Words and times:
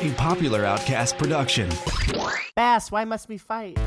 A 0.00 0.14
popular 0.16 0.64
Outcast 0.64 1.16
production. 1.16 1.68
Bass, 2.56 2.90
why 2.90 3.04
must 3.04 3.28
we 3.28 3.38
fight? 3.38 3.78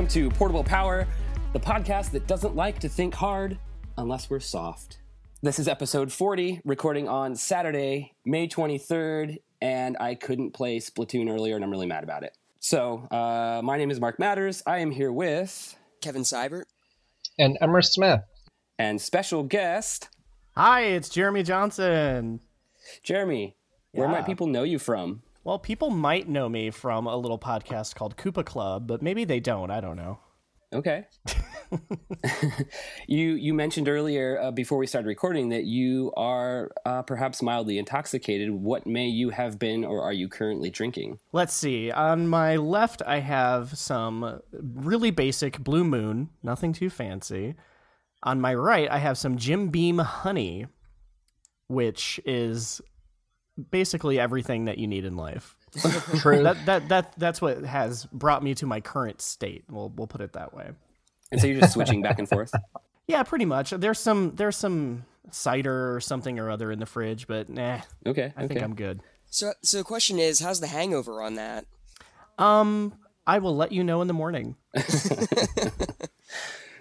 Welcome 0.00 0.14
to 0.14 0.30
Portable 0.30 0.64
Power, 0.64 1.06
the 1.52 1.60
podcast 1.60 2.12
that 2.12 2.26
doesn't 2.26 2.56
like 2.56 2.78
to 2.78 2.88
think 2.88 3.12
hard 3.12 3.58
unless 3.98 4.30
we're 4.30 4.40
soft. 4.40 4.96
This 5.42 5.58
is 5.58 5.68
episode 5.68 6.10
40, 6.10 6.62
recording 6.64 7.06
on 7.06 7.36
Saturday, 7.36 8.14
May 8.24 8.48
23rd, 8.48 9.42
and 9.60 9.98
I 10.00 10.14
couldn't 10.14 10.52
play 10.52 10.78
Splatoon 10.78 11.30
earlier, 11.30 11.54
and 11.54 11.62
I'm 11.62 11.70
really 11.70 11.86
mad 11.86 12.02
about 12.02 12.22
it. 12.22 12.34
So, 12.60 13.06
uh, 13.10 13.60
my 13.62 13.76
name 13.76 13.90
is 13.90 14.00
Mark 14.00 14.18
Matters. 14.18 14.62
I 14.66 14.78
am 14.78 14.90
here 14.90 15.12
with 15.12 15.76
Kevin 16.00 16.22
Seibert. 16.22 16.64
and 17.38 17.58
Emrys 17.60 17.90
Smith. 17.90 18.22
and 18.78 19.02
special 19.02 19.42
guest 19.42 20.08
Hi, 20.56 20.80
it's 20.84 21.10
Jeremy 21.10 21.42
Johnson. 21.42 22.40
Jeremy. 23.02 23.54
Where 23.92 24.08
might 24.08 24.24
people 24.24 24.46
know 24.46 24.62
you 24.62 24.78
from? 24.78 25.24
Well, 25.42 25.58
people 25.58 25.88
might 25.88 26.28
know 26.28 26.50
me 26.50 26.70
from 26.70 27.06
a 27.06 27.16
little 27.16 27.38
podcast 27.38 27.94
called 27.94 28.16
Koopa 28.18 28.44
Club, 28.44 28.86
but 28.86 29.00
maybe 29.00 29.24
they 29.24 29.40
don't. 29.40 29.70
I 29.70 29.80
don't 29.80 29.96
know. 29.96 30.18
Okay. 30.72 31.06
you 33.08 33.30
you 33.30 33.54
mentioned 33.54 33.88
earlier 33.88 34.38
uh, 34.38 34.50
before 34.50 34.76
we 34.78 34.86
started 34.86 35.08
recording 35.08 35.48
that 35.48 35.64
you 35.64 36.12
are 36.16 36.70
uh, 36.84 37.02
perhaps 37.02 37.42
mildly 37.42 37.78
intoxicated. 37.78 38.50
What 38.50 38.86
may 38.86 39.06
you 39.06 39.30
have 39.30 39.58
been, 39.58 39.82
or 39.84 40.02
are 40.02 40.12
you 40.12 40.28
currently 40.28 40.68
drinking? 40.68 41.18
Let's 41.32 41.54
see. 41.54 41.90
On 41.90 42.28
my 42.28 42.56
left, 42.56 43.02
I 43.04 43.18
have 43.20 43.76
some 43.76 44.40
really 44.52 45.10
basic 45.10 45.58
Blue 45.58 45.84
Moon, 45.84 46.28
nothing 46.42 46.72
too 46.72 46.90
fancy. 46.90 47.54
On 48.22 48.40
my 48.40 48.54
right, 48.54 48.90
I 48.90 48.98
have 48.98 49.16
some 49.16 49.38
Jim 49.38 49.70
Beam 49.70 49.98
Honey, 49.98 50.66
which 51.66 52.20
is 52.26 52.80
basically 53.70 54.18
everything 54.18 54.66
that 54.66 54.78
you 54.78 54.86
need 54.86 55.04
in 55.04 55.16
life. 55.16 55.54
True. 56.18 56.42
That 56.42 56.66
that 56.66 56.88
that 56.88 57.14
that's 57.18 57.40
what 57.40 57.62
has 57.64 58.06
brought 58.06 58.42
me 58.42 58.54
to 58.56 58.66
my 58.66 58.80
current 58.80 59.20
state. 59.20 59.64
We'll 59.70 59.92
we'll 59.94 60.06
put 60.06 60.20
it 60.20 60.32
that 60.32 60.54
way. 60.54 60.70
And 61.30 61.40
so 61.40 61.46
you're 61.46 61.60
just 61.60 61.74
switching 61.74 62.02
back 62.02 62.18
and 62.18 62.28
forth. 62.28 62.52
Yeah, 63.06 63.24
pretty 63.24 63.44
much. 63.44 63.70
There's 63.70 63.98
some 63.98 64.36
there's 64.36 64.56
some 64.56 65.04
cider 65.32 65.96
or 65.96 66.00
something 66.00 66.38
or 66.38 66.48
other 66.48 66.70
in 66.70 66.78
the 66.78 66.86
fridge, 66.86 67.26
but 67.26 67.48
nah, 67.48 67.80
Okay. 68.06 68.32
I 68.36 68.44
okay. 68.44 68.46
think 68.46 68.62
I'm 68.62 68.76
good. 68.76 69.00
So, 69.26 69.52
so 69.62 69.78
the 69.78 69.84
question 69.84 70.20
is, 70.20 70.38
how's 70.38 70.60
the 70.60 70.68
hangover 70.68 71.20
on 71.20 71.34
that? 71.34 71.66
Um, 72.38 72.94
I 73.26 73.38
will 73.40 73.56
let 73.56 73.72
you 73.72 73.82
know 73.82 74.00
in 74.00 74.06
the 74.06 74.14
morning. 74.14 74.54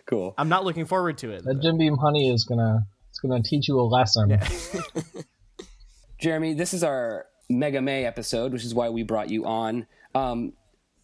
cool. 0.05 0.35
I'm 0.37 0.49
not 0.49 0.65
looking 0.65 0.85
forward 0.85 1.17
to 1.19 1.31
it. 1.31 1.43
That 1.45 1.61
Jim 1.63 1.79
Beam 1.79 1.97
honey 1.97 2.29
is 2.29 2.45
gonna 2.45 2.85
it's 3.09 3.19
gonna 3.19 3.41
teach 3.41 3.67
you 3.67 3.79
a 3.79 3.81
lesson. 3.81 4.39
Jeremy, 6.19 6.53
this 6.53 6.73
is 6.73 6.83
our 6.83 7.25
Mega 7.49 7.81
May 7.81 8.05
episode, 8.05 8.51
which 8.53 8.65
is 8.65 8.73
why 8.75 8.89
we 8.89 9.03
brought 9.03 9.29
you 9.29 9.45
on. 9.45 9.87
Um, 10.13 10.53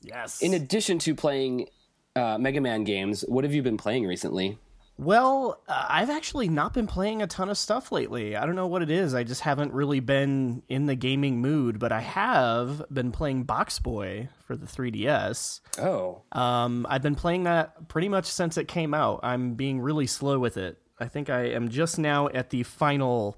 Yes. 0.02 0.42
in 0.44 0.54
addition 0.54 1.00
to 1.00 1.16
playing 1.16 1.68
uh, 2.16 2.38
Mega 2.38 2.62
Man 2.62 2.84
games, 2.84 3.22
what 3.28 3.44
have 3.44 3.54
you 3.54 3.64
been 3.64 3.78
playing 3.78 4.06
recently? 4.06 4.60
well, 4.98 5.62
uh, 5.68 5.88
I've 5.90 6.10
actually 6.10 6.48
not 6.48 6.74
been 6.74 6.88
playing 6.88 7.22
a 7.22 7.28
ton 7.28 7.50
of 7.50 7.58
stuff 7.58 7.92
lately. 7.92 8.38
I 8.38 8.46
don't 8.46 8.56
know 8.56 8.68
what 8.68 8.82
it 8.82 8.90
is. 8.90 9.14
I 9.14 9.24
just 9.26 9.42
haven't 9.42 9.74
really 9.74 10.00
been 10.00 10.64
in 10.70 10.86
the 10.86 10.96
gaming 10.96 11.42
mood, 11.42 11.80
but 11.80 11.92
I 11.92 12.00
have 12.00 12.82
been 12.94 13.12
playing 13.12 13.44
Box 13.44 13.78
Boy 13.80 14.30
for 14.48 14.56
the 14.56 14.66
3DS. 14.66 15.60
Oh, 15.82 16.22
Um, 16.32 16.88
I've 16.90 17.02
been 17.02 17.16
playing 17.16 17.44
that 17.44 17.90
pretty 17.90 18.08
much 18.08 18.28
since 18.28 18.58
it 18.58 18.70
came 18.70 18.94
out. 18.94 19.20
I'm 19.22 19.56
being 19.56 19.82
really 19.82 20.08
slow 20.08 20.40
with 20.40 20.56
it. 20.56 20.78
I 20.98 21.10
think 21.10 21.30
I 21.30 21.42
am 21.48 21.68
just 21.68 22.00
now 22.00 22.30
at 22.30 22.52
the 22.52 22.64
final 22.64 23.36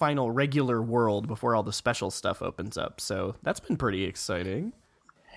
final 0.00 0.30
regular 0.30 0.80
world 0.80 1.28
before 1.28 1.54
all 1.54 1.62
the 1.62 1.74
special 1.74 2.10
stuff 2.10 2.40
opens 2.40 2.78
up. 2.78 3.00
So 3.00 3.36
that's 3.42 3.60
been 3.60 3.76
pretty 3.76 4.04
exciting. 4.04 4.72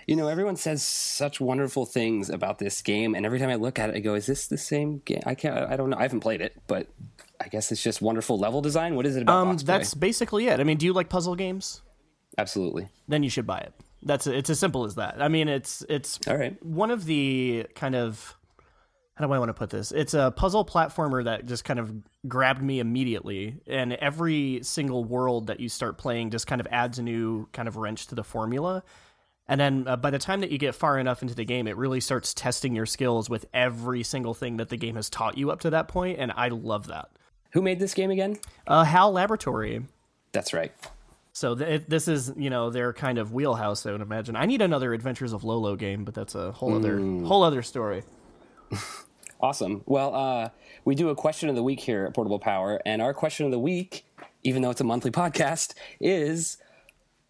you 0.08 0.16
know, 0.16 0.30
everyone 0.30 0.56
says 0.56 0.82
such 0.84 1.40
wonderful 1.40 1.86
things 1.86 2.30
about 2.30 2.60
this 2.60 2.82
game, 2.82 3.14
and 3.14 3.26
every 3.26 3.40
time 3.40 3.50
I 3.50 3.56
look 3.56 3.78
at 3.78 3.90
it, 3.90 3.96
I 3.98 4.00
go, 4.00 4.16
"Is 4.16 4.26
this 4.26 4.48
the 4.48 4.58
same 4.58 5.02
game?" 5.06 5.22
I 5.26 5.36
can't. 5.36 5.56
I 5.56 5.76
don't 5.76 5.90
know. 5.90 5.98
I 5.98 6.04
haven't 6.04 6.22
played 6.22 6.42
it, 6.42 6.56
but 6.68 6.88
I 7.40 7.50
guess 7.50 7.72
it's 7.72 7.84
just 7.84 8.02
wonderful 8.02 8.40
level 8.40 8.62
design. 8.62 8.96
What 8.96 9.06
is 9.06 9.16
it 9.18 9.24
about? 9.24 9.48
Um, 9.48 9.58
that's 9.58 9.94
basically 9.94 10.48
it. 10.48 10.60
I 10.60 10.64
mean, 10.64 10.78
do 10.78 10.86
you 10.86 10.94
like 10.94 11.10
puzzle 11.10 11.36
games? 11.36 11.82
absolutely 12.38 12.90
Then 13.08 13.22
you 13.22 13.30
should 13.30 13.46
buy 13.46 13.60
it. 13.60 13.74
That's 14.02 14.28
it's 14.28 14.50
as 14.50 14.60
simple 14.60 14.86
as 14.86 14.96
that. 14.96 15.22
I 15.22 15.28
mean, 15.28 15.48
it's 15.48 15.86
it's 15.88 16.20
all 16.28 16.38
right. 16.38 16.56
one 16.64 16.92
of 16.92 17.06
the 17.06 17.68
kind 17.76 17.96
of 17.96 18.38
how 19.16 19.26
do 19.26 19.32
I 19.32 19.38
want 19.38 19.50
to 19.50 19.54
put 19.54 19.70
this? 19.70 19.92
It's 19.92 20.14
a 20.14 20.34
puzzle 20.36 20.66
platformer 20.66 21.24
that 21.24 21.46
just 21.46 21.64
kind 21.64 21.80
of 21.80 21.94
grabbed 22.28 22.62
me 22.64 22.80
immediately, 22.80 23.58
and 23.68 23.94
every 23.94 24.60
single 24.64 25.04
world 25.04 25.48
that 25.48 25.60
you 25.60 25.70
start 25.70 25.98
playing 25.98 26.32
just 26.32 26.48
kind 26.48 26.60
of 26.60 26.68
adds 26.72 26.98
a 26.98 27.04
new 27.04 27.48
kind 27.54 27.68
of 27.68 27.78
wrench 27.78 28.08
to 28.08 28.16
the 28.16 28.24
formula. 28.24 28.84
And 29.48 29.60
then 29.60 29.88
uh, 29.88 29.98
by 29.98 30.10
the 30.10 30.20
time 30.20 30.40
that 30.42 30.52
you 30.52 30.58
get 30.58 30.74
far 30.74 30.98
enough 30.98 31.22
into 31.22 31.36
the 31.36 31.44
game, 31.44 31.68
it 31.68 31.78
really 31.78 32.00
starts 32.00 32.34
testing 32.34 32.76
your 32.76 32.86
skills 32.86 33.30
with 33.30 33.46
every 33.54 34.02
single 34.02 34.34
thing 34.34 34.58
that 34.58 34.70
the 34.70 34.78
game 34.78 34.96
has 34.96 35.10
taught 35.10 35.38
you 35.38 35.52
up 35.52 35.60
to 35.62 35.70
that 35.72 35.88
point, 35.88 36.18
and 36.20 36.32
I 36.36 36.48
love 36.48 36.88
that. 36.88 37.10
Who 37.52 37.62
made 37.62 37.80
this 37.80 37.94
game 37.94 38.10
again? 38.10 38.40
Uh, 38.66 38.84
HAL 38.84 39.12
Laboratory. 39.12 39.84
That's 40.32 40.54
right. 40.54 40.72
So 41.34 41.56
th- 41.56 41.84
this 41.88 42.08
is, 42.08 42.32
you 42.36 42.50
know, 42.50 42.72
their 42.72 42.94
kind 42.94 43.18
of 43.20 43.34
wheelhouse. 43.34 43.86
I 43.86 43.92
would 43.92 44.02
imagine. 44.02 44.36
I 44.36 44.46
need 44.46 44.62
another 44.62 44.94
Adventures 44.94 45.34
of 45.34 45.44
Lolo 45.44 45.76
game, 45.76 46.04
but 46.04 46.16
that's 46.16 46.34
a 46.34 46.52
whole 46.52 46.74
other 46.76 47.00
whole 47.00 47.44
other 47.44 47.62
story. 47.62 48.04
Awesome. 49.42 49.84
Well, 49.86 50.16
uh, 50.16 50.50
we 50.86 50.96
do 50.96 51.10
a 51.10 51.16
question 51.16 51.50
of 51.50 51.56
the 51.56 51.64
week 51.64 51.80
here 51.82 52.06
at 52.06 52.14
Portable 52.14 52.40
Power, 52.40 52.82
and 52.86 53.02
our 53.02 53.14
question 53.14 53.46
of 53.46 53.52
the 53.52 53.60
week, 53.60 54.06
even 54.44 54.62
though 54.62 54.70
it's 54.70 54.82
a 54.82 54.86
monthly 54.86 55.12
podcast, 55.24 55.74
is 56.00 56.58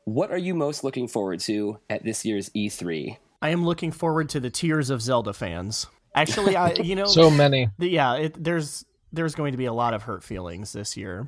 what 0.05 0.31
are 0.31 0.37
you 0.37 0.53
most 0.53 0.83
looking 0.83 1.07
forward 1.07 1.39
to 1.41 1.79
at 1.89 2.03
this 2.03 2.23
year's 2.25 2.51
E 2.53 2.69
E3? 2.69 3.17
I 3.41 3.49
am 3.49 3.65
looking 3.65 3.91
forward 3.91 4.29
to 4.29 4.39
the 4.39 4.49
Tears 4.49 4.89
of 4.89 5.01
Zelda 5.01 5.33
fans. 5.33 5.87
Actually, 6.15 6.55
I 6.55 6.73
you 6.83 6.95
know, 6.95 7.05
So 7.05 7.29
many. 7.31 7.69
the- 7.79 7.89
yeah, 7.89 8.15
it, 8.15 8.43
there's 8.43 8.85
there's 9.11 9.33
going 9.35 9.51
to 9.53 9.57
be 9.57 9.65
a 9.65 9.73
lot 9.73 9.93
of 9.93 10.03
hurt 10.03 10.23
feelings 10.23 10.71
this 10.73 10.95
year, 10.97 11.27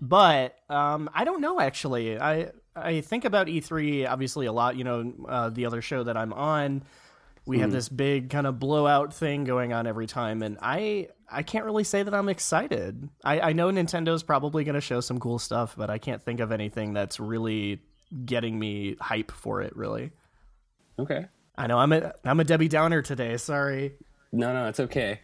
but 0.00 0.56
um, 0.70 1.10
I 1.14 1.24
don't 1.24 1.40
know. 1.40 1.60
Actually, 1.60 2.18
I 2.18 2.50
I 2.74 3.02
think 3.02 3.24
about 3.24 3.46
E3 3.48 4.08
obviously 4.10 4.46
a 4.46 4.52
lot. 4.52 4.76
You 4.76 4.84
know, 4.84 5.12
uh, 5.28 5.50
the 5.50 5.66
other 5.66 5.82
show 5.82 6.02
that 6.04 6.16
I'm 6.16 6.32
on, 6.32 6.82
we 7.46 7.58
have 7.58 7.70
this 7.70 7.88
big 7.88 8.30
kind 8.30 8.46
of 8.46 8.58
blowout 8.58 9.12
thing 9.12 9.44
going 9.44 9.72
on 9.72 9.86
every 9.86 10.06
time, 10.06 10.42
and 10.42 10.58
I 10.62 11.08
I 11.30 11.42
can't 11.42 11.64
really 11.64 11.84
say 11.84 12.02
that 12.02 12.14
I'm 12.14 12.28
excited. 12.28 13.08
I, 13.24 13.40
I 13.40 13.52
know 13.52 13.70
Nintendo's 13.70 14.22
probably 14.22 14.64
going 14.64 14.74
to 14.76 14.80
show 14.80 15.00
some 15.00 15.18
cool 15.18 15.38
stuff, 15.38 15.74
but 15.76 15.90
I 15.90 15.98
can't 15.98 16.22
think 16.22 16.40
of 16.40 16.52
anything 16.52 16.92
that's 16.92 17.18
really 17.18 17.80
getting 18.24 18.58
me 18.58 18.96
hype 19.00 19.30
for 19.32 19.62
it. 19.62 19.76
Really, 19.76 20.12
Okay. 20.98 21.26
I 21.56 21.66
know 21.66 21.78
I'm 21.78 21.92
a 21.92 22.12
I'm 22.24 22.40
a 22.40 22.44
Debbie 22.44 22.68
Downer 22.68 23.02
today. 23.02 23.36
Sorry. 23.36 23.92
No, 24.32 24.52
no, 24.52 24.66
it's 24.68 24.80
okay. 24.80 25.20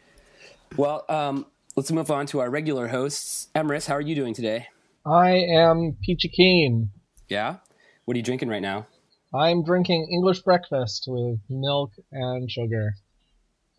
Well, 0.77 1.05
um, 1.09 1.47
let's 1.77 1.91
move 1.91 2.11
on 2.11 2.27
to 2.27 2.41
our 2.41 2.49
regular 2.51 2.87
hosts. 2.89 3.49
Emrys, 3.55 3.87
how 3.87 3.95
are 3.95 4.01
you 4.01 4.15
doing 4.15 4.35
today? 4.35 4.69
I 5.05 5.31
am 5.31 5.97
Peachy 6.05 6.29
Keen. 6.29 6.91
Yeah? 7.29 7.57
What 8.05 8.15
are 8.15 8.19
you 8.19 8.23
drinking 8.23 8.49
right 8.49 8.63
now? 8.63 8.87
I'm 9.33 9.63
drinking 9.63 10.09
English 10.13 10.41
breakfast 10.41 11.05
with 11.07 11.39
milk 11.49 11.93
and 12.11 12.51
sugar. 12.51 12.95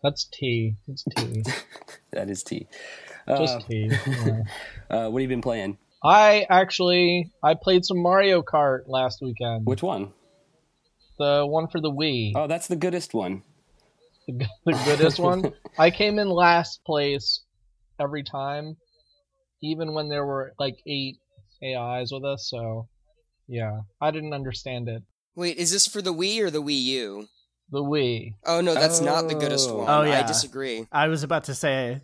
That's 0.02 0.26
tea. 0.32 0.76
It's 0.88 1.04
tea. 1.16 1.44
That 2.12 2.28
is 2.28 2.42
tea. 2.42 2.66
Just 3.26 3.56
Uh, 3.56 3.60
tea. 3.60 3.90
yeah. 4.06 4.42
uh, 4.90 5.08
what 5.08 5.22
have 5.22 5.22
you 5.22 5.28
been 5.28 5.40
playing? 5.40 5.78
I 6.04 6.46
actually 6.50 7.30
I 7.42 7.54
played 7.54 7.86
some 7.86 8.02
Mario 8.02 8.42
Kart 8.42 8.80
last 8.86 9.20
weekend. 9.22 9.66
Which 9.66 9.82
one? 9.82 10.12
The 11.18 11.46
one 11.46 11.68
for 11.68 11.80
the 11.80 11.90
Wii. 11.90 12.32
Oh, 12.34 12.46
that's 12.46 12.68
the 12.68 12.76
goodest 12.76 13.14
one. 13.14 13.44
The, 14.28 14.46
the 14.66 14.74
goodest 14.84 15.18
one. 15.18 15.52
I 15.78 15.90
came 15.90 16.18
in 16.18 16.28
last 16.28 16.84
place 16.84 17.44
every 17.98 18.24
time, 18.24 18.76
even 19.62 19.94
when 19.94 20.10
there 20.10 20.26
were 20.26 20.52
like 20.58 20.76
eight 20.86 21.16
AIs 21.62 22.10
with 22.12 22.24
us. 22.24 22.48
So, 22.50 22.88
yeah, 23.48 23.80
I 24.02 24.10
didn't 24.10 24.34
understand 24.34 24.88
it. 24.90 25.02
Wait, 25.34 25.56
is 25.56 25.70
this 25.72 25.86
for 25.86 26.02
the 26.02 26.12
Wii 26.12 26.40
or 26.40 26.50
the 26.50 26.62
Wii 26.62 26.82
U? 26.82 27.28
The 27.70 27.82
Wii. 27.82 28.34
Oh 28.44 28.60
no, 28.60 28.74
that's 28.74 29.00
not 29.00 29.28
the 29.28 29.34
goodest 29.34 29.70
Oh. 29.70 29.78
one. 29.78 29.88
Oh, 29.88 30.02
yeah, 30.02 30.20
I 30.20 30.26
disagree. 30.26 30.86
I 30.92 31.08
was 31.08 31.22
about 31.22 31.44
to 31.44 31.54
say 31.54 32.02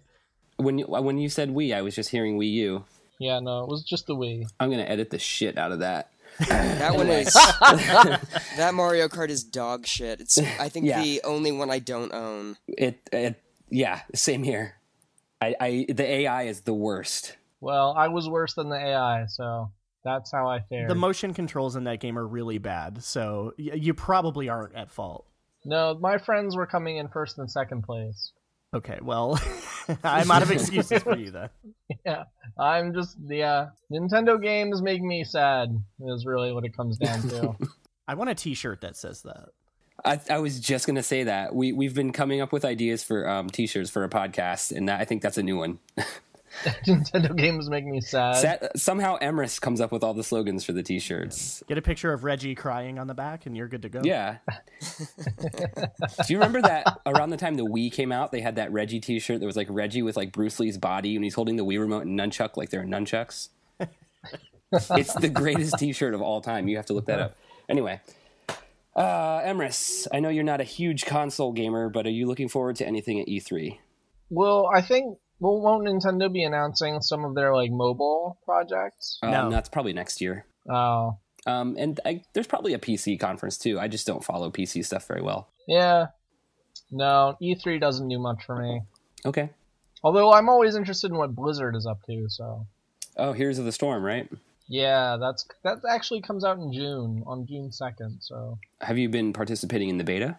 When 0.57 0.79
you, 0.79 0.87
uh, 0.95 1.03
when 1.03 1.19
you 1.19 1.29
said 1.29 1.51
Wii, 1.51 1.75
I 1.75 1.83
was 1.83 1.95
just 1.95 2.09
hearing 2.11 2.39
Wii 2.39 2.51
U. 2.53 2.85
Yeah, 3.21 3.41
no, 3.41 3.65
it 3.65 3.69
was 3.69 3.85
just 3.85 4.07
the 4.07 4.17
Wii. 4.17 4.47
I'm 4.59 4.71
gonna 4.71 4.83
edit 4.85 5.11
the 5.11 5.19
shit 5.19 5.59
out 5.59 5.73
of 5.73 5.81
that. 5.81 6.11
That 6.49 6.95
one 6.95 7.09
is 7.09 7.33
that 8.57 8.73
Mario 8.75 9.09
Kart 9.09 9.29
is 9.29 9.43
dog 9.45 9.87
shit. 9.87 10.21
It's 10.21 10.39
I 10.39 10.69
think 10.69 10.87
Yeah. 10.87 11.03
the 11.03 11.21
only 11.25 11.53
one 11.53 11.71
I 11.71 11.81
don't 11.81 12.13
own. 12.15 12.57
It, 12.69 13.01
it 13.13 13.43
yeah, 13.71 14.03
same 14.15 14.43
here. 14.45 14.75
I, 15.41 15.55
I 15.61 15.87
the 15.89 16.05
AI 16.05 16.45
is 16.45 16.63
the 16.63 16.73
worst. 16.75 17.37
Well, 17.61 17.93
I 17.97 18.09
was 18.09 18.29
worse 18.29 18.55
than 18.55 18.69
the 18.69 18.77
AI, 18.79 19.27
so 19.27 19.71
that's 20.09 20.33
how 20.33 20.49
I 20.49 20.61
fared. 20.61 20.89
the 20.91 20.95
motion 20.95 21.35
controls 21.35 21.77
in 21.77 21.85
that 21.85 22.01
game 22.01 22.19
are 22.19 22.27
really 22.27 22.59
bad, 22.59 23.03
so 23.05 23.53
y- 23.59 23.73
you 23.75 23.95
probably 23.95 24.49
aren't 24.49 24.75
at 24.75 24.91
fault. 24.91 25.27
no, 25.65 25.97
my 26.01 26.19
friends 26.19 26.57
were 26.57 26.67
coming 26.67 26.97
in 26.97 27.09
first 27.09 27.39
and 27.39 27.51
second 27.51 27.83
place. 27.83 28.33
Okay, 28.75 28.99
well, 29.03 29.41
I'm 30.05 30.31
out 30.31 30.43
of 30.43 30.51
excuses 30.51 31.03
for 31.03 31.17
you 31.17 31.31
then. 31.31 31.49
Yeah, 32.05 32.25
I'm 32.59 32.93
just 32.93 33.17
yeah. 33.27 33.69
Nintendo 33.91 34.41
games 34.43 34.83
make 34.83 35.01
me 35.01 35.25
sad. 35.25 35.69
Is 36.07 36.27
really 36.27 36.53
what 36.53 36.65
it 36.67 36.77
comes 36.77 36.99
down 36.99 37.23
to. 37.31 37.57
I 38.09 38.15
want 38.15 38.29
a 38.31 38.35
T-shirt 38.35 38.83
that 38.83 38.95
says 38.97 39.23
that. 39.23 39.49
I, 40.05 40.21
I 40.31 40.39
was 40.39 40.61
just 40.61 40.87
gonna 40.87 41.03
say 41.03 41.25
that 41.25 41.55
we 41.55 41.73
we've 41.73 41.95
been 41.95 42.13
coming 42.13 42.41
up 42.43 42.53
with 42.53 42.65
ideas 42.65 43.03
for 43.03 43.29
um, 43.29 43.49
t-shirts 43.51 43.89
for 43.91 44.05
a 44.05 44.09
podcast, 44.09 44.71
and 44.77 44.89
that, 44.89 45.01
I 45.01 45.05
think 45.07 45.23
that's 45.23 45.39
a 45.39 45.43
new 45.43 45.57
one. 45.57 45.79
Nintendo 46.87 47.37
games 47.37 47.69
make 47.69 47.85
me 47.85 48.01
sad. 48.01 48.37
Sat, 48.37 48.79
somehow 48.79 49.19
Emrys 49.19 49.61
comes 49.61 49.81
up 49.81 49.93
with 49.93 50.03
all 50.03 50.15
the 50.15 50.25
slogans 50.25 50.65
for 50.65 50.73
the 50.73 50.83
t-shirts. 50.83 51.63
Get 51.69 51.79
a 51.79 51.83
picture 51.83 52.13
of 52.13 52.25
Reggie 52.25 52.55
crying 52.55 52.99
on 52.99 53.07
the 53.07 53.15
back, 53.15 53.47
and 53.47 53.57
you're 53.57 53.69
good 53.69 53.83
to 53.83 53.89
go. 53.89 54.01
Yeah. 54.05 54.39
Do 54.81 56.33
you 56.33 56.39
remember 56.39 56.63
that 56.63 57.01
around 57.07 57.31
the 57.31 57.37
time 57.37 57.55
the 57.55 57.67
Wii 57.67 57.93
came 57.93 58.13
out, 58.13 58.33
they 58.33 58.41
had 58.41 58.57
that 58.57 58.73
Reggie 58.73 59.01
T-shirt 59.01 59.41
that 59.41 59.47
was 59.47 59.57
like 59.57 59.69
Reggie 59.71 60.03
with 60.03 60.17
like 60.17 60.33
Bruce 60.33 60.59
Lee's 60.59 60.79
body, 60.79 61.15
and 61.15 61.25
he's 61.25 61.35
holding 61.35 61.57
the 61.57 61.65
Wii 61.65 61.81
remote 61.81 62.07
and 62.07 62.19
nunchuck 62.19 62.57
like 62.57 62.71
they're 62.71 62.85
nunchucks. 62.85 63.49
it's 64.73 65.15
the 65.15 65.29
greatest 65.29 65.79
T-shirt 65.79 66.15
of 66.15 66.23
all 66.23 66.41
time. 66.41 66.69
You 66.69 66.77
have 66.77 66.87
to 66.87 66.93
look 66.93 67.07
that 67.07 67.21
up. 67.21 67.37
Anyway, 67.69 68.01
uh, 68.97 69.41
Emrys, 69.43 70.07
I 70.13 70.21
know 70.21 70.29
you're 70.29 70.45
not 70.45 70.61
a 70.61 70.65
huge 70.65 71.07
console 71.07 71.53
gamer, 71.53 71.89
but 71.89 72.07
are 72.07 72.11
you 72.11 72.27
looking 72.27 72.49
forward 72.49 72.77
to 72.77 72.87
anything 72.87 73.21
at 73.21 73.29
E 73.29 73.41
E3? 73.41 73.79
Well, 74.31 74.69
I 74.75 74.83
think 74.83 75.19
well, 75.41 75.61
won't 75.61 75.87
Nintendo 75.87 76.33
be 76.33 76.43
announcing 76.45 77.01
some 77.01 77.25
of 77.25 77.35
their 77.35 77.55
like 77.55 77.71
mobile 77.71 78.39
projects? 78.45 79.19
Um, 79.23 79.31
No. 79.31 79.51
that's 79.51 79.69
probably 79.69 79.93
next 79.93 80.21
year. 80.21 80.45
Oh, 80.69 81.17
Um, 81.47 81.77
and 81.79 81.99
I, 82.05 82.23
there's 82.35 82.47
probably 82.47 82.75
a 82.75 82.79
PC 82.79 83.19
conference 83.19 83.57
too. 83.59 83.79
I 83.81 83.89
just 83.89 84.07
don't 84.07 84.25
follow 84.25 84.51
PC 84.51 84.85
stuff 84.85 85.07
very 85.07 85.23
well. 85.23 85.49
yeah. 85.67 86.07
No, 86.91 87.37
E3 87.43 87.79
doesn't 87.81 88.09
do 88.09 88.19
much 88.19 88.45
for 88.47 88.57
me. 88.57 88.81
Okay. 89.27 89.51
Although 90.03 90.33
I'm 90.33 90.49
always 90.49 90.75
interested 90.75 91.11
in 91.11 91.19
what 91.19 91.35
Blizzard 91.35 91.77
is 91.77 91.87
up 91.87 92.03
to. 92.07 92.29
So 92.31 92.67
Oh, 93.17 93.33
Heroes 93.33 93.59
of 93.59 93.65
the 93.67 93.73
Storm, 93.73 94.03
right? 94.03 94.29
yeah, 94.69 95.17
that's 95.21 95.47
that 95.65 95.79
actually 95.91 96.21
comes 96.23 96.45
out 96.45 96.59
in 96.59 96.73
June 96.73 97.25
on 97.27 97.47
June 97.47 97.73
second. 97.73 98.19
So 98.21 98.59
Have 98.81 98.97
you 98.97 99.09
been 99.09 99.33
participating 99.35 99.89
in 99.91 99.99
the 99.99 100.05
beta? 100.05 100.37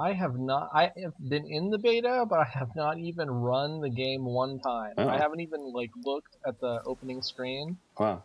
I 0.00 0.14
have 0.14 0.38
not. 0.38 0.70
I 0.72 0.92
have 1.02 1.12
been 1.28 1.46
in 1.46 1.68
the 1.68 1.78
beta, 1.78 2.24
but 2.28 2.38
I 2.38 2.48
have 2.54 2.70
not 2.74 2.98
even 2.98 3.30
run 3.30 3.80
the 3.80 3.90
game 3.90 4.24
one 4.24 4.58
time. 4.58 4.94
Oh. 4.96 5.06
I 5.06 5.18
haven't 5.18 5.40
even 5.40 5.60
like 5.74 5.90
looked 6.04 6.36
at 6.46 6.58
the 6.58 6.80
opening 6.86 7.20
screen. 7.20 7.76
Wow. 7.98 8.22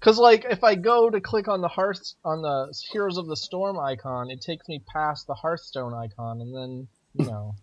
Cause 0.00 0.18
like 0.18 0.44
if 0.50 0.64
I 0.64 0.74
go 0.74 1.08
to 1.08 1.20
click 1.20 1.48
on 1.48 1.60
the 1.60 1.68
Hearth 1.68 2.14
on 2.24 2.42
the 2.42 2.74
Heroes 2.90 3.16
of 3.16 3.28
the 3.28 3.36
Storm 3.36 3.78
icon, 3.78 4.30
it 4.30 4.40
takes 4.40 4.68
me 4.68 4.82
past 4.92 5.26
the 5.26 5.34
Hearthstone 5.34 5.94
icon, 5.94 6.40
and 6.40 6.54
then 6.54 6.88
you 7.14 7.26
know, 7.30 7.54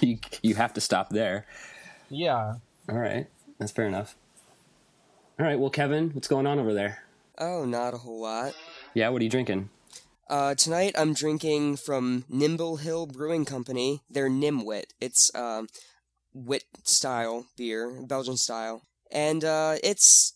you, 0.00 0.18
you 0.42 0.54
have 0.56 0.74
to 0.74 0.80
stop 0.80 1.10
there. 1.10 1.46
yeah. 2.08 2.54
All 2.88 2.98
right, 2.98 3.28
that's 3.58 3.72
fair 3.72 3.86
enough. 3.86 4.16
All 5.38 5.46
right, 5.46 5.58
well, 5.58 5.70
Kevin, 5.70 6.10
what's 6.10 6.28
going 6.28 6.46
on 6.46 6.58
over 6.58 6.74
there? 6.74 7.04
Oh, 7.38 7.64
not 7.64 7.94
a 7.94 7.98
whole 7.98 8.20
lot. 8.20 8.54
Yeah, 8.92 9.08
what 9.08 9.20
are 9.22 9.24
you 9.24 9.30
drinking? 9.30 9.70
Uh, 10.32 10.54
tonight 10.54 10.94
I'm 10.96 11.12
drinking 11.12 11.76
from 11.76 12.24
Nimble 12.26 12.78
Hill 12.78 13.04
Brewing 13.06 13.44
Company. 13.44 14.00
Their 14.08 14.30
Nimwit. 14.30 14.84
It's 14.98 15.30
um, 15.34 15.68
wit 16.32 16.64
style 16.84 17.44
beer, 17.54 17.90
Belgian 18.06 18.38
style, 18.38 18.80
and 19.10 19.44
uh, 19.44 19.74
it's 19.84 20.32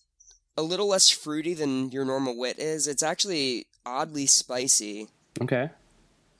a 0.54 0.60
little 0.60 0.88
less 0.88 1.08
fruity 1.08 1.54
than 1.54 1.90
your 1.92 2.04
normal 2.04 2.36
wit 2.36 2.58
is. 2.58 2.86
It's 2.86 3.02
actually 3.02 3.68
oddly 3.86 4.26
spicy. 4.26 5.08
Okay. 5.40 5.70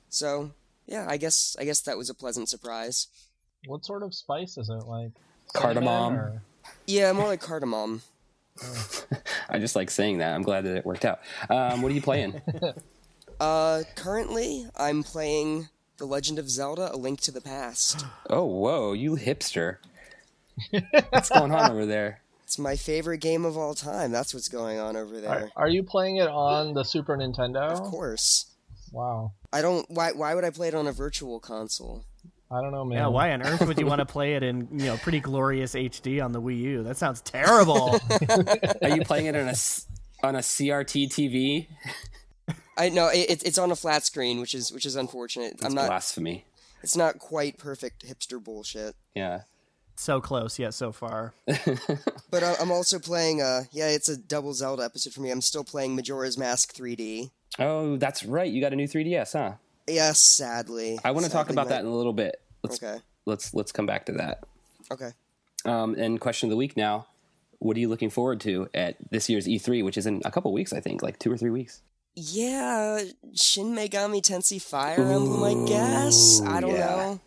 So 0.09 0.51
yeah, 0.85 1.07
I 1.09 1.17
guess 1.17 1.55
I 1.59 1.63
guess 1.65 1.81
that 1.81 1.97
was 1.97 2.11
a 2.11 2.13
pleasant 2.13 2.49
surprise. 2.49 3.07
What 3.65 3.83
sort 3.83 4.03
of 4.03 4.13
spice 4.13 4.59
is 4.59 4.69
it 4.69 4.85
like? 4.85 5.13
Cardamom. 5.55 6.11
Cinnamon 6.13 6.19
or- 6.35 6.41
Yeah, 6.85 7.11
more 7.11 7.25
like 7.25 7.41
cardamom. 7.41 8.03
I 9.49 9.57
just 9.57 9.75
like 9.75 9.89
saying 9.89 10.19
that. 10.19 10.35
I'm 10.35 10.43
glad 10.43 10.65
that 10.65 10.77
it 10.77 10.85
worked 10.85 11.05
out. 11.05 11.21
Um, 11.49 11.81
what 11.81 11.91
are 11.91 11.95
you 11.95 12.03
playing? 12.03 12.39
Uh, 13.39 13.83
currently 13.95 14.65
I'm 14.75 15.03
playing 15.03 15.69
The 15.97 16.05
Legend 16.05 16.39
of 16.39 16.49
Zelda: 16.49 16.93
A 16.93 16.97
Link 16.97 17.21
to 17.21 17.31
the 17.31 17.41
Past. 17.41 18.05
oh, 18.29 18.45
whoa, 18.45 18.93
you 18.93 19.15
hipster. 19.15 19.77
What's 21.09 21.29
going 21.29 21.51
on 21.53 21.71
over 21.71 21.85
there? 21.85 22.21
It's 22.43 22.57
my 22.57 22.75
favorite 22.75 23.19
game 23.19 23.45
of 23.45 23.57
all 23.57 23.73
time. 23.75 24.11
That's 24.11 24.33
what's 24.33 24.47
going 24.47 24.79
on 24.79 24.95
over 24.95 25.19
there. 25.19 25.51
are 25.57 25.67
you 25.67 25.83
playing 25.83 26.15
it 26.15 26.29
on 26.29 26.73
the 26.73 26.83
Super 26.83 27.17
Nintendo? 27.17 27.69
Of 27.71 27.81
course. 27.81 28.45
Wow. 28.91 29.33
I 29.51 29.61
don't. 29.61 29.85
Why? 29.91 30.13
Why 30.13 30.33
would 30.33 30.45
I 30.45 30.49
play 30.49 30.69
it 30.69 30.73
on 30.73 30.87
a 30.87 30.93
virtual 30.93 31.39
console? 31.41 32.05
I 32.49 32.61
don't 32.61 32.71
know, 32.71 32.85
man. 32.85 32.99
Yeah, 32.99 33.07
why 33.07 33.33
on 33.33 33.43
earth 33.43 33.67
would 33.67 33.77
you 33.77 33.85
want 33.85 33.99
to 33.99 34.05
play 34.05 34.35
it 34.35 34.43
in 34.43 34.69
you 34.71 34.85
know 34.85 34.95
pretty 34.97 35.19
glorious 35.19 35.73
HD 35.75 36.23
on 36.23 36.31
the 36.31 36.41
Wii 36.41 36.57
U? 36.59 36.83
That 36.83 36.95
sounds 36.95 37.19
terrible. 37.21 37.99
Are 38.81 38.89
you 38.89 39.03
playing 39.03 39.25
it 39.25 39.35
on 39.35 39.47
a 39.47 39.51
s- 39.51 39.85
on 40.23 40.35
a 40.37 40.39
CRT 40.39 41.09
TV? 41.09 41.67
I 42.77 42.89
know 42.89 43.09
it's 43.13 43.43
it's 43.43 43.57
on 43.57 43.71
a 43.71 43.75
flat 43.75 44.03
screen, 44.05 44.39
which 44.39 44.53
is 44.53 44.71
which 44.71 44.85
is 44.85 44.95
unfortunate. 44.95 45.53
That's 45.59 45.65
I'm 45.65 45.73
not. 45.73 45.87
blasphemy. 45.87 46.45
It's 46.83 46.95
not 46.95 47.17
quite 47.19 47.57
perfect 47.57 48.05
hipster 48.07 48.41
bullshit. 48.43 48.95
Yeah. 49.15 49.41
so 49.95 50.21
close 50.21 50.59
yet 50.59 50.73
so 50.73 50.91
far. 50.91 51.33
But 52.29 52.43
I'm 52.43 52.71
also 52.71 52.99
playing. 52.99 53.41
Uh, 53.41 53.63
yeah, 53.71 53.87
it's 53.87 54.09
a 54.09 54.17
double 54.17 54.53
Zelda 54.53 54.83
episode 54.83 55.13
for 55.13 55.21
me. 55.21 55.31
I'm 55.31 55.41
still 55.41 55.63
playing 55.63 55.95
Majora's 55.95 56.37
Mask 56.37 56.73
3D. 56.75 57.31
Oh, 57.57 57.95
that's 57.97 58.23
right. 58.25 58.51
You 58.51 58.59
got 58.61 58.73
a 58.73 58.75
new 58.75 58.87
3DS, 58.87 59.31
huh? 59.33 59.53
Yes, 59.87 60.19
sadly. 60.19 60.99
I 61.05 61.11
want 61.11 61.25
to 61.25 61.31
talk 61.31 61.49
about 61.49 61.67
my- 61.67 61.69
that 61.75 61.81
in 61.81 61.87
a 61.87 61.95
little 61.95 62.11
bit. 62.13 62.41
Let's 62.63 62.83
Okay. 62.83 62.99
let's 63.25 63.53
let's 63.53 63.71
come 63.71 63.85
back 63.85 64.05
to 64.07 64.11
that. 64.13 64.43
Okay. 64.91 65.11
Um, 65.65 65.95
and 65.95 66.19
question 66.19 66.47
of 66.47 66.51
the 66.51 66.57
week 66.57 66.75
now. 66.77 67.07
What 67.59 67.75
are 67.75 67.79
you 67.79 67.89
looking 67.89 68.09
forward 68.11 68.39
to 68.41 68.69
at 68.75 68.97
this 69.09 69.29
year's 69.29 69.47
E3, 69.47 69.83
which 69.83 69.97
is 69.97 70.05
in 70.05 70.21
a 70.25 70.29
couple 70.31 70.51
weeks, 70.53 70.73
I 70.73 70.79
think, 70.81 71.01
like 71.01 71.17
two 71.17 71.31
or 71.31 71.37
three 71.37 71.49
weeks? 71.49 71.81
Yeah, 72.19 73.03
Shin 73.35 73.75
Megami 73.75 74.23
Tensei 74.23 74.59
Fire 74.59 75.01
Emblem. 75.01 75.43
I 75.43 75.67
guess 75.67 76.41
I 76.41 76.59
don't 76.59 76.71
yeah. 76.71 76.79
know. 76.79 77.19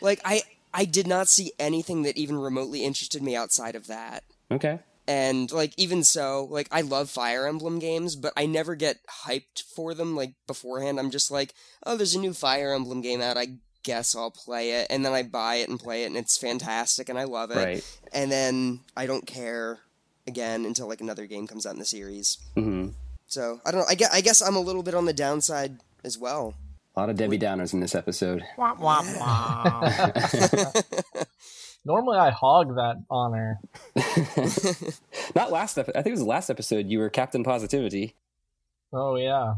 Like 0.00 0.20
I 0.24 0.42
I 0.72 0.84
did 0.84 1.08
not 1.08 1.26
see 1.26 1.50
anything 1.58 2.04
that 2.04 2.16
even 2.16 2.38
remotely 2.38 2.84
interested 2.84 3.24
me 3.24 3.34
outside 3.34 3.74
of 3.74 3.88
that. 3.88 4.22
Okay. 4.52 4.78
And 5.08 5.50
like 5.50 5.72
even 5.76 6.04
so, 6.04 6.46
like 6.48 6.68
I 6.70 6.82
love 6.82 7.10
Fire 7.10 7.48
Emblem 7.48 7.80
games, 7.80 8.14
but 8.14 8.32
I 8.36 8.46
never 8.46 8.76
get 8.76 8.98
hyped 9.24 9.64
for 9.64 9.94
them 9.94 10.14
like 10.14 10.34
beforehand. 10.46 11.00
I'm 11.00 11.10
just 11.10 11.32
like, 11.32 11.52
oh, 11.84 11.96
there's 11.96 12.14
a 12.14 12.20
new 12.20 12.32
Fire 12.32 12.72
Emblem 12.72 13.00
game 13.00 13.20
out. 13.20 13.36
I 13.36 13.54
guess 13.82 14.14
I'll 14.14 14.30
play 14.30 14.74
it, 14.74 14.86
and 14.90 15.04
then 15.04 15.12
I 15.12 15.24
buy 15.24 15.56
it 15.56 15.68
and 15.68 15.80
play 15.80 16.04
it, 16.04 16.06
and 16.06 16.16
it's 16.16 16.38
fantastic, 16.38 17.08
and 17.08 17.18
I 17.18 17.24
love 17.24 17.50
it. 17.50 17.56
Right. 17.56 18.00
And 18.12 18.30
then 18.30 18.84
I 18.96 19.06
don't 19.06 19.26
care 19.26 19.80
again 20.24 20.64
until 20.64 20.86
like 20.86 21.00
another 21.00 21.26
game 21.26 21.48
comes 21.48 21.66
out 21.66 21.72
in 21.72 21.80
the 21.80 21.84
series. 21.84 22.38
hmm 22.54 22.90
So 23.26 23.60
I 23.64 23.70
don't 23.70 23.80
know. 23.80 23.86
I 23.88 23.94
guess 23.94 24.10
I 24.12 24.20
guess 24.20 24.42
I'm 24.42 24.56
a 24.56 24.60
little 24.60 24.82
bit 24.82 24.94
on 24.94 25.04
the 25.04 25.12
downside 25.12 25.78
as 26.04 26.16
well. 26.18 26.54
A 26.94 27.00
lot 27.00 27.10
of 27.10 27.16
Debbie 27.16 27.38
Downers 27.38 27.74
in 27.74 27.80
this 27.80 27.94
episode. 27.94 28.42
Wah, 28.56 28.74
wah, 28.78 29.02
wah. 29.18 30.72
Normally 31.84 32.18
I 32.18 32.30
hog 32.30 32.74
that 32.76 32.96
honor. 33.10 33.60
Not 35.34 35.52
last 35.52 35.76
episode. 35.76 35.98
I 35.98 36.02
think 36.02 36.08
it 36.08 36.18
was 36.18 36.20
the 36.20 36.26
last 36.26 36.48
episode. 36.50 36.86
You 36.86 36.98
were 37.00 37.10
Captain 37.10 37.44
Positivity. 37.44 38.14
Oh 38.92 39.16
yeah. 39.16 39.54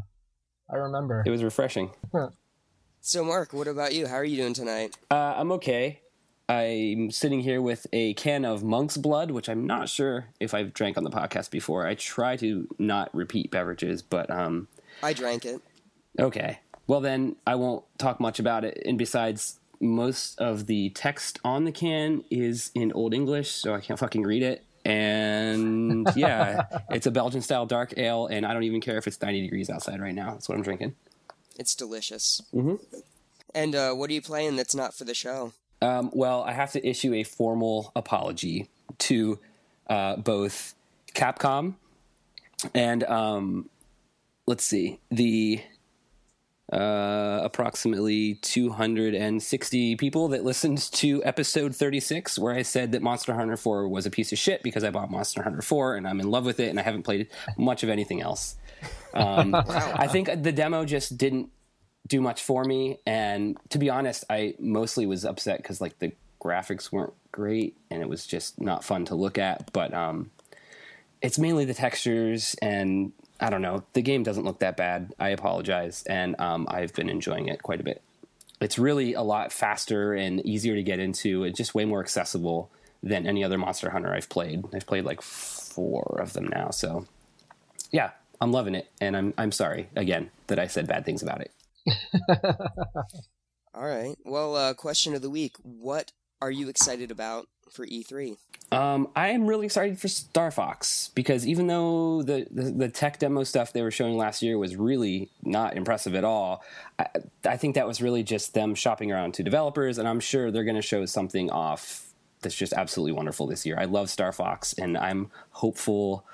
I 0.71 0.77
remember. 0.77 1.23
It 1.27 1.31
was 1.31 1.43
refreshing. 1.45 1.91
So 3.01 3.25
Mark, 3.25 3.53
what 3.53 3.69
about 3.69 3.95
you? 3.95 4.09
How 4.09 4.17
are 4.17 4.25
you 4.25 4.37
doing 4.37 4.53
tonight? 4.53 4.99
Uh, 5.09 5.35
I'm 5.37 5.53
okay. 5.53 6.01
I'm 6.49 7.11
sitting 7.11 7.40
here 7.40 7.61
with 7.61 7.87
a 7.93 8.14
can 8.14 8.45
of 8.45 8.64
monk's 8.64 8.97
blood, 8.97 9.31
which 9.31 9.49
I'm 9.49 9.67
not 9.67 9.88
sure 9.88 10.26
if 10.40 10.55
I've 10.55 10.73
drank 10.73 10.97
on 10.97 11.05
the 11.05 11.11
podcast 11.11 11.50
before. 11.50 11.87
I 11.87 11.95
try 11.95 12.37
to 12.37 12.67
not 12.78 13.14
repeat 13.14 13.50
beverages, 13.50 14.00
but 14.00 14.31
um, 14.31 14.69
I 15.02 15.12
drank 15.12 15.45
it. 15.45 15.61
okay. 16.19 16.61
Well, 16.87 17.00
then 17.00 17.37
I 17.47 17.57
won't 17.57 17.85
talk 17.99 18.19
much 18.19 18.38
about 18.38 18.64
it. 18.64 18.83
And 18.87 18.97
besides, 18.97 19.61
most 19.78 20.40
of 20.40 20.67
the 20.67 20.88
text 20.90 21.38
on 21.45 21.64
the 21.64 21.73
can 21.73 22.25
is 22.31 22.71
in 22.75 22.93
Old 22.93 23.12
English, 23.12 23.50
so 23.50 23.75
I 23.75 23.81
can't 23.81 23.99
fucking 23.99 24.23
read 24.23 24.43
it. 24.43 24.64
And 24.87 26.11
yeah, 26.17 26.64
it's 26.90 27.07
a 27.07 27.11
Belgian 27.11 27.43
style 27.43 27.67
dark 27.67 27.93
ale, 27.99 28.26
and 28.26 28.47
I 28.47 28.55
don't 28.55 28.64
even 28.64 28.81
care 28.81 28.97
if 28.97 29.07
it's 29.07 29.21
90 29.21 29.43
degrees 29.43 29.69
outside 29.69 30.00
right 30.00 30.14
now. 30.14 30.33
That's 30.33 30.49
what 30.49 30.57
I'm 30.57 30.64
drinking. 30.64 30.95
It's 31.59 31.75
delicious. 31.75 32.40
Mm-hmm. 32.55 32.76
And 33.55 33.75
uh, 33.75 33.93
what 33.93 34.09
are 34.09 34.14
you 34.14 34.23
playing 34.23 34.57
that's 34.57 34.75
not 34.75 34.95
for 34.95 35.05
the 35.05 35.14
show? 35.14 35.52
Um, 35.80 36.11
well, 36.12 36.42
I 36.42 36.52
have 36.52 36.73
to 36.73 36.87
issue 36.87 37.14
a 37.14 37.23
formal 37.23 37.92
apology 37.94 38.68
to 38.99 39.38
uh, 39.88 40.16
both 40.16 40.75
Capcom 41.14 41.75
and 42.75 43.04
um, 43.04 43.68
let's 44.47 44.64
see 44.64 45.00
the 45.11 45.62
uh, 46.73 47.40
approximately 47.42 48.35
260 48.35 49.97
people 49.97 50.28
that 50.28 50.44
listened 50.44 50.78
to 50.92 51.25
episode 51.25 51.75
36 51.75 52.38
where 52.38 52.52
i 52.52 52.61
said 52.61 52.92
that 52.92 53.00
monster 53.00 53.32
hunter 53.32 53.56
4 53.56 53.88
was 53.88 54.04
a 54.04 54.11
piece 54.11 54.32
of 54.32 54.38
shit 54.38 54.62
because 54.62 54.85
i 54.85 54.90
bought 54.90 55.11
monster 55.11 55.42
hunter 55.42 55.62
4 55.62 55.97
and 55.97 56.06
i'm 56.06 56.20
in 56.20 56.30
love 56.30 56.44
with 56.44 56.61
it 56.61 56.68
and 56.68 56.78
i 56.78 56.82
haven't 56.82 57.04
played 57.04 57.28
much 57.56 57.82
of 57.82 57.88
anything 57.88 58.20
else. 58.20 58.56
Um, 59.14 59.54
i 59.94 60.06
think 60.06 60.42
the 60.42 60.52
demo 60.52 60.85
just 60.85 61.16
didn't 61.16 61.49
do 62.09 62.21
much 62.21 62.43
for 62.43 62.65
me 62.65 62.99
and 63.07 63.57
to 63.69 63.79
be 63.79 63.91
honest 63.91 64.25
i 64.31 64.55
mostly 64.59 65.07
was 65.07 65.25
upset 65.25 65.59
because 65.59 65.81
like 65.81 65.99
the 65.99 66.12
graphics 66.41 66.91
weren't 66.91 67.12
great 67.33 67.77
and 67.91 68.03
it 68.03 68.09
was 68.09 68.27
just 68.27 68.61
not 68.61 68.83
fun 68.83 69.05
to 69.05 69.15
look 69.15 69.38
at 69.38 69.73
but 69.73 69.93
um, 69.93 70.31
it's 71.21 71.38
mainly 71.38 71.65
the 71.65 71.75
textures 71.75 72.55
and 72.62 73.12
I 73.41 73.50
don't 73.50 73.62
know. 73.62 73.85
The 73.93 74.03
game 74.03 74.23
doesn't 74.23 74.45
look 74.45 74.59
that 74.61 74.77
bad. 74.77 75.15
I 75.19 75.29
apologize, 75.29 76.03
and 76.05 76.38
um, 76.41 76.67
I've 76.71 76.93
been 76.93 77.09
enjoying 77.09 77.49
it 77.49 77.62
quite 77.62 77.81
a 77.81 77.85
bit. 77.85 78.03
It's 78.61 78.79
really 78.79 79.15
a 79.15 79.23
lot 79.23 79.53
faster 79.53 80.12
and 80.15 80.45
easier 80.45 80.75
to 80.75 80.83
get 80.83 80.99
into. 80.99 81.45
It's 81.45 81.57
just 81.57 81.75
way 81.75 81.85
more 81.85 82.00
accessible 82.00 82.71
than 83.03 83.27
any 83.27 83.45
other 83.45 83.57
Monster 83.57 83.91
Hunter 83.91 84.12
I've 84.12 84.29
played. 84.29 84.65
I've 84.75 84.87
played 84.87 85.05
like 85.05 85.23
four 85.23 86.19
of 86.21 86.33
them 86.33 86.49
now, 86.49 86.71
so 86.71 87.07
yeah, 87.93 88.11
I'm 88.41 88.50
loving 88.50 88.75
it. 88.75 88.91
And 89.00 89.17
I'm 89.17 89.35
I'm 89.38 89.53
sorry 89.53 89.88
again 89.95 90.31
that 90.49 90.59
I 90.59 90.67
said 90.67 90.88
bad 90.88 91.05
things 91.05 91.23
about 91.23 91.41
it. 91.41 91.53
All 93.75 93.87
right. 93.87 94.16
Well, 94.25 94.57
uh, 94.57 94.75
question 94.75 95.14
of 95.14 95.23
the 95.23 95.30
week: 95.30 95.57
What 95.62 96.12
are 96.40 96.50
you 96.50 96.68
excited 96.68 97.11
about 97.11 97.47
for 97.71 97.85
E 97.85 98.04
E3? 98.04 98.37
Um, 98.71 99.09
I 99.16 99.28
am 99.28 99.47
really 99.47 99.64
excited 99.64 99.99
for 99.99 100.09
Star 100.09 100.50
Fox 100.50 101.11
because 101.14 101.47
even 101.47 101.68
though 101.68 102.23
the, 102.23 102.47
the, 102.50 102.71
the 102.71 102.88
tech 102.88 103.18
demo 103.18 103.42
stuff 103.45 103.73
they 103.73 103.80
were 103.80 103.90
showing 103.90 104.16
last 104.18 104.42
year 104.42 104.59
was 104.59 104.76
really 104.76 105.30
not 105.42 105.76
impressive 105.76 106.14
at 106.14 106.25
all, 106.25 106.62
I, 106.99 107.07
I 107.47 107.57
think 107.57 107.76
that 107.76 107.87
was 107.87 108.02
really 108.02 108.23
just 108.23 108.52
them 108.52 108.75
shopping 108.75 109.11
around 109.11 109.35
to 109.35 109.42
developers, 109.42 109.97
and 109.97 110.07
I'm 110.07 110.21
sure 110.21 110.50
they're 110.50 110.64
going 110.64 110.76
to 110.76 110.83
show 110.83 111.07
something 111.07 111.50
off 111.50 112.09
that's 112.40 112.54
just 112.54 112.73
absolutely 112.73 113.12
wonderful 113.12 113.47
this 113.47 113.64
year. 113.64 113.76
I 113.78 113.87
love 113.87 114.11
Star 114.11 114.33
Fox, 114.33 114.75
and 114.75 114.97
I'm 114.97 115.30
hopeful, 115.50 116.26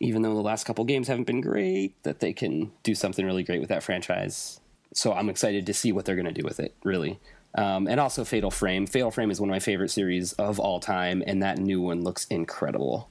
even 0.00 0.22
though 0.22 0.34
the 0.34 0.40
last 0.40 0.64
couple 0.64 0.84
games 0.84 1.08
haven't 1.08 1.26
been 1.26 1.40
great, 1.40 2.02
that 2.02 2.20
they 2.20 2.32
can 2.32 2.72
do 2.82 2.94
something 2.94 3.24
really 3.24 3.44
great 3.44 3.60
with 3.60 3.68
that 3.68 3.82
franchise. 3.82 4.60
So 4.94 5.12
I'm 5.12 5.28
excited 5.28 5.66
to 5.66 5.74
see 5.74 5.92
what 5.92 6.04
they're 6.04 6.16
going 6.16 6.26
to 6.26 6.32
do 6.32 6.44
with 6.44 6.60
it, 6.60 6.74
really. 6.84 7.18
Um, 7.54 7.86
and 7.86 8.00
also 8.00 8.24
Fatal 8.24 8.50
Frame. 8.50 8.86
Fatal 8.86 9.10
Frame 9.10 9.30
is 9.30 9.40
one 9.40 9.50
of 9.50 9.52
my 9.54 9.58
favorite 9.58 9.90
series 9.90 10.32
of 10.34 10.58
all 10.58 10.80
time, 10.80 11.22
and 11.26 11.42
that 11.42 11.58
new 11.58 11.80
one 11.80 12.02
looks 12.02 12.26
incredible. 12.26 13.10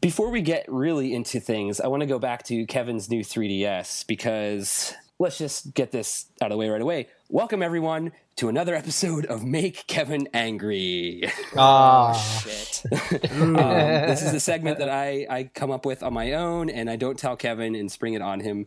Before 0.00 0.30
we 0.30 0.40
get 0.40 0.64
really 0.68 1.14
into 1.14 1.40
things, 1.40 1.80
I 1.80 1.88
want 1.88 2.00
to 2.00 2.06
go 2.06 2.18
back 2.18 2.42
to 2.44 2.66
Kevin's 2.66 3.10
new 3.10 3.22
3DS 3.22 4.06
because 4.06 4.94
let's 5.18 5.38
just 5.38 5.74
get 5.74 5.92
this 5.92 6.26
out 6.40 6.46
of 6.46 6.54
the 6.54 6.56
way 6.56 6.68
right 6.68 6.80
away. 6.80 7.08
Welcome, 7.28 7.62
everyone, 7.62 8.12
to 8.36 8.48
another 8.48 8.74
episode 8.74 9.26
of 9.26 9.44
Make 9.44 9.86
Kevin 9.86 10.28
Angry. 10.34 11.30
Ah, 11.56 12.12
Shit. 12.14 12.82
um, 13.32 13.54
this 13.54 14.22
is 14.22 14.34
a 14.34 14.40
segment 14.40 14.78
that 14.78 14.88
I, 14.88 15.26
I 15.28 15.44
come 15.44 15.70
up 15.70 15.86
with 15.86 16.02
on 16.02 16.14
my 16.14 16.32
own, 16.32 16.70
and 16.70 16.90
I 16.90 16.96
don't 16.96 17.18
tell 17.18 17.36
Kevin 17.36 17.74
and 17.74 17.92
spring 17.92 18.14
it 18.14 18.22
on 18.22 18.40
him 18.40 18.66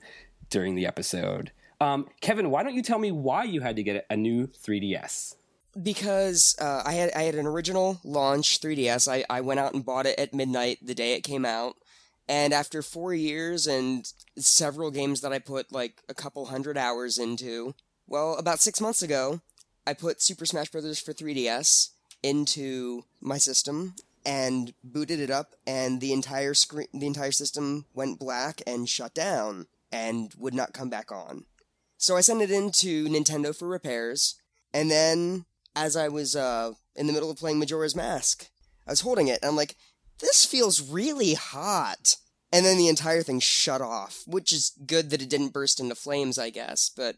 during 0.49 0.75
the 0.75 0.85
episode. 0.85 1.51
Um, 1.85 2.07
Kevin, 2.19 2.49
why 2.49 2.63
don't 2.63 2.73
you 2.73 2.81
tell 2.81 2.97
me 2.97 3.11
why 3.11 3.43
you 3.43 3.61
had 3.61 3.75
to 3.75 3.83
get 3.83 4.05
a 4.09 4.17
new 4.17 4.47
3DS? 4.47 5.35
because 5.81 6.55
uh, 6.59 6.81
I 6.85 6.93
had 6.93 7.11
I 7.13 7.23
had 7.23 7.35
an 7.35 7.45
original 7.45 7.99
launch 8.03 8.61
3DS. 8.61 9.11
I, 9.11 9.25
I 9.29 9.41
went 9.41 9.59
out 9.59 9.73
and 9.73 9.85
bought 9.85 10.05
it 10.05 10.17
at 10.17 10.33
midnight 10.33 10.79
the 10.81 10.95
day 10.95 11.13
it 11.13 11.21
came 11.21 11.45
out, 11.45 11.75
and 12.27 12.53
after 12.53 12.81
four 12.81 13.13
years 13.13 13.67
and 13.67 14.11
several 14.37 14.91
games 14.91 15.21
that 15.21 15.33
I 15.33 15.39
put 15.39 15.71
like 15.71 16.01
a 16.07 16.13
couple 16.13 16.45
hundred 16.45 16.77
hours 16.77 17.17
into, 17.17 17.75
well, 18.07 18.35
about 18.35 18.59
six 18.59 18.79
months 18.79 19.01
ago, 19.01 19.41
I 19.85 19.93
put 19.93 20.21
Super 20.21 20.45
Smash 20.45 20.69
Bros. 20.69 20.99
for 20.99 21.13
3DS 21.13 21.89
into 22.23 23.03
my 23.21 23.37
system 23.37 23.95
and 24.25 24.73
booted 24.83 25.19
it 25.19 25.29
up, 25.29 25.55
and 25.67 26.01
the 26.01 26.13
entire 26.13 26.53
screen, 26.53 26.87
the 26.93 27.05
entire 27.05 27.31
system 27.31 27.85
went 27.93 28.17
black 28.17 28.61
and 28.65 28.89
shut 28.89 29.13
down 29.13 29.67
and 29.91 30.33
would 30.37 30.53
not 30.53 30.73
come 30.73 30.89
back 30.89 31.11
on. 31.11 31.45
So 31.97 32.15
I 32.15 32.21
sent 32.21 32.41
it 32.41 32.51
into 32.51 33.07
Nintendo 33.07 33.55
for 33.57 33.67
repairs, 33.67 34.35
and 34.73 34.91
then 34.91 35.45
as 35.75 35.95
I 35.95 36.07
was 36.07 36.35
uh, 36.35 36.73
in 36.95 37.07
the 37.07 37.13
middle 37.13 37.31
of 37.31 37.37
playing 37.37 37.59
Majora's 37.59 37.95
Mask, 37.95 38.49
I 38.87 38.91
was 38.91 39.01
holding 39.01 39.27
it, 39.27 39.39
and 39.41 39.49
I'm 39.49 39.55
like, 39.55 39.75
this 40.19 40.45
feels 40.45 40.81
really 40.81 41.33
hot. 41.33 42.17
And 42.51 42.65
then 42.65 42.77
the 42.77 42.87
entire 42.87 43.21
thing 43.21 43.39
shut 43.39 43.81
off, 43.81 44.23
which 44.27 44.53
is 44.53 44.71
good 44.85 45.09
that 45.09 45.21
it 45.21 45.29
didn't 45.29 45.51
burst 45.51 45.79
into 45.79 45.95
flames, 45.95 46.37
I 46.37 46.51
guess. 46.51 46.89
But 46.89 47.17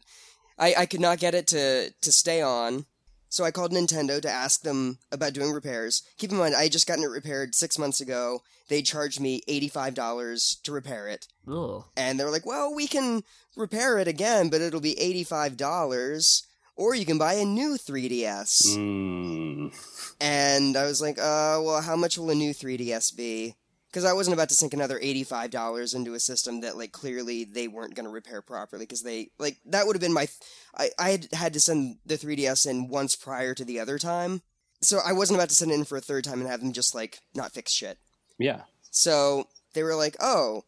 I, 0.58 0.74
I 0.78 0.86
could 0.86 1.00
not 1.00 1.20
get 1.20 1.34
it 1.34 1.46
to, 1.48 1.92
to 2.00 2.12
stay 2.12 2.42
on. 2.42 2.86
So 3.28 3.44
I 3.44 3.50
called 3.50 3.72
Nintendo 3.72 4.20
to 4.22 4.30
ask 4.30 4.62
them 4.62 4.98
about 5.12 5.34
doing 5.34 5.52
repairs. 5.52 6.02
Keep 6.16 6.32
in 6.32 6.38
mind, 6.38 6.54
I 6.54 6.64
had 6.64 6.72
just 6.72 6.88
gotten 6.88 7.04
it 7.04 7.08
repaired 7.08 7.54
six 7.54 7.78
months 7.78 8.00
ago. 8.00 8.40
They 8.68 8.82
charged 8.82 9.20
me 9.20 9.42
$85 9.48 10.62
to 10.62 10.72
repair 10.72 11.08
it. 11.08 11.28
Ugh. 11.46 11.84
And 11.96 12.18
they 12.18 12.24
were 12.24 12.30
like, 12.30 12.46
well, 12.46 12.74
we 12.74 12.86
can 12.86 13.22
repair 13.58 13.98
it 13.98 14.08
again, 14.08 14.48
but 14.48 14.60
it'll 14.60 14.80
be 14.80 14.94
$85. 14.94 16.42
Or 16.76 16.94
you 16.94 17.04
can 17.04 17.18
buy 17.18 17.34
a 17.34 17.44
new 17.44 17.76
3DS. 17.76 18.76
Mm, 18.76 20.14
And 20.20 20.76
I 20.76 20.84
was 20.84 21.00
like, 21.02 21.18
uh, 21.18 21.58
well, 21.62 21.80
how 21.82 21.96
much 21.96 22.16
will 22.16 22.30
a 22.30 22.34
new 22.34 22.54
3DS 22.54 23.16
be? 23.16 23.54
Because 23.90 24.04
I 24.04 24.12
wasn't 24.12 24.34
about 24.34 24.48
to 24.50 24.54
sink 24.54 24.74
another 24.74 24.98
$85 25.00 25.94
into 25.94 26.14
a 26.14 26.20
system 26.20 26.60
that, 26.60 26.76
like, 26.76 26.92
clearly 26.92 27.44
they 27.44 27.68
weren't 27.68 27.94
going 27.94 28.04
to 28.04 28.10
repair 28.12 28.42
properly. 28.42 28.84
Because 28.84 29.02
they, 29.02 29.30
like, 29.38 29.56
that 29.66 29.86
would 29.86 29.96
have 29.96 30.00
been 30.02 30.12
my. 30.12 30.26
Th- 30.26 30.38
I, 30.76 30.90
I 30.98 31.10
had 31.10 31.28
had 31.32 31.52
to 31.54 31.60
send 31.60 31.96
the 32.06 32.16
3DS 32.16 32.66
in 32.68 32.88
once 32.88 33.16
prior 33.16 33.54
to 33.54 33.64
the 33.64 33.80
other 33.80 33.98
time. 33.98 34.42
So 34.82 34.98
I 35.04 35.12
wasn't 35.14 35.38
about 35.38 35.48
to 35.48 35.54
send 35.56 35.72
it 35.72 35.74
in 35.74 35.84
for 35.84 35.96
a 35.96 36.00
third 36.02 36.22
time 36.24 36.40
and 36.40 36.48
have 36.48 36.60
them 36.60 36.72
just, 36.72 36.94
like, 36.94 37.18
not 37.34 37.52
fix 37.52 37.72
shit. 37.72 37.98
yeah. 38.38 38.62
So 38.90 39.48
they 39.74 39.82
were 39.82 39.94
like, 39.96 40.16
oh, 40.20 40.64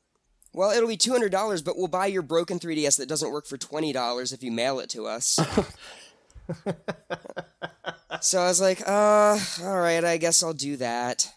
well, 0.52 0.71
it'll 0.71 0.88
be 0.88 0.97
$200, 0.97 1.64
but 1.64 1.76
we'll 1.76 1.88
buy 1.88 2.07
your 2.07 2.23
broken 2.23 2.59
3DS 2.59 2.99
that 2.99 3.09
doesn't 3.09 3.30
work 3.30 3.47
for 3.47 3.57
$20 3.57 4.33
if 4.33 4.42
you 4.42 4.50
mail 4.50 4.80
it 4.80 4.90
to 4.90 5.07
us. 5.07 5.35
so 8.21 8.40
I 8.40 8.47
was 8.47 8.61
like, 8.61 8.83
uh, 8.87 9.38
all 9.62 9.78
right, 9.78 10.04
I 10.04 10.16
guess 10.16 10.42
I'll 10.42 10.52
do 10.52 10.76
that. 10.78 11.30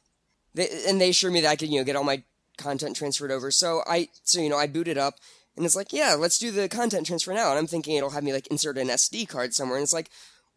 They, 0.56 0.68
and 0.88 1.00
they 1.00 1.10
assured 1.10 1.34
me 1.34 1.42
that 1.42 1.52
I 1.52 1.56
could, 1.56 1.70
you 1.70 1.80
know, 1.80 1.86
get 1.86 1.96
all 1.96 2.04
my 2.04 2.24
content 2.58 2.96
transferred 2.96 3.32
over. 3.32 3.52
So 3.52 3.82
I, 3.88 4.10
so, 4.24 4.40
you 4.40 4.50
know, 4.50 4.58
I 4.58 4.68
booted 4.68 4.98
up 4.98 5.16
and 5.56 5.66
it's 5.66 5.76
like, 5.76 5.94
yeah, 5.94 6.16
let's 6.18 6.40
do 6.40 6.52
the 6.52 6.68
content 6.68 7.08
transfer 7.08 7.34
now. 7.34 7.50
And 7.50 7.60
I'm 7.60 7.68
thinking 7.68 7.96
it'll 7.96 8.12
have 8.12 8.24
me 8.24 8.34
like 8.34 8.48
insert 8.48 8.78
an 8.78 8.88
SD 8.88 9.28
card 9.28 9.54
somewhere. 9.54 9.78
And 9.78 9.84
it's 9.84 9.94
like, 9.94 10.10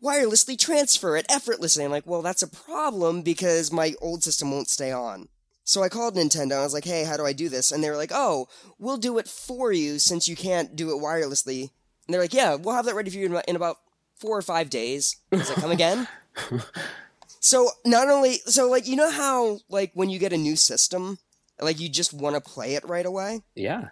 wirelessly 0.03 0.59
transfer 0.59 1.17
it 1.17 1.27
effortlessly. 1.29 1.85
I'm 1.85 1.91
like, 1.91 2.07
well, 2.07 2.23
that's 2.23 2.43
a 2.43 2.49
problem 2.49 3.23
because 3.23 3.73
my 3.73 3.95
old 4.01 4.23
system 4.23 4.51
won't 4.51 4.69
stay 4.69 4.93
on. 4.93 5.29
So 5.69 5.83
I 5.83 5.89
called 5.89 6.15
Nintendo. 6.15 6.53
I 6.61 6.63
was 6.63 6.73
like, 6.73 6.85
hey, 6.85 7.03
how 7.05 7.17
do 7.17 7.27
I 7.27 7.33
do 7.33 7.49
this? 7.49 7.73
And 7.73 7.83
they 7.83 7.91
were 7.91 7.97
like, 7.97 8.13
oh, 8.15 8.47
we'll 8.79 8.97
do 8.99 9.19
it 9.19 9.27
for 9.27 9.73
you 9.73 9.99
since 9.99 10.29
you 10.29 10.37
can't 10.37 10.77
do 10.77 10.91
it 10.97 11.03
wirelessly. 11.03 11.71
And 12.07 12.15
they're 12.15 12.21
like, 12.21 12.33
yeah, 12.33 12.55
we'll 12.55 12.77
have 12.77 12.85
that 12.87 12.95
ready 12.95 13.11
for 13.11 13.19
you 13.19 13.27
in 13.27 13.33
about- 13.33 13.49
in 13.49 13.57
about 13.57 13.79
four 14.15 14.39
or 14.39 14.43
five 14.43 14.71
days. 14.71 15.17
I 15.33 15.37
was 15.37 15.49
like, 15.51 15.59
come 15.59 15.73
again? 15.73 16.07
so 17.41 17.71
not 17.85 18.09
only, 18.09 18.35
so 18.47 18.71
like, 18.71 18.87
you 18.87 18.95
know 18.97 19.11
how, 19.11 19.59
like, 19.69 19.91
when 19.95 20.09
you 20.09 20.19
get 20.21 20.33
a 20.33 20.37
new 20.39 20.55
system, 20.55 21.19
like, 21.61 21.81
you 21.81 21.89
just 21.89 22.15
want 22.15 22.37
to 22.37 22.41
play 22.41 22.75
it 22.77 22.85
right 22.85 23.05
away? 23.05 23.43
Yeah. 23.57 23.89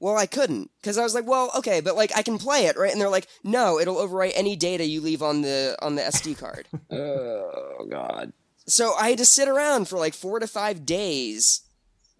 Well, 0.00 0.16
I 0.16 0.26
couldn't 0.26 0.70
because 0.80 0.98
I 0.98 1.02
was 1.02 1.14
like, 1.14 1.26
well, 1.26 1.50
okay, 1.58 1.80
but 1.82 1.94
like 1.94 2.10
I 2.16 2.22
can 2.22 2.38
play 2.38 2.66
it, 2.66 2.76
right? 2.78 2.90
And 2.90 2.98
they're 2.98 3.10
like, 3.10 3.26
no, 3.44 3.78
it'll 3.78 3.96
overwrite 3.96 4.32
any 4.34 4.56
data 4.56 4.82
you 4.86 5.02
leave 5.02 5.22
on 5.22 5.42
the 5.42 5.76
on 5.82 5.94
the 5.94 6.02
SD 6.02 6.38
card. 6.38 6.66
Oh 6.90 7.86
God. 7.90 8.32
So 8.70 8.94
I 8.94 9.10
had 9.10 9.18
to 9.18 9.24
sit 9.24 9.48
around 9.48 9.88
for 9.88 9.98
like 9.98 10.14
four 10.14 10.38
to 10.40 10.46
five 10.46 10.86
days 10.86 11.62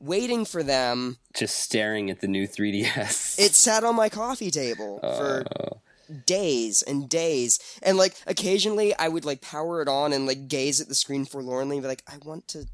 waiting 0.01 0.45
for 0.45 0.63
them. 0.63 1.19
Just 1.35 1.59
staring 1.59 2.11
at 2.11 2.21
the 2.21 2.29
new 2.29 2.47
3DS. 2.47 3.39
It 3.39 3.53
sat 3.53 3.85
on 3.85 3.97
my 3.97 4.09
coffee 4.09 4.51
table 4.51 4.99
for 5.01 5.45
oh. 5.61 5.81
days 6.27 6.83
and 6.83 7.09
days, 7.09 7.59
and 7.83 7.97
like 7.97 8.15
occasionally 8.27 8.95
I 8.97 9.09
would 9.09 9.25
like 9.25 9.41
power 9.41 9.83
it 9.83 9.89
on 9.89 10.13
and 10.13 10.27
like 10.27 10.49
gaze 10.49 10.81
at 10.81 10.89
the 10.89 10.95
screen 10.95 11.25
forlornly, 11.25 11.77
and 11.77 11.83
be 11.83 11.89
like, 11.89 12.05
I 12.09 12.17
want 12.25 12.49
to. 12.49 12.67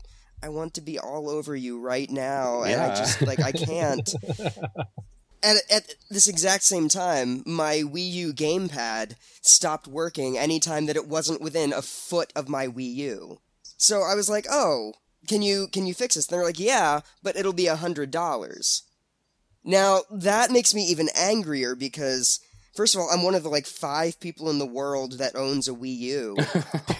I 0.42 0.50
want 0.50 0.74
to 0.74 0.82
be 0.82 0.98
all 0.98 1.30
over 1.30 1.56
you 1.56 1.80
right 1.80 2.10
now, 2.10 2.62
and 2.62 2.78
I 2.78 2.94
just 2.94 3.22
like 3.22 3.40
I 3.40 3.52
can't. 3.52 4.14
at, 5.42 5.56
at 5.70 5.94
this 6.10 6.28
exact 6.28 6.62
same 6.62 6.90
time, 6.90 7.42
my 7.46 7.76
Wii 7.76 8.10
U 8.12 8.32
gamepad 8.34 9.14
stopped 9.40 9.88
working 9.88 10.36
anytime 10.36 10.86
that 10.86 10.96
it 10.96 11.08
wasn't 11.08 11.40
within 11.40 11.72
a 11.72 11.80
foot 11.80 12.34
of 12.36 12.50
my 12.50 12.66
Wii 12.68 12.94
U. 12.96 13.40
So 13.76 14.02
I 14.02 14.14
was 14.14 14.28
like, 14.28 14.46
"Oh, 14.50 14.94
can 15.28 15.42
you 15.42 15.68
can 15.68 15.86
you 15.86 15.94
fix 15.94 16.14
this?" 16.14 16.26
And 16.28 16.36
they're 16.36 16.44
like, 16.44 16.58
"Yeah, 16.58 17.00
but 17.22 17.36
it'll 17.36 17.52
be 17.52 17.66
a 17.66 17.76
hundred 17.76 18.10
dollars." 18.10 18.82
Now 19.64 20.02
that 20.10 20.50
makes 20.50 20.74
me 20.74 20.84
even 20.84 21.08
angrier 21.14 21.74
because 21.74 22.40
First 22.76 22.94
of 22.94 23.00
all, 23.00 23.08
I'm 23.10 23.22
one 23.22 23.34
of 23.34 23.42
the 23.42 23.48
like 23.48 23.66
five 23.66 24.20
people 24.20 24.50
in 24.50 24.58
the 24.58 24.66
world 24.66 25.12
that 25.12 25.34
owns 25.34 25.66
a 25.66 25.72
Wii 25.72 25.96
U. 25.96 26.36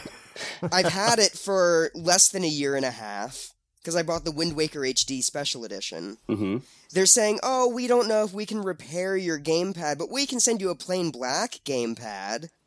I've 0.72 0.88
had 0.88 1.18
it 1.18 1.32
for 1.32 1.90
less 1.94 2.28
than 2.30 2.44
a 2.44 2.48
year 2.48 2.76
and 2.76 2.84
a 2.84 2.90
half 2.90 3.52
because 3.78 3.94
I 3.94 4.02
bought 4.02 4.24
the 4.24 4.32
Wind 4.32 4.56
Waker 4.56 4.80
HD 4.80 5.22
Special 5.22 5.66
Edition. 5.66 6.16
hmm 6.26 6.58
They're 6.92 7.04
saying, 7.04 7.40
"Oh, 7.42 7.68
we 7.68 7.86
don't 7.86 8.08
know 8.08 8.24
if 8.24 8.32
we 8.32 8.46
can 8.46 8.62
repair 8.62 9.18
your 9.18 9.38
gamepad, 9.38 9.98
but 9.98 10.10
we 10.10 10.24
can 10.24 10.40
send 10.40 10.62
you 10.62 10.70
a 10.70 10.74
plain 10.74 11.10
black 11.10 11.60
gamepad." 11.66 12.48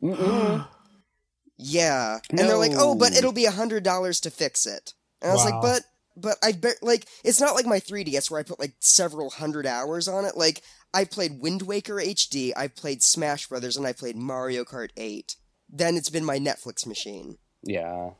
Yeah, 1.62 2.18
and 2.30 2.38
they're 2.38 2.56
like, 2.56 2.72
"Oh, 2.74 2.94
but 2.94 3.14
it'll 3.14 3.32
be 3.32 3.44
a 3.44 3.50
hundred 3.50 3.82
dollars 3.84 4.20
to 4.20 4.30
fix 4.30 4.66
it." 4.66 4.94
And 5.20 5.30
I 5.30 5.34
was 5.34 5.44
like, 5.44 5.60
"But, 5.60 5.82
but 6.16 6.36
I 6.42 6.52
bet 6.52 6.76
like 6.82 7.06
it's 7.24 7.40
not 7.40 7.54
like 7.54 7.66
my 7.66 7.80
3DS 7.80 8.30
where 8.30 8.40
I 8.40 8.44
put 8.44 8.58
like 8.60 8.74
several 8.80 9.30
hundred 9.30 9.66
hours 9.66 10.08
on 10.08 10.24
it. 10.24 10.36
Like 10.36 10.62
I 10.94 11.04
played 11.04 11.40
Wind 11.40 11.62
Waker 11.62 11.96
HD, 11.96 12.52
I 12.56 12.68
played 12.68 13.02
Smash 13.02 13.46
Brothers, 13.48 13.76
and 13.76 13.86
I 13.86 13.92
played 13.92 14.16
Mario 14.16 14.64
Kart 14.64 14.90
8. 14.96 15.36
Then 15.68 15.96
it's 15.96 16.10
been 16.10 16.24
my 16.24 16.38
Netflix 16.38 16.86
machine. 16.86 17.38
yeah. 17.62 18.10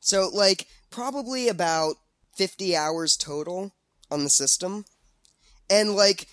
So 0.00 0.30
like 0.32 0.66
probably 0.90 1.48
about 1.48 1.96
50 2.36 2.76
hours 2.76 3.16
total 3.16 3.72
on 4.10 4.22
the 4.22 4.30
system. 4.30 4.84
And 5.70 5.94
like 5.96 6.28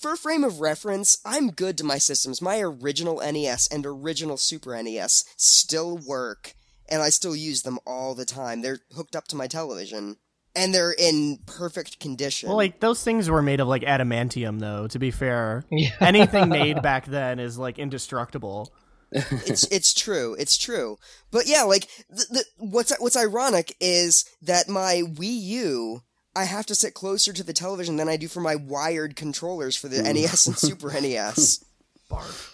for 0.00 0.16
frame 0.16 0.44
of 0.44 0.60
reference, 0.60 1.18
I'm 1.24 1.50
good 1.50 1.78
to 1.78 1.84
my 1.84 1.98
systems. 1.98 2.42
My 2.42 2.60
original 2.60 3.16
NES 3.20 3.68
and 3.68 3.84
original 3.86 4.36
Super 4.36 4.80
NES 4.82 5.24
still 5.36 5.96
work 5.98 6.54
and 6.88 7.02
I 7.02 7.10
still 7.10 7.34
use 7.34 7.62
them 7.62 7.78
all 7.86 8.14
the 8.14 8.24
time. 8.24 8.62
They're 8.62 8.78
hooked 8.94 9.16
up 9.16 9.26
to 9.28 9.36
my 9.36 9.46
television 9.46 10.16
and 10.54 10.72
they're 10.74 10.94
in 10.96 11.38
perfect 11.46 12.00
condition. 12.00 12.48
Well, 12.48 12.56
like 12.56 12.80
those 12.80 13.02
things 13.02 13.28
were 13.28 13.42
made 13.42 13.60
of 13.60 13.68
like 13.68 13.82
adamantium, 13.82 14.60
though. 14.60 14.86
To 14.88 14.98
be 14.98 15.10
fair, 15.10 15.64
Yeah. 15.70 15.90
anything 16.00 16.48
made 16.48 16.82
back 16.82 17.06
then 17.06 17.38
is 17.40 17.58
like 17.58 17.78
indestructible. 17.78 18.72
it's 19.12 19.64
it's 19.70 19.94
true. 19.94 20.34
It's 20.38 20.56
true. 20.56 20.96
But 21.30 21.46
yeah, 21.46 21.62
like 21.62 21.88
the, 22.08 22.26
the, 22.30 22.44
what's 22.58 22.92
what's 22.98 23.16
ironic 23.16 23.76
is 23.80 24.24
that 24.42 24.68
my 24.68 25.02
Wii 25.06 25.40
U, 25.42 26.02
I 26.36 26.44
have 26.44 26.66
to 26.66 26.74
sit 26.74 26.94
closer 26.94 27.32
to 27.32 27.42
the 27.42 27.52
television 27.52 27.96
than 27.96 28.08
I 28.08 28.16
do 28.16 28.28
for 28.28 28.40
my 28.40 28.54
wired 28.54 29.16
controllers 29.16 29.74
for 29.74 29.88
the 29.88 30.02
NES 30.02 30.46
and 30.46 30.56
Super 30.58 30.92
NES. 30.92 31.64
Barf. 32.10 32.52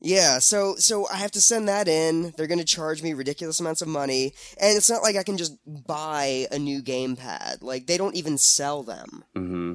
Yeah, 0.00 0.38
so 0.38 0.74
so 0.76 1.08
I 1.08 1.16
have 1.16 1.30
to 1.32 1.40
send 1.40 1.68
that 1.68 1.88
in. 1.88 2.32
They're 2.36 2.46
going 2.46 2.58
to 2.58 2.64
charge 2.64 3.02
me 3.02 3.12
ridiculous 3.14 3.60
amounts 3.60 3.82
of 3.82 3.88
money, 3.88 4.34
and 4.60 4.76
it's 4.76 4.90
not 4.90 5.02
like 5.02 5.16
I 5.16 5.22
can 5.22 5.36
just 5.36 5.56
buy 5.66 6.46
a 6.52 6.58
new 6.58 6.82
gamepad. 6.82 7.62
Like 7.62 7.86
they 7.86 7.96
don't 7.96 8.14
even 8.14 8.38
sell 8.38 8.82
them. 8.82 9.24
hmm 9.34 9.72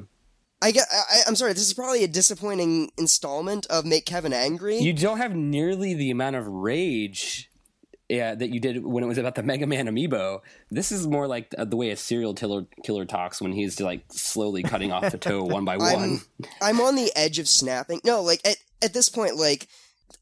I 0.62 0.70
get. 0.70 0.84
I, 0.92 1.22
I'm 1.26 1.34
sorry. 1.34 1.52
This 1.54 1.66
is 1.66 1.74
probably 1.74 2.04
a 2.04 2.08
disappointing 2.08 2.92
installment 2.96 3.66
of 3.66 3.84
Make 3.84 4.06
Kevin 4.06 4.32
Angry. 4.32 4.78
You 4.78 4.92
don't 4.92 5.18
have 5.18 5.34
nearly 5.34 5.92
the 5.94 6.10
amount 6.12 6.36
of 6.36 6.46
rage 6.46 7.50
yeah, 8.12 8.34
that 8.34 8.50
you 8.50 8.60
did 8.60 8.84
when 8.84 9.02
it 9.02 9.06
was 9.06 9.16
about 9.16 9.34
the 9.36 9.42
Mega 9.44 9.66
Man 9.66 9.86
amiibo. 9.86 10.42
This 10.70 10.92
is 10.92 11.06
more 11.06 11.26
like 11.26 11.54
uh, 11.56 11.64
the 11.64 11.76
way 11.76 11.90
a 11.90 11.96
serial 11.96 12.34
killer 12.34 12.66
killer 12.84 13.06
talks 13.06 13.40
when 13.40 13.52
he's 13.52 13.80
like 13.80 14.04
slowly 14.10 14.62
cutting 14.62 14.92
off 14.92 15.10
the 15.10 15.18
toe 15.18 15.42
one 15.42 15.64
by 15.64 15.76
one. 15.78 15.94
I'm 15.94 16.20
I'm 16.60 16.80
on 16.80 16.94
the 16.94 17.10
edge 17.16 17.38
of 17.38 17.48
snapping. 17.48 18.00
No, 18.04 18.22
like 18.22 18.46
at 18.46 18.56
at 18.82 18.92
this 18.92 19.08
point, 19.08 19.36
like 19.36 19.66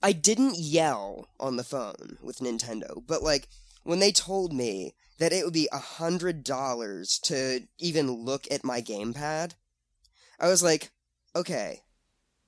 I 0.03 0.13
didn't 0.13 0.57
yell 0.57 1.29
on 1.41 1.57
the 1.57 1.65
phone 1.65 2.17
with 2.23 2.39
Nintendo, 2.39 3.03
but 3.07 3.23
like 3.23 3.49
when 3.83 3.99
they 3.99 4.13
told 4.13 4.53
me 4.53 4.95
that 5.19 5.33
it 5.33 5.45
would 5.45 5.53
be 5.53 5.69
a 5.73 5.79
hundred 5.79 6.45
dollars 6.45 7.19
to 7.25 7.65
even 7.79 8.11
look 8.11 8.47
at 8.51 8.65
my 8.65 8.81
gamepad, 8.81 9.55
I 10.39 10.49
was 10.49 10.63
like, 10.63 10.91
okay. 11.35 11.83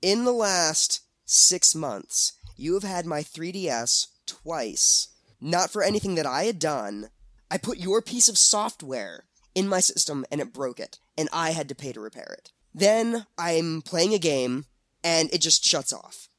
In 0.01 0.25
the 0.25 0.33
last 0.33 1.01
six 1.25 1.73
months, 1.75 2.33
you 2.57 2.73
have 2.73 2.83
had 2.83 3.05
my 3.05 3.21
3DS 3.21 4.07
twice. 4.25 5.07
Not 5.45 5.71
for 5.71 5.83
anything 5.83 6.15
that 6.15 6.25
I 6.25 6.45
had 6.45 6.57
done. 6.57 7.09
I 7.51 7.57
put 7.57 7.77
your 7.77 8.01
piece 8.01 8.29
of 8.29 8.37
software 8.37 9.25
in 9.53 9.67
my 9.67 9.81
system 9.81 10.25
and 10.31 10.39
it 10.39 10.53
broke 10.53 10.79
it, 10.79 10.99
and 11.17 11.27
I 11.33 11.51
had 11.51 11.67
to 11.67 11.75
pay 11.75 11.91
to 11.91 11.99
repair 11.99 12.37
it. 12.39 12.51
Then 12.73 13.25
I'm 13.37 13.81
playing 13.81 14.13
a 14.13 14.19
game 14.19 14.65
and 15.03 15.29
it 15.33 15.41
just 15.41 15.65
shuts 15.65 15.91
off. 15.91 16.29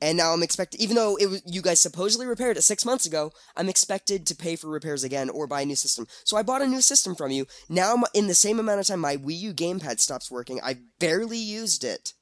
And 0.00 0.16
now 0.16 0.32
I'm 0.32 0.42
expected, 0.42 0.80
even 0.80 0.96
though 0.96 1.16
it 1.16 1.26
was, 1.26 1.42
you 1.46 1.60
guys 1.60 1.78
supposedly 1.78 2.26
repaired 2.26 2.56
it 2.56 2.62
six 2.62 2.86
months 2.86 3.04
ago, 3.04 3.32
I'm 3.54 3.68
expected 3.68 4.26
to 4.26 4.34
pay 4.34 4.56
for 4.56 4.68
repairs 4.68 5.04
again 5.04 5.28
or 5.28 5.46
buy 5.46 5.60
a 5.60 5.66
new 5.66 5.76
system. 5.76 6.06
So 6.24 6.38
I 6.38 6.42
bought 6.42 6.62
a 6.62 6.66
new 6.66 6.80
system 6.80 7.14
from 7.14 7.32
you. 7.32 7.46
Now, 7.68 8.02
in 8.14 8.28
the 8.28 8.34
same 8.34 8.58
amount 8.58 8.80
of 8.80 8.86
time 8.86 9.00
my 9.00 9.18
Wii 9.18 9.38
U 9.40 9.52
gamepad 9.52 10.00
stops 10.00 10.30
working, 10.30 10.58
I 10.62 10.78
barely 11.00 11.38
used 11.38 11.84
it. 11.84 12.14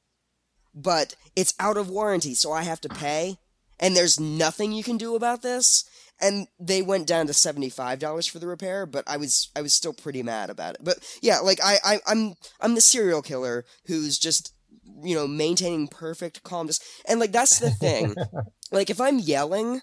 But 0.74 1.14
it's 1.36 1.54
out 1.60 1.76
of 1.76 1.88
warranty, 1.88 2.34
so 2.34 2.50
I 2.50 2.62
have 2.62 2.80
to 2.80 2.88
pay. 2.88 3.38
And 3.78 3.96
there's 3.96 4.20
nothing 4.20 4.72
you 4.72 4.84
can 4.84 4.96
do 4.96 5.16
about 5.16 5.42
this. 5.42 5.84
And 6.20 6.46
they 6.60 6.82
went 6.82 7.06
down 7.06 7.26
to 7.26 7.32
seventy-five 7.32 7.98
dollars 7.98 8.26
for 8.26 8.38
the 8.38 8.46
repair, 8.46 8.86
but 8.86 9.04
I 9.08 9.16
was 9.16 9.50
I 9.56 9.62
was 9.62 9.72
still 9.72 9.92
pretty 9.92 10.22
mad 10.22 10.50
about 10.50 10.74
it. 10.74 10.84
But 10.84 10.98
yeah, 11.20 11.38
like 11.40 11.58
I, 11.62 11.78
I 11.84 11.98
I'm 12.06 12.34
I'm 12.60 12.74
the 12.74 12.80
serial 12.80 13.22
killer 13.22 13.64
who's 13.86 14.18
just 14.18 14.54
you 15.02 15.14
know 15.14 15.26
maintaining 15.26 15.88
perfect 15.88 16.42
calmness, 16.44 16.80
and 17.06 17.18
like 17.18 17.32
that's 17.32 17.58
the 17.58 17.70
thing. 17.70 18.14
like 18.72 18.88
if 18.88 19.00
I'm 19.00 19.18
yelling, 19.18 19.80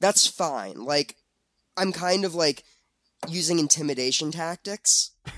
that's 0.00 0.26
fine. 0.26 0.84
Like 0.84 1.16
I'm 1.76 1.92
kind 1.92 2.24
of 2.24 2.34
like 2.34 2.64
using 3.28 3.58
intimidation 3.58 4.32
tactics. 4.32 5.12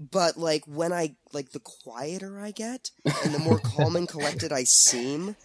But 0.00 0.38
like 0.38 0.64
when 0.66 0.94
I 0.94 1.16
like 1.34 1.50
the 1.50 1.60
quieter 1.60 2.40
I 2.40 2.52
get 2.52 2.90
and 3.22 3.34
the 3.34 3.38
more 3.38 3.58
calm 3.58 3.96
and 3.96 4.08
collected 4.08 4.50
I 4.50 4.64
seem, 4.64 5.36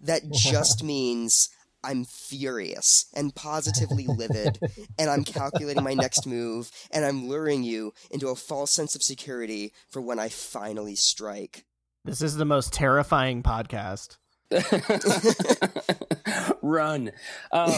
that 0.00 0.30
just 0.30 0.84
means 0.84 1.48
I'm 1.84 2.04
furious 2.04 3.06
and 3.14 3.34
positively 3.34 4.06
livid, 4.06 4.58
and 4.98 5.10
I'm 5.10 5.24
calculating 5.24 5.84
my 5.84 5.94
next 5.94 6.26
move, 6.26 6.70
and 6.90 7.04
I'm 7.04 7.28
luring 7.28 7.62
you 7.62 7.92
into 8.10 8.28
a 8.28 8.34
false 8.34 8.70
sense 8.70 8.94
of 8.94 9.02
security 9.02 9.72
for 9.90 10.00
when 10.00 10.18
I 10.18 10.28
finally 10.28 10.96
strike. 10.96 11.64
This 12.04 12.22
is 12.22 12.36
the 12.36 12.44
most 12.44 12.72
terrifying 12.72 13.42
podcast. 13.42 14.16
Run. 16.62 17.12
Um, 17.50 17.70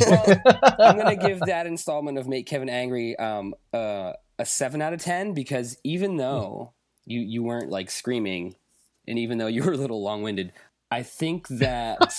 well, 0.00 0.42
I'm 0.78 0.96
gonna 0.96 1.16
give 1.16 1.40
that 1.40 1.66
installment 1.66 2.18
of 2.18 2.28
Make 2.28 2.46
Kevin 2.46 2.68
Angry 2.68 3.18
um, 3.18 3.54
uh, 3.72 4.12
a 4.38 4.46
seven 4.46 4.82
out 4.82 4.92
of 4.92 5.00
ten 5.00 5.34
because 5.34 5.78
even 5.84 6.16
though 6.16 6.72
you 7.06 7.20
you 7.20 7.42
weren't 7.42 7.70
like 7.70 7.90
screaming, 7.90 8.56
and 9.06 9.18
even 9.18 9.38
though 9.38 9.46
you 9.46 9.62
were 9.62 9.72
a 9.72 9.76
little 9.76 10.02
long 10.02 10.22
winded, 10.22 10.52
I 10.90 11.02
think 11.02 11.48
that. 11.48 12.12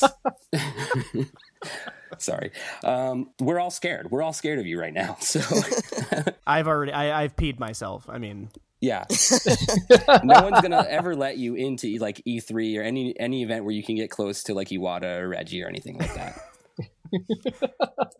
Sorry, 2.17 2.51
um, 2.83 3.31
we're 3.39 3.59
all 3.59 3.71
scared. 3.71 4.11
We're 4.11 4.21
all 4.21 4.33
scared 4.33 4.59
of 4.59 4.65
you 4.65 4.79
right 4.79 4.93
now. 4.93 5.17
So 5.19 5.41
I've 6.47 6.67
already 6.67 6.91
I, 6.91 7.23
I've 7.23 7.35
peed 7.35 7.59
myself. 7.59 8.05
I 8.09 8.17
mean, 8.17 8.49
yeah, 8.79 9.05
no 10.23 10.43
one's 10.43 10.61
gonna 10.61 10.85
ever 10.87 11.15
let 11.15 11.37
you 11.37 11.55
into 11.55 11.97
like 11.97 12.21
E3 12.27 12.79
or 12.79 12.83
any 12.83 13.17
any 13.19 13.43
event 13.43 13.65
where 13.65 13.73
you 13.73 13.83
can 13.83 13.95
get 13.95 14.09
close 14.09 14.43
to 14.43 14.53
like 14.53 14.69
Iwata 14.69 15.19
or 15.21 15.29
Reggie 15.29 15.63
or 15.63 15.67
anything 15.67 15.97
like 15.97 16.13
that. 16.13 16.39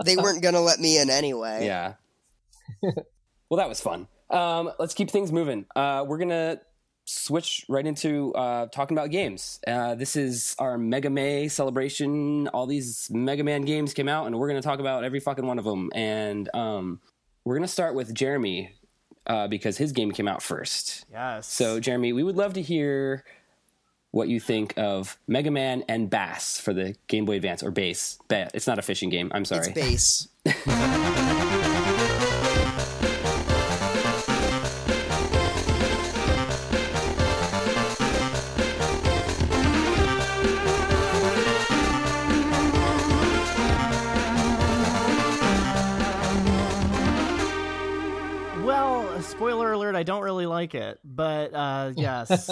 They 0.05 0.17
weren't 0.17 0.41
gonna 0.41 0.61
let 0.61 0.79
me 0.79 0.99
in 0.99 1.09
anyway. 1.09 1.65
Yeah. 1.65 1.93
well, 2.81 3.57
that 3.57 3.69
was 3.69 3.79
fun. 3.81 4.07
Um, 4.29 4.71
let's 4.79 4.93
keep 4.93 5.11
things 5.11 5.31
moving. 5.31 5.65
Uh, 5.75 6.05
we're 6.07 6.17
gonna 6.17 6.59
switch 7.05 7.65
right 7.67 7.85
into 7.85 8.33
uh, 8.35 8.67
talking 8.67 8.97
about 8.97 9.09
games. 9.11 9.59
Uh, 9.67 9.95
this 9.95 10.15
is 10.15 10.55
our 10.59 10.77
Mega 10.77 11.09
May 11.09 11.47
celebration. 11.47 12.47
All 12.49 12.65
these 12.65 13.09
Mega 13.11 13.43
Man 13.43 13.63
games 13.63 13.93
came 13.93 14.07
out, 14.09 14.27
and 14.27 14.37
we're 14.39 14.47
gonna 14.47 14.61
talk 14.61 14.79
about 14.79 15.03
every 15.03 15.19
fucking 15.19 15.45
one 15.45 15.59
of 15.59 15.65
them. 15.65 15.89
And 15.93 16.49
um, 16.55 17.01
we're 17.43 17.55
gonna 17.55 17.67
start 17.67 17.95
with 17.95 18.13
Jeremy 18.13 18.73
uh, 19.27 19.47
because 19.47 19.77
his 19.77 19.91
game 19.91 20.11
came 20.11 20.27
out 20.27 20.41
first. 20.41 21.05
yes. 21.11 21.47
So, 21.47 21.79
Jeremy, 21.79 22.13
we 22.13 22.23
would 22.23 22.37
love 22.37 22.53
to 22.53 22.61
hear 22.61 23.23
what 24.11 24.27
you 24.27 24.39
think 24.41 24.73
of 24.77 25.17
Mega 25.27 25.49
Man 25.51 25.83
and 25.87 26.09
Bass 26.09 26.59
for 26.59 26.73
the 26.73 26.95
Game 27.07 27.23
Boy 27.25 27.35
Advance 27.37 27.63
or 27.63 27.71
Bass. 27.71 28.19
Ba- 28.27 28.49
It's 28.53 28.67
not 28.67 28.77
a 28.77 28.81
fishing 28.81 29.09
game. 29.09 29.31
I'm 29.33 29.43
It's 29.43 29.49
sorry. 29.49 29.71
base. 29.71 30.27
Well, 30.45 30.55
I 50.01 50.03
don't 50.03 50.23
really 50.23 50.47
like 50.47 50.73
it, 50.73 50.99
but 51.03 51.53
uh, 51.53 51.93
yes. 51.95 52.49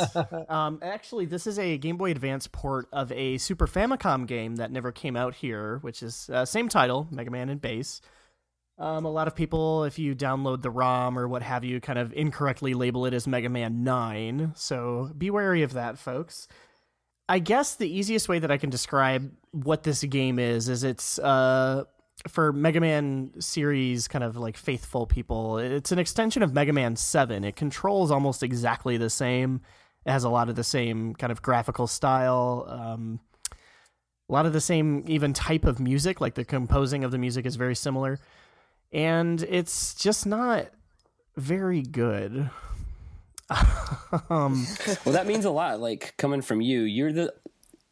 um, 0.47 0.77
actually, 0.83 1.25
this 1.25 1.47
is 1.47 1.57
a 1.57 1.79
Game 1.79 1.97
Boy 1.97 2.12
Advance 2.12 2.45
port 2.45 2.88
of 2.93 3.12
a 3.12 3.39
Super 3.39 3.65
Famicom 3.65 4.27
game 4.27 4.57
that 4.57 4.71
never 4.71 4.91
came 4.91 5.15
out 5.15 5.33
here, 5.33 5.79
which 5.79 6.03
is 6.03 6.29
uh, 6.31 6.45
same 6.45 6.69
title, 6.69 7.07
Mega 7.09 7.31
Man 7.31 7.49
and 7.49 7.59
Bass. 7.59 8.01
Um, 8.77 9.03
a 9.03 9.12
lot 9.12 9.27
of 9.27 9.35
people, 9.35 9.83
if 9.83 9.97
you 9.97 10.13
download 10.13 10.62
the 10.62 10.69
ROM 10.69 11.17
or 11.17 11.27
what 11.27 11.41
have 11.41 11.63
you, 11.63 11.81
kind 11.81 11.97
of 11.97 12.13
incorrectly 12.13 12.75
label 12.75 13.07
it 13.07 13.15
as 13.15 13.25
Mega 13.25 13.49
Man 13.49 13.83
9, 13.83 14.51
so 14.55 15.09
be 15.17 15.31
wary 15.31 15.63
of 15.63 15.73
that, 15.73 15.97
folks. 15.97 16.47
I 17.27 17.39
guess 17.39 17.73
the 17.73 17.89
easiest 17.89 18.29
way 18.29 18.38
that 18.38 18.51
I 18.51 18.57
can 18.57 18.69
describe 18.69 19.31
what 19.49 19.81
this 19.81 20.03
game 20.03 20.38
is 20.38 20.69
is 20.69 20.83
it's 20.83 21.17
uh 21.17 21.85
for 22.27 22.51
Mega 22.51 22.79
Man 22.79 23.32
series 23.39 24.08
kind 24.08 24.23
of 24.23 24.36
like 24.36 24.58
faithful 24.58 25.05
people. 25.08 25.58
It's 25.58 25.91
an 25.91 25.99
extension 25.99 26.43
of 26.43 26.53
Mega 26.53 26.73
Man 26.73 26.95
7. 26.95 27.43
It 27.43 27.55
controls 27.55 28.12
almost 28.12 28.43
exactly 28.43 28.97
the 28.97 29.10
same. 29.10 29.62
It 30.05 30.12
has 30.12 30.23
a 30.23 30.29
lot 30.29 30.49
of 30.49 30.55
the 30.55 30.63
same 30.63 31.15
kind 31.15 31.32
of 31.32 31.41
graphical 31.41 31.88
style. 31.88 32.65
Um, 32.67 33.19
a 34.29 34.34
lot 34.34 34.45
of 34.45 34.53
the 34.53 34.62
same 34.62 35.03
even 35.08 35.34
type 35.34 35.65
of 35.65 35.79
music 35.79 36.21
like 36.21 36.36
the 36.36 36.45
composing 36.45 37.03
of 37.03 37.12
the 37.12 37.17
music 37.17 37.47
is 37.47 37.55
very 37.55 37.75
similar 37.75 38.19
and 38.91 39.41
it's 39.41 39.95
just 39.95 40.27
not 40.27 40.67
very 41.36 41.82
good 41.82 42.49
um, 44.29 44.67
well, 45.05 45.13
that 45.13 45.25
means 45.25 45.45
a 45.45 45.49
lot. 45.49 45.79
Like 45.79 46.13
coming 46.17 46.41
from 46.41 46.62
you, 46.62 46.82
you're 46.82 47.12
the 47.12 47.34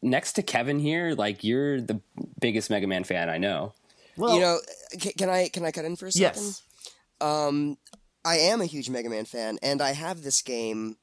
next 0.02 0.34
to 0.34 0.42
Kevin 0.42 0.78
here. 0.78 1.14
Like 1.14 1.42
you're 1.42 1.80
the 1.80 2.00
biggest 2.40 2.70
Mega 2.70 2.86
Man 2.86 3.04
fan 3.04 3.28
I 3.28 3.38
know. 3.38 3.74
Well, 4.18 4.34
you 4.34 4.40
know, 4.40 4.58
c- 4.98 5.12
can 5.12 5.28
I 5.30 5.48
can 5.48 5.64
I 5.64 5.70
cut 5.70 5.84
in 5.84 5.96
for 5.96 6.06
a 6.06 6.12
second? 6.12 6.42
yes. 6.42 6.62
Um, 7.20 7.78
I 8.24 8.36
am 8.36 8.60
a 8.60 8.66
huge 8.66 8.90
Mega 8.90 9.08
Man 9.08 9.24
fan, 9.24 9.58
and 9.62 9.80
I 9.80 9.92
have 9.92 10.22
this 10.22 10.42
game 10.42 10.96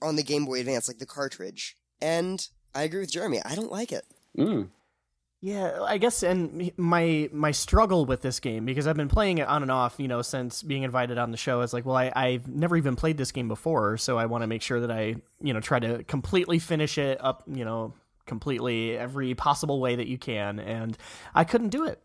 on 0.00 0.16
the 0.16 0.22
Game 0.22 0.46
Boy 0.46 0.60
Advance, 0.60 0.88
like 0.88 0.98
the 0.98 1.06
cartridge. 1.06 1.76
And 2.00 2.46
I 2.74 2.82
agree 2.82 3.00
with 3.00 3.12
Jeremy. 3.12 3.40
I 3.44 3.54
don't 3.54 3.70
like 3.70 3.92
it. 3.92 4.04
Mm. 4.38 4.68
Yeah, 5.40 5.82
I 5.82 5.98
guess, 5.98 6.22
and 6.22 6.72
my 6.78 7.28
my 7.30 7.50
struggle 7.50 8.06
with 8.06 8.22
this 8.22 8.40
game 8.40 8.64
because 8.64 8.86
I've 8.86 8.96
been 8.96 9.08
playing 9.10 9.38
it 9.38 9.46
on 9.46 9.60
and 9.60 9.70
off, 9.70 9.96
you 9.98 10.08
know, 10.08 10.22
since 10.22 10.62
being 10.62 10.84
invited 10.84 11.18
on 11.18 11.32
the 11.32 11.36
show. 11.36 11.60
Is 11.60 11.74
like, 11.74 11.84
well, 11.84 11.96
I, 11.96 12.10
I've 12.16 12.48
never 12.48 12.78
even 12.78 12.96
played 12.96 13.18
this 13.18 13.30
game 13.30 13.46
before, 13.46 13.98
so 13.98 14.16
I 14.16 14.24
want 14.24 14.42
to 14.42 14.46
make 14.46 14.62
sure 14.62 14.80
that 14.80 14.90
I, 14.90 15.16
you 15.42 15.52
know, 15.52 15.60
try 15.60 15.78
to 15.80 16.02
completely 16.04 16.58
finish 16.58 16.96
it 16.96 17.22
up, 17.22 17.42
you 17.46 17.66
know, 17.66 17.92
completely 18.24 18.96
every 18.96 19.34
possible 19.34 19.80
way 19.80 19.96
that 19.96 20.06
you 20.06 20.16
can, 20.16 20.58
and 20.58 20.96
I 21.34 21.44
couldn't 21.44 21.68
do 21.68 21.84
it. 21.84 22.00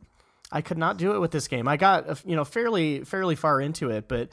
I 0.51 0.61
could 0.61 0.77
not 0.77 0.97
do 0.97 1.13
it 1.13 1.19
with 1.19 1.31
this 1.31 1.47
game. 1.47 1.67
I 1.67 1.77
got, 1.77 2.09
uh, 2.09 2.15
you 2.25 2.35
know, 2.35 2.45
fairly 2.45 3.03
fairly 3.03 3.35
far 3.35 3.61
into 3.61 3.89
it, 3.89 4.07
but 4.07 4.29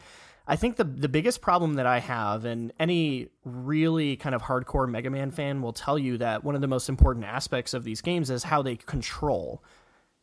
I 0.48 0.57
think 0.57 0.76
the 0.76 0.85
the 0.85 1.09
biggest 1.09 1.40
problem 1.40 1.74
that 1.74 1.87
I 1.87 1.98
have, 1.98 2.44
and 2.44 2.72
any 2.79 3.29
really 3.44 4.16
kind 4.16 4.35
of 4.35 4.42
hardcore 4.42 4.88
Mega 4.88 5.11
Man 5.11 5.31
fan 5.31 5.61
will 5.61 5.72
tell 5.72 5.98
you 5.98 6.18
that 6.18 6.44
one 6.44 6.55
of 6.55 6.61
the 6.61 6.68
most 6.68 6.88
important 6.88 7.24
aspects 7.24 7.74
of 7.74 7.85
these 7.85 8.00
games 8.00 8.31
is 8.31 8.44
how 8.44 8.62
they 8.62 8.76
control. 8.76 9.62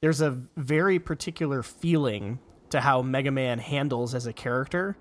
There's 0.02 0.22
a 0.22 0.32
very 0.58 1.00
particular 1.00 1.64
feeling 1.64 2.40
to 2.70 2.82
how 2.82 3.02
Mega 3.02 3.32
Man 3.32 3.60
handles 3.60 4.16
as 4.16 4.26
a 4.26 4.34
character, 4.34 4.98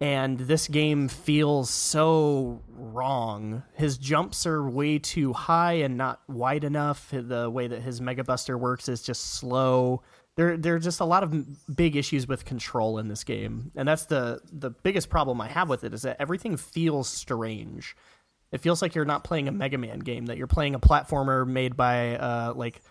and 0.00 0.38
this 0.38 0.66
game 0.66 1.08
feels 1.08 1.70
so 1.70 2.62
wrong. 2.70 3.62
His 3.74 3.98
jumps 3.98 4.46
are 4.46 4.68
way 4.68 4.98
too 4.98 5.32
high 5.32 5.74
and 5.74 5.96
not 5.96 6.22
wide 6.26 6.64
enough. 6.64 7.08
The 7.12 7.48
way 7.48 7.68
that 7.68 7.82
his 7.82 8.00
Mega 8.00 8.24
Buster 8.24 8.58
works 8.58 8.88
is 8.88 9.02
just 9.02 9.34
slow 9.34 10.02
there 10.36 10.56
there 10.56 10.74
are 10.74 10.80
just 10.80 11.00
a 11.00 11.04
lot 11.04 11.22
of 11.22 11.76
big 11.76 11.96
issues 11.96 12.26
with 12.26 12.44
control 12.44 12.98
in 12.98 13.08
this 13.08 13.24
game. 13.24 13.70
And 13.76 13.86
that's 13.86 14.06
the 14.06 14.40
the 14.52 14.70
biggest 14.70 15.08
problem 15.08 15.40
i 15.40 15.48
have 15.48 15.68
with 15.68 15.84
it 15.84 15.94
is 15.94 16.02
that 16.02 16.16
everything 16.20 16.56
feels 16.56 17.08
strange. 17.08 17.96
It 18.52 18.60
feels 18.60 18.82
like 18.82 18.94
you're 18.94 19.04
not 19.04 19.24
playing 19.24 19.48
a 19.48 19.52
mega 19.52 19.78
man 19.78 20.00
game 20.00 20.26
that 20.26 20.36
you're 20.36 20.46
playing 20.46 20.74
a 20.74 20.80
platformer 20.80 21.46
made 21.46 21.76
by 21.76 22.16
uh 22.16 22.52
like 22.54 22.82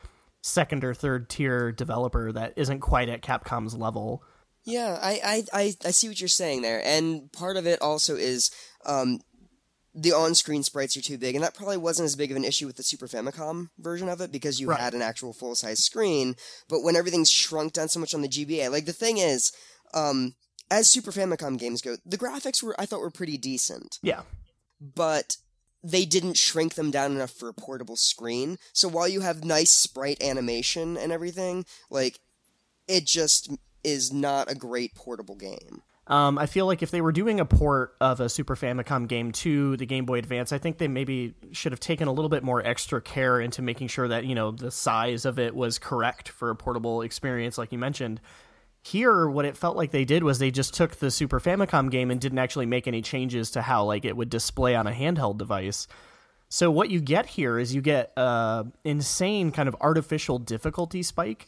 second 0.41 0.83
or 0.83 0.93
third 0.93 1.29
tier 1.29 1.71
developer 1.71 2.31
that 2.31 2.53
isn't 2.57 2.81
quite 2.81 3.09
at 3.09 3.21
capcom's 3.21 3.75
level. 3.75 4.23
Yeah, 4.65 4.97
I, 5.01 5.43
I, 5.51 5.75
I, 5.83 5.91
see 5.91 6.07
what 6.07 6.21
you're 6.21 6.29
saying 6.29 6.61
there, 6.61 6.81
and 6.85 7.29
part 7.33 7.57
of 7.57 7.67
it 7.67 7.81
also 7.81 8.15
is 8.15 8.49
um, 8.85 9.19
the 9.95 10.11
on-screen 10.11 10.63
sprites 10.63 10.97
are 10.97 11.01
too 11.01 11.17
big, 11.17 11.35
and 11.35 11.43
that 11.43 11.53
probably 11.55 11.77
wasn't 11.77 12.05
as 12.05 12.15
big 12.15 12.31
of 12.31 12.37
an 12.37 12.43
issue 12.45 12.65
with 12.67 12.77
the 12.77 12.83
Super 12.83 13.07
Famicom 13.07 13.69
version 13.77 14.09
of 14.09 14.21
it 14.21 14.31
because 14.31 14.59
you 14.59 14.67
Right. 14.69 14.79
had 14.79 14.93
an 14.93 15.01
actual 15.03 15.33
full-size 15.33 15.83
screen. 15.83 16.35
But 16.67 16.81
when 16.81 16.95
everything's 16.95 17.29
shrunk 17.29 17.73
down 17.73 17.89
so 17.89 17.99
much 17.99 18.13
on 18.13 18.21
the 18.21 18.27
GBA, 18.27 18.69
like 18.69 18.85
the 18.85 18.93
thing 18.93 19.17
is, 19.19 19.51
um, 19.93 20.35
as 20.71 20.89
Super 20.89 21.11
Famicom 21.11 21.59
games 21.59 21.81
go, 21.81 21.97
the 22.05 22.17
graphics 22.17 22.63
were 22.63 22.75
I 22.79 22.85
thought 22.87 23.01
were 23.01 23.11
pretty 23.11 23.37
decent, 23.37 23.99
yeah 24.01 24.23
but 24.95 25.37
they 25.83 26.05
didn't 26.05 26.37
shrink 26.37 26.73
them 26.75 26.91
down 26.91 27.11
enough 27.13 27.31
for 27.31 27.47
a 27.49 27.53
portable 27.53 27.95
screen. 27.95 28.57
So 28.73 28.87
while 28.87 29.07
you 29.07 29.21
have 29.21 29.43
nice 29.45 29.69
sprite 29.71 30.21
animation 30.21 30.97
and 30.97 31.11
everything, 31.11 31.65
like 31.89 32.19
it 32.87 33.05
just 33.05 33.49
is 33.83 34.11
not 34.11 34.49
a 34.51 34.55
great 34.55 34.95
portable 34.95 35.35
game. 35.35 35.83
Um, 36.07 36.37
I 36.37 36.47
feel 36.47 36.65
like 36.65 36.83
if 36.83 36.91
they 36.91 36.99
were 36.99 37.13
doing 37.13 37.39
a 37.39 37.45
port 37.45 37.95
of 38.01 38.19
a 38.19 38.27
Super 38.27 38.55
Famicom 38.55 39.07
game 39.07 39.31
to 39.33 39.77
the 39.77 39.85
Game 39.85 40.05
Boy 40.05 40.17
Advance, 40.17 40.51
I 40.51 40.57
think 40.57 40.77
they 40.77 40.89
maybe 40.89 41.33
should 41.53 41.71
have 41.71 41.79
taken 41.79 42.09
a 42.09 42.11
little 42.11 42.29
bit 42.29 42.43
more 42.43 42.65
extra 42.65 43.01
care 43.01 43.39
into 43.39 43.61
making 43.61 43.87
sure 43.87 44.09
that 44.09 44.25
you 44.25 44.35
know 44.35 44.51
the 44.51 44.69
size 44.69 45.23
of 45.23 45.39
it 45.39 45.55
was 45.55 45.79
correct 45.79 46.29
for 46.29 46.49
a 46.49 46.55
portable 46.55 47.01
experience, 47.01 47.57
like 47.57 47.71
you 47.71 47.77
mentioned. 47.77 48.19
Here, 48.85 49.29
what 49.29 49.45
it 49.45 49.55
felt 49.55 49.77
like 49.77 49.91
they 49.91 50.03
did 50.03 50.23
was 50.23 50.39
they 50.39 50.51
just 50.51 50.73
took 50.73 50.97
the 50.97 51.09
Super 51.09 51.39
Famicom 51.39 51.89
game 51.89 52.11
and 52.11 52.19
didn't 52.19 52.39
actually 52.39 52.65
make 52.65 52.85
any 52.85 53.01
changes 53.01 53.51
to 53.51 53.61
how 53.61 53.85
like 53.85 54.03
it 54.03 54.17
would 54.17 54.29
display 54.29 54.75
on 54.75 54.87
a 54.87 54.91
handheld 54.91 55.37
device. 55.37 55.87
So 56.49 56.69
what 56.69 56.91
you 56.91 56.99
get 56.99 57.25
here 57.25 57.57
is 57.57 57.73
you 57.73 57.81
get 57.81 58.11
a 58.17 58.65
insane 58.83 59.51
kind 59.51 59.69
of 59.69 59.75
artificial 59.79 60.37
difficulty 60.37 61.01
spike 61.01 61.47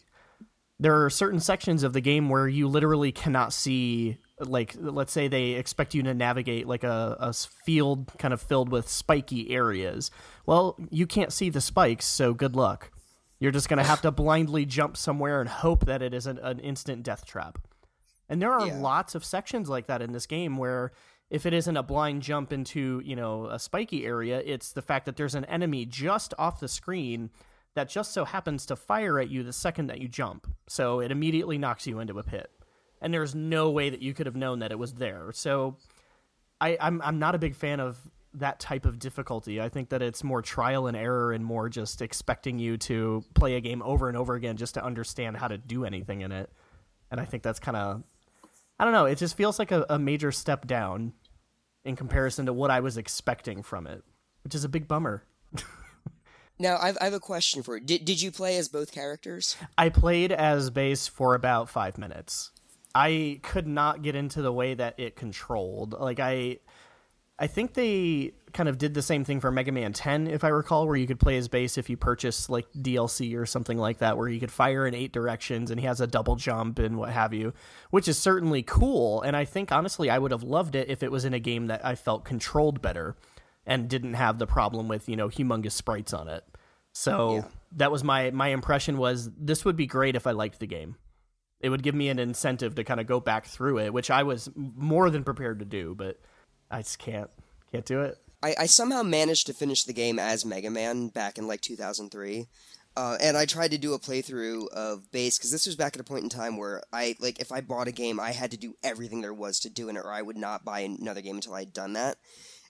there 0.79 1.03
are 1.03 1.09
certain 1.09 1.39
sections 1.39 1.83
of 1.83 1.93
the 1.93 2.01
game 2.01 2.29
where 2.29 2.47
you 2.47 2.67
literally 2.67 3.11
cannot 3.11 3.53
see 3.53 4.17
like 4.39 4.75
let's 4.79 5.11
say 5.13 5.27
they 5.27 5.51
expect 5.51 5.93
you 5.93 6.03
to 6.03 6.13
navigate 6.13 6.67
like 6.67 6.83
a 6.83 7.33
field 7.65 8.11
kind 8.17 8.33
of 8.33 8.41
filled 8.41 8.69
with 8.69 8.89
spiky 8.89 9.51
areas 9.51 10.11
well 10.45 10.75
you 10.89 11.07
can't 11.07 11.31
see 11.31 11.49
the 11.49 11.61
spikes 11.61 12.05
so 12.05 12.33
good 12.33 12.55
luck 12.55 12.91
you're 13.39 13.51
just 13.51 13.69
going 13.69 13.77
to 13.77 13.83
have 13.83 14.01
to 14.01 14.11
blindly 14.23 14.65
jump 14.65 14.97
somewhere 14.97 15.39
and 15.39 15.49
hope 15.49 15.85
that 15.85 16.01
it 16.01 16.13
isn't 16.13 16.39
an 16.39 16.59
instant 16.59 17.01
death 17.03 17.25
trap 17.25 17.57
and 18.27 18.41
there 18.41 18.51
are 18.51 18.67
Yeah. 18.67 18.77
lots 18.79 19.15
of 19.15 19.23
sections 19.23 19.69
like 19.69 19.87
that 19.87 20.01
in 20.01 20.11
this 20.11 20.25
game 20.25 20.57
where 20.57 20.91
if 21.29 21.45
it 21.45 21.53
isn't 21.53 21.75
a 21.77 21.81
blind 21.81 22.21
jump 22.21 22.53
into, 22.53 23.01
you 23.03 23.15
know, 23.15 23.47
a 23.47 23.57
spiky 23.57 24.05
area, 24.05 24.41
it's 24.45 24.71
the 24.73 24.81
fact 24.83 25.05
that 25.07 25.15
there's 25.15 25.33
an 25.33 25.45
enemy 25.45 25.83
just 25.85 26.35
off 26.37 26.59
the 26.59 26.67
screen 26.67 27.31
that 27.73 27.89
just 27.89 28.13
so 28.13 28.25
happens 28.25 28.65
to 28.67 28.75
fire 28.75 29.19
at 29.19 29.29
you 29.29 29.41
the 29.43 29.51
second 29.51 29.87
that 29.87 29.99
you 29.99 30.07
jump. 30.07 30.47
So 30.67 30.99
it 30.99 31.11
immediately 31.11 31.57
knocks 31.57 31.87
you 31.87 31.99
into 31.99 32.19
a 32.19 32.23
pit. 32.23 32.51
And 33.01 33.13
there's 33.13 33.35
no 33.35 33.69
way 33.69 33.89
that 33.89 34.01
you 34.01 34.13
could 34.13 34.25
have 34.25 34.35
known 34.35 34.59
that 34.59 34.71
it 34.71 34.79
was 34.79 34.93
there. 34.93 35.31
So 35.33 35.77
I, 36.59 36.77
I'm 36.79 37.01
I'm 37.01 37.19
not 37.19 37.35
a 37.35 37.37
big 37.37 37.55
fan 37.55 37.79
of 37.79 37.97
that 38.33 38.59
type 38.59 38.85
of 38.85 38.99
difficulty. 38.99 39.61
I 39.61 39.69
think 39.69 39.89
that 39.89 40.01
it's 40.01 40.23
more 40.23 40.41
trial 40.41 40.87
and 40.87 40.97
error 40.97 41.31
and 41.31 41.43
more 41.43 41.69
just 41.69 42.01
expecting 42.01 42.59
you 42.59 42.77
to 42.77 43.23
play 43.33 43.55
a 43.55 43.61
game 43.61 43.81
over 43.81 44.09
and 44.09 44.17
over 44.17 44.35
again 44.35 44.57
just 44.57 44.73
to 44.73 44.83
understand 44.83 45.37
how 45.37 45.47
to 45.47 45.57
do 45.57 45.85
anything 45.85 46.21
in 46.21 46.31
it. 46.31 46.51
And 47.11 47.19
I 47.19 47.25
think 47.25 47.43
that's 47.43 47.59
kind 47.59 47.77
of 47.77 48.03
I 48.79 48.83
don't 48.83 48.93
know. 48.93 49.05
It 49.05 49.17
just 49.17 49.37
feels 49.37 49.59
like 49.59 49.71
a, 49.71 49.85
a 49.89 49.99
major 49.99 50.31
step 50.31 50.67
down 50.67 51.13
in 51.83 51.95
comparison 51.95 52.47
to 52.47 52.53
what 52.53 52.71
I 52.71 52.79
was 52.79 52.97
expecting 52.97 53.63
from 53.63 53.87
it, 53.87 54.03
which 54.43 54.55
is 54.55 54.63
a 54.63 54.69
big 54.69 54.87
bummer. 54.87 55.23
Now, 56.57 56.77
I've, 56.81 56.97
I 57.01 57.05
have 57.05 57.13
a 57.13 57.19
question 57.19 57.63
for 57.63 57.75
you. 57.75 57.83
Did, 57.83 58.05
did 58.05 58.21
you 58.21 58.31
play 58.31 58.57
as 58.57 58.69
both 58.69 58.91
characters? 58.91 59.57
I 59.77 59.89
played 59.89 60.31
as 60.31 60.69
Bass 60.69 61.07
for 61.07 61.35
about 61.35 61.69
five 61.69 61.97
minutes. 61.97 62.51
I 62.95 63.41
could 63.43 63.67
not 63.67 64.01
get 64.03 64.15
into 64.15 64.41
the 64.41 64.53
way 64.53 64.73
that 64.73 64.97
it 64.97 65.17
controlled. 65.17 65.91
Like 65.91 66.21
I, 66.21 66.59
I 67.37 67.47
think 67.47 67.73
they 67.73 68.31
kind 68.53 68.69
of 68.69 68.77
did 68.77 68.93
the 68.93 69.01
same 69.01 69.25
thing 69.25 69.41
for 69.41 69.51
Mega 69.51 69.73
Man 69.73 69.91
10, 69.91 70.27
if 70.27 70.45
I 70.45 70.47
recall, 70.47 70.87
where 70.87 70.95
you 70.95 71.05
could 71.05 71.19
play 71.19 71.35
as 71.35 71.49
Bass 71.49 71.77
if 71.77 71.89
you 71.89 71.97
purchased 71.97 72.49
like 72.49 72.65
DLC 72.71 73.37
or 73.37 73.45
something 73.45 73.77
like 73.77 73.97
that, 73.97 74.17
where 74.17 74.29
you 74.29 74.39
could 74.39 74.51
fire 74.51 74.87
in 74.87 74.95
eight 74.95 75.11
directions 75.11 75.71
and 75.71 75.79
he 75.79 75.85
has 75.85 75.99
a 75.99 76.07
double 76.07 76.37
jump 76.37 76.79
and 76.79 76.97
what 76.97 77.09
have 77.09 77.33
you, 77.33 77.53
which 77.89 78.07
is 78.07 78.17
certainly 78.17 78.63
cool. 78.63 79.21
And 79.21 79.35
I 79.35 79.43
think 79.43 79.73
honestly, 79.73 80.09
I 80.09 80.17
would 80.17 80.31
have 80.31 80.43
loved 80.43 80.73
it 80.73 80.87
if 80.87 81.03
it 81.03 81.11
was 81.11 81.25
in 81.25 81.33
a 81.33 81.39
game 81.39 81.67
that 81.67 81.85
I 81.85 81.95
felt 81.95 82.23
controlled 82.23 82.81
better 82.81 83.17
and 83.65 83.89
didn't 83.89 84.13
have 84.13 84.39
the 84.39 84.47
problem 84.47 84.87
with 84.87 85.09
you 85.09 85.17
know 85.17 85.27
humongous 85.27 85.73
sprites 85.73 86.13
on 86.13 86.29
it. 86.29 86.45
So 86.93 87.43
that 87.73 87.91
was 87.91 88.05
my 88.05 88.31
my 88.31 88.47
impression 88.47 88.97
was 88.97 89.29
this 89.37 89.65
would 89.65 89.75
be 89.75 89.85
great 89.85 90.15
if 90.15 90.25
I 90.25 90.31
liked 90.31 90.61
the 90.61 90.67
game. 90.67 90.95
It 91.61 91.69
would 91.69 91.83
give 91.83 91.95
me 91.95 92.09
an 92.09 92.19
incentive 92.19 92.75
to 92.75 92.83
kind 92.83 92.99
of 92.99 93.07
go 93.07 93.19
back 93.19 93.45
through 93.45 93.79
it, 93.79 93.93
which 93.93 94.11
I 94.11 94.23
was 94.23 94.49
more 94.55 95.09
than 95.09 95.23
prepared 95.23 95.59
to 95.59 95.65
do, 95.65 95.95
but 95.95 96.19
I 96.69 96.79
just 96.79 96.99
can't 96.99 97.29
can't 97.71 97.85
do 97.85 98.01
it. 98.01 98.17
I, 98.43 98.55
I 98.59 98.65
somehow 98.67 99.01
managed 99.01 99.47
to 99.47 99.53
finish 99.53 99.83
the 99.83 99.93
game 99.93 100.19
as 100.19 100.45
Mega 100.45 100.69
Man 100.69 101.07
back 101.07 101.37
in 101.37 101.47
like 101.47 101.61
2003. 101.61 102.47
Uh, 102.97 103.17
and 103.19 103.35
I 103.35 103.45
tried 103.45 103.71
to 103.71 103.77
do 103.77 103.93
a 103.93 103.99
playthrough 103.99 104.69
of 104.69 105.11
Bass 105.11 105.37
because 105.37 105.51
this 105.51 105.65
was 105.65 105.75
back 105.75 105.95
at 105.95 105.99
a 105.99 106.05
point 106.05 106.23
in 106.23 106.29
time 106.29 106.55
where 106.55 106.81
I 106.93 107.15
like 107.19 107.39
if 107.39 107.51
I 107.51 107.59
bought 107.59 107.89
a 107.89 107.91
game 107.91 108.19
I 108.21 108.31
had 108.31 108.51
to 108.51 108.57
do 108.57 108.75
everything 108.83 109.21
there 109.21 109.33
was 109.33 109.59
to 109.61 109.69
do 109.69 109.89
in 109.89 109.97
it 109.97 110.05
or 110.05 110.13
I 110.13 110.21
would 110.21 110.37
not 110.37 110.63
buy 110.63 110.81
another 110.81 111.21
game 111.21 111.35
until 111.35 111.55
I'd 111.55 111.73
done 111.73 111.93
that. 111.93 112.17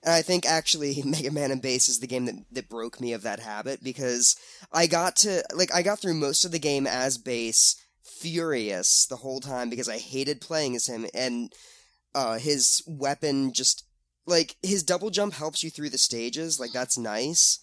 And 0.03 0.13
I 0.13 0.23
think 0.23 0.45
actually 0.45 1.01
Mega 1.05 1.29
Man 1.29 1.51
and 1.51 1.61
Bass 1.61 1.89
is 1.89 1.99
the 1.99 2.07
game 2.07 2.25
that, 2.25 2.35
that 2.53 2.69
broke 2.69 2.99
me 2.99 3.13
of 3.13 3.21
that 3.21 3.39
habit 3.39 3.83
because 3.83 4.35
I 4.71 4.87
got 4.87 5.15
to 5.17 5.43
like 5.53 5.73
I 5.75 5.83
got 5.83 5.99
through 5.99 6.15
most 6.15 6.43
of 6.43 6.51
the 6.51 6.59
game 6.59 6.87
as 6.87 7.19
Bass 7.19 7.75
furious 8.05 9.05
the 9.07 9.17
whole 9.17 9.39
time 9.39 9.69
because 9.69 9.89
I 9.89 9.97
hated 9.97 10.39
playing 10.41 10.75
as 10.75 10.87
him 10.87 11.05
and 11.13 11.51
uh, 12.13 12.37
his 12.37 12.81
weapon 12.87 13.51
just 13.53 13.83
like 14.25 14.55
his 14.63 14.83
double 14.83 15.09
jump 15.09 15.33
helps 15.33 15.63
you 15.63 15.69
through 15.69 15.89
the 15.89 15.97
stages 15.97 16.59
like 16.59 16.71
that's 16.71 16.97
nice 16.97 17.59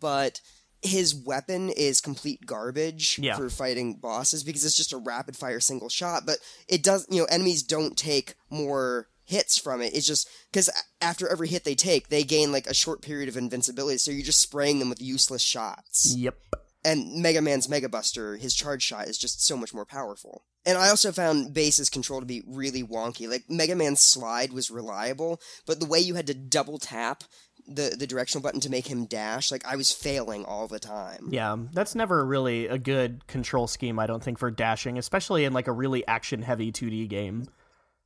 but 0.00 0.40
his 0.80 1.14
weapon 1.14 1.70
is 1.70 2.00
complete 2.00 2.44
garbage 2.46 3.18
Yeah. 3.20 3.36
for 3.36 3.48
fighting 3.50 3.94
bosses 3.94 4.42
because 4.42 4.64
it's 4.64 4.76
just 4.76 4.92
a 4.92 4.96
rapid 4.96 5.36
fire 5.36 5.60
single 5.60 5.88
shot. 5.88 6.26
But 6.26 6.38
it 6.66 6.82
does, 6.82 7.06
you 7.08 7.20
know, 7.20 7.26
enemies 7.30 7.62
don't 7.62 7.96
take 7.96 8.34
more 8.50 9.06
hits 9.24 9.56
from 9.56 9.80
it. 9.80 9.94
It's 9.94 10.06
just 10.08 10.28
because 10.50 10.68
after 11.00 11.28
every 11.28 11.46
hit 11.46 11.62
they 11.62 11.76
take, 11.76 12.08
they 12.08 12.24
gain 12.24 12.50
like 12.50 12.66
a 12.66 12.74
short 12.74 13.00
period 13.00 13.28
of 13.28 13.36
invincibility. 13.36 13.98
So 13.98 14.10
you're 14.10 14.24
just 14.24 14.40
spraying 14.40 14.80
them 14.80 14.88
with 14.88 15.00
useless 15.00 15.42
shots. 15.42 16.16
Yep. 16.16 16.36
And 16.84 17.22
Mega 17.22 17.40
Man's 17.40 17.68
Mega 17.68 17.88
Buster, 17.88 18.36
his 18.36 18.54
charge 18.54 18.82
shot 18.82 19.06
is 19.06 19.18
just 19.18 19.44
so 19.44 19.56
much 19.56 19.72
more 19.72 19.84
powerful. 19.84 20.42
And 20.64 20.78
I 20.78 20.88
also 20.88 21.12
found 21.12 21.54
Bass's 21.54 21.90
control 21.90 22.20
to 22.20 22.26
be 22.26 22.42
really 22.46 22.82
wonky. 22.82 23.28
Like 23.28 23.44
Mega 23.48 23.74
Man's 23.74 24.00
slide 24.00 24.52
was 24.52 24.70
reliable, 24.70 25.40
but 25.66 25.80
the 25.80 25.86
way 25.86 25.98
you 25.98 26.14
had 26.14 26.26
to 26.28 26.34
double 26.34 26.78
tap 26.78 27.24
the 27.66 27.94
the 27.96 28.06
directional 28.06 28.42
button 28.42 28.60
to 28.60 28.70
make 28.70 28.88
him 28.88 29.06
dash, 29.06 29.52
like 29.52 29.64
I 29.64 29.76
was 29.76 29.92
failing 29.92 30.44
all 30.44 30.66
the 30.66 30.78
time. 30.78 31.28
Yeah, 31.30 31.56
that's 31.72 31.94
never 31.94 32.24
really 32.24 32.66
a 32.66 32.78
good 32.78 33.26
control 33.26 33.66
scheme, 33.66 33.98
I 33.98 34.06
don't 34.06 34.22
think, 34.22 34.38
for 34.38 34.50
dashing, 34.50 34.98
especially 34.98 35.44
in 35.44 35.52
like 35.52 35.68
a 35.68 35.72
really 35.72 36.06
action 36.06 36.42
heavy 36.42 36.72
2D 36.72 37.08
game. 37.08 37.46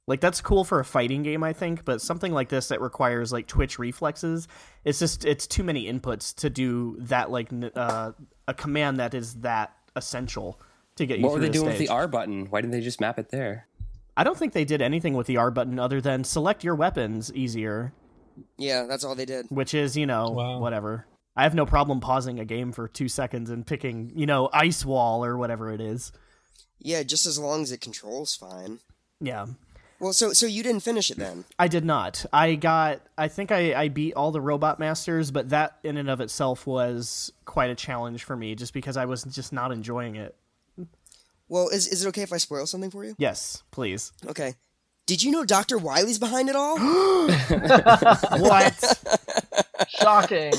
Like 0.09 0.21
that's 0.21 0.41
cool 0.41 0.63
for 0.65 0.79
a 0.79 0.85
fighting 0.85 1.23
game, 1.25 1.43
I 1.43 1.53
think, 1.53 1.85
but 1.85 2.01
something 2.01 2.33
like 2.33 2.49
this 2.49 2.69
that 2.69 2.81
requires 2.81 3.33
like 3.33 3.47
twitch 3.49 3.79
reflexes, 3.79 4.47
it's 4.85 5.01
just 5.01 5.25
it's 5.25 5.47
too 5.49 5.65
many 5.65 5.93
inputs 5.93 6.33
to 6.37 6.49
do 6.51 6.97
that 7.01 7.31
like 7.31 7.49
uh, 7.75 8.13
a 8.47 8.55
command 8.55 9.01
that 9.01 9.15
is 9.15 9.35
that 9.41 9.73
essential 9.97 10.61
to 10.95 11.07
get 11.07 11.19
you 11.19 11.25
What 11.25 11.35
were 11.35 11.41
they 11.41 11.47
the 11.49 11.53
doing 11.55 11.67
with 11.67 11.75
stage. 11.77 11.89
the 11.89 11.95
R 11.95 12.07
button? 12.07 12.47
Why 12.51 12.61
didn't 12.61 12.71
they 12.73 12.81
just 12.83 13.01
map 13.01 13.19
it 13.19 13.31
there? 13.31 13.67
I 14.17 14.23
don't 14.25 14.39
think 14.39 14.53
they 14.53 14.65
did 14.65 14.81
anything 14.81 15.15
with 15.15 15.27
the 15.27 15.39
R 15.39 15.51
button 15.51 15.79
other 15.81 16.01
than 16.01 16.23
select 16.23 16.63
your 16.63 16.75
weapons 16.77 17.33
easier, 17.35 17.93
Yeah, 18.57 18.85
that's 18.85 19.03
all 19.05 19.15
they 19.17 19.27
did. 19.27 19.47
which 19.51 19.75
is, 19.75 19.97
you 19.97 20.07
know, 20.07 20.31
Wow. 20.31 20.61
whatever. 20.61 21.07
I 21.35 21.43
have 21.43 21.55
no 21.55 21.67
problem 21.67 22.01
pausing 22.01 22.39
a 22.39 22.45
game 22.47 22.71
for 22.73 22.87
2 22.89 23.09
seconds 23.09 23.51
and 23.51 23.67
picking, 23.67 24.11
you 24.15 24.25
know, 24.25 24.49
ice 24.55 24.85
wall 24.87 25.23
or 25.25 25.37
whatever 25.37 25.71
it 25.73 25.81
is. 25.83 26.13
Yeah, 26.79 27.03
just 27.03 27.27
as 27.27 27.39
long 27.39 27.63
as 27.63 27.73
it 27.73 27.81
controls 27.83 28.35
fine. 28.37 28.79
Yeah. 29.21 29.47
Well, 29.99 30.13
so 30.13 30.33
so 30.33 30.47
you 30.47 30.63
didn't 30.63 30.81
finish 30.81 31.11
it 31.11 31.17
then? 31.17 31.45
I 31.59 31.69
did 31.69 31.85
not. 31.85 32.27
I 32.33 32.55
got. 32.55 33.01
I 33.17 33.29
think 33.29 33.51
I, 33.51 33.75
I 33.75 33.89
beat 33.89 34.15
all 34.15 34.31
the 34.31 34.41
robot 34.41 34.79
masters, 34.79 35.31
but 35.31 35.49
that 35.51 35.79
in 35.83 35.97
and 35.97 36.11
of 36.11 36.21
itself 36.21 36.67
was 36.67 37.33
quite 37.45 37.71
a 37.71 37.75
challenge 37.75 38.25
for 38.25 38.37
me, 38.37 38.55
just 38.55 38.75
because 38.75 38.97
I 38.97 39.07
was 39.07 39.25
just 39.25 39.53
not 39.53 39.73
enjoying 39.73 40.17
it. 40.17 40.35
Well, 41.49 41.69
is 41.69 41.87
is 41.89 42.05
it 42.05 42.09
okay 42.09 42.23
if 42.23 42.33
I 42.33 42.39
spoil 42.39 42.67
something 42.67 42.91
for 42.91 43.05
you? 43.05 43.15
Yes, 43.19 43.63
please. 43.71 44.13
Okay. 44.27 44.55
Did 45.07 45.23
you 45.23 45.31
know 45.31 45.45
Dr. 45.45 45.79
Wily's 45.79 46.19
behind 46.19 46.49
it 46.49 46.57
all? 46.57 46.79
What? 48.41 48.99
Shocking. 49.89 50.53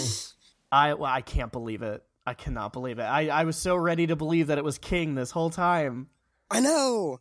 I 0.71 0.93
well, 0.93 1.11
I 1.11 1.21
can't 1.21 1.51
believe 1.51 1.81
it. 1.81 2.03
I 2.25 2.33
cannot 2.33 2.73
believe 2.73 2.99
it. 2.99 3.03
I 3.03 3.27
I 3.27 3.43
was 3.43 3.57
so 3.57 3.75
ready 3.75 4.07
to 4.07 4.15
believe 4.15 4.47
that 4.47 4.57
it 4.57 4.63
was 4.63 4.77
King 4.77 5.15
this 5.15 5.31
whole 5.31 5.49
time. 5.49 6.07
I 6.49 6.59
know. 6.61 7.19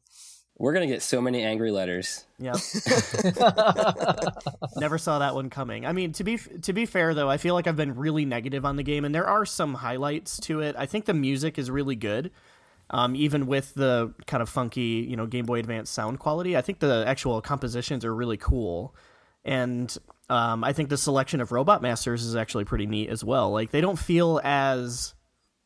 We're 0.59 0.73
gonna 0.73 0.87
get 0.87 1.03
so 1.03 1.21
many 1.21 1.43
angry 1.43 1.71
letters. 1.71 2.25
Yeah. 2.39 2.53
Never 4.77 4.97
saw 4.97 5.19
that 5.19 5.35
one 5.35 5.51
coming. 5.51 5.85
I 5.85 5.93
mean, 5.93 6.13
to 6.13 6.25
be 6.25 6.39
to 6.39 6.73
be 6.73 6.87
fair 6.87 7.13
though, 7.13 7.29
I 7.29 7.37
feel 7.37 7.55
like 7.55 7.67
I've 7.67 7.77
been 7.77 7.95
really 7.95 8.25
negative 8.25 8.65
on 8.65 8.77
the 8.77 8.83
game, 8.83 9.05
and 9.05 9.15
there 9.15 9.27
are 9.27 9.45
some 9.45 9.75
highlights 9.75 10.41
to 10.41 10.61
it. 10.61 10.75
I 10.79 10.87
think 10.87 11.05
the 11.05 11.15
music 11.15 11.59
is 11.59 11.71
really 11.71 11.95
good, 11.95 12.31
um, 12.89 13.15
even 13.15 13.47
with 13.47 13.75
the 13.75 14.15
kind 14.27 14.43
of 14.43 14.49
funky, 14.49 15.07
you 15.07 15.17
know, 15.17 15.27
Game 15.27 15.45
Boy 15.45 15.59
Advance 15.59 15.91
sound 15.91 16.21
quality. 16.21 16.57
I 16.57 16.63
think 16.63 16.79
the 16.79 17.05
actual 17.07 17.43
compositions 17.43 18.03
are 18.07 18.15
really 18.15 18.39
cool, 18.39 18.95
and 19.45 19.95
um, 20.31 20.65
I 20.65 20.73
think 20.73 20.89
the 20.89 20.97
selection 20.97 21.43
of 21.43 21.53
Robot 21.53 21.83
Masters 21.83 22.25
is 22.25 22.35
actually 22.35 22.65
pretty 22.65 22.87
neat 22.87 23.11
as 23.11 23.23
well. 23.23 23.51
Like 23.51 23.73
they 23.73 23.83
don't 23.83 23.99
feel 23.99 24.41
as 24.43 25.15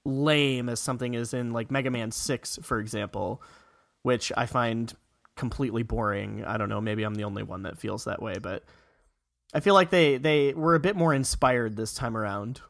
lame 0.05 0.69
as 0.69 0.81
something 0.81 1.15
is 1.15 1.33
in 1.33 1.53
like 1.53 1.71
Mega 1.71 1.93
Man 1.93 2.11
Six, 2.11 2.59
for 2.63 2.81
example, 2.81 3.41
which 4.03 4.33
I 4.37 4.47
find 4.47 4.93
completely 5.37 5.83
boring. 5.83 6.45
I 6.45 6.57
don't 6.57 6.69
know, 6.69 6.81
maybe 6.81 7.03
I'm 7.03 7.15
the 7.15 7.25
only 7.25 7.43
one 7.43 7.63
that 7.63 7.79
feels 7.79 8.05
that 8.05 8.23
way, 8.23 8.35
but 8.41 8.65
I 9.53 9.61
feel 9.61 9.75
like 9.75 9.91
they 9.91 10.17
they 10.19 10.53
were 10.55 10.75
a 10.75 10.81
bit 10.81 10.97
more 10.97 11.15
inspired 11.15 11.77
this 11.77 11.95
time 11.95 12.17
around. 12.17 12.61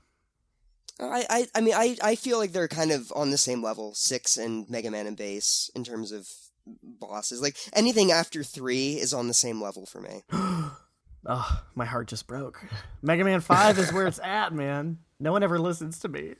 I, 0.98 1.24
I, 1.30 1.46
I 1.54 1.60
mean, 1.62 1.74
I, 1.74 1.96
I 2.02 2.14
feel 2.14 2.36
like 2.36 2.52
they're 2.52 2.68
kind 2.68 2.92
of 2.92 3.10
on 3.16 3.30
the 3.30 3.38
same 3.38 3.62
level, 3.62 3.94
six 3.94 4.36
and 4.36 4.68
Mega 4.68 4.90
Man 4.90 5.06
and 5.06 5.16
Bass 5.16 5.70
in 5.74 5.82
terms 5.82 6.12
of 6.12 6.28
bosses. 6.82 7.40
Like 7.40 7.56
anything 7.72 8.12
after 8.12 8.42
three 8.44 9.00
is 9.00 9.14
on 9.14 9.26
the 9.26 9.34
same 9.34 9.62
level 9.62 9.86
for 9.86 10.00
me. 10.00 10.22
Oh, 11.26 11.62
my 11.74 11.84
heart 11.84 12.08
just 12.08 12.26
broke. 12.26 12.64
Mega 13.02 13.24
Man 13.24 13.42
5 13.42 13.78
is 13.78 13.92
where 13.92 14.06
it's 14.06 14.18
at, 14.24 14.54
man. 14.54 15.00
No 15.18 15.32
one 15.32 15.42
ever 15.42 15.58
listens 15.58 15.98
to 15.98 16.08
me. 16.08 16.36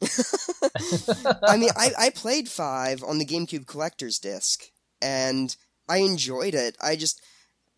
I 1.42 1.56
mean, 1.56 1.70
I, 1.76 1.90
I 1.98 2.10
played 2.10 2.48
five 2.48 3.02
on 3.02 3.18
the 3.18 3.24
GameCube 3.24 3.66
collector's 3.66 4.18
disc, 4.18 4.70
and 5.00 5.56
I 5.88 5.98
enjoyed 5.98 6.54
it. 6.54 6.76
I 6.82 6.96
just 6.96 7.22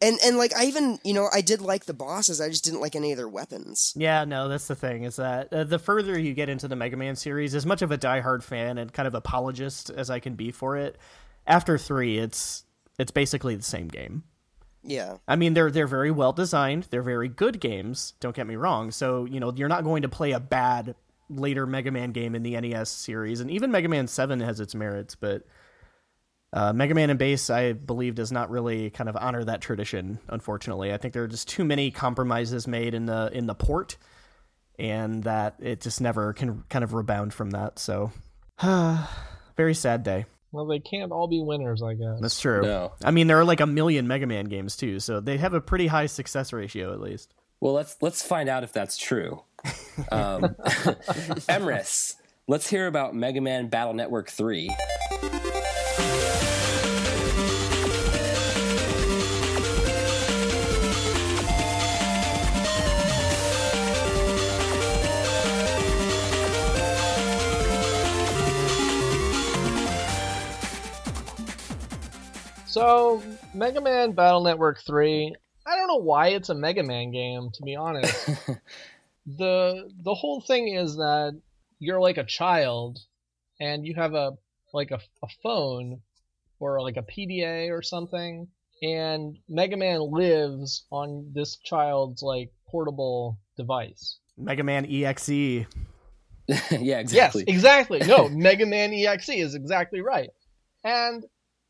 and 0.00 0.18
and 0.24 0.37
like 0.37 0.54
I 0.57 0.64
even 0.64 0.98
you 1.04 1.14
know 1.14 1.28
I 1.33 1.40
did 1.40 1.61
like 1.61 1.85
the 1.85 1.94
bosses. 1.94 2.40
I 2.40 2.48
just 2.48 2.64
didn't 2.64 2.81
like 2.81 2.96
any 2.96 3.12
of 3.12 3.18
their 3.18 3.28
weapons. 3.28 3.92
Yeah, 3.96 4.24
no, 4.24 4.48
that's 4.48 4.68
the 4.68 4.74
thing 4.74 5.04
is 5.04 5.16
that 5.16 5.52
uh, 5.52 5.64
the 5.64 5.78
further 5.78 6.18
you 6.18 6.35
get 6.35 6.48
into 6.48 6.68
the 6.68 6.76
Mega 6.76 6.96
Man 6.96 7.16
series, 7.16 7.54
as 7.54 7.66
much 7.66 7.83
of 7.83 7.90
a 7.90 7.98
diehard 7.98 8.42
fan 8.42 8.78
and 8.78 8.92
kind 8.92 9.07
of 9.07 9.14
apologist 9.14 9.90
as 9.90 10.11
I 10.11 10.20
can 10.20 10.35
be 10.35 10.50
for 10.50 10.76
it, 10.76 10.96
after 11.46 11.78
3 11.78 12.18
it's 12.18 12.64
it's 12.98 13.11
basically 13.11 13.54
the 13.54 13.62
same 13.62 13.88
game. 13.88 14.24
Yeah, 14.83 15.18
I 15.26 15.37
mean, 15.37 15.54
they're 15.54 15.70
they're 15.70 15.88
very 15.88 16.11
well 16.11 16.33
designed. 16.33 16.87
They're 16.90 17.02
very 17.02 17.28
good 17.28 17.61
games. 17.61 18.14
Don't 18.20 18.35
get 18.35 18.46
me 18.46 18.57
wrong. 18.57 18.90
So 18.90 19.24
you 19.24 19.40
know, 19.40 19.52
you're 19.54 19.68
not 19.68 19.85
going 19.85 20.02
to 20.02 20.09
play 20.09 20.33
a 20.33 20.40
bad 20.40 20.94
later 21.30 21.66
Mega 21.66 21.90
Man 21.90 22.12
game 22.12 22.34
in 22.34 22.42
the 22.42 22.60
NES 22.60 22.90
series, 22.90 23.40
and 23.40 23.50
even 23.50 23.70
Mega 23.70 23.88
Man 23.88 24.06
Seven 24.06 24.40
has 24.40 24.60
its 24.60 24.74
merits. 24.74 25.14
But 25.14 25.42
uh, 26.52 26.72
Mega 26.72 26.94
Man 26.94 27.10
and 27.10 27.18
Bass, 27.18 27.50
I 27.50 27.72
believe, 27.72 28.14
does 28.14 28.32
not 28.32 28.50
really 28.50 28.90
kind 28.90 29.08
of 29.08 29.16
honor 29.16 29.44
that 29.44 29.60
tradition. 29.60 30.18
Unfortunately, 30.28 30.92
I 30.92 30.96
think 30.96 31.14
there 31.14 31.24
are 31.24 31.28
just 31.28 31.48
too 31.48 31.64
many 31.64 31.90
compromises 31.90 32.66
made 32.66 32.94
in 32.94 33.06
the 33.06 33.30
in 33.32 33.46
the 33.46 33.54
port, 33.54 33.96
and 34.78 35.24
that 35.24 35.56
it 35.60 35.80
just 35.80 36.00
never 36.00 36.32
can 36.32 36.64
kind 36.70 36.82
of 36.84 36.94
rebound 36.94 37.34
from 37.34 37.50
that. 37.50 37.78
So, 37.78 38.12
very 39.56 39.74
sad 39.74 40.02
day. 40.02 40.24
well, 40.52 40.64
they 40.66 40.78
can't 40.78 41.12
all 41.12 41.28
be 41.28 41.42
winners, 41.42 41.82
I 41.82 41.94
guess. 41.94 42.18
That's 42.20 42.40
true. 42.40 42.62
No. 42.62 42.92
I 43.04 43.10
mean, 43.10 43.26
there 43.26 43.38
are 43.38 43.44
like 43.44 43.60
a 43.60 43.66
million 43.66 44.08
Mega 44.08 44.26
Man 44.26 44.46
games 44.46 44.76
too, 44.76 45.00
so 45.00 45.20
they 45.20 45.36
have 45.36 45.52
a 45.52 45.60
pretty 45.60 45.88
high 45.88 46.06
success 46.06 46.52
ratio 46.52 46.92
at 46.92 47.00
least. 47.00 47.34
Well, 47.60 47.74
let's 47.74 47.96
let's 48.00 48.22
find 48.22 48.48
out 48.48 48.64
if 48.64 48.72
that's 48.72 48.96
true. 48.96 49.42
Um, 50.10 50.42
Emrys, 51.48 52.14
let's 52.46 52.68
hear 52.68 52.86
about 52.86 53.14
Mega 53.14 53.40
Man 53.40 53.68
Battle 53.68 53.94
Network 53.94 54.30
Three. 54.30 54.70
So, 72.78 73.22
Mega 73.54 73.80
Man 73.80 74.12
Battle 74.12 74.44
Network 74.44 74.80
3, 74.86 75.34
I 75.66 75.76
don't 75.76 75.88
know 75.88 75.96
why 75.96 76.28
it's 76.28 76.48
a 76.48 76.54
Mega 76.54 76.84
Man 76.84 77.10
game, 77.10 77.50
to 77.54 77.62
be 77.62 77.74
honest. 77.74 78.30
the 79.36 79.90
the 80.02 80.14
whole 80.14 80.40
thing 80.40 80.68
is 80.68 80.96
that 80.96 81.40
you're 81.78 82.00
like 82.00 82.16
a 82.16 82.24
child 82.24 82.98
and 83.60 83.86
you 83.86 83.94
have 83.94 84.14
a 84.14 84.32
like 84.72 84.90
a, 84.90 85.00
a 85.22 85.28
phone 85.42 86.00
or 86.60 86.80
like 86.80 86.96
a 86.96 87.02
PDA 87.02 87.70
or 87.70 87.82
something 87.82 88.48
and 88.82 89.36
Mega 89.48 89.76
Man 89.76 90.00
lives 90.00 90.84
on 90.90 91.30
this 91.34 91.56
child's 91.56 92.22
like 92.22 92.52
portable 92.68 93.38
device. 93.56 94.18
Mega 94.36 94.62
Man 94.62 94.86
EXE. 94.86 95.30
yeah, 96.70 96.98
exactly. 96.98 97.44
Yes, 97.46 97.54
exactly. 97.56 98.00
No, 98.06 98.28
Mega 98.32 98.66
Man 98.66 98.92
EXE 98.92 99.30
is 99.30 99.54
exactly 99.54 100.00
right. 100.00 100.30
And 100.84 101.24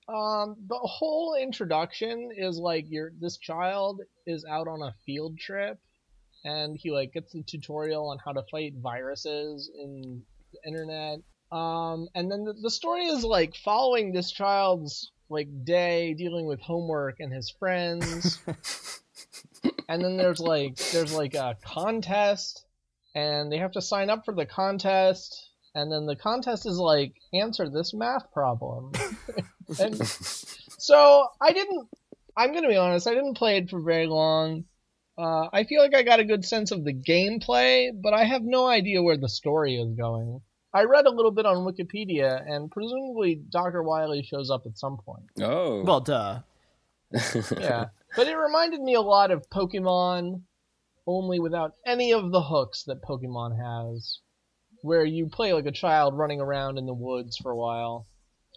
um, 0.08 0.56
the 0.68 0.78
whole 0.78 1.36
introduction 1.40 2.30
is 2.36 2.58
like 2.58 2.86
you're 2.88 3.12
this 3.20 3.38
child 3.38 4.02
is 4.26 4.44
out 4.44 4.68
on 4.68 4.82
a 4.82 4.94
field 5.06 5.38
trip, 5.38 5.78
and 6.44 6.76
he 6.76 6.90
like 6.90 7.12
gets 7.12 7.32
the 7.32 7.42
tutorial 7.42 8.08
on 8.08 8.18
how 8.24 8.32
to 8.32 8.42
fight 8.50 8.74
viruses 8.76 9.70
in 9.74 10.22
the 10.52 10.68
internet. 10.68 11.20
Um, 11.50 12.08
and 12.14 12.30
then 12.30 12.44
the, 12.44 12.54
the 12.54 12.70
story 12.70 13.06
is 13.06 13.24
like 13.24 13.54
following 13.56 14.12
this 14.12 14.30
child's 14.30 15.12
like 15.30 15.48
day 15.64 16.14
dealing 16.14 16.46
with 16.46 16.60
homework 16.60 17.16
and 17.20 17.32
his 17.32 17.50
friends. 17.50 18.38
and 19.88 20.04
then 20.04 20.16
there's 20.16 20.40
like 20.40 20.76
there's 20.92 21.14
like 21.14 21.34
a 21.34 21.56
contest 21.64 22.64
and 23.14 23.50
they 23.50 23.58
have 23.58 23.72
to 23.72 23.82
sign 23.82 24.10
up 24.10 24.24
for 24.24 24.34
the 24.34 24.46
contest 24.46 25.50
and 25.74 25.90
then 25.90 26.06
the 26.06 26.16
contest 26.16 26.66
is 26.66 26.78
like 26.78 27.12
answer 27.32 27.68
this 27.68 27.94
math 27.94 28.30
problem 28.32 28.92
and 29.80 30.06
so 30.06 31.26
i 31.40 31.52
didn't 31.52 31.88
i'm 32.36 32.52
gonna 32.52 32.68
be 32.68 32.76
honest 32.76 33.06
i 33.06 33.14
didn't 33.14 33.36
play 33.36 33.58
it 33.58 33.70
for 33.70 33.80
very 33.80 34.06
long 34.06 34.64
uh, 35.18 35.48
I 35.52 35.64
feel 35.64 35.82
like 35.82 35.94
I 35.94 36.02
got 36.04 36.20
a 36.20 36.24
good 36.24 36.44
sense 36.44 36.70
of 36.70 36.84
the 36.84 36.94
gameplay, 36.94 37.90
but 37.92 38.14
I 38.14 38.24
have 38.24 38.42
no 38.42 38.66
idea 38.66 39.02
where 39.02 39.16
the 39.16 39.28
story 39.28 39.74
is 39.74 39.92
going. 39.94 40.40
I 40.72 40.84
read 40.84 41.06
a 41.06 41.10
little 41.10 41.32
bit 41.32 41.44
on 41.44 41.66
Wikipedia, 41.66 42.40
and 42.46 42.70
presumably 42.70 43.34
Dr. 43.34 43.82
Wily 43.82 44.22
shows 44.22 44.48
up 44.48 44.62
at 44.64 44.78
some 44.78 44.98
point. 44.98 45.24
Oh. 45.40 45.82
Well, 45.82 46.00
duh. 46.00 46.40
Yeah. 47.58 47.86
but 48.16 48.28
it 48.28 48.36
reminded 48.36 48.80
me 48.80 48.94
a 48.94 49.00
lot 49.00 49.30
of 49.32 49.48
Pokemon, 49.50 50.42
only 51.06 51.40
without 51.40 51.72
any 51.84 52.12
of 52.12 52.30
the 52.30 52.42
hooks 52.42 52.84
that 52.84 53.02
Pokemon 53.02 53.56
has, 53.58 54.20
where 54.82 55.04
you 55.04 55.26
play 55.26 55.52
like 55.52 55.66
a 55.66 55.72
child 55.72 56.16
running 56.16 56.40
around 56.40 56.78
in 56.78 56.86
the 56.86 56.94
woods 56.94 57.38
for 57.38 57.50
a 57.50 57.56
while. 57.56 58.06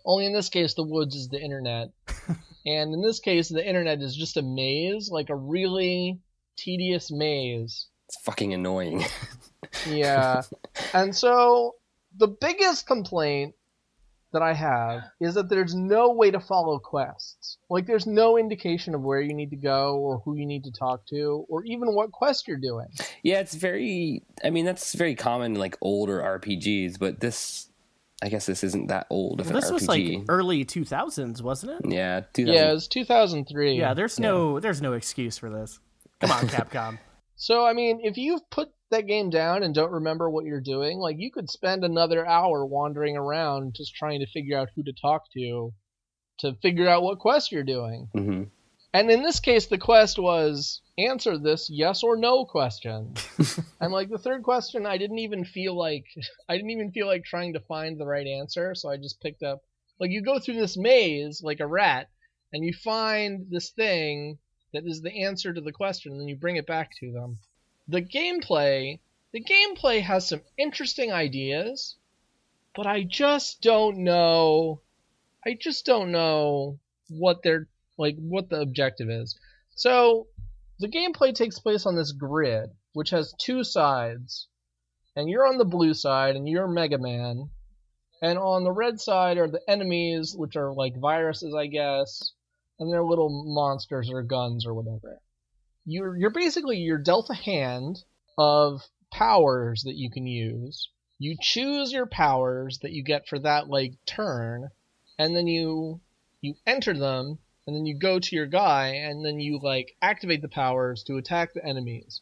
Only 0.05 0.25
in 0.27 0.33
this 0.33 0.49
case, 0.49 0.75
the 0.75 0.83
woods 0.83 1.15
is 1.15 1.29
the 1.29 1.41
internet. 1.41 1.91
and 2.65 2.93
in 2.93 3.01
this 3.01 3.19
case, 3.19 3.49
the 3.49 3.67
internet 3.67 4.01
is 4.01 4.15
just 4.15 4.37
a 4.37 4.41
maze, 4.41 5.09
like 5.09 5.29
a 5.29 5.35
really 5.35 6.19
tedious 6.63 7.11
maze. 7.11 7.87
it's 8.07 8.17
fucking 8.23 8.53
annoying. 8.53 9.03
Yeah. 9.87 10.41
and 10.93 11.15
so 11.15 11.75
the 12.17 12.27
biggest 12.27 12.87
complaint 12.87 13.53
that 14.33 14.41
I 14.41 14.53
have 14.53 15.03
is 15.21 15.35
that 15.35 15.49
there's 15.49 15.73
no 15.75 16.11
way 16.11 16.31
to 16.31 16.39
follow 16.39 16.77
quests. 16.79 17.57
Like 17.69 17.85
there's 17.85 18.07
no 18.07 18.37
indication 18.37 18.95
of 18.95 19.01
where 19.01 19.21
you 19.21 19.33
need 19.33 19.49
to 19.51 19.55
go 19.55 19.97
or 19.97 20.19
who 20.25 20.35
you 20.35 20.45
need 20.45 20.63
to 20.65 20.71
talk 20.71 21.05
to 21.07 21.45
or 21.47 21.63
even 21.65 21.93
what 21.93 22.11
quest 22.11 22.47
you're 22.47 22.57
doing. 22.57 22.87
yeah, 23.23 23.39
it's 23.39 23.53
very. 23.55 24.23
I 24.43 24.49
mean, 24.49 24.65
that's 24.65 24.93
very 24.93 25.15
common 25.15 25.53
in 25.53 25.59
like 25.59 25.77
older 25.81 26.19
RPGs, 26.19 26.99
but 26.99 27.19
this. 27.19 27.67
I 28.23 28.29
guess 28.29 28.45
this 28.45 28.63
isn't 28.63 28.87
that 28.87 29.07
old 29.09 29.39
of 29.41 29.47
an 29.47 29.53
This 29.55 29.69
RPG. 29.69 29.73
was 29.73 29.87
like 29.87 30.05
early 30.29 30.63
2000s, 30.63 31.41
wasn't 31.41 31.71
it? 31.85 31.91
yeah, 31.91 32.21
2000. 32.33 32.53
Yeah, 32.53 32.69
it 32.69 32.73
was 32.73 32.87
2003. 32.87 33.73
Yeah, 33.79 33.93
there's 33.95 34.19
no 34.19 34.59
there's 34.59 34.81
no 34.81 34.93
excuse 34.93 35.37
for 35.39 35.49
this. 35.49 35.79
Come 36.21 36.31
on, 36.31 36.47
Capcom. 36.47 36.99
So 37.37 37.65
I 37.65 37.73
mean, 37.73 38.01
if 38.03 38.17
you've 38.17 38.47
put 38.51 38.69
that 38.91 39.07
game 39.07 39.31
down 39.31 39.63
and 39.63 39.73
don't 39.73 39.93
remember 39.93 40.29
what 40.29 40.45
you're 40.45 40.61
doing, 40.61 40.99
like 40.99 41.15
you 41.17 41.31
could 41.31 41.49
spend 41.49 41.83
another 41.83 42.23
hour 42.23 42.63
wandering 42.63 43.17
around 43.17 43.73
just 43.73 43.95
trying 43.95 44.19
to 44.19 44.27
figure 44.27 44.59
out 44.59 44.69
who 44.75 44.83
to 44.83 44.93
talk 44.93 45.23
to 45.33 45.73
to 46.37 46.53
figure 46.61 46.87
out 46.87 47.01
what 47.01 47.17
quest 47.17 47.51
you're 47.51 47.63
doing. 47.63 48.09
hmm 48.13 48.43
And 48.93 49.09
in 49.09 49.23
this 49.23 49.39
case, 49.39 49.65
the 49.65 49.79
quest 49.79 50.19
was 50.19 50.83
answer 50.99 51.35
this 51.35 51.67
yes 51.67 52.03
or 52.03 52.15
no 52.15 52.45
question. 52.45 53.15
and 53.81 53.91
like 53.91 54.11
the 54.11 54.19
third 54.19 54.43
question, 54.43 54.85
I 54.85 54.99
didn't 54.99 55.17
even 55.17 55.43
feel 55.43 55.75
like 55.75 56.05
I 56.47 56.57
didn't 56.57 56.69
even 56.69 56.91
feel 56.91 57.07
like 57.07 57.23
trying 57.23 57.53
to 57.53 57.59
find 57.61 57.99
the 57.99 58.05
right 58.05 58.27
answer, 58.27 58.75
so 58.75 58.87
I 58.91 58.97
just 58.97 59.19
picked 59.19 59.41
up 59.41 59.63
like 59.99 60.11
you 60.11 60.21
go 60.21 60.37
through 60.37 60.59
this 60.59 60.77
maze 60.77 61.41
like 61.43 61.59
a 61.59 61.65
rat, 61.65 62.09
and 62.53 62.63
you 62.63 62.73
find 62.73 63.47
this 63.49 63.71
thing 63.71 64.37
that 64.73 64.85
is 64.85 65.01
the 65.01 65.23
answer 65.23 65.53
to 65.53 65.61
the 65.61 65.71
question, 65.71 66.11
and 66.11 66.21
then 66.21 66.27
you 66.27 66.35
bring 66.35 66.55
it 66.55 66.65
back 66.65 66.91
to 66.99 67.11
them. 67.11 67.39
The 67.87 68.01
gameplay, 68.01 68.99
the 69.31 69.43
gameplay 69.43 70.01
has 70.01 70.27
some 70.27 70.41
interesting 70.57 71.11
ideas, 71.11 71.97
but 72.75 72.87
I 72.87 73.03
just 73.03 73.61
don't 73.61 73.99
know. 73.99 74.81
I 75.45 75.57
just 75.59 75.85
don't 75.85 76.11
know 76.11 76.79
what 77.09 77.43
they're 77.43 77.67
like 77.97 78.15
what 78.17 78.49
the 78.49 78.61
objective 78.61 79.09
is. 79.09 79.37
So 79.75 80.27
the 80.79 80.87
gameplay 80.87 81.33
takes 81.33 81.59
place 81.59 81.85
on 81.85 81.95
this 81.95 82.11
grid, 82.11 82.69
which 82.93 83.09
has 83.09 83.33
two 83.39 83.63
sides, 83.63 84.47
and 85.15 85.29
you're 85.29 85.47
on 85.47 85.57
the 85.57 85.65
blue 85.65 85.93
side, 85.93 86.35
and 86.35 86.47
you're 86.47 86.67
Mega 86.67 86.97
Man, 86.97 87.49
and 88.21 88.37
on 88.37 88.63
the 88.63 88.71
red 88.71 88.99
side 88.99 89.37
are 89.37 89.49
the 89.49 89.61
enemies, 89.67 90.35
which 90.35 90.55
are 90.55 90.73
like 90.73 90.95
viruses, 90.97 91.53
I 91.53 91.67
guess, 91.67 92.33
and 92.81 92.91
they're 92.91 93.03
little 93.03 93.45
monsters 93.45 94.09
or 94.11 94.23
guns 94.23 94.65
or 94.65 94.73
whatever. 94.73 95.21
You're 95.85 96.17
you're 96.17 96.31
basically 96.31 96.77
you're 96.77 96.97
dealt 96.97 97.29
a 97.29 97.35
hand 97.35 98.03
of 98.37 98.81
powers 99.11 99.83
that 99.83 99.95
you 99.95 100.09
can 100.09 100.25
use. 100.25 100.89
You 101.19 101.37
choose 101.39 101.93
your 101.93 102.07
powers 102.07 102.79
that 102.81 102.91
you 102.91 103.03
get 103.03 103.27
for 103.27 103.37
that 103.39 103.69
like 103.69 103.93
turn, 104.07 104.69
and 105.19 105.35
then 105.35 105.45
you 105.45 106.01
you 106.41 106.55
enter 106.65 106.97
them 106.97 107.37
and 107.67 107.75
then 107.75 107.85
you 107.85 107.97
go 107.99 108.19
to 108.19 108.35
your 108.35 108.47
guy 108.47 108.87
and 108.87 109.23
then 109.23 109.39
you 109.39 109.59
like 109.61 109.95
activate 110.01 110.41
the 110.41 110.49
powers 110.49 111.03
to 111.03 111.17
attack 111.17 111.53
the 111.53 111.63
enemies. 111.63 112.21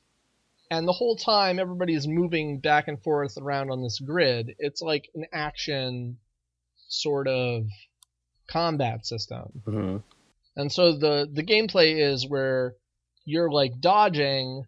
And 0.69 0.85
the 0.85 0.93
whole 0.93 1.15
time 1.15 1.57
everybody's 1.57 2.05
moving 2.05 2.59
back 2.59 2.89
and 2.89 3.01
forth 3.01 3.37
around 3.37 3.71
on 3.71 3.81
this 3.81 3.97
grid. 3.99 4.55
It's 4.59 4.81
like 4.81 5.09
an 5.15 5.25
action 5.31 6.17
sort 6.89 7.29
of 7.29 7.67
combat 8.47 9.05
system. 9.05 9.61
hmm 9.65 9.97
And 10.55 10.71
so 10.71 10.93
the 10.93 11.29
the 11.31 11.43
gameplay 11.43 11.99
is 11.99 12.27
where 12.27 12.75
you're 13.25 13.51
like 13.51 13.79
dodging 13.79 14.65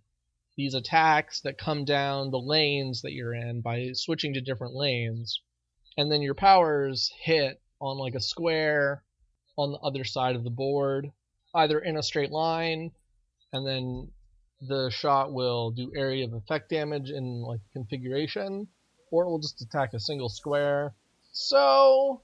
these 0.55 0.73
attacks 0.73 1.41
that 1.41 1.57
come 1.57 1.85
down 1.85 2.29
the 2.29 2.39
lanes 2.39 3.01
that 3.01 3.13
you're 3.13 3.33
in 3.33 3.61
by 3.61 3.91
switching 3.93 4.33
to 4.33 4.41
different 4.41 4.75
lanes. 4.75 5.41
And 5.97 6.11
then 6.11 6.21
your 6.21 6.35
powers 6.35 7.11
hit 7.21 7.61
on 7.79 7.97
like 7.97 8.15
a 8.15 8.21
square 8.21 9.03
on 9.57 9.71
the 9.71 9.79
other 9.79 10.03
side 10.03 10.35
of 10.35 10.43
the 10.43 10.49
board, 10.49 11.11
either 11.55 11.79
in 11.79 11.97
a 11.97 12.03
straight 12.03 12.31
line, 12.31 12.91
and 13.51 13.65
then 13.65 14.11
the 14.61 14.89
shot 14.91 15.33
will 15.33 15.71
do 15.71 15.91
area 15.95 16.25
of 16.25 16.33
effect 16.33 16.69
damage 16.69 17.09
in 17.09 17.41
like 17.41 17.59
configuration, 17.73 18.67
or 19.11 19.23
it 19.23 19.29
will 19.29 19.39
just 19.39 19.61
attack 19.61 19.93
a 19.93 19.99
single 19.99 20.29
square. 20.29 20.93
So 21.31 22.21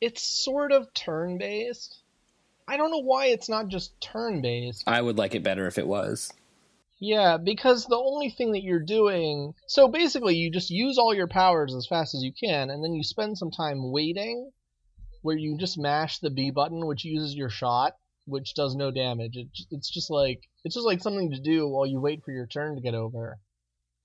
it's 0.00 0.22
sort 0.44 0.72
of 0.72 0.92
turn 0.92 1.38
based. 1.38 1.99
I 2.70 2.76
don't 2.76 2.92
know 2.92 3.02
why 3.02 3.26
it's 3.26 3.48
not 3.48 3.66
just 3.66 4.00
turn 4.00 4.42
based. 4.42 4.84
I 4.86 5.02
would 5.02 5.18
like 5.18 5.34
it 5.34 5.42
better 5.42 5.66
if 5.66 5.76
it 5.76 5.88
was. 5.88 6.32
Yeah, 7.00 7.36
because 7.36 7.86
the 7.86 7.96
only 7.96 8.30
thing 8.30 8.52
that 8.52 8.62
you're 8.62 8.78
doing. 8.78 9.54
So 9.66 9.88
basically, 9.88 10.36
you 10.36 10.52
just 10.52 10.70
use 10.70 10.96
all 10.96 11.12
your 11.12 11.26
powers 11.26 11.74
as 11.74 11.88
fast 11.88 12.14
as 12.14 12.22
you 12.22 12.32
can, 12.32 12.70
and 12.70 12.84
then 12.84 12.94
you 12.94 13.02
spend 13.02 13.38
some 13.38 13.50
time 13.50 13.90
waiting, 13.90 14.52
where 15.22 15.36
you 15.36 15.58
just 15.58 15.78
mash 15.78 16.20
the 16.20 16.30
B 16.30 16.52
button, 16.52 16.86
which 16.86 17.04
uses 17.04 17.34
your 17.34 17.50
shot, 17.50 17.96
which 18.24 18.54
does 18.54 18.76
no 18.76 18.92
damage. 18.92 19.36
It, 19.36 19.48
it's 19.72 19.90
just 19.90 20.08
like 20.08 20.42
it's 20.62 20.76
just 20.76 20.86
like 20.86 21.02
something 21.02 21.32
to 21.32 21.40
do 21.40 21.66
while 21.66 21.86
you 21.86 22.00
wait 22.00 22.22
for 22.22 22.30
your 22.30 22.46
turn 22.46 22.76
to 22.76 22.80
get 22.80 22.94
over. 22.94 23.40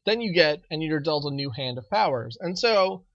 Then 0.07 0.21
you 0.21 0.33
get 0.33 0.63
and 0.71 0.81
you're 0.81 0.99
dealt 0.99 1.25
a 1.25 1.31
new 1.31 1.51
hand 1.51 1.77
of 1.77 1.87
powers, 1.91 2.35
and 2.41 2.57
so 2.57 3.05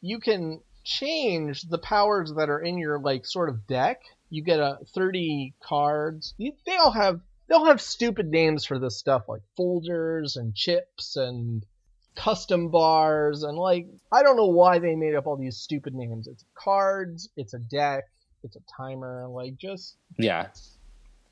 you 0.00 0.20
can 0.20 0.60
change 0.84 1.62
the 1.62 1.78
powers 1.78 2.32
that 2.36 2.48
are 2.48 2.60
in 2.60 2.78
your 2.78 3.00
like 3.00 3.26
sort 3.26 3.48
of 3.48 3.66
deck. 3.66 4.02
You 4.30 4.42
get 4.42 4.60
a 4.60 4.78
30 4.94 5.54
cards. 5.62 6.34
You- 6.38 6.52
They 6.66 6.76
all 6.76 6.92
have 6.92 7.20
they'll 7.48 7.64
have 7.66 7.80
stupid 7.80 8.28
names 8.30 8.64
for 8.64 8.78
this 8.78 8.96
stuff 8.96 9.28
like 9.28 9.42
folders 9.56 10.36
and 10.36 10.54
chips 10.54 11.16
and 11.16 11.66
custom 12.14 12.68
bars 12.70 13.42
and 13.42 13.56
like 13.58 13.86
I 14.12 14.22
don't 14.22 14.36
know 14.36 14.46
why 14.48 14.78
they 14.78 14.94
made 14.94 15.14
up 15.14 15.26
all 15.26 15.36
these 15.36 15.56
stupid 15.56 15.94
names. 15.94 16.28
It's 16.28 16.44
cards, 16.54 17.28
it's 17.36 17.54
a 17.54 17.58
deck, 17.58 18.04
it's 18.44 18.56
a 18.56 18.60
timer, 18.76 19.26
like 19.28 19.56
just 19.56 19.96
Yeah. 20.18 20.48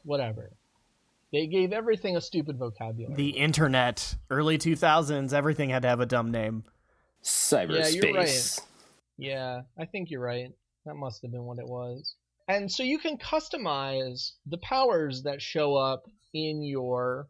whatever. 0.05 0.51
They 1.33 1.47
gave 1.47 1.73
everything 1.73 2.17
a 2.17 2.21
stupid 2.23 2.57
vocabulary. 2.57 3.15
The 3.15 3.31
internet, 3.31 4.15
early 4.31 4.57
2000s, 4.57 5.33
everything 5.35 5.69
had 5.71 5.83
to 5.83 5.89
have 5.89 6.01
a 6.01 6.07
dumb 6.07 6.31
name. 6.31 6.65
Cyberspace. 7.23 7.95
Yeah, 7.95 8.03
you're 8.03 8.15
right. 8.15 8.59
Yeah, 9.19 9.63
I 9.77 9.85
think 9.85 10.11
you're 10.11 10.23
right. 10.23 10.53
That 10.87 10.95
must 10.95 11.21
have 11.23 11.31
been 11.31 11.45
what 11.45 11.59
it 11.59 11.67
was. 11.67 12.15
And 12.49 12.73
so 12.73 12.83
you 12.83 12.99
can 12.99 13.19
customize 13.19 14.33
the 14.47 14.57
powers 14.57 15.25
that 15.25 15.43
show 15.43 15.77
up 15.77 16.05
in 16.33 16.63
your 16.63 17.29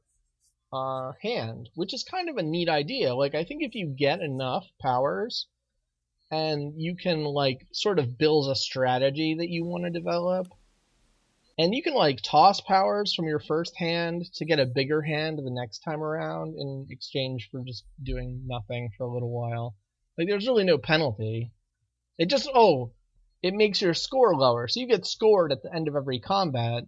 uh, 0.73 1.11
hand, 1.21 1.71
which 1.75 1.93
is 1.93 2.05
kind 2.05 2.29
of 2.29 2.37
a 2.37 2.43
neat 2.43 2.69
idea. 2.69 3.17
Like, 3.17 3.35
I 3.35 3.43
think 3.43 3.65
if 3.65 3.75
you 3.75 3.89
get 3.89 4.21
enough 4.21 4.65
powers 4.81 5.49
and 6.31 6.75
you 6.77 6.95
can, 6.95 7.25
like, 7.25 7.67
sort 7.73 7.99
of 7.99 8.17
build 8.17 8.49
a 8.49 8.55
strategy 8.55 9.35
that 9.39 9.49
you 9.49 9.65
want 9.65 9.85
to 9.85 9.91
develop, 9.91 10.47
and 11.59 11.75
you 11.75 11.83
can, 11.83 11.95
like, 11.95 12.21
toss 12.23 12.61
powers 12.61 13.13
from 13.13 13.27
your 13.27 13.41
first 13.41 13.77
hand 13.77 14.33
to 14.35 14.45
get 14.45 14.61
a 14.61 14.67
bigger 14.67 15.03
hand 15.03 15.39
the 15.39 15.51
next 15.51 15.81
time 15.81 16.01
around 16.01 16.55
in 16.57 16.87
exchange 16.91 17.49
for 17.51 17.65
just 17.67 17.85
doing 18.01 18.43
nothing 18.47 18.91
for 18.97 19.05
a 19.05 19.13
little 19.13 19.31
while. 19.31 19.75
Like, 20.17 20.29
there's 20.29 20.47
really 20.47 20.65
no 20.65 20.79
penalty. 20.79 21.51
It 22.19 22.27
just, 22.27 22.49
oh, 22.55 22.93
it 23.43 23.55
makes 23.55 23.81
your 23.81 23.95
score 23.95 24.35
lower. 24.35 24.69
So 24.69 24.81
you 24.81 24.87
get 24.87 25.07
scored 25.07 25.53
at 25.53 25.63
the 25.63 25.75
end 25.75 25.89
of 25.89 25.97
every 25.97 26.21
combat 26.21 26.85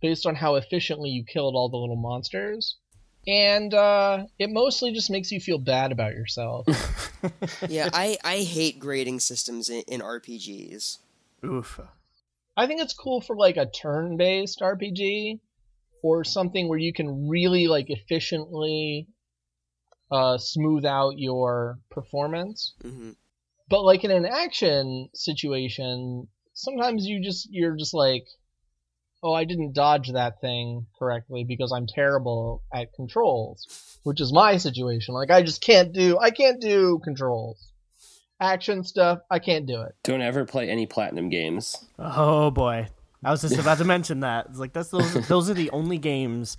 based 0.00 0.26
on 0.26 0.34
how 0.34 0.56
efficiently 0.56 1.10
you 1.10 1.24
killed 1.24 1.54
all 1.54 1.68
the 1.68 1.76
little 1.76 1.96
monsters. 1.96 2.76
And 3.26 3.72
uh, 3.72 4.24
it 4.38 4.50
mostly 4.50 4.92
just 4.92 5.10
makes 5.10 5.30
you 5.30 5.38
feel 5.38 5.58
bad 5.58 5.92
about 5.92 6.12
yourself. 6.12 6.66
yeah, 7.68 7.88
I, 7.92 8.18
I 8.24 8.38
hate 8.38 8.80
grading 8.80 9.20
systems 9.20 9.68
in, 9.68 9.82
in 9.82 10.00
RPGs. 10.00 10.98
Oof. 11.44 11.80
I 12.56 12.66
think 12.66 12.80
it's 12.80 12.94
cool 12.94 13.20
for 13.20 13.36
like 13.36 13.56
a 13.56 13.70
turn-based 13.70 14.60
RPG 14.60 15.38
or 16.02 16.24
something 16.24 16.68
where 16.68 16.78
you 16.78 16.92
can 16.92 17.28
really 17.28 17.68
like 17.68 17.86
efficiently 17.90 19.06
uh, 20.10 20.36
smooth 20.36 20.84
out 20.84 21.18
your 21.18 21.78
performance. 21.90 22.74
hmm 22.82 23.12
But 23.72 23.84
like 23.84 24.04
in 24.04 24.10
an 24.10 24.26
action 24.26 25.08
situation, 25.14 26.28
sometimes 26.52 27.06
you 27.06 27.22
just 27.24 27.48
you're 27.50 27.74
just 27.74 27.94
like 27.94 28.26
oh, 29.22 29.32
I 29.32 29.44
didn't 29.44 29.72
dodge 29.72 30.12
that 30.12 30.42
thing 30.42 30.86
correctly 30.98 31.44
because 31.48 31.72
I'm 31.72 31.86
terrible 31.86 32.62
at 32.74 32.92
controls, 32.92 33.98
which 34.02 34.20
is 34.20 34.30
my 34.30 34.58
situation. 34.58 35.14
Like 35.14 35.30
I 35.30 35.42
just 35.42 35.62
can't 35.62 35.90
do 35.90 36.18
I 36.18 36.32
can't 36.32 36.60
do 36.60 37.00
controls. 37.02 37.72
Action 38.38 38.84
stuff, 38.84 39.20
I 39.30 39.38
can't 39.38 39.64
do 39.64 39.80
it. 39.80 39.94
Don't 40.04 40.20
ever 40.20 40.44
play 40.44 40.68
any 40.68 40.84
platinum 40.84 41.30
games. 41.30 41.82
Oh 41.98 42.50
boy, 42.50 42.88
I 43.24 43.30
was 43.30 43.40
just 43.40 43.56
about 43.56 43.78
to 43.78 43.84
mention 43.84 44.20
that. 44.20 44.48
It's 44.50 44.58
like 44.58 44.74
that's 44.74 44.90
those 44.90 45.14
those 45.28 45.48
are 45.48 45.54
the 45.54 45.70
only 45.70 45.96
games 45.96 46.58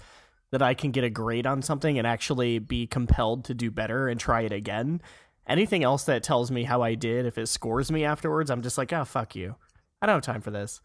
that 0.49 0.64
I 0.64 0.74
can 0.74 0.89
get 0.89 1.03
a 1.03 1.11
grade 1.11 1.45
on 1.45 1.61
something 1.61 1.99
and 1.99 2.07
actually 2.07 2.57
be 2.57 2.88
compelled 2.88 3.45
to 3.45 3.53
do 3.53 3.70
better 3.70 4.07
and 4.07 4.20
try 4.20 4.41
it 4.41 4.51
again. 4.51 4.99
Anything 5.47 5.83
else 5.83 6.03
that 6.05 6.23
tells 6.23 6.51
me 6.51 6.63
how 6.63 6.81
I 6.81 6.95
did, 6.95 7.25
if 7.25 7.37
it 7.37 7.47
scores 7.47 7.91
me 7.91 8.05
afterwards, 8.05 8.49
I'm 8.49 8.61
just 8.61 8.77
like, 8.77 8.93
oh 8.93 9.05
fuck 9.05 9.35
you. 9.35 9.55
I 10.01 10.05
don't 10.05 10.15
have 10.15 10.23
time 10.23 10.41
for 10.41 10.51
this. 10.51 10.81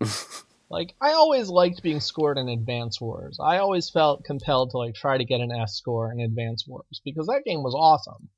Like 0.72 0.94
I 1.02 1.12
always 1.12 1.50
liked 1.50 1.82
being 1.82 2.00
scored 2.00 2.38
in 2.38 2.48
Advance 2.48 2.98
Wars. 2.98 3.38
I 3.38 3.58
always 3.58 3.90
felt 3.90 4.24
compelled 4.24 4.70
to 4.70 4.78
like 4.78 4.94
try 4.94 5.18
to 5.18 5.24
get 5.24 5.42
an 5.42 5.52
S 5.52 5.74
score 5.74 6.10
in 6.10 6.18
Advance 6.18 6.66
Wars 6.66 7.02
because 7.04 7.26
that 7.26 7.44
game 7.44 7.62
was 7.62 7.74
awesome. 7.74 8.30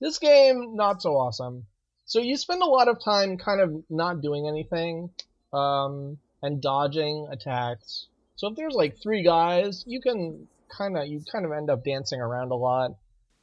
This 0.00 0.20
game 0.20 0.76
not 0.76 1.02
so 1.02 1.16
awesome. 1.16 1.66
So 2.04 2.20
you 2.20 2.36
spend 2.36 2.62
a 2.62 2.66
lot 2.66 2.86
of 2.86 3.02
time 3.04 3.38
kind 3.38 3.60
of 3.60 3.82
not 3.90 4.22
doing 4.22 4.46
anything 4.46 5.10
um, 5.52 6.18
and 6.42 6.62
dodging 6.62 7.26
attacks. 7.32 8.06
So 8.36 8.46
if 8.46 8.56
there's 8.56 8.74
like 8.74 9.02
three 9.02 9.24
guys, 9.24 9.82
you 9.84 10.00
can 10.00 10.46
kind 10.68 10.96
of 10.96 11.08
you 11.08 11.22
kind 11.30 11.44
of 11.44 11.50
end 11.50 11.70
up 11.70 11.84
dancing 11.84 12.20
around 12.20 12.52
a 12.52 12.56
lot, 12.56 12.92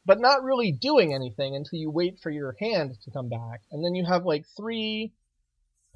but 0.06 0.20
not 0.20 0.44
really 0.44 0.72
doing 0.72 1.14
anything 1.14 1.56
until 1.56 1.80
you 1.80 1.90
wait 1.90 2.20
for 2.22 2.30
your 2.30 2.56
hand 2.60 2.96
to 3.04 3.12
come 3.12 3.30
back, 3.30 3.62
and 3.72 3.84
then 3.84 3.96
you 3.96 4.06
have 4.06 4.26
like 4.26 4.46
three 4.56 5.14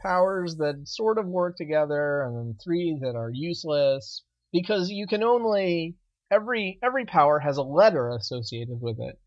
powers 0.01 0.55
that 0.55 0.88
sort 0.88 1.18
of 1.18 1.28
work 1.28 1.57
together 1.57 2.24
and 2.24 2.36
then 2.36 2.55
three 2.64 2.97
that 3.01 3.16
are 3.16 3.30
useless 3.30 4.24
because 4.51 4.89
you 4.89 5.07
can 5.07 5.24
only 5.24 5.95
every 6.32 6.80
every 6.82 7.05
power 7.05 7.39
has 7.39 7.57
a 7.57 7.64
letter 7.64 8.10
associated 8.10 8.82
with 8.82 8.99
it. 8.99 9.20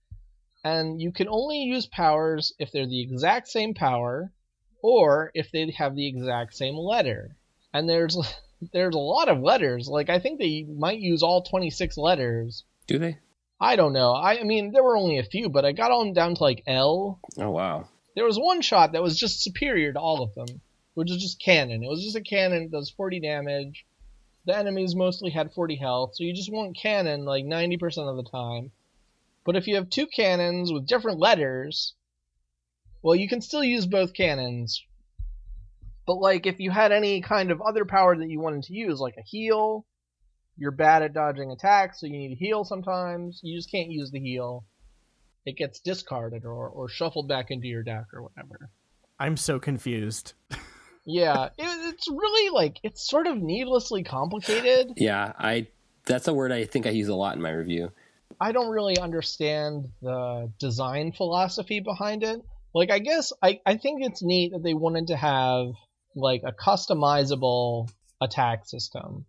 And 0.65 1.01
you 1.01 1.13
can 1.13 1.29
only 1.29 1.59
use 1.59 1.87
powers 1.87 2.53
if 2.59 2.71
they're 2.71 2.87
the 2.87 3.03
exact 3.03 3.49
same 3.49 3.75
power 3.75 4.33
or 4.81 5.33
if 5.35 5.51
they 5.51 5.73
have 5.77 5.97
the 5.97 6.07
exact 6.07 6.55
same 6.55 6.77
letter. 6.77 7.37
And 7.75 7.89
there's 7.89 8.17
there's 8.73 8.95
a 8.95 8.99
lot 8.99 9.29
of 9.29 9.41
letters. 9.41 9.89
Like 9.89 10.09
i 10.09 10.19
think 10.19 10.39
they 10.39 10.65
might 10.65 10.99
use 10.99 11.23
all 11.23 11.43
26 11.43 11.97
letters. 11.97 12.65
Do 12.87 12.99
they? 12.99 13.19
I 13.63 13.77
don't 13.77 13.93
know 13.95 14.13
i, 14.13 14.41
I 14.41 14.43
mean 14.43 14.73
there 14.73 14.83
were 14.83 14.97
only 14.97 15.19
a 15.19 15.25
few 15.25 15.49
but 15.49 15.65
i 15.65 15.73
got 15.73 15.91
on 15.91 16.13
down 16.13 16.35
to 16.35 16.43
like 16.43 16.63
l 16.67 17.21
Oh 17.39 17.51
wow. 17.51 17.89
there 18.17 18.25
was 18.27 18.37
one 18.37 18.61
shot 18.61 18.93
that 18.93 19.03
was 19.03 19.17
just 19.19 19.43
superior 19.43 19.93
to 19.93 19.99
all 20.01 20.23
of 20.23 20.35
them, 20.35 20.61
which 20.95 21.11
is 21.11 21.17
just 21.23 21.41
cannon. 21.41 21.83
It 21.83 21.89
was 21.89 22.03
just 22.05 22.17
a 22.17 22.21
cannon, 22.21 22.65
that 22.65 22.77
does 22.77 22.91
40 22.91 23.21
damage. 23.21 23.87
The 24.45 24.55
enemies 24.57 24.95
mostly 24.95 25.31
had 25.31 25.55
40 25.55 25.77
health, 25.77 26.11
so 26.15 26.25
you 26.25 26.35
just 26.35 26.53
want 26.53 26.77
cannon 26.77 27.25
like 27.25 27.45
90% 27.47 27.81
of 28.11 28.17
the 28.17 28.31
time. 28.31 28.73
But 29.47 29.57
if 29.57 29.67
you 29.67 29.77
have 29.77 29.89
two 29.89 30.07
cannons 30.07 30.73
with 30.73 30.87
different 30.87 31.19
letters, 31.21 31.95
well, 33.03 33.15
you 33.15 33.29
can 33.29 33.41
still 33.41 33.65
use 33.65 33.87
both 33.87 34.13
cannons. 34.13 34.85
But 36.07 36.17
like 36.17 36.47
if 36.47 36.59
you 36.59 36.71
had 36.71 36.93
any 36.93 37.23
kind 37.23 37.51
of 37.51 37.63
other 37.63 37.85
power 37.85 38.17
that 38.17 38.29
you 38.29 38.41
wanted 38.41 38.65
to 38.65 38.75
use, 38.75 39.01
like 39.01 39.17
a 39.17 39.23
heal, 39.23 39.87
you're 40.57 40.71
bad 40.71 41.03
at 41.03 41.15
dodging 41.15 41.51
attacks, 41.51 42.01
so 42.01 42.07
you 42.07 42.19
need 42.19 42.29
to 42.29 42.35
heal 42.35 42.65
sometimes. 42.65 43.41
You 43.43 43.57
just 43.59 43.71
can't 43.71 43.91
use 43.91 44.11
the 44.11 44.21
heal 44.21 44.65
it 45.45 45.57
gets 45.57 45.81
discarded 45.81 46.45
or, 46.45 46.69
or 46.69 46.89
shuffled 46.89 47.29
back 47.29 47.51
into 47.51 47.67
your 47.67 47.83
deck 47.83 48.07
or 48.13 48.23
whatever. 48.23 48.71
I'm 49.19 49.37
so 49.37 49.59
confused. 49.59 50.35
Yeah, 51.05 51.47
it, 51.59 51.95
it's 51.95 52.09
really 52.09 52.51
like 52.51 52.79
it's 52.85 53.05
sort 53.11 53.27
of 53.27 53.37
needlessly 53.37 54.05
complicated. 54.05 54.93
Yeah, 54.97 55.33
I. 55.37 55.67
That's 56.05 56.29
a 56.29 56.33
word 56.33 56.53
I 56.53 56.65
think 56.65 56.87
I 56.87 56.91
use 56.91 57.09
a 57.09 57.15
lot 57.17 57.35
in 57.35 57.43
my 57.43 57.51
review. 57.51 57.91
I 58.41 58.53
don't 58.53 58.71
really 58.71 58.97
understand 58.99 59.89
the 60.01 60.53
design 60.61 61.11
philosophy 61.11 61.81
behind 61.81 62.23
it. 62.23 62.41
Like, 62.73 62.93
I 62.93 63.01
guess 63.01 63.33
I, 63.43 63.59
I 63.67 63.79
think 63.79 64.05
it's 64.05 64.23
neat 64.23 64.53
that 64.53 64.63
they 64.63 64.75
wanted 64.75 65.09
to 65.09 65.17
have 65.17 65.73
like 66.15 66.43
a 66.45 66.53
customizable 66.53 67.91
attack 68.21 68.67
system 68.67 69.27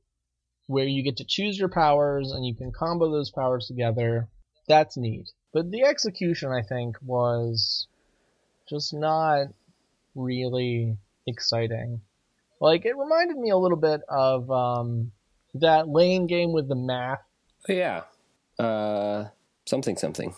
where 0.68 0.86
you 0.86 1.04
get 1.04 1.18
to 1.18 1.26
choose 1.26 1.58
your 1.60 1.70
powers 1.70 2.32
and 2.32 2.46
you 2.46 2.56
can 2.56 2.72
combo 2.72 3.12
those 3.12 3.32
powers 3.32 3.68
together. 3.68 4.28
That's 4.68 4.98
neat. 4.98 5.30
But 5.54 5.70
the 5.72 5.84
execution, 5.84 6.52
I 6.52 6.62
think, 6.62 6.98
was 7.02 7.88
just 8.70 8.94
not 8.94 9.48
really 10.16 10.98
exciting. 11.28 12.02
Like, 12.62 12.86
it 12.86 12.98
reminded 12.98 13.38
me 13.38 13.50
a 13.50 13.58
little 13.58 13.78
bit 13.78 14.02
of 14.08 14.50
um, 14.50 15.12
that 15.56 15.88
lane 15.90 16.28
game 16.28 16.54
with 16.54 16.70
the 16.70 16.76
math. 16.76 17.20
Yeah. 17.68 18.04
Uh, 18.58 19.26
something 19.66 19.98
something. 19.98 20.34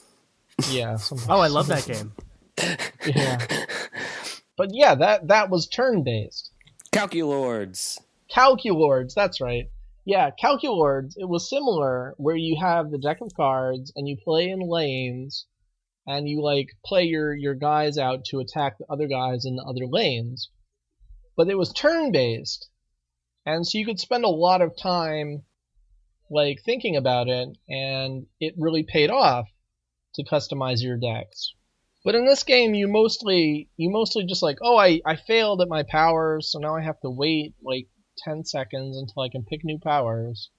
Yeah. 0.69 0.95
something- 0.97 1.30
Oh, 1.30 1.39
I 1.39 1.47
love 1.47 1.67
that 1.67 1.86
game. 1.86 2.13
yeah. 3.05 3.45
But 4.57 4.69
yeah, 4.71 4.95
that 4.95 5.28
that 5.28 5.49
was 5.49 5.67
turn 5.67 6.03
based. 6.03 6.51
Calculords. 6.91 7.99
Calculords, 8.34 9.13
that's 9.13 9.41
right. 9.41 9.69
Yeah, 10.07 10.29
Calculords, 10.29 11.15
it 11.17 11.27
was 11.27 11.49
similar 11.49 12.13
where 12.17 12.35
you 12.35 12.57
have 12.59 12.91
the 12.91 12.99
deck 12.99 13.21
of 13.21 13.33
cards 13.33 13.91
and 13.95 14.07
you 14.07 14.15
play 14.23 14.49
in 14.49 14.59
lanes 14.59 15.47
and 16.05 16.29
you 16.29 16.43
like 16.43 16.69
play 16.85 17.05
your 17.05 17.33
your 17.33 17.55
guys 17.55 17.97
out 17.97 18.23
to 18.25 18.39
attack 18.39 18.77
the 18.77 18.85
other 18.87 19.07
guys 19.07 19.45
in 19.45 19.55
the 19.55 19.63
other 19.63 19.87
lanes. 19.87 20.51
But 21.35 21.49
it 21.49 21.57
was 21.57 21.73
turn 21.73 22.11
based. 22.11 22.69
And 23.47 23.65
so 23.67 23.79
you 23.79 23.85
could 23.85 23.99
spend 23.99 24.23
a 24.25 24.29
lot 24.29 24.61
of 24.61 24.77
time 24.77 25.43
like 26.29 26.61
thinking 26.63 26.95
about 26.95 27.27
it 27.27 27.57
and 27.67 28.27
it 28.39 28.53
really 28.59 28.83
paid 28.83 29.09
off 29.09 29.47
to 30.13 30.23
customize 30.23 30.83
your 30.83 30.97
decks. 30.97 31.53
But 32.03 32.13
in 32.13 32.27
this 32.27 32.43
game, 32.43 32.75
you 32.75 32.87
mostly 32.87 33.71
you 33.75 33.89
mostly 33.89 34.23
just 34.23 34.43
like, 34.43 34.59
oh, 34.61 34.77
I 34.77 35.01
I 35.03 35.15
failed 35.15 35.61
at 35.61 35.67
my 35.67 35.81
powers, 35.81 36.51
so 36.51 36.59
now 36.59 36.75
I 36.75 36.83
have 36.83 36.99
to 37.01 37.09
wait 37.09 37.55
like 37.63 37.87
ten 38.18 38.43
seconds 38.43 38.97
until 38.97 39.24
I 39.24 39.30
can 39.30 39.43
pick 39.43 39.63
new 39.63 39.80
powers. 39.80 40.49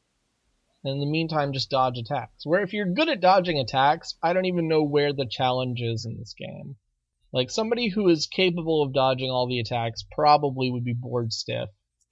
And 0.84 0.94
in 0.94 1.00
the 1.00 1.06
meantime, 1.06 1.52
just 1.52 1.70
dodge 1.70 1.98
attacks. 1.98 2.46
Where 2.46 2.62
if 2.62 2.72
you're 2.72 2.86
good 2.86 3.08
at 3.08 3.20
dodging 3.20 3.58
attacks, 3.58 4.14
I 4.22 4.32
don't 4.32 4.44
even 4.44 4.68
know 4.68 4.82
where 4.82 5.12
the 5.12 5.26
challenge 5.26 5.80
is 5.80 6.04
in 6.04 6.16
this 6.16 6.34
game. 6.34 6.76
Like 7.32 7.50
somebody 7.50 7.88
who 7.88 8.08
is 8.08 8.26
capable 8.26 8.82
of 8.82 8.92
dodging 8.92 9.30
all 9.30 9.46
the 9.46 9.60
attacks 9.60 10.04
probably 10.10 10.70
would 10.70 10.84
be 10.84 10.92
bored 10.92 11.32
stiff. 11.32 11.68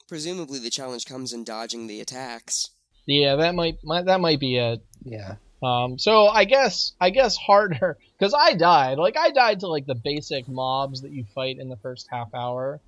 Presumably, 0.09 0.59
the 0.59 0.71
challenge 0.71 1.07
comes 1.07 1.33
in 1.33 1.45
dodging 1.45 1.87
the 1.87 2.01
attacks. 2.01 2.71
Yeah, 3.07 3.37
that 3.37 3.55
might, 3.55 3.79
might 3.85 4.07
that 4.07 4.21
might 4.21 4.41
be 4.41 4.57
it. 4.57 4.85
Yeah. 5.05 5.37
Um, 5.63 5.99
so 5.99 6.27
I 6.27 6.45
guess 6.45 6.93
I 7.01 7.11
guess 7.11 7.37
harder 7.37 7.97
because 8.19 8.35
I 8.35 8.55
died. 8.55 8.99
Like 8.99 9.17
I 9.17 9.31
died 9.31 9.61
to 9.61 9.69
like 9.69 9.87
the 9.87 9.95
basic 9.95 10.47
mobs 10.47 11.03
that 11.03 11.13
you 11.13 11.25
fight 11.35 11.59
in 11.59 11.69
the 11.69 11.77
first 11.77 12.07
half 12.11 12.35
hour. 12.35 12.81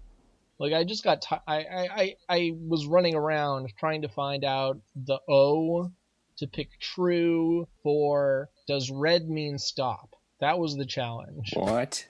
Like 0.59 0.73
I 0.73 0.85
just 0.85 1.05
got 1.05 1.23
ti 1.23 1.37
I, 1.47 1.57
I 1.59 1.89
I 1.95 2.17
I 2.29 2.53
was 2.57 2.87
running 2.87 3.15
around 3.15 3.71
trying 3.79 4.03
to 4.03 4.09
find 4.09 4.45
out 4.45 4.79
the 4.95 5.19
O 5.29 5.91
to 6.39 6.47
pick 6.47 6.79
true 6.81 7.67
for 7.83 8.49
does 8.67 8.91
red 8.91 9.29
mean 9.29 9.59
stop. 9.59 10.15
That 10.41 10.59
was 10.59 10.77
the 10.77 10.87
challenge. 10.87 11.53
What? 11.55 12.07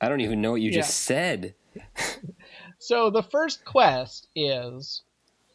I 0.00 0.08
don't 0.08 0.20
even 0.20 0.40
know 0.40 0.52
what 0.52 0.60
you 0.60 0.70
Yeah. 0.70 0.76
just 0.80 1.00
said. 1.02 1.54
So 2.80 3.10
the 3.10 3.24
first 3.24 3.64
quest 3.64 4.28
is 4.36 5.02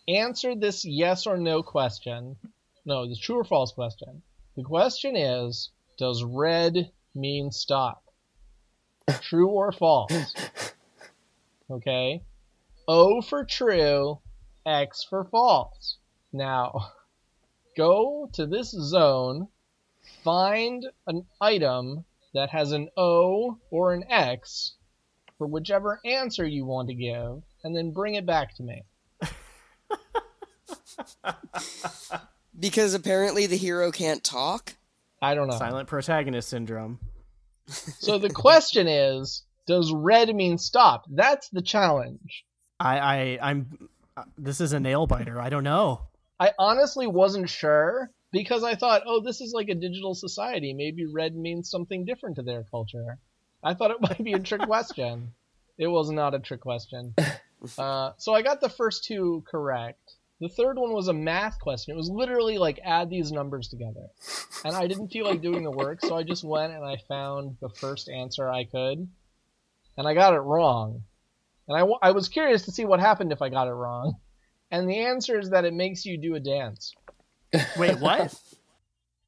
answer 0.10 0.56
this 0.56 0.84
yes 0.84 1.26
or 1.26 1.38
no 1.38 1.64
question. 1.64 2.36
No, 2.86 3.08
the 3.08 3.16
true 3.16 3.38
or 3.38 3.46
false 3.46 3.72
question. 3.72 4.22
The 4.58 4.64
question 4.64 5.16
is 5.16 5.70
does 5.98 6.22
red 6.24 6.92
mean 7.16 7.52
stop? 7.52 8.04
True 9.22 9.48
or 9.50 9.72
false? 9.72 10.34
Okay. 11.70 12.22
O 12.88 13.22
for 13.22 13.46
true, 13.46 14.20
X 14.66 15.06
for 15.10 15.26
false. 15.26 15.98
Now, 16.32 16.92
go 17.78 18.30
to 18.34 18.46
this 18.46 18.72
zone, 18.72 19.48
find 20.24 20.86
an 21.08 21.26
item 21.40 22.06
that 22.34 22.50
has 22.50 22.72
an 22.72 22.90
O 22.98 23.60
or 23.70 23.94
an 23.94 24.04
X 24.10 24.76
for 25.38 25.48
whichever 25.48 26.00
answer 26.06 26.46
you 26.46 26.66
want 26.66 26.90
to 26.90 26.96
give, 26.96 27.44
and 27.64 27.76
then 27.76 27.92
bring 27.92 28.16
it 28.16 28.26
back 28.26 28.56
to 28.56 28.64
me. 28.64 28.84
Because 32.60 32.94
apparently 32.94 33.48
the 33.48 33.58
hero 33.58 33.92
can't 33.92 34.24
talk? 34.24 34.76
I 35.22 35.36
don't 35.36 35.48
know. 35.48 35.58
Silent 35.58 35.88
protagonist 35.88 36.50
syndrome. 36.50 37.00
So 37.68 38.20
the 38.20 38.30
question 38.30 38.88
is, 38.88 39.44
does 39.66 39.92
red 39.94 40.34
mean 40.36 40.58
stop? 40.58 41.06
That's 41.10 41.50
the 41.50 41.62
challenge. 41.62 42.46
I, 42.84 43.00
I 43.00 43.40
I'm. 43.50 43.90
uh, 44.18 44.24
This 44.38 44.60
is 44.62 44.74
a 44.74 44.80
nail 44.80 45.08
biter. 45.08 45.40
I 45.40 45.50
don't 45.50 45.64
know. 45.64 46.02
I 46.40 46.52
honestly 46.60 47.08
wasn't 47.08 47.50
sure 47.50 48.10
because 48.32 48.64
I 48.64 48.76
thought, 48.76 49.04
oh, 49.06 49.22
this 49.22 49.40
is 49.42 49.54
like 49.54 49.70
a 49.70 49.76
digital 49.76 50.14
society. 50.16 50.74
Maybe 50.74 51.06
red 51.06 51.36
means 51.36 51.70
something 51.70 52.04
different 52.06 52.36
to 52.38 52.42
their 52.44 52.64
culture. 52.64 53.18
I 53.64 53.74
thought 53.74 53.92
it 53.92 54.02
might 54.08 54.24
be 54.24 54.34
a 54.34 54.40
trick 54.40 54.62
question. 54.64 55.34
It 55.78 55.88
was 55.88 56.10
not 56.12 56.36
a 56.36 56.40
trick 56.40 56.62
question. 56.62 57.16
Uh, 57.78 58.12
so 58.18 58.34
I 58.34 58.42
got 58.42 58.60
the 58.60 58.68
first 58.68 59.06
two 59.06 59.42
correct. 59.50 60.16
The 60.42 60.50
third 60.50 60.78
one 60.78 60.92
was 60.92 61.08
a 61.08 61.14
math 61.14 61.58
question. 61.62 61.94
It 61.94 61.98
was 61.98 62.10
literally 62.10 62.58
like 62.58 62.78
add 62.84 63.10
these 63.10 63.32
numbers 63.32 63.70
together. 63.70 64.08
And 64.66 64.76
I 64.76 64.86
didn't 64.88 65.08
feel 65.14 65.24
like 65.26 65.42
doing 65.42 65.64
the 65.64 65.72
work, 65.72 66.02
so 66.02 66.14
I 66.18 66.24
just 66.24 66.44
went 66.44 66.74
and 66.74 66.84
I 66.84 66.98
found 67.08 67.56
the 67.62 67.70
first 67.70 68.10
answer 68.10 68.50
I 68.50 68.66
could. 68.66 69.08
And 69.98 70.06
I 70.06 70.14
got 70.14 70.34
it 70.34 70.40
wrong. 70.42 71.04
And 71.68 71.78
I, 71.78 71.82
w- 71.82 72.00
I 72.02 72.12
was 72.12 72.30
curious 72.30 72.64
to 72.64 72.72
see 72.72 72.86
what 72.86 73.00
happened 73.00 73.32
if 73.32 73.42
I 73.42 73.50
got 73.50 73.68
it 73.68 73.74
wrong. 73.74 74.16
And 74.72 74.90
the 74.90 75.00
answer 75.00 75.40
is 75.40 75.52
that 75.52 75.66
it 75.66 75.74
makes 75.74 76.06
you 76.06 76.18
do 76.18 76.36
a 76.36 76.40
dance. 76.40 76.94
Wait, 77.78 78.00
what? 78.00 78.34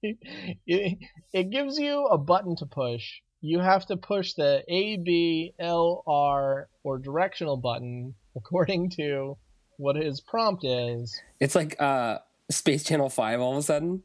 it, 0.68 0.98
it 1.34 1.50
gives 1.50 1.78
you 1.78 2.06
a 2.06 2.18
button 2.18 2.56
to 2.58 2.66
push. 2.66 3.22
You 3.42 3.60
have 3.60 3.86
to 3.88 3.98
push 3.98 4.34
the 4.34 4.64
A, 4.68 4.98
B, 4.98 5.54
L, 5.60 6.04
R, 6.08 6.68
or 6.84 6.98
directional 6.98 7.58
button 7.58 8.16
according 8.36 8.92
to 8.92 9.38
what 9.78 9.96
his 9.96 10.22
prompt 10.22 10.64
is. 10.64 11.20
It's 11.40 11.56
like 11.56 11.80
uh, 11.80 12.20
Space 12.50 12.84
Channel 12.84 13.10
5 13.10 13.40
all 13.40 13.52
of 13.54 13.58
a 13.58 13.62
sudden. 13.62 14.04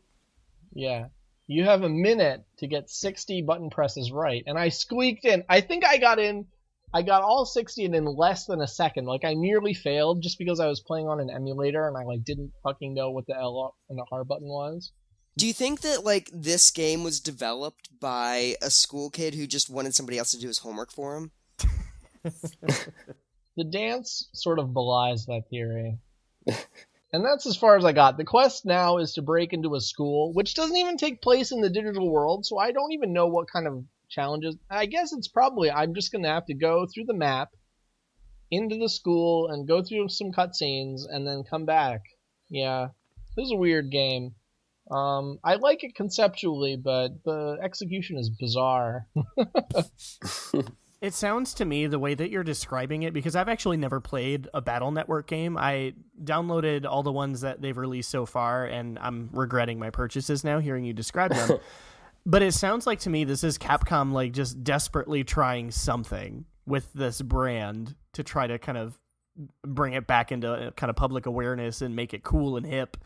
Yeah. 0.72 1.06
You 1.46 1.64
have 1.64 1.82
a 1.82 1.88
minute 1.88 2.44
to 2.58 2.66
get 2.66 2.90
60 2.90 3.42
button 3.42 3.70
presses 3.70 4.12
right. 4.12 4.44
And 4.46 4.58
I 4.58 4.68
squeaked 4.68 5.24
in. 5.24 5.44
I 5.48 5.60
think 5.60 5.84
I 5.84 5.98
got 5.98 6.18
in. 6.18 6.46
I 6.92 7.02
got 7.02 7.22
all 7.22 7.46
60 7.46 7.84
in 7.84 7.94
in 7.94 8.04
less 8.04 8.46
than 8.46 8.60
a 8.60 8.66
second. 8.66 9.06
Like 9.06 9.24
I 9.24 9.34
nearly 9.34 9.74
failed 9.74 10.22
just 10.22 10.38
because 10.38 10.60
I 10.60 10.66
was 10.66 10.80
playing 10.80 11.08
on 11.08 11.20
an 11.20 11.30
emulator 11.30 11.86
and 11.86 11.96
I 11.96 12.04
like 12.04 12.24
didn't 12.24 12.52
fucking 12.62 12.94
know 12.94 13.10
what 13.10 13.26
the 13.26 13.36
L 13.36 13.74
and 13.88 13.98
the 13.98 14.04
R 14.10 14.24
button 14.24 14.48
was. 14.48 14.92
Do 15.36 15.46
you 15.46 15.52
think 15.52 15.82
that 15.82 16.04
like 16.04 16.28
this 16.32 16.70
game 16.70 17.04
was 17.04 17.20
developed 17.20 17.88
by 18.00 18.56
a 18.60 18.70
school 18.70 19.10
kid 19.10 19.34
who 19.34 19.46
just 19.46 19.70
wanted 19.70 19.94
somebody 19.94 20.18
else 20.18 20.32
to 20.32 20.40
do 20.40 20.48
his 20.48 20.58
homework 20.58 20.90
for 20.90 21.16
him? 21.16 21.30
The 23.56 23.64
dance 23.64 24.28
sort 24.32 24.58
of 24.58 24.72
belies 24.72 25.26
that 25.26 25.50
theory. 25.50 25.98
and 27.12 27.24
that's 27.24 27.46
as 27.46 27.56
far 27.56 27.76
as 27.76 27.84
I 27.84 27.92
got. 27.92 28.16
The 28.16 28.24
quest 28.24 28.64
now 28.64 28.96
is 28.96 29.12
to 29.14 29.22
break 29.22 29.52
into 29.52 29.74
a 29.74 29.80
school, 29.80 30.32
which 30.32 30.54
doesn't 30.54 30.76
even 30.76 30.96
take 30.96 31.20
place 31.20 31.52
in 31.52 31.60
the 31.60 31.68
digital 31.68 32.10
world, 32.10 32.46
so 32.46 32.58
I 32.58 32.72
don't 32.72 32.92
even 32.92 33.12
know 33.12 33.26
what 33.26 33.50
kind 33.50 33.66
of 33.66 33.84
challenges. 34.10 34.56
I 34.70 34.86
guess 34.86 35.12
it's 35.12 35.28
probably 35.28 35.70
I'm 35.70 35.94
just 35.94 36.12
going 36.12 36.24
to 36.24 36.30
have 36.30 36.46
to 36.46 36.54
go 36.54 36.86
through 36.86 37.04
the 37.04 37.14
map 37.14 37.48
into 38.50 38.76
the 38.76 38.88
school 38.88 39.48
and 39.48 39.68
go 39.68 39.82
through 39.82 40.08
some 40.08 40.32
cutscenes 40.32 41.02
and 41.08 41.26
then 41.26 41.44
come 41.48 41.64
back. 41.64 42.00
Yeah, 42.48 42.88
this 43.36 43.46
is 43.46 43.52
a 43.52 43.56
weird 43.56 43.90
game. 43.90 44.34
Um, 44.90 45.38
I 45.44 45.54
like 45.54 45.84
it 45.84 45.94
conceptually, 45.94 46.76
but 46.76 47.22
the 47.24 47.58
execution 47.62 48.18
is 48.18 48.28
bizarre. 48.28 49.06
It 51.00 51.14
sounds 51.14 51.54
to 51.54 51.64
me 51.64 51.86
the 51.86 51.98
way 51.98 52.12
that 52.14 52.28
you're 52.30 52.44
describing 52.44 53.04
it 53.04 53.14
because 53.14 53.34
I've 53.34 53.48
actually 53.48 53.78
never 53.78 54.00
played 54.00 54.48
a 54.52 54.60
Battle 54.60 54.90
Network 54.90 55.26
game. 55.26 55.56
I 55.56 55.94
downloaded 56.22 56.84
all 56.84 57.02
the 57.02 57.12
ones 57.12 57.40
that 57.40 57.62
they've 57.62 57.76
released 57.76 58.10
so 58.10 58.26
far 58.26 58.66
and 58.66 58.98
I'm 58.98 59.30
regretting 59.32 59.78
my 59.78 59.88
purchases 59.88 60.44
now 60.44 60.58
hearing 60.58 60.84
you 60.84 60.92
describe 60.92 61.32
them. 61.32 61.58
but 62.26 62.42
it 62.42 62.52
sounds 62.52 62.86
like 62.86 63.00
to 63.00 63.10
me 63.10 63.24
this 63.24 63.44
is 63.44 63.58
Capcom 63.58 64.12
like 64.12 64.32
just 64.32 64.62
desperately 64.62 65.24
trying 65.24 65.70
something 65.70 66.44
with 66.66 66.92
this 66.92 67.20
brand 67.22 67.94
to 68.12 68.22
try 68.22 68.46
to 68.46 68.58
kind 68.58 68.78
of 68.78 68.98
bring 69.66 69.94
it 69.94 70.06
back 70.06 70.32
into 70.32 70.72
kind 70.76 70.90
of 70.90 70.96
public 70.96 71.26
awareness 71.26 71.82
and 71.82 71.96
make 71.96 72.12
it 72.12 72.22
cool 72.22 72.56
and 72.56 72.66
hip 72.66 72.96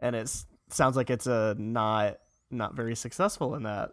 and 0.00 0.14
it 0.16 0.30
sounds 0.70 0.96
like 0.96 1.10
it's 1.10 1.26
a 1.26 1.54
not 1.58 2.18
not 2.50 2.74
very 2.74 2.96
successful 2.96 3.54
in 3.54 3.64
that. 3.64 3.90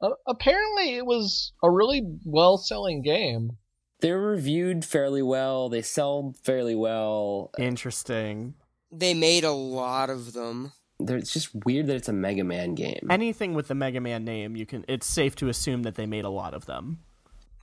Uh, 0.00 0.10
apparently, 0.26 0.96
it 0.96 1.04
was 1.04 1.52
a 1.62 1.70
really 1.70 2.02
well 2.24 2.56
selling 2.56 3.02
game. 3.02 3.56
They're 4.00 4.20
reviewed 4.20 4.84
fairly 4.84 5.22
well. 5.22 5.68
They 5.68 5.82
sell 5.82 6.34
fairly 6.42 6.74
well. 6.74 7.50
Interesting. 7.58 8.54
They 8.90 9.12
made 9.12 9.44
a 9.44 9.52
lot 9.52 10.08
of 10.08 10.32
them. 10.32 10.72
They're, 11.06 11.16
it's 11.16 11.32
just 11.32 11.50
weird 11.64 11.86
that 11.88 11.96
it's 11.96 12.08
a 12.08 12.12
Mega 12.12 12.44
Man 12.44 12.74
game. 12.74 13.06
Anything 13.10 13.54
with 13.54 13.68
the 13.68 13.74
Mega 13.74 14.00
Man 14.00 14.24
name, 14.24 14.56
you 14.56 14.66
can. 14.66 14.84
It's 14.88 15.06
safe 15.06 15.34
to 15.36 15.48
assume 15.48 15.82
that 15.84 15.94
they 15.96 16.06
made 16.06 16.24
a 16.24 16.30
lot 16.30 16.54
of 16.54 16.66
them, 16.66 17.00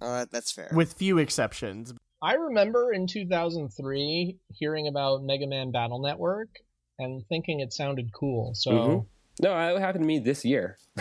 Uh, 0.02 0.26
that's 0.32 0.52
fair. 0.52 0.70
with 0.74 0.94
few 0.94 1.18
exceptions. 1.18 1.94
I 2.22 2.34
remember 2.34 2.92
in 2.94 3.06
2003 3.08 4.38
hearing 4.54 4.88
about 4.88 5.24
Mega 5.24 5.46
Man 5.48 5.72
Battle 5.72 6.00
Network 6.00 6.50
and 6.98 7.24
thinking 7.30 7.60
it 7.60 7.72
sounded 7.74 8.12
cool. 8.14 8.54
So, 8.56 8.72
Mhm. 8.72 9.06
No, 9.40 9.76
it 9.76 9.80
happened 9.80 10.04
to 10.04 10.08
me 10.08 10.18
this 10.20 10.44
year. 10.44 10.78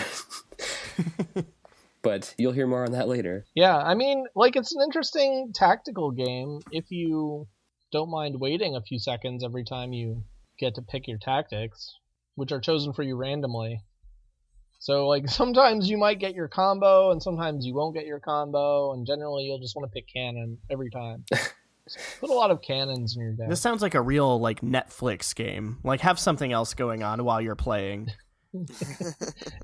but 2.02 2.34
you'll 2.38 2.52
hear 2.52 2.66
more 2.66 2.84
on 2.84 2.92
that 2.92 3.08
later. 3.08 3.44
yeah, 3.54 3.76
I 3.76 3.94
mean, 3.94 4.26
like, 4.34 4.56
it's 4.56 4.74
an 4.74 4.82
interesting 4.82 5.52
tactical 5.54 6.10
game 6.10 6.60
if 6.70 6.90
you 6.90 7.48
don't 7.92 8.10
mind 8.10 8.38
waiting 8.40 8.76
a 8.76 8.82
few 8.82 8.98
seconds 8.98 9.42
every 9.42 9.64
time 9.64 9.92
you 9.92 10.22
get 10.58 10.74
to 10.74 10.82
pick 10.82 11.08
your 11.08 11.18
tactics, 11.18 11.96
which 12.36 12.52
are 12.52 12.60
chosen 12.60 12.92
for 12.92 13.02
you 13.02 13.16
randomly. 13.16 13.80
So, 14.78 15.08
like, 15.08 15.28
sometimes 15.28 15.90
you 15.90 15.98
might 15.98 16.20
get 16.20 16.34
your 16.34 16.48
combo, 16.48 17.10
and 17.10 17.22
sometimes 17.22 17.66
you 17.66 17.74
won't 17.74 17.94
get 17.94 18.06
your 18.06 18.20
combo, 18.20 18.92
and 18.92 19.06
generally 19.06 19.44
you'll 19.44 19.58
just 19.58 19.74
want 19.74 19.90
to 19.90 19.94
pick 19.94 20.06
cannon 20.12 20.58
every 20.70 20.90
time. 20.90 21.24
Put 22.20 22.30
a 22.30 22.32
lot 22.32 22.50
of 22.50 22.62
cannons 22.62 23.16
in 23.16 23.22
your 23.22 23.32
deck. 23.32 23.48
This 23.48 23.60
sounds 23.60 23.80
like 23.80 23.94
a 23.94 24.00
real 24.00 24.40
like 24.40 24.60
Netflix 24.60 25.32
game. 25.34 25.78
Like 25.84 26.00
have 26.00 26.18
something 26.18 26.52
else 26.52 26.74
going 26.74 27.04
on 27.04 27.24
while 27.24 27.40
you're 27.40 27.54
playing. 27.54 28.10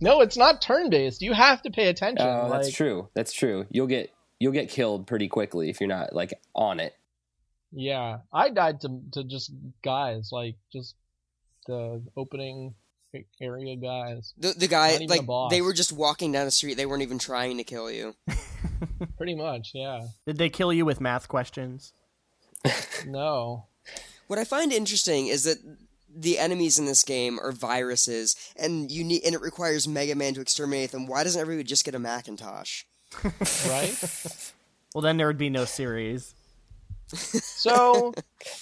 No, 0.01 0.21
it's 0.21 0.37
not 0.37 0.61
turn 0.61 0.91
based. 0.91 1.23
You 1.23 1.33
have 1.33 1.63
to 1.63 1.71
pay 1.71 1.89
attention. 1.89 2.27
Oh, 2.27 2.49
that's 2.51 2.73
true. 2.73 3.09
That's 3.15 3.33
true. 3.33 3.67
You'll 3.71 3.87
get 3.87 4.11
you'll 4.39 4.53
get 4.53 4.69
killed 4.69 5.07
pretty 5.07 5.29
quickly 5.29 5.71
if 5.71 5.81
you're 5.81 5.89
not 5.89 6.13
like 6.13 6.35
on 6.55 6.81
it. 6.81 6.95
Yeah, 7.73 8.19
I 8.33 8.51
died 8.51 8.81
to 8.83 9.01
to 9.13 9.25
just 9.25 9.53
guys 9.83 10.31
like 10.33 10.57
just 10.73 10.95
the 11.67 12.03
opening 12.17 12.75
area 13.43 13.77
guys. 13.77 14.33
the 14.39 14.55
the 14.57 14.67
guy 14.69 14.93
Not 14.93 15.03
even 15.03 15.07
a 15.11 15.11
like 15.19 15.27
boss. 15.27 15.51
they 15.51 15.61
were 15.61 15.75
just 15.75 15.93
walking 15.93 16.33
down 16.33 16.45
the 16.47 16.51
street. 16.51 16.75
They 16.79 16.87
weren't 16.87 17.03
even 17.03 17.19
trying 17.19 17.59
to 17.59 17.65
kill 17.65 17.91
you. 17.91 18.15
Pretty 19.19 19.35
much, 19.35 19.73
yeah. 19.75 20.07
Did 20.27 20.39
they 20.39 20.49
kill 20.49 20.73
you 20.73 20.85
with 20.85 21.01
math 21.01 21.29
questions? 21.29 21.93
No. 23.07 23.67
What 24.29 24.39
I 24.39 24.45
find 24.45 24.73
interesting 24.73 25.27
is 25.27 25.43
that 25.45 25.59
the 26.15 26.39
enemies 26.39 26.79
in 26.79 26.85
this 26.87 27.03
game 27.03 27.39
are 27.41 27.51
viruses, 27.53 28.37
and 28.57 28.91
you 28.91 29.03
need 29.03 29.23
and 29.25 29.35
it 29.35 29.41
requires 29.41 29.89
Mega 29.89 30.15
Man 30.15 30.35
to 30.35 30.41
exterminate 30.41 30.93
them. 30.93 31.07
Why 31.07 31.25
doesn't 31.25 31.41
everybody 31.41 31.65
just 31.65 31.85
get 31.85 31.95
a 31.95 31.99
Macintosh? 31.99 32.85
Right? 33.69 33.95
Well, 34.95 35.03
then 35.03 35.17
there 35.17 35.27
would 35.27 35.37
be 35.39 35.51
no 35.51 35.65
series. 35.65 36.35
so 37.09 38.15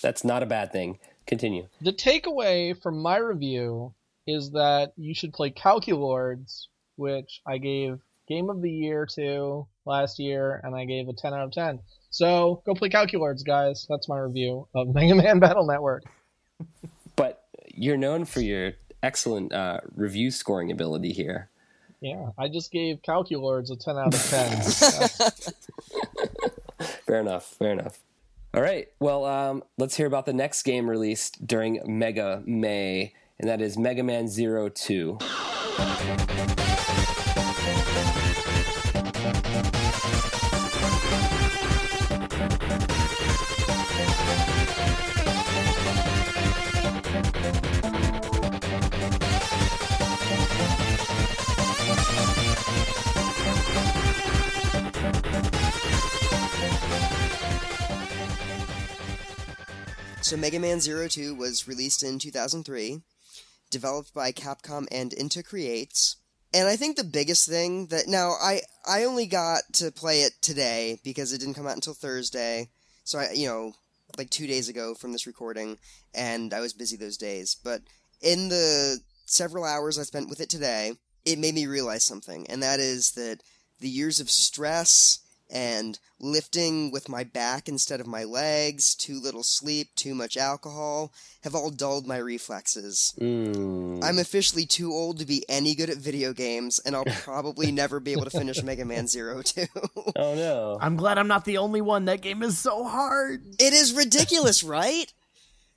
That's 0.03 0.25
not 0.25 0.43
a 0.43 0.47
bad 0.47 0.73
thing. 0.73 0.99
Continue. 1.31 1.67
the 1.81 1.93
takeaway 1.93 2.79
from 2.83 3.01
my 3.01 3.17
review 3.17 3.95
is 4.27 4.51
that 4.51 4.93
you 4.97 5.15
should 5.15 5.33
play 5.33 5.51
Calculords, 5.51 6.67
which 6.97 7.41
I 7.47 7.57
gave 7.59 8.01
Game 8.29 8.51
of 8.51 8.61
the 8.61 8.71
Year 8.71 9.07
to 9.15 9.67
last 9.87 10.19
year, 10.19 10.61
and 10.63 10.75
I 10.75 10.85
gave 10.85 11.09
a 11.09 11.13
10 11.15 11.33
out 11.33 11.41
of 11.45 11.53
10. 11.53 11.81
So 12.11 12.63
go 12.67 12.75
play 12.75 12.89
Calculords, 12.91 13.45
guys. 13.47 13.87
That's 13.89 14.09
my 14.09 14.19
review 14.19 14.67
of 14.75 14.89
Mega 14.95 15.15
Man 15.15 15.39
Battle 15.39 15.67
Network. 15.67 16.03
But 17.17 17.45
you're 17.75 17.97
known 17.97 18.25
for 18.25 18.41
your 18.41 18.73
excellent 19.03 19.53
uh, 19.53 19.81
review 19.97 20.31
scoring 20.31 20.71
ability 20.71 21.13
here. 21.13 21.49
Yeah, 22.01 22.31
I 22.39 22.49
just 22.49 22.71
gave 22.73 23.03
Calculords 23.03 23.71
a 23.71 23.77
10 23.77 23.97
out 23.99 24.15
of 24.15 24.21
10. 24.31 24.51
That's- 24.59 25.53
Fair 27.07 27.21
enough. 27.21 27.45
Fair 27.59 27.73
enough. 27.73 27.99
All 28.53 28.63
right. 28.63 28.89
Well, 28.99 29.25
um, 29.27 29.63
let's 29.79 29.97
hear 29.97 30.09
about 30.09 30.27
the 30.27 30.33
next 30.33 30.65
game 30.65 30.91
released 30.91 31.47
during 31.47 31.81
Mega 31.87 32.43
May, 32.45 33.15
and 33.39 33.49
that 33.49 33.61
is 33.61 33.79
Mega 33.79 34.03
Man 34.03 34.27
Zero 34.27 34.69
Two. 34.69 35.19
So 60.31 60.37
Mega 60.37 60.61
Man 60.61 60.79
Zero 60.79 61.09
Two 61.09 61.35
was 61.35 61.67
released 61.67 62.05
in 62.05 62.21
2003, 62.21 63.01
developed 63.69 64.15
by 64.15 64.31
Capcom 64.31 64.87
and 64.93 65.11
Inti 65.11 65.45
Creates. 65.45 66.19
And 66.55 66.69
I 66.69 66.77
think 66.77 66.97
the 66.97 67.03
biggest 67.03 67.49
thing 67.49 67.89
that 67.89 68.07
now 68.07 68.37
I 68.41 68.61
I 68.87 69.03
only 69.03 69.27
got 69.27 69.63
to 69.73 69.91
play 69.91 70.23
it 70.23 70.35
today 70.41 71.01
because 71.03 71.33
it 71.33 71.39
didn't 71.39 71.55
come 71.55 71.67
out 71.67 71.75
until 71.75 71.95
Thursday. 71.95 72.69
So 73.03 73.19
I 73.19 73.33
you 73.33 73.49
know 73.49 73.73
like 74.17 74.31
2 74.31 74.47
days 74.47 74.69
ago 74.69 74.95
from 74.95 75.11
this 75.11 75.27
recording 75.27 75.79
and 76.15 76.55
I 76.55 76.61
was 76.61 76.75
busy 76.75 76.97
those 76.97 77.17
days. 77.17 77.57
But 77.57 77.83
in 78.21 78.51
the 78.51 79.01
several 79.27 79.65
hours 79.65 79.99
I 79.99 80.05
spent 80.05 80.31
with 80.31 80.41
it 80.41 80.49
today, 80.49 80.93
it 81.25 81.41
made 81.41 81.57
me 81.57 81.67
realize 81.67 82.05
something 82.05 82.47
and 82.49 82.63
that 82.63 82.79
is 82.79 83.11
that 83.15 83.41
the 83.81 83.89
years 83.89 84.21
of 84.21 84.31
stress 84.31 85.19
and 85.51 85.99
lifting 86.21 86.91
with 86.91 87.09
my 87.09 87.25
back 87.25 87.69
instead 87.69 88.01
of 88.01 88.07
my 88.07 88.25
legs, 88.25 88.95
too 88.95 89.21
little 89.21 89.43
sleep, 89.43 89.89
too 89.97 90.15
much 90.15 90.37
alcohol 90.37 91.13
have 91.43 91.55
all 91.55 91.71
dulled 91.71 92.07
my 92.07 92.19
reflexes. 92.19 93.15
Mm. 93.21 94.05
I'm 94.05 94.19
officially 94.19 94.67
too 94.67 94.93
old 94.93 95.19
to 95.19 95.27
be 95.27 95.45
any 95.49 95.75
good 95.75 95.89
at 95.91 95.97
video 95.97 96.33
games, 96.33 96.79
and 96.85 96.95
I'll 96.95 97.05
probably 97.23 97.73
never 97.73 97.99
be 98.01 98.13
able 98.13 98.25
to 98.25 98.31
finish 98.31 98.63
Mega 98.63 98.85
Man 98.85 99.07
Zero 99.07 99.43
2. 99.45 99.67
oh 100.17 100.35
no. 100.35 100.79
I'm 100.81 100.97
glad 100.97 101.19
I'm 101.19 101.29
not 101.29 101.45
the 101.45 101.59
only 101.59 101.81
one. 101.81 102.05
That 102.05 102.21
game 102.21 102.43
is 102.43 102.59
so 102.59 102.85
hard. 102.85 103.43
it 103.59 103.73
is 103.73 103.93
ridiculous, 103.95 104.63
right? 104.63 105.13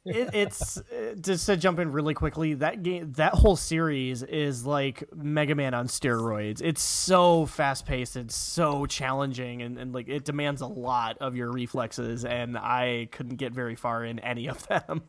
It, 0.06 0.30
it's 0.34 0.78
uh, 0.78 1.16
just 1.20 1.46
to 1.46 1.56
jump 1.56 1.80
in 1.80 1.92
really 1.92 2.14
quickly. 2.14 2.56
That 2.56 2.84
game, 2.84 3.14
that 3.14 3.34
whole 3.34 3.56
series 3.56 4.22
is 4.24 4.66
like 4.66 5.04
Mega 5.16 5.56
Man 5.56 5.74
on 5.74 5.88
steroids. 5.88 6.62
It's 6.62 6.82
so 6.82 7.46
fast 7.46 7.86
paced 7.86 8.16
and 8.16 8.32
so 8.32 8.86
challenging, 8.86 9.62
and, 9.62 9.78
and 9.78 9.94
like 9.94 10.10
it 10.10 10.26
demands 10.26 10.62
a 10.62 10.68
lot 10.68 11.18
of 11.20 11.36
your 11.36 11.52
reflexes. 11.52 12.26
And 12.26 12.58
I 12.58 13.08
couldn't 13.12 13.38
get 13.38 13.54
very 13.54 13.76
far 13.76 14.04
in 14.04 14.20
any 14.20 14.48
of 14.48 14.68
them. 14.68 15.04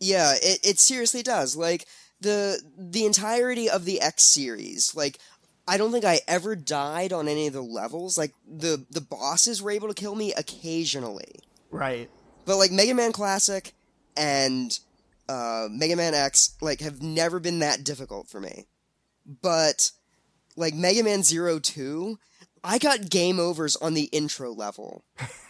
Yeah, 0.00 0.32
it, 0.42 0.60
it 0.64 0.78
seriously 0.78 1.22
does. 1.22 1.56
Like 1.56 1.86
the 2.20 2.60
the 2.76 3.04
entirety 3.04 3.68
of 3.68 3.84
the 3.84 4.00
X 4.00 4.22
series, 4.22 4.94
like 4.94 5.18
I 5.68 5.76
don't 5.76 5.92
think 5.92 6.04
I 6.04 6.20
ever 6.26 6.56
died 6.56 7.12
on 7.12 7.28
any 7.28 7.46
of 7.46 7.52
the 7.52 7.62
levels. 7.62 8.16
Like 8.16 8.32
the 8.50 8.84
the 8.90 9.00
bosses 9.00 9.62
were 9.62 9.70
able 9.70 9.88
to 9.88 9.94
kill 9.94 10.14
me 10.14 10.32
occasionally. 10.32 11.40
Right. 11.70 12.10
But 12.44 12.56
like 12.56 12.72
Mega 12.72 12.94
Man 12.94 13.12
Classic 13.12 13.72
and 14.16 14.78
uh, 15.28 15.68
Mega 15.70 15.96
Man 15.96 16.14
X 16.14 16.56
like 16.60 16.80
have 16.80 17.02
never 17.02 17.40
been 17.40 17.60
that 17.60 17.84
difficult 17.84 18.28
for 18.28 18.40
me. 18.40 18.66
But 19.26 19.90
like 20.56 20.74
Mega 20.74 21.02
Man 21.02 21.22
Zero 21.22 21.58
Two, 21.58 22.18
I 22.64 22.78
got 22.78 23.10
game 23.10 23.40
overs 23.40 23.76
on 23.76 23.94
the 23.94 24.04
intro 24.04 24.52
level. 24.52 25.04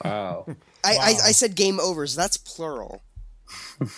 Wow. 0.05 0.47
I, 0.85 0.97
I, 0.97 1.09
I 1.27 1.33
said 1.33 1.55
game 1.55 1.79
overs. 1.79 2.15
That's 2.15 2.37
plural. 2.37 3.03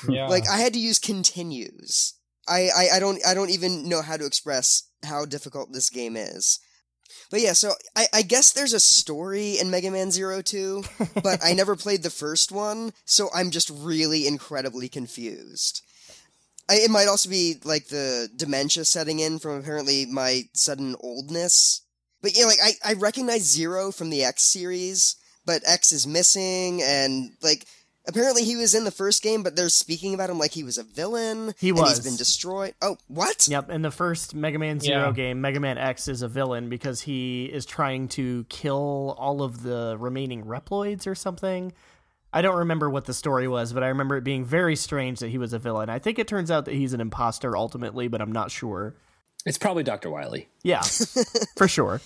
Yeah. 0.09 0.27
Like 0.27 0.49
I 0.49 0.59
had 0.59 0.73
to 0.73 0.81
use 0.81 0.99
continues. 0.99 2.15
I, 2.49 2.69
I, 2.75 2.89
I 2.97 3.01
don't 3.01 3.25
I 3.25 3.35
don't 3.35 3.51
even 3.51 3.89
know 3.89 4.03
how 4.03 4.17
to 4.17 4.27
express 4.27 4.85
how 5.05 5.27
difficult 5.27 5.73
this 5.73 5.91
game 5.91 6.17
is. 6.17 6.59
But 7.31 7.41
yeah, 7.41 7.53
so 7.53 7.73
I, 7.97 8.07
I 8.13 8.23
guess 8.23 8.53
there's 8.53 8.73
a 8.73 8.81
story 8.81 9.59
in 9.59 9.71
Mega 9.71 9.91
Man 9.91 10.11
Zero 10.11 10.43
Two, 10.43 10.85
but 11.23 11.41
I 11.45 11.53
never 11.53 11.77
played 11.77 12.03
the 12.03 12.11
first 12.11 12.53
one, 12.53 12.93
so 13.05 13.29
I'm 13.35 13.51
just 13.51 13.71
really 13.71 14.27
incredibly 14.27 14.89
confused. 14.89 15.83
I, 16.69 16.77
it 16.77 16.91
might 16.91 17.09
also 17.09 17.29
be 17.29 17.57
like 17.65 17.89
the 17.89 18.29
dementia 18.35 18.85
setting 18.85 19.19
in 19.19 19.39
from 19.39 19.59
apparently 19.59 20.07
my 20.07 20.45
sudden 20.53 20.97
oldness. 21.01 21.83
But 22.23 22.37
yeah, 22.37 22.47
like 22.47 22.59
I, 22.63 22.73
I 22.85 22.93
recognize 22.95 23.43
Zero 23.43 23.93
from 23.93 24.11
the 24.11 24.25
X 24.25 24.43
series, 24.43 25.17
but 25.45 25.63
X 25.67 25.93
is 25.93 26.07
missing, 26.07 26.83
and 26.83 27.33
like 27.43 27.67
apparently 28.07 28.45
he 28.45 28.57
was 28.57 28.75
in 28.75 28.85
the 28.85 28.91
first 28.91 29.23
game, 29.23 29.43
but 29.43 29.57
they're 29.57 29.69
speaking 29.69 30.15
about 30.15 30.31
him 30.31 30.39
like 30.39 30.53
he 30.53 30.63
was 30.65 30.79
a 30.79 30.83
villain. 30.83 31.55
He 31.59 31.71
and 31.71 31.79
was. 31.79 31.97
He's 31.97 32.05
been 32.07 32.17
destroyed. 32.17 32.75
Oh, 32.83 32.97
what? 33.09 33.47
Yep. 33.49 33.71
In 33.71 33.83
the 33.83 33.91
first 33.91 34.35
Mega 34.35 34.59
Man 34.59 34.81
Zero 34.81 35.07
Yeah. 35.07 35.13
game, 35.13 35.41
Mega 35.41 35.61
Man 35.61 35.79
X 35.79 36.09
is 36.09 36.23
a 36.23 36.29
villain 36.29 36.69
because 36.69 37.01
he 37.01 37.47
is 37.47 37.65
trying 37.67 38.09
to 38.09 38.45
kill 38.49 39.15
all 39.19 39.43
of 39.43 39.63
the 39.63 39.97
remaining 39.99 40.45
Reploids 40.45 41.07
or 41.07 41.15
something. 41.15 41.73
I 42.33 42.43
don't 42.43 42.57
remember 42.57 42.91
what 42.91 43.05
the 43.05 43.15
story 43.15 43.47
was, 43.47 43.73
but 43.73 43.85
I 43.85 43.89
remember 43.89 44.17
it 44.17 44.25
being 44.25 44.45
very 44.45 44.75
strange 44.75 45.21
that 45.21 45.29
he 45.29 45.39
was 45.39 45.53
a 45.53 45.59
villain. 45.59 45.89
I 45.89 46.01
think 46.01 46.19
it 46.19 46.27
turns 46.27 46.51
out 46.51 46.65
that 46.65 46.75
he's 46.75 46.93
an 46.93 47.01
imposter 47.01 47.57
ultimately, 47.57 48.09
but 48.09 48.21
I'm 48.21 48.33
not 48.33 48.51
sure. 48.51 48.97
it's 49.47 49.57
probably 49.59 49.85
Dr. 49.85 50.11
Wily. 50.11 50.49
Yeah, 50.65 50.83
for 51.57 51.69
sure. 51.69 52.01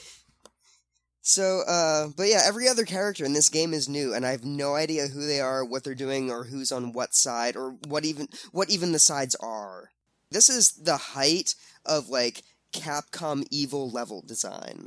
So, 1.28 1.60
uh, 1.68 2.08
but 2.16 2.28
yeah, 2.28 2.40
every 2.46 2.68
other 2.68 2.86
character 2.86 3.22
in 3.22 3.34
this 3.34 3.50
game 3.50 3.74
is 3.74 3.86
new, 3.86 4.14
and 4.14 4.24
I 4.24 4.30
have 4.30 4.46
no 4.46 4.76
idea 4.76 5.08
who 5.08 5.26
they 5.26 5.42
are, 5.42 5.62
what 5.62 5.84
they're 5.84 5.94
doing, 5.94 6.30
or 6.30 6.44
who's 6.44 6.72
on 6.72 6.94
what 6.94 7.14
side, 7.14 7.54
or 7.54 7.72
what 7.86 8.06
even 8.06 8.28
what 8.50 8.70
even 8.70 8.92
the 8.92 8.98
sides 8.98 9.34
are. 9.34 9.90
This 10.30 10.48
is 10.48 10.72
the 10.72 10.96
height 10.96 11.54
of 11.84 12.08
like 12.08 12.44
Capcom 12.72 13.46
evil 13.50 13.90
level 13.90 14.24
design. 14.26 14.86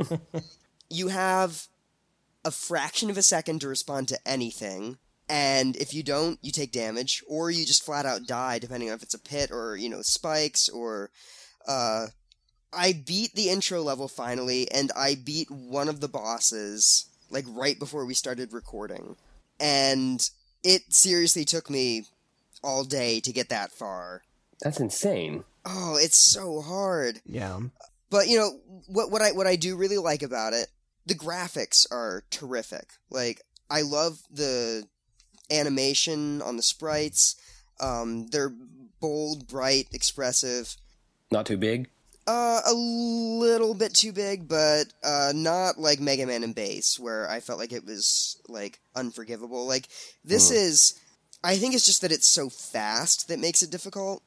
you 0.90 1.08
have 1.08 1.66
a 2.44 2.52
fraction 2.52 3.10
of 3.10 3.18
a 3.18 3.22
second 3.22 3.60
to 3.62 3.68
respond 3.68 4.06
to 4.10 4.18
anything, 4.24 4.98
and 5.28 5.74
if 5.74 5.92
you 5.92 6.04
don't, 6.04 6.38
you 6.40 6.52
take 6.52 6.70
damage, 6.70 7.20
or 7.26 7.50
you 7.50 7.66
just 7.66 7.84
flat 7.84 8.06
out 8.06 8.28
die, 8.28 8.60
depending 8.60 8.90
on 8.90 8.94
if 8.94 9.02
it's 9.02 9.14
a 9.14 9.18
pit 9.18 9.50
or 9.50 9.74
you 9.76 9.88
know 9.88 10.02
spikes 10.02 10.68
or. 10.68 11.10
Uh, 11.66 12.06
I 12.76 12.92
beat 12.92 13.34
the 13.34 13.48
intro 13.48 13.82
level 13.82 14.08
finally, 14.08 14.70
and 14.70 14.90
I 14.96 15.14
beat 15.14 15.50
one 15.50 15.88
of 15.88 16.00
the 16.00 16.08
bosses 16.08 17.06
like 17.30 17.44
right 17.48 17.78
before 17.78 18.06
we 18.06 18.14
started 18.14 18.52
recording, 18.52 19.16
and 19.58 20.28
it 20.62 20.82
seriously 20.92 21.44
took 21.44 21.68
me 21.70 22.04
all 22.62 22.84
day 22.84 23.20
to 23.20 23.32
get 23.32 23.48
that 23.50 23.72
far. 23.72 24.22
That's 24.60 24.80
insane. 24.80 25.44
Oh, 25.66 25.96
it's 26.00 26.16
so 26.16 26.60
hard. 26.60 27.20
Yeah. 27.26 27.58
But 28.10 28.28
you 28.28 28.38
know 28.38 28.60
what? 28.86 29.10
What 29.10 29.22
I 29.22 29.32
what 29.32 29.46
I 29.46 29.56
do 29.56 29.76
really 29.76 29.98
like 29.98 30.22
about 30.22 30.52
it, 30.52 30.68
the 31.06 31.14
graphics 31.14 31.86
are 31.90 32.24
terrific. 32.30 32.92
Like 33.10 33.42
I 33.70 33.82
love 33.82 34.20
the 34.30 34.84
animation 35.50 36.40
on 36.42 36.56
the 36.56 36.62
sprites. 36.62 37.36
Um, 37.80 38.28
they're 38.28 38.52
bold, 39.00 39.48
bright, 39.48 39.88
expressive. 39.92 40.76
Not 41.30 41.46
too 41.46 41.56
big. 41.56 41.90
Uh, 42.26 42.60
a 42.66 42.72
little 42.72 43.74
bit 43.74 43.92
too 43.92 44.10
big, 44.10 44.48
but 44.48 44.84
uh, 45.02 45.32
not 45.34 45.78
like 45.78 46.00
Mega 46.00 46.24
Man 46.24 46.42
and 46.42 46.54
Bass, 46.54 46.98
where 46.98 47.28
I 47.28 47.40
felt 47.40 47.58
like 47.58 47.72
it 47.72 47.84
was 47.84 48.40
like 48.48 48.80
unforgivable. 48.96 49.66
Like 49.66 49.88
this 50.24 50.48
Hmm. 50.48 50.56
is, 50.56 50.98
I 51.42 51.56
think 51.56 51.74
it's 51.74 51.84
just 51.84 52.00
that 52.00 52.12
it's 52.12 52.26
so 52.26 52.48
fast 52.48 53.28
that 53.28 53.38
makes 53.38 53.62
it 53.62 53.70
difficult. 53.70 54.22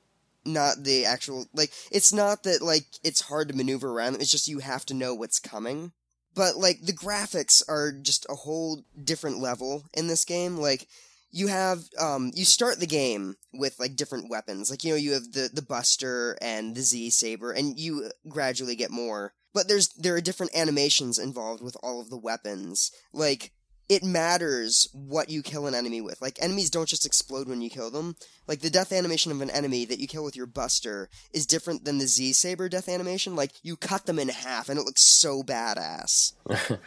Not 0.45 0.83
the 0.83 1.05
actual 1.05 1.47
like, 1.55 1.71
it's 1.91 2.13
not 2.13 2.43
that 2.43 2.61
like 2.61 2.85
it's 3.03 3.21
hard 3.21 3.47
to 3.49 3.55
maneuver 3.55 3.89
around. 3.91 4.15
It's 4.21 4.31
just 4.31 4.47
you 4.47 4.59
have 4.59 4.85
to 4.85 4.93
know 4.93 5.15
what's 5.15 5.39
coming. 5.39 5.91
But 6.35 6.55
like 6.55 6.81
the 6.85 6.93
graphics 6.93 7.63
are 7.67 7.91
just 7.91 8.27
a 8.29 8.35
whole 8.35 8.83
different 9.03 9.39
level 9.39 9.85
in 9.95 10.05
this 10.05 10.23
game. 10.23 10.57
Like 10.57 10.87
you 11.31 11.47
have 11.47 11.83
um 11.99 12.31
you 12.33 12.45
start 12.45 12.79
the 12.79 12.87
game 12.87 13.35
with 13.53 13.79
like 13.79 13.95
different 13.95 14.29
weapons. 14.29 14.69
Like 14.69 14.83
you 14.83 14.91
know 14.91 14.97
you 14.97 15.13
have 15.13 15.31
the 15.31 15.49
the 15.53 15.61
buster 15.61 16.37
and 16.41 16.75
the 16.75 16.81
z 16.81 17.09
saber 17.09 17.51
and 17.51 17.77
you 17.77 18.11
gradually 18.27 18.75
get 18.75 18.91
more. 18.91 19.33
But 19.53 19.67
there's 19.67 19.89
there 19.89 20.15
are 20.15 20.21
different 20.21 20.55
animations 20.55 21.19
involved 21.19 21.63
with 21.63 21.77
all 21.81 21.99
of 21.99 22.09
the 22.09 22.17
weapons. 22.17 22.91
Like 23.13 23.51
it 23.89 24.03
matters 24.03 24.89
what 24.91 25.29
you 25.29 25.41
kill 25.41 25.65
an 25.65 25.73
enemy 25.73 26.01
with. 26.01 26.21
Like 26.21 26.37
enemies 26.41 26.69
don't 26.69 26.89
just 26.89 27.05
explode 27.05 27.47
when 27.47 27.61
you 27.61 27.69
kill 27.69 27.89
them. 27.89 28.17
Like 28.45 28.59
the 28.59 28.69
death 28.69 28.91
animation 28.91 29.31
of 29.31 29.41
an 29.41 29.49
enemy 29.49 29.85
that 29.85 29.99
you 29.99 30.07
kill 30.07 30.25
with 30.25 30.35
your 30.35 30.45
buster 30.45 31.09
is 31.31 31.45
different 31.45 31.85
than 31.85 31.97
the 31.97 32.07
z 32.07 32.33
saber 32.33 32.67
death 32.67 32.89
animation. 32.89 33.35
Like 33.35 33.53
you 33.63 33.75
cut 33.77 34.05
them 34.05 34.19
in 34.19 34.29
half 34.29 34.69
and 34.69 34.77
it 34.77 34.85
looks 34.85 35.03
so 35.03 35.41
badass 35.41 36.33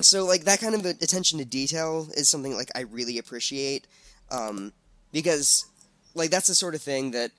so 0.00 0.24
like 0.24 0.44
that 0.44 0.60
kind 0.60 0.74
of 0.74 0.84
attention 0.84 1.38
to 1.38 1.44
detail 1.44 2.08
is 2.14 2.28
something 2.28 2.54
like 2.54 2.70
I 2.74 2.82
really 2.82 3.18
appreciate 3.18 3.86
um, 4.30 4.72
because 5.12 5.66
like 6.14 6.30
that's 6.30 6.46
the 6.46 6.54
sort 6.54 6.74
of 6.74 6.82
thing 6.82 7.10
that 7.12 7.30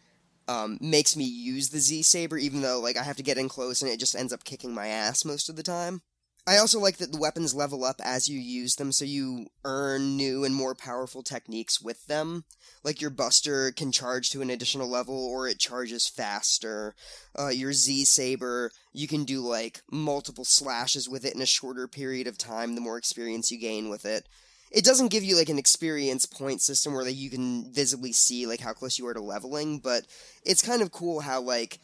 um, 0.48 0.78
makes 0.82 1.16
me 1.16 1.26
use 1.26 1.70
the 1.70 1.80
Z 1.80 2.02
saber 2.04 2.38
even 2.38 2.62
though 2.62 2.80
like 2.80 2.98
I 2.98 3.04
have 3.04 3.18
to 3.18 3.24
get 3.24 3.38
in 3.38 3.50
close 3.50 3.82
and 3.82 3.92
it 3.92 4.00
just 4.00 4.16
ends 4.16 4.34
up 4.34 4.44
kicking 4.44 4.74
my 4.74 4.88
ass 4.88 5.26
most 5.26 5.50
of 5.50 5.56
the 5.56 5.64
time. 5.64 6.02
I 6.50 6.58
also 6.58 6.80
like 6.80 6.98
that 6.98 7.12
the 7.12 7.20
weapons 7.20 7.54
level 7.54 7.84
up 7.86 8.02
as 8.04 8.28
you 8.28 8.40
use 8.40 8.78
them 8.78 8.92
so 8.92 9.06
you 9.06 9.52
earn 9.64 10.18
new 10.18 10.44
and 10.44 10.56
more 10.56 10.74
powerful 10.74 11.22
techniques 11.22 11.80
with 11.80 12.08
them. 12.08 12.44
Like 12.84 13.00
your 13.00 13.12
buster 13.12 13.72
can 13.72 13.92
charge 13.92 14.32
to 14.32 14.42
an 14.42 14.50
additional 14.50 14.90
level 14.90 15.14
or 15.14 15.48
it 15.48 15.60
charges 15.60 16.08
faster. 16.08 16.96
Uh, 17.38 17.50
your 17.50 17.72
Z 17.72 18.04
saber, 18.06 18.72
you 18.92 19.08
can 19.08 19.26
do 19.26 19.42
like 19.42 19.84
multiple 19.92 20.44
slashes 20.44 21.08
with 21.08 21.24
it 21.24 21.36
in 21.36 21.42
a 21.44 21.46
shorter 21.46 21.88
period 21.88 22.26
of 22.26 22.40
time 22.40 22.74
the 22.74 22.82
more 22.82 22.98
experience 22.98 23.52
you 23.52 23.60
gain 23.60 23.88
with 23.88 24.04
it. 24.04 24.28
It 24.72 24.84
doesn't 24.84 25.12
give 25.12 25.24
you 25.24 25.36
like 25.36 25.50
an 25.50 25.60
experience 25.60 26.26
point 26.26 26.62
system 26.62 26.96
where 26.96 27.04
like 27.04 27.16
you 27.16 27.30
can 27.30 27.72
visibly 27.72 28.12
see 28.12 28.48
like 28.48 28.60
how 28.60 28.74
close 28.74 28.98
you 28.98 29.06
are 29.06 29.14
to 29.14 29.22
leveling, 29.22 29.82
but 29.82 30.08
it's 30.44 30.66
kind 30.66 30.82
of 30.82 30.92
cool 30.92 31.20
how 31.20 31.42
like 31.42 31.78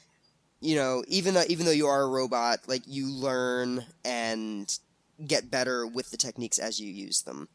you 0.62 0.76
know, 0.76 1.04
even 1.08 1.34
though 1.34 1.44
even 1.48 1.66
though 1.66 1.72
you 1.72 1.88
are 1.88 2.04
a 2.04 2.10
robot, 2.10 2.60
like 2.68 2.84
you 2.86 3.08
learn 3.10 3.86
and 4.04 4.78
get 5.26 5.52
better 5.52 5.86
with 5.88 6.12
the 6.12 6.18
techniques 6.18 6.60
as 6.60 6.80
you 6.80 6.92
use 6.92 7.22
them. 7.22 7.48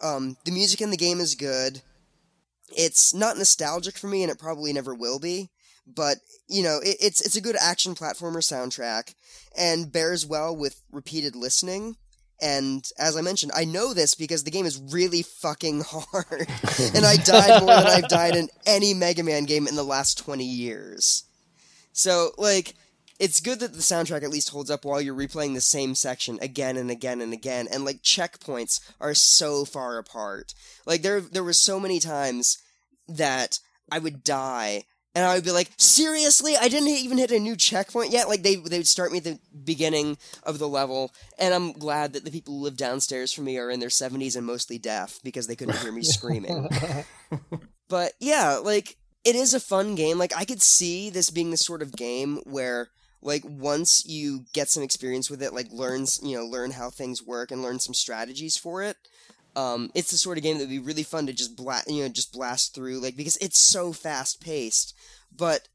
Um, 0.00 0.36
the 0.44 0.50
music 0.50 0.80
in 0.80 0.90
the 0.90 0.96
game 0.96 1.20
is 1.20 1.34
good. 1.34 1.82
It's 2.76 3.14
not 3.14 3.36
nostalgic 3.36 3.96
for 3.96 4.06
me, 4.08 4.22
and 4.22 4.30
it 4.30 4.38
probably 4.38 4.72
never 4.72 4.94
will 4.94 5.18
be. 5.18 5.50
But 5.86 6.18
you 6.48 6.62
know, 6.62 6.78
it, 6.82 6.96
it's 7.00 7.20
it's 7.20 7.36
a 7.36 7.40
good 7.42 7.56
action 7.60 7.94
platformer 7.94 8.38
soundtrack, 8.38 9.14
and 9.56 9.92
bears 9.92 10.26
well 10.26 10.56
with 10.56 10.80
repeated 10.90 11.36
listening. 11.36 11.96
And 12.42 12.86
as 12.98 13.16
I 13.16 13.20
mentioned, 13.20 13.52
I 13.54 13.64
know 13.64 13.94
this 13.94 14.14
because 14.14 14.44
the 14.44 14.50
game 14.50 14.66
is 14.66 14.80
really 14.92 15.22
fucking 15.22 15.82
hard, 15.86 16.48
and 16.94 17.04
I 17.04 17.16
died 17.16 17.62
more 17.62 17.76
than 17.76 17.86
I've 17.86 18.08
died 18.08 18.36
in 18.36 18.48
any 18.66 18.92
Mega 18.92 19.22
Man 19.22 19.44
game 19.44 19.66
in 19.66 19.76
the 19.76 19.84
last 19.84 20.18
twenty 20.18 20.46
years. 20.46 21.24
So, 21.94 22.32
like, 22.36 22.74
it's 23.18 23.40
good 23.40 23.60
that 23.60 23.72
the 23.72 23.78
soundtrack 23.78 24.22
at 24.22 24.30
least 24.30 24.50
holds 24.50 24.70
up 24.70 24.84
while 24.84 25.00
you're 25.00 25.14
replaying 25.14 25.54
the 25.54 25.60
same 25.62 25.94
section 25.94 26.38
again 26.42 26.76
and 26.76 26.90
again 26.90 27.20
and 27.20 27.32
again. 27.32 27.68
And 27.72 27.84
like 27.84 28.02
checkpoints 28.02 28.80
are 29.00 29.14
so 29.14 29.64
far 29.64 29.98
apart. 29.98 30.52
Like 30.84 31.02
there, 31.02 31.20
there 31.20 31.44
was 31.44 31.56
so 31.56 31.78
many 31.78 32.00
times 32.00 32.58
that 33.08 33.60
I 33.90 34.00
would 34.00 34.24
die 34.24 34.84
and 35.14 35.24
I 35.24 35.34
would 35.34 35.44
be 35.44 35.52
like, 35.52 35.70
seriously, 35.76 36.56
I 36.56 36.68
didn't 36.68 36.88
even 36.88 37.18
hit 37.18 37.30
a 37.30 37.38
new 37.38 37.54
checkpoint 37.54 38.10
yet. 38.10 38.28
Like 38.28 38.42
they 38.42 38.56
they 38.56 38.78
would 38.78 38.86
start 38.86 39.12
me 39.12 39.18
at 39.18 39.24
the 39.24 39.38
beginning 39.64 40.18
of 40.42 40.58
the 40.58 40.68
level, 40.68 41.12
and 41.38 41.54
I'm 41.54 41.72
glad 41.72 42.12
that 42.12 42.24
the 42.24 42.32
people 42.32 42.54
who 42.54 42.64
live 42.64 42.76
downstairs 42.76 43.32
from 43.32 43.44
me 43.44 43.56
are 43.58 43.70
in 43.70 43.78
their 43.78 43.90
70s 43.90 44.36
and 44.36 44.44
mostly 44.44 44.76
deaf 44.76 45.20
because 45.22 45.46
they 45.46 45.54
couldn't 45.54 45.78
hear 45.78 45.92
me 45.92 46.02
screaming. 46.02 46.68
but 47.88 48.14
yeah, 48.18 48.56
like 48.56 48.96
it 49.24 49.34
is 49.34 49.54
a 49.54 49.60
fun 49.60 49.94
game. 49.94 50.18
Like 50.18 50.36
I 50.36 50.44
could 50.44 50.62
see 50.62 51.10
this 51.10 51.30
being 51.30 51.50
the 51.50 51.56
sort 51.56 51.82
of 51.82 51.96
game 51.96 52.40
where 52.44 52.90
like 53.22 53.42
once 53.44 54.04
you 54.06 54.44
get 54.52 54.68
some 54.68 54.82
experience 54.82 55.30
with 55.30 55.42
it, 55.42 55.54
like 55.54 55.72
learns 55.72 56.20
you 56.22 56.36
know 56.36 56.44
learn 56.44 56.72
how 56.72 56.90
things 56.90 57.22
work 57.22 57.50
and 57.50 57.62
learn 57.62 57.78
some 57.78 57.94
strategies 57.94 58.56
for 58.56 58.82
it. 58.82 58.96
Um, 59.56 59.90
it's 59.94 60.10
the 60.10 60.18
sort 60.18 60.36
of 60.36 60.42
game 60.42 60.58
that 60.58 60.64
would 60.64 60.70
be 60.70 60.78
really 60.80 61.04
fun 61.04 61.26
to 61.26 61.32
just 61.32 61.56
blast, 61.56 61.88
you 61.88 62.02
know, 62.02 62.08
just 62.08 62.32
blast 62.32 62.74
through, 62.74 63.00
like 63.00 63.16
because 63.16 63.36
it's 63.38 63.58
so 63.58 63.92
fast 63.92 64.40
paced. 64.40 64.94
But 65.34 65.68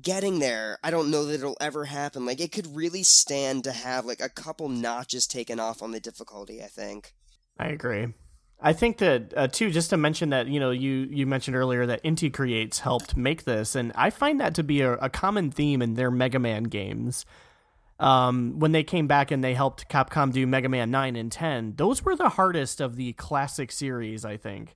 getting 0.00 0.38
there, 0.38 0.78
I 0.82 0.90
don't 0.90 1.10
know 1.10 1.26
that 1.26 1.34
it'll 1.34 1.56
ever 1.60 1.84
happen. 1.84 2.24
Like 2.24 2.40
it 2.40 2.52
could 2.52 2.74
really 2.74 3.02
stand 3.02 3.64
to 3.64 3.72
have 3.72 4.04
like 4.04 4.20
a 4.20 4.28
couple 4.28 4.68
notches 4.68 5.26
taken 5.26 5.60
off 5.60 5.82
on 5.82 5.92
the 5.92 6.00
difficulty. 6.00 6.62
I 6.62 6.66
think. 6.66 7.12
I 7.58 7.68
agree. 7.68 8.08
I 8.62 8.72
think 8.72 8.98
that 8.98 9.32
uh, 9.36 9.48
too. 9.48 9.70
Just 9.70 9.90
to 9.90 9.96
mention 9.96 10.30
that 10.30 10.46
you 10.46 10.60
know 10.60 10.70
you 10.70 11.08
you 11.10 11.26
mentioned 11.26 11.56
earlier 11.56 11.86
that 11.86 12.02
Inti 12.02 12.32
Creates 12.32 12.80
helped 12.80 13.16
make 13.16 13.44
this, 13.44 13.74
and 13.74 13.92
I 13.94 14.10
find 14.10 14.40
that 14.40 14.54
to 14.56 14.62
be 14.62 14.82
a, 14.82 14.94
a 14.94 15.08
common 15.08 15.50
theme 15.50 15.80
in 15.80 15.94
their 15.94 16.10
Mega 16.10 16.38
Man 16.38 16.64
games. 16.64 17.24
Um, 17.98 18.58
when 18.58 18.72
they 18.72 18.82
came 18.82 19.06
back 19.06 19.30
and 19.30 19.44
they 19.44 19.52
helped 19.52 19.90
Capcom 19.90 20.32
do 20.32 20.46
Mega 20.46 20.68
Man 20.68 20.90
nine 20.90 21.16
and 21.16 21.30
ten, 21.30 21.74
those 21.76 22.02
were 22.02 22.16
the 22.16 22.30
hardest 22.30 22.80
of 22.80 22.96
the 22.96 23.12
classic 23.14 23.72
series. 23.72 24.24
I 24.24 24.36
think 24.36 24.74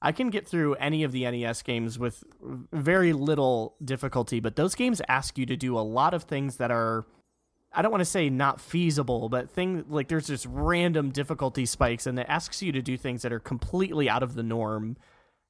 I 0.00 0.12
can 0.12 0.30
get 0.30 0.46
through 0.46 0.74
any 0.74 1.02
of 1.04 1.12
the 1.12 1.30
NES 1.30 1.62
games 1.62 1.98
with 1.98 2.24
very 2.72 3.12
little 3.12 3.76
difficulty, 3.82 4.40
but 4.40 4.56
those 4.56 4.74
games 4.74 5.00
ask 5.08 5.38
you 5.38 5.46
to 5.46 5.56
do 5.56 5.78
a 5.78 5.80
lot 5.80 6.12
of 6.12 6.24
things 6.24 6.56
that 6.56 6.70
are 6.70 7.06
I 7.74 7.82
don't 7.82 7.90
want 7.90 8.02
to 8.02 8.06
say 8.06 8.28
not 8.28 8.60
feasible, 8.60 9.28
but 9.28 9.50
thing 9.50 9.84
like 9.88 10.08
there's 10.08 10.26
just 10.26 10.46
random 10.48 11.10
difficulty 11.10 11.64
spikes, 11.64 12.06
and 12.06 12.18
it 12.18 12.26
asks 12.28 12.62
you 12.62 12.72
to 12.72 12.82
do 12.82 12.96
things 12.96 13.22
that 13.22 13.32
are 13.32 13.40
completely 13.40 14.08
out 14.08 14.22
of 14.22 14.34
the 14.34 14.42
norm. 14.42 14.96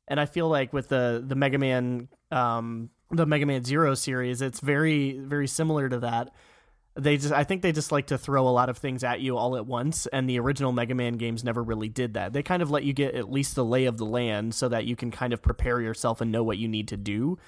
And 0.09 0.21
I 0.21 0.27
feel 0.27 0.49
like 0.49 0.73
with 0.73 0.89
the 0.89 1.23
the 1.27 1.35
Mega 1.35 1.59
Man, 1.59 2.09
um, 2.31 2.91
the 3.11 3.27
Mega 3.27 3.47
Man 3.47 3.65
Zero 3.65 3.95
series, 3.95 4.41
it's 4.41 4.61
very 4.61 5.19
very 5.19 5.49
similar 5.49 5.89
to 5.89 5.99
that. 6.01 6.31
They 6.95 7.17
just 7.17 7.33
I 7.33 7.43
think 7.43 7.63
they 7.63 7.73
just 7.73 7.91
like 7.91 8.07
to 8.09 8.19
throw 8.19 8.47
a 8.47 8.51
lot 8.51 8.69
of 8.69 8.79
things 8.79 9.03
at 9.03 9.21
you 9.21 9.37
all 9.37 9.57
at 9.57 9.67
once, 9.67 10.07
and 10.07 10.29
the 10.29 10.39
original 10.39 10.73
Mega 10.73 10.95
Man 10.95 11.15
games 11.15 11.43
never 11.43 11.63
really 11.63 11.89
did 11.89 12.15
that. 12.15 12.33
They 12.33 12.43
kind 12.43 12.63
of 12.63 12.71
let 12.71 12.85
you 12.85 12.93
get 12.93 13.15
at 13.15 13.33
least 13.33 13.57
the 13.57 13.65
lay 13.65 13.87
of 13.87 13.99
the 13.99 14.07
land 14.07 14.55
so 14.55 14.69
that 14.69 14.85
you 14.85 14.95
can 14.95 15.11
kind 15.11 15.33
of 15.33 15.43
prepare 15.43 15.81
yourself 15.81 16.21
and 16.21 16.31
know 16.31 16.45
what 16.45 16.59
you 16.59 16.69
need 16.69 16.89
to 16.89 16.97
do. 16.97 17.39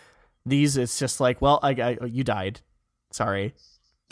These 0.46 0.76
it's 0.76 0.98
just 0.98 1.20
like, 1.20 1.40
well, 1.40 1.60
I, 1.62 1.70
I 1.70 2.06
you 2.06 2.24
died. 2.24 2.60
Sorry 3.12 3.54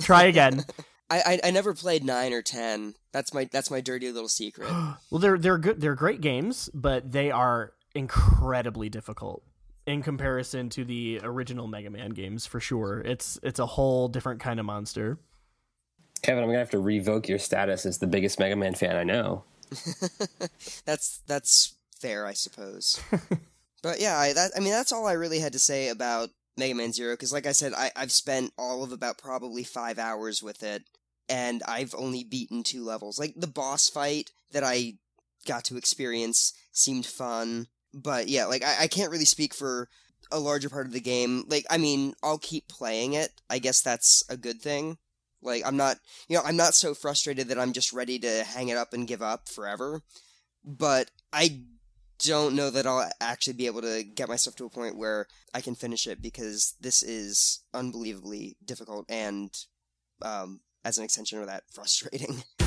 Try 0.01 0.25
again. 0.25 0.65
I, 1.11 1.19
I, 1.21 1.41
I 1.49 1.51
never 1.51 1.75
played 1.75 2.05
nine 2.05 2.33
or 2.33 2.41
ten. 2.41 2.95
That's 3.13 3.35
my 3.35 3.45
that's 3.45 3.71
my 3.71 3.81
dirty 3.81 4.11
little 4.11 4.29
secret. 4.29 4.71
well, 5.11 5.19
they're 5.19 5.39
they're 5.39 5.59
good. 5.59 5.81
They're 5.81 5.95
great 5.95 6.21
games, 6.21 6.71
but 6.73 7.13
they 7.13 7.31
are 7.31 7.75
incredibly 7.95 8.89
difficult 8.89 9.43
in 9.87 10.03
comparison 10.03 10.71
to 10.71 10.85
the 10.85 11.21
original 11.23 11.67
Mega 11.67 11.91
Man 11.91 12.11
games. 12.11 12.47
For 12.47 12.61
sure, 12.61 13.01
it's 13.01 13.39
it's 13.43 13.59
a 13.59 13.67
whole 13.67 14.09
different 14.09 14.41
kind 14.41 14.59
of 14.59 14.67
monster. 14.67 15.19
Kevin, 16.23 16.43
I'm 16.43 16.49
gonna 16.49 16.61
have 16.61 16.71
to 16.71 16.79
revoke 16.79 17.29
your 17.29 17.39
status 17.39 17.85
as 17.85 17.99
the 17.99 18.07
biggest 18.07 18.39
Mega 18.39 18.57
Man 18.57 18.75
fan 18.75 18.97
I 18.97 19.05
know. 19.05 19.45
that's 20.85 21.21
that's 21.27 21.75
fair, 21.99 22.27
I 22.27 22.33
suppose. 22.33 23.01
but 23.83 24.01
yeah, 24.01 24.19
I 24.19 24.33
that 24.33 24.53
I 24.57 24.61
mean 24.61 24.73
that's 24.73 24.93
all 24.93 25.07
I 25.07 25.13
really 25.13 25.41
had 25.41 25.53
to 25.53 25.59
say 25.59 25.89
about 25.89 26.31
Mega 26.57 26.75
Man 26.75 26.93
Zero 26.93 27.15
because, 27.15 27.33
like 27.33 27.47
I 27.47 27.53
said, 27.53 27.73
I, 27.75 27.91
I've 27.97 28.13
spent 28.13 28.53
all 28.59 28.85
of 28.85 28.93
about 28.93 29.19
probably 29.19 29.65
five 29.65 29.99
hours 29.99 30.43
with 30.43 30.63
it, 30.63 30.85
and 31.29 31.63
I've 31.67 31.95
only 31.97 32.25
beaten 32.25 32.63
two 32.63 32.85
levels. 32.85 33.19
Like 33.19 33.35
the 33.37 33.47
boss 33.47 33.89
fight 33.89 34.31
that 34.53 34.65
I 34.65 34.95
got 35.47 35.65
to 35.65 35.77
experience 35.77 36.53
seemed 36.73 37.07
fun, 37.07 37.67
but 37.95 38.29
yeah, 38.29 38.47
like 38.47 38.65
I, 38.65 38.83
I 38.83 38.87
can't 38.87 39.11
really 39.11 39.25
speak 39.25 39.55
for 39.55 39.89
a 40.31 40.39
larger 40.39 40.69
part 40.69 40.87
of 40.87 40.93
the 40.93 41.01
game. 41.01 41.45
Like, 41.49 41.67
I 41.71 41.79
mean, 41.79 42.15
I'll 42.23 42.39
keep 42.39 42.69
playing 42.69 43.13
it. 43.13 43.41
I 43.51 43.59
guess 43.59 43.83
that's 43.83 44.25
a 44.29 44.37
good 44.37 44.61
thing. 44.61 44.99
Like, 45.43 45.63
I'm 45.67 45.77
not, 45.77 45.99
you 46.29 46.37
know, 46.37 46.43
I'm 46.45 46.57
not 46.57 46.75
so 46.75 46.95
frustrated 46.95 47.49
that 47.49 47.59
I'm 47.59 47.73
just 47.73 47.93
ready 47.93 48.19
to 48.21 48.45
hang 48.45 48.69
it 48.69 48.77
up 48.77 48.93
and 48.93 49.09
give 49.09 49.23
up 49.23 49.49
forever. 49.49 50.03
But 50.65 51.11
I 51.33 51.63
don't 52.23 52.55
know 52.55 52.71
that 52.71 52.87
I'll 52.87 53.11
actually 53.21 53.55
be 53.55 53.67
able 53.67 53.83
to 53.83 54.05
get 54.05 54.29
myself 54.29 54.55
to 54.57 54.65
a 54.65 54.71
point 54.71 54.97
where 54.97 55.27
I 55.53 55.61
can 55.61 55.75
finish 55.75 56.07
it 56.07 56.23
because 56.23 56.75
this 56.81 57.03
is 57.03 57.61
unbelievably 57.75 58.57
difficult 58.65 59.07
and, 59.09 59.51
um, 60.23 60.61
as 60.85 60.99
an 60.99 61.05
extension 61.05 61.41
of 61.41 61.47
that, 61.47 61.65
frustrating. 61.73 62.43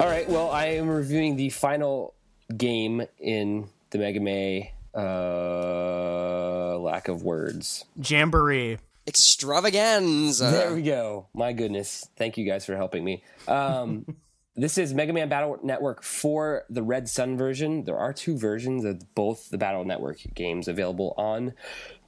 All 0.00 0.10
right, 0.10 0.28
well, 0.28 0.50
I 0.50 0.66
am 0.66 0.88
reviewing 0.88 1.36
the 1.36 1.50
final 1.50 2.14
game 2.56 3.02
in 3.18 3.68
the 3.94 4.00
Mega 4.00 4.18
May 4.18 4.72
uh, 4.92 6.76
lack 6.78 7.06
of 7.06 7.22
words. 7.22 7.84
Jamboree. 7.96 8.78
Extravaganza. 9.06 10.50
There 10.50 10.74
we 10.74 10.82
go. 10.82 11.28
My 11.32 11.52
goodness. 11.52 12.08
Thank 12.16 12.36
you 12.36 12.44
guys 12.44 12.66
for 12.66 12.74
helping 12.74 13.04
me. 13.04 13.22
Um, 13.46 14.04
this 14.56 14.78
is 14.78 14.92
Mega 14.92 15.12
Man 15.12 15.28
Battle 15.28 15.60
Network 15.62 16.02
for 16.02 16.64
the 16.68 16.82
Red 16.82 17.08
Sun 17.08 17.38
version. 17.38 17.84
There 17.84 17.96
are 17.96 18.12
two 18.12 18.36
versions 18.36 18.84
of 18.84 19.14
both 19.14 19.48
the 19.50 19.58
Battle 19.58 19.84
Network 19.84 20.18
games 20.34 20.66
available 20.66 21.14
on 21.16 21.52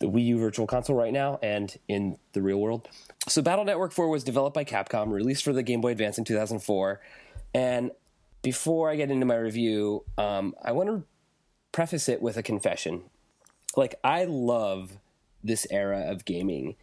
the 0.01 0.07
Wii 0.07 0.24
U 0.26 0.39
Virtual 0.41 0.66
Console 0.66 0.97
right 0.97 1.12
now 1.12 1.39
and 1.41 1.78
in 1.87 2.18
the 2.32 2.43
real 2.43 2.59
world. 2.59 2.89
So, 3.28 3.43
Battle 3.43 3.64
Network 3.64 3.93
4 3.93 4.09
was 4.09 4.24
developed 4.24 4.55
by 4.55 4.64
Capcom, 4.64 5.12
released 5.12 5.45
for 5.45 5.53
the 5.53 5.62
Game 5.62 5.80
Boy 5.80 5.93
Advance 5.93 6.18
in 6.18 6.24
2004. 6.24 7.01
And 7.55 7.93
before 8.43 8.91
I 8.91 8.97
get 8.97 9.12
into 9.12 9.26
my 9.26 9.37
review, 9.37 10.05
um, 10.18 10.53
I 10.61 10.72
want 10.72 10.89
to 10.89 11.05
preface 11.77 12.09
it 12.09 12.20
with 12.22 12.39
a 12.39 12.43
confession. 12.43 13.03
Like, 13.77 13.97
I 14.03 14.24
love 14.24 14.97
this 15.45 15.66
era 15.70 16.11
of 16.11 16.24
gaming. 16.24 16.74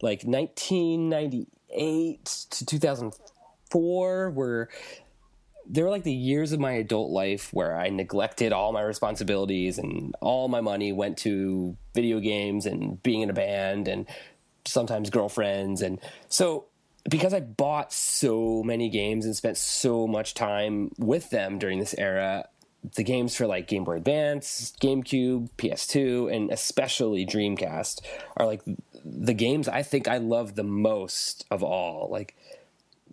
Like 0.00 0.22
1998 0.22 2.24
to 2.24 2.64
2004 2.64 4.30
were 4.30 4.70
they 5.70 5.82
were 5.82 5.90
like 5.90 6.04
the 6.04 6.14
years 6.14 6.52
of 6.52 6.60
my 6.60 6.72
adult 6.72 7.10
life 7.10 7.52
where 7.52 7.78
I 7.78 7.90
neglected 7.90 8.54
all 8.54 8.72
my 8.72 8.80
responsibilities 8.80 9.76
and 9.76 10.14
all 10.22 10.48
my 10.48 10.62
money 10.62 10.94
went 10.94 11.18
to 11.18 11.76
video 11.94 12.20
games 12.20 12.64
and 12.64 13.02
being 13.02 13.20
in 13.20 13.28
a 13.28 13.34
band 13.34 13.86
and 13.86 14.06
sometimes 14.64 15.10
girlfriends 15.10 15.82
and 15.82 16.00
so 16.30 16.64
because 17.10 17.34
I 17.34 17.40
bought 17.40 17.92
so 17.92 18.62
many 18.62 18.88
games 18.88 19.26
and 19.26 19.36
spent 19.36 19.58
so 19.58 20.06
much 20.06 20.32
time 20.32 20.90
with 20.98 21.28
them 21.30 21.58
during 21.58 21.78
this 21.78 21.94
era, 21.96 22.48
the 22.94 23.02
games 23.02 23.34
for 23.34 23.46
like 23.46 23.66
Game 23.66 23.84
Boy 23.84 23.96
Advance, 23.96 24.72
GameCube, 24.80 25.50
PS2, 25.58 26.34
and 26.34 26.50
especially 26.50 27.26
Dreamcast 27.26 28.00
are 28.36 28.46
like 28.46 28.62
the 29.04 29.34
games 29.34 29.68
I 29.68 29.82
think 29.82 30.08
I 30.08 30.18
love 30.18 30.54
the 30.54 30.62
most 30.62 31.44
of 31.50 31.62
all. 31.62 32.08
Like, 32.10 32.36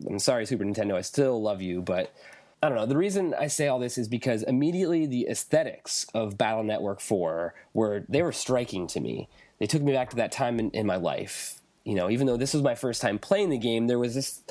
I'm 0.07 0.19
sorry, 0.19 0.45
Super 0.45 0.63
Nintendo, 0.63 0.95
I 0.95 1.01
still 1.01 1.41
love 1.41 1.61
you, 1.61 1.81
but 1.81 2.13
I 2.61 2.69
don't 2.69 2.77
know. 2.77 2.85
The 2.85 2.97
reason 2.97 3.33
I 3.39 3.47
say 3.47 3.67
all 3.67 3.79
this 3.79 3.97
is 3.97 4.07
because 4.07 4.43
immediately 4.43 5.05
the 5.05 5.27
aesthetics 5.27 6.07
of 6.13 6.37
Battle 6.37 6.63
Network 6.63 6.99
4 6.99 7.53
were 7.73 8.05
they 8.07 8.21
were 8.21 8.31
striking 8.31 8.87
to 8.87 8.99
me. 8.99 9.29
They 9.59 9.67
took 9.67 9.81
me 9.81 9.93
back 9.93 10.09
to 10.11 10.15
that 10.17 10.31
time 10.31 10.59
in, 10.59 10.71
in 10.71 10.85
my 10.85 10.95
life. 10.95 11.59
You 11.83 11.95
know, 11.95 12.09
even 12.09 12.27
though 12.27 12.37
this 12.37 12.53
was 12.53 12.63
my 12.63 12.75
first 12.75 13.01
time 13.01 13.19
playing 13.19 13.49
the 13.49 13.57
game, 13.57 13.87
there 13.87 13.99
was 13.99 14.15
this 14.15 14.41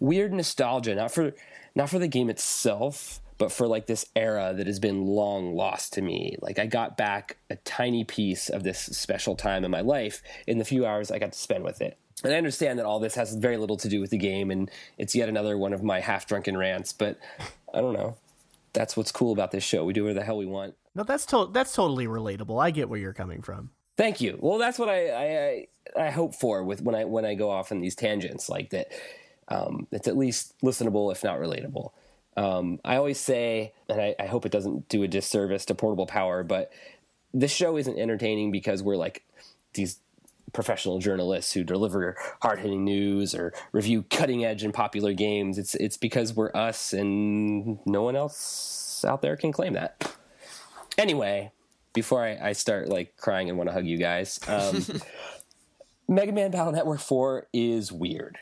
weird 0.00 0.32
nostalgia, 0.32 0.94
not 0.94 1.12
for 1.12 1.32
not 1.74 1.90
for 1.90 1.98
the 1.98 2.08
game 2.08 2.28
itself, 2.28 3.20
but 3.38 3.50
for 3.52 3.66
like 3.66 3.86
this 3.86 4.06
era 4.14 4.54
that 4.56 4.66
has 4.66 4.78
been 4.78 5.06
long 5.06 5.54
lost 5.54 5.92
to 5.94 6.02
me. 6.02 6.36
Like 6.40 6.58
I 6.58 6.66
got 6.66 6.96
back 6.96 7.36
a 7.50 7.56
tiny 7.56 8.04
piece 8.04 8.48
of 8.48 8.62
this 8.62 8.78
special 8.78 9.34
time 9.36 9.64
in 9.64 9.70
my 9.70 9.80
life 9.80 10.22
in 10.46 10.58
the 10.58 10.64
few 10.64 10.86
hours 10.86 11.10
I 11.10 11.18
got 11.18 11.32
to 11.32 11.38
spend 11.38 11.64
with 11.64 11.80
it. 11.80 11.98
And 12.22 12.32
I 12.32 12.36
understand 12.36 12.78
that 12.78 12.86
all 12.86 13.00
this 13.00 13.16
has 13.16 13.34
very 13.34 13.56
little 13.56 13.76
to 13.78 13.88
do 13.88 14.00
with 14.00 14.10
the 14.10 14.16
game, 14.18 14.50
and 14.50 14.70
it's 14.96 15.14
yet 15.14 15.28
another 15.28 15.58
one 15.58 15.72
of 15.72 15.82
my 15.82 16.00
half 16.00 16.26
drunken 16.26 16.56
rants. 16.56 16.92
But 16.92 17.18
I 17.74 17.80
don't 17.80 17.92
know. 17.92 18.16
That's 18.72 18.96
what's 18.96 19.12
cool 19.12 19.32
about 19.32 19.50
this 19.50 19.62
show. 19.64 19.84
We 19.84 19.92
do 19.92 20.04
whatever 20.04 20.20
the 20.20 20.24
hell 20.24 20.38
we 20.38 20.46
want. 20.46 20.74
No, 20.94 21.02
that's 21.02 21.26
to- 21.26 21.50
that's 21.52 21.74
totally 21.74 22.06
relatable. 22.06 22.62
I 22.62 22.70
get 22.70 22.88
where 22.88 22.98
you're 22.98 23.12
coming 23.12 23.42
from. 23.42 23.70
Thank 23.96 24.20
you. 24.20 24.38
Well, 24.40 24.58
that's 24.58 24.78
what 24.78 24.88
I, 24.88 25.66
I 25.96 26.06
I 26.06 26.10
hope 26.10 26.34
for 26.34 26.62
with 26.64 26.80
when 26.82 26.94
I 26.94 27.04
when 27.04 27.24
I 27.24 27.34
go 27.34 27.50
off 27.50 27.70
on 27.72 27.80
these 27.80 27.94
tangents 27.94 28.48
like 28.48 28.70
that. 28.70 28.88
Um, 29.48 29.86
it's 29.92 30.08
at 30.08 30.16
least 30.16 30.54
listenable, 30.62 31.12
if 31.12 31.22
not 31.22 31.38
relatable. 31.38 31.90
Um, 32.36 32.80
I 32.84 32.96
always 32.96 33.20
say, 33.20 33.72
and 33.88 34.00
I, 34.00 34.14
I 34.18 34.26
hope 34.26 34.44
it 34.44 34.52
doesn't 34.52 34.88
do 34.88 35.02
a 35.02 35.08
disservice 35.08 35.64
to 35.66 35.74
Portable 35.74 36.06
Power, 36.06 36.42
but 36.42 36.72
this 37.32 37.52
show 37.52 37.76
isn't 37.76 37.98
entertaining 37.98 38.50
because 38.50 38.82
we're 38.82 38.96
like 38.96 39.24
these 39.74 39.98
professional 40.52 41.00
journalists 41.00 41.52
who 41.52 41.64
deliver 41.64 42.16
hard 42.40 42.60
hitting 42.60 42.84
news 42.84 43.34
or 43.34 43.52
review 43.72 44.04
cutting 44.08 44.44
edge 44.44 44.62
and 44.62 44.72
popular 44.72 45.12
games. 45.12 45.58
It's 45.58 45.74
it's 45.74 45.96
because 45.96 46.34
we're 46.34 46.52
us 46.54 46.92
and 46.92 47.78
no 47.84 48.02
one 48.02 48.16
else 48.16 49.04
out 49.06 49.20
there 49.20 49.36
can 49.36 49.52
claim 49.52 49.74
that. 49.74 50.16
Anyway, 50.96 51.50
before 51.92 52.24
I, 52.24 52.50
I 52.50 52.52
start 52.52 52.88
like 52.88 53.16
crying 53.16 53.48
and 53.48 53.58
want 53.58 53.68
to 53.68 53.74
hug 53.74 53.84
you 53.84 53.98
guys, 53.98 54.38
um, 54.46 54.84
Mega 56.08 56.32
Man 56.32 56.50
Battle 56.50 56.72
Network 56.72 57.00
4 57.00 57.48
is 57.52 57.90
weird. 57.90 58.38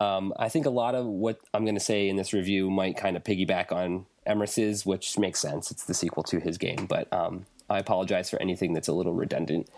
Um, 0.00 0.32
I 0.38 0.48
think 0.48 0.66
a 0.66 0.70
lot 0.70 0.94
of 0.94 1.06
what 1.06 1.40
I'm 1.54 1.64
going 1.64 1.74
to 1.76 1.80
say 1.80 2.08
in 2.08 2.16
this 2.16 2.32
review 2.32 2.70
might 2.70 2.96
kind 2.96 3.16
of 3.16 3.24
piggyback 3.24 3.72
on 3.72 4.06
Emrys's, 4.26 4.84
which 4.84 5.18
makes 5.18 5.40
sense. 5.40 5.70
It's 5.70 5.84
the 5.84 5.94
sequel 5.94 6.22
to 6.24 6.38
his 6.40 6.58
game, 6.58 6.86
but 6.86 7.10
um, 7.12 7.46
I 7.70 7.78
apologize 7.78 8.28
for 8.28 8.40
anything 8.42 8.74
that's 8.74 8.88
a 8.88 8.92
little 8.92 9.14
redundant. 9.14 9.68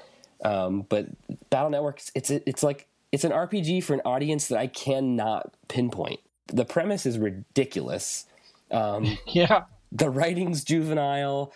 Um, 0.44 0.82
but 0.88 1.06
Battle 1.50 1.70
Network, 1.70 2.00
it's 2.14 2.30
it's 2.30 2.62
like 2.62 2.86
it's 3.12 3.24
an 3.24 3.32
RPG 3.32 3.84
for 3.84 3.94
an 3.94 4.00
audience 4.04 4.48
that 4.48 4.58
I 4.58 4.66
cannot 4.66 5.52
pinpoint. 5.68 6.20
The 6.48 6.64
premise 6.64 7.06
is 7.06 7.18
ridiculous. 7.18 8.26
Um, 8.70 9.18
Yeah. 9.26 9.64
the 9.92 10.10
writing's 10.10 10.64
juvenile. 10.64 11.52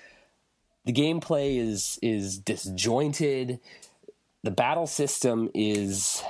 The 0.85 0.93
gameplay 0.93 1.59
is 1.59 1.99
is 2.03 2.39
disjointed. 2.39 3.61
The 4.43 4.51
battle 4.51 4.87
system 4.89 5.49
is 5.55 6.23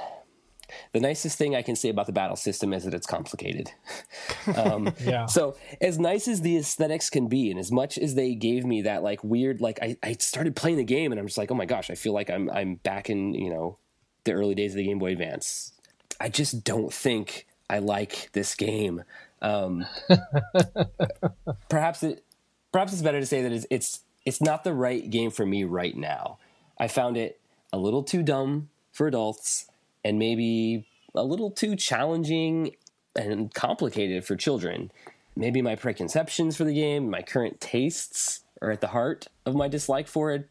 the 0.92 1.00
nicest 1.00 1.38
thing 1.38 1.54
I 1.56 1.62
can 1.62 1.76
say 1.76 1.88
about 1.88 2.06
the 2.06 2.12
battle 2.12 2.36
system 2.36 2.72
is 2.72 2.84
that 2.84 2.94
it's 2.94 3.06
complicated. 3.06 3.70
um, 4.56 4.92
Yeah. 5.04 5.26
so 5.26 5.56
as 5.80 5.98
nice 5.98 6.28
as 6.28 6.40
the 6.42 6.56
aesthetics 6.56 7.10
can 7.10 7.28
be, 7.28 7.50
and 7.50 7.58
as 7.58 7.70
much 7.72 7.98
as 7.98 8.14
they 8.14 8.34
gave 8.34 8.64
me 8.64 8.82
that 8.82 9.02
like 9.02 9.22
weird, 9.24 9.60
like 9.60 9.78
I, 9.82 9.96
I 10.02 10.12
started 10.14 10.56
playing 10.56 10.76
the 10.76 10.84
game 10.84 11.12
and 11.12 11.18
I'm 11.20 11.26
just 11.26 11.38
like, 11.38 11.50
oh 11.50 11.54
my 11.54 11.66
gosh, 11.66 11.90
I 11.90 11.94
feel 11.94 12.12
like 12.12 12.30
I'm 12.30 12.50
I'm 12.50 12.76
back 12.76 13.10
in 13.10 13.34
you 13.34 13.50
know 13.50 13.78
the 14.24 14.32
early 14.32 14.54
days 14.54 14.72
of 14.72 14.76
the 14.78 14.84
Game 14.84 14.98
Boy 14.98 15.12
Advance. 15.12 15.72
I 16.20 16.28
just 16.28 16.62
don't 16.64 16.92
think 16.92 17.46
I 17.68 17.78
like 17.80 18.30
this 18.32 18.54
game. 18.54 19.02
Um, 19.40 19.86
perhaps 21.68 22.02
it 22.02 22.24
perhaps 22.72 22.92
it's 22.92 23.02
better 23.02 23.20
to 23.20 23.26
say 23.26 23.42
that 23.42 23.52
it's, 23.52 23.66
it's 23.70 24.00
it's 24.24 24.40
not 24.40 24.64
the 24.64 24.72
right 24.72 25.08
game 25.10 25.30
for 25.30 25.44
me 25.44 25.64
right 25.64 25.96
now. 25.96 26.38
I 26.78 26.88
found 26.88 27.16
it 27.16 27.40
a 27.72 27.78
little 27.78 28.02
too 28.02 28.22
dumb 28.22 28.68
for 28.92 29.06
adults 29.06 29.66
and 30.05 30.18
maybe 30.18 30.86
a 31.14 31.24
little 31.24 31.50
too 31.50 31.76
challenging 31.76 32.74
and 33.14 33.53
complicated 33.55 34.24
for 34.24 34.36
children. 34.36 34.90
Maybe 35.36 35.62
my 35.62 35.76
preconceptions 35.76 36.57
for 36.57 36.64
the 36.64 36.74
game, 36.74 37.11
my 37.11 37.22
current 37.22 37.61
tastes 37.61 38.40
are 38.61 38.70
at 38.70 38.80
the 38.80 38.88
heart 38.88 39.28
of 39.44 39.55
my 39.55 39.68
dislike 39.68 40.09
for 40.09 40.32
it. 40.32 40.48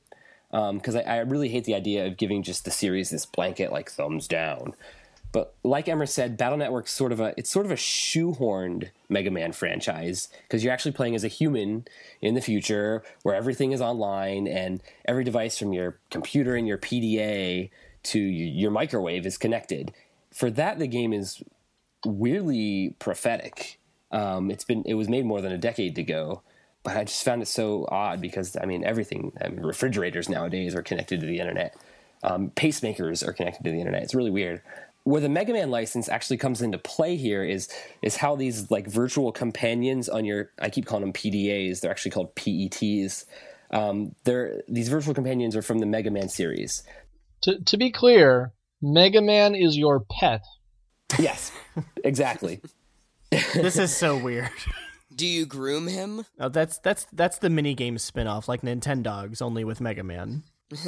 Um, 0.53 0.77
because 0.77 0.95
I, 0.97 1.01
I 1.01 1.17
really 1.19 1.47
hate 1.47 1.63
the 1.63 1.75
idea 1.75 2.05
of 2.05 2.17
giving 2.17 2.43
just 2.43 2.65
the 2.65 2.71
series 2.71 3.09
this 3.09 3.25
blanket 3.25 3.71
like 3.71 3.89
thumbs 3.89 4.27
down. 4.27 4.73
But 5.31 5.55
like 5.63 5.87
Emmer 5.87 6.05
said, 6.05 6.35
Battle 6.35 6.57
Network's 6.57 6.91
sort 6.91 7.13
of 7.13 7.21
a 7.21 7.33
it's 7.37 7.49
sort 7.49 7.65
of 7.65 7.71
a 7.71 7.75
shoehorned 7.75 8.89
Mega 9.07 9.31
Man 9.31 9.53
franchise 9.53 10.27
because 10.43 10.61
you're 10.63 10.73
actually 10.73 10.91
playing 10.91 11.15
as 11.15 11.23
a 11.23 11.29
human 11.29 11.85
in 12.21 12.33
the 12.33 12.41
future 12.41 13.01
where 13.23 13.35
everything 13.35 13.71
is 13.71 13.81
online 13.81 14.45
and 14.45 14.81
every 15.05 15.23
device 15.23 15.57
from 15.57 15.71
your 15.71 15.97
computer 16.09 16.55
and 16.55 16.67
your 16.67 16.77
PDA 16.77 17.69
to 18.03 18.19
your 18.19 18.71
microwave 18.71 19.25
is 19.25 19.37
connected. 19.37 19.91
For 20.31 20.49
that, 20.51 20.79
the 20.79 20.87
game 20.87 21.13
is 21.13 21.43
weirdly 22.05 22.95
prophetic. 22.99 23.79
Um, 24.11 24.51
it's 24.51 24.63
been 24.63 24.83
it 24.85 24.95
was 24.95 25.09
made 25.09 25.25
more 25.25 25.41
than 25.41 25.51
a 25.51 25.57
decade 25.57 25.97
ago, 25.97 26.41
but 26.83 26.97
I 26.97 27.03
just 27.03 27.23
found 27.23 27.41
it 27.41 27.47
so 27.47 27.87
odd 27.89 28.21
because 28.21 28.57
I 28.59 28.65
mean 28.65 28.83
everything. 28.83 29.31
I 29.43 29.49
mean, 29.49 29.61
refrigerators 29.61 30.29
nowadays 30.29 30.75
are 30.75 30.81
connected 30.81 31.21
to 31.21 31.25
the 31.25 31.39
internet. 31.39 31.75
Um, 32.23 32.51
pacemakers 32.51 33.27
are 33.27 33.33
connected 33.33 33.63
to 33.63 33.71
the 33.71 33.79
internet. 33.79 34.03
It's 34.03 34.15
really 34.15 34.31
weird. 34.31 34.61
Where 35.03 35.21
the 35.21 35.29
Mega 35.29 35.53
Man 35.53 35.71
license 35.71 36.09
actually 36.09 36.37
comes 36.37 36.61
into 36.61 36.77
play 36.77 37.15
here 37.15 37.43
is 37.43 37.69
is 38.01 38.17
how 38.17 38.35
these 38.35 38.69
like 38.69 38.87
virtual 38.87 39.31
companions 39.31 40.09
on 40.09 40.25
your 40.25 40.51
I 40.59 40.69
keep 40.69 40.85
calling 40.85 41.03
them 41.03 41.13
PDAs. 41.13 41.79
They're 41.79 41.91
actually 41.91 42.11
called 42.11 42.35
PETs. 42.35 43.25
Um, 43.71 44.15
they're 44.25 44.61
these 44.67 44.89
virtual 44.89 45.13
companions 45.13 45.55
are 45.55 45.61
from 45.61 45.79
the 45.79 45.85
Mega 45.85 46.11
Man 46.11 46.29
series. 46.29 46.83
To 47.43 47.59
to 47.63 47.77
be 47.77 47.91
clear, 47.91 48.53
Mega 48.81 49.21
Man 49.21 49.55
is 49.55 49.77
your 49.77 49.99
pet. 50.19 50.41
Yes, 51.19 51.51
exactly. 52.03 52.61
This 53.53 53.77
is 53.77 53.95
so 53.95 54.17
weird. 54.17 54.49
Do 55.15 55.25
you 55.25 55.45
groom 55.45 55.87
him? 55.87 56.25
Oh, 56.37 56.49
that's 56.49 56.79
that's 56.79 57.05
that's 57.13 57.37
the 57.37 57.49
mini 57.49 57.73
game 57.73 57.97
spin-off 57.97 58.49
like 58.49 58.61
Nintendogs 58.61 59.41
only 59.41 59.63
with 59.63 59.79
Mega 59.79 60.03
Man. 60.03 60.43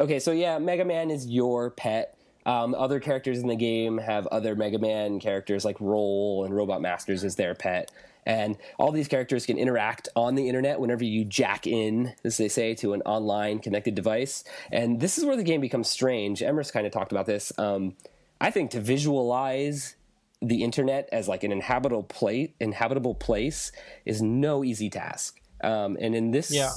Okay, 0.00 0.18
so 0.18 0.32
yeah, 0.32 0.58
Mega 0.58 0.84
Man 0.86 1.10
is 1.10 1.26
your 1.26 1.70
pet. 1.70 2.16
Um, 2.46 2.74
other 2.74 3.00
characters 3.00 3.38
in 3.38 3.48
the 3.48 3.54
game 3.56 3.98
have 3.98 4.26
other 4.28 4.56
Mega 4.56 4.78
Man 4.78 5.20
characters 5.20 5.62
like 5.62 5.78
Roll 5.78 6.44
and 6.46 6.56
Robot 6.56 6.80
Masters 6.80 7.22
as 7.22 7.36
their 7.36 7.54
pet. 7.54 7.92
And 8.26 8.56
all 8.78 8.92
these 8.92 9.08
characters 9.08 9.46
can 9.46 9.58
interact 9.58 10.08
on 10.14 10.34
the 10.34 10.46
internet 10.48 10.78
whenever 10.80 11.04
you 11.04 11.24
jack 11.24 11.66
in, 11.66 12.14
as 12.24 12.36
they 12.36 12.48
say, 12.48 12.74
to 12.76 12.92
an 12.92 13.02
online 13.02 13.58
connected 13.58 13.94
device. 13.94 14.44
And 14.70 15.00
this 15.00 15.18
is 15.18 15.24
where 15.24 15.36
the 15.36 15.42
game 15.42 15.60
becomes 15.60 15.88
strange. 15.88 16.40
Emrys 16.40 16.72
kind 16.72 16.86
of 16.86 16.92
talked 16.92 17.12
about 17.12 17.26
this. 17.26 17.52
Um, 17.58 17.96
I 18.40 18.50
think 18.50 18.70
to 18.72 18.80
visualize 18.80 19.96
the 20.42 20.62
internet 20.62 21.08
as 21.12 21.28
like 21.28 21.44
an 21.44 21.52
inhabitable 21.52 22.04
place, 22.04 22.50
inhabitable 22.60 23.14
place 23.14 23.72
is 24.06 24.22
no 24.22 24.64
easy 24.64 24.88
task. 24.88 25.40
Um, 25.62 25.96
and 26.00 26.14
in 26.14 26.30
this 26.30 26.50
Yeah. 26.50 26.70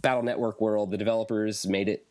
Battle 0.00 0.22
Network 0.22 0.60
world, 0.60 0.90
the 0.90 0.96
developers 0.96 1.66
made 1.66 1.88
it 1.88 2.06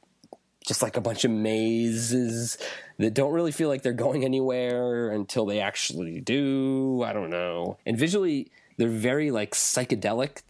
just 0.66 0.84
like 0.84 0.96
a 0.96 1.02
bunch 1.02 1.26
of 1.26 1.32
mazes 1.32 2.58
that 3.00 3.14
don't 3.16 3.34
really 3.34 3.52
feel 3.52 3.68
like 3.68 3.82
they're 3.82 3.94
going 3.94 4.24
anywhere 4.24 5.10
until 5.10 5.46
they 5.46 5.60
actually 5.60 6.22
do. 6.22 7.04
I 7.04 7.14
don't 7.14 7.32
know. 7.32 7.78
And 7.86 7.98
visually, 7.98 8.52
they're 8.82 8.90
very 8.90 9.30
like 9.30 9.52
psychedelic 9.54 10.42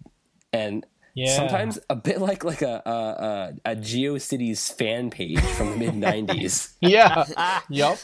and 0.53 0.85
Yeah. 1.13 1.35
sometimes 1.35 1.77
a 1.89 1.95
bit 1.97 2.21
like 2.21 2.45
like 2.45 2.61
a 2.61 2.81
a, 2.85 3.69
a, 3.69 3.71
a 3.73 3.75
GeoCities 3.75 4.71
fan 4.73 5.09
page 5.09 5.41
from 5.57 5.71
the 5.71 5.77
mid 5.77 5.93
'90s. 5.95 6.73
Yeah. 6.79 7.25
yep. 7.69 7.99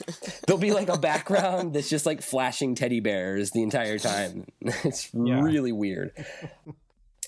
There'll 0.46 0.60
be 0.60 0.74
like 0.74 0.90
a 0.90 0.98
background 0.98 1.74
that's 1.74 1.90
just 1.90 2.06
like 2.06 2.22
flashing 2.22 2.76
teddy 2.76 3.00
bears 3.00 3.52
the 3.52 3.64
entire 3.64 3.98
time. 4.00 4.46
It's 4.84 5.10
Yeah. 5.14 5.40
really 5.42 5.72
weird. 5.72 6.12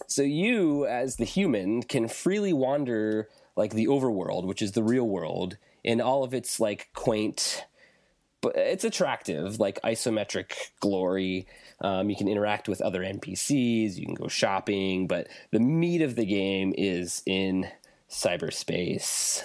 So 0.07 0.21
you, 0.21 0.85
as 0.85 1.15
the 1.15 1.25
human, 1.25 1.83
can 1.83 2.07
freely 2.09 2.51
wander 2.53 3.29
like 3.55 3.73
the 3.73 3.87
overworld, 3.87 4.45
which 4.45 4.61
is 4.61 4.71
the 4.73 4.83
real 4.83 5.07
world, 5.07 5.55
in 5.83 6.01
all 6.01 6.23
of 6.23 6.33
its 6.33 6.59
like 6.59 6.89
quaint, 6.93 7.63
but 8.41 8.55
it's 8.55 8.83
attractive, 8.83 9.59
like 9.59 9.81
isometric 9.83 10.53
glory. 10.79 11.47
Um, 11.81 12.09
you 12.09 12.15
can 12.15 12.27
interact 12.27 12.67
with 12.67 12.81
other 12.81 13.01
NPCs. 13.01 13.95
You 13.95 14.05
can 14.05 14.15
go 14.15 14.27
shopping, 14.27 15.07
but 15.07 15.27
the 15.51 15.59
meat 15.59 16.01
of 16.01 16.15
the 16.15 16.25
game 16.25 16.73
is 16.77 17.21
in 17.25 17.67
cyberspace, 18.09 19.43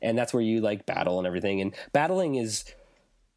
and 0.00 0.16
that's 0.16 0.32
where 0.32 0.42
you 0.42 0.60
like 0.60 0.86
battle 0.86 1.18
and 1.18 1.26
everything. 1.26 1.60
And 1.60 1.74
battling 1.92 2.36
is 2.36 2.64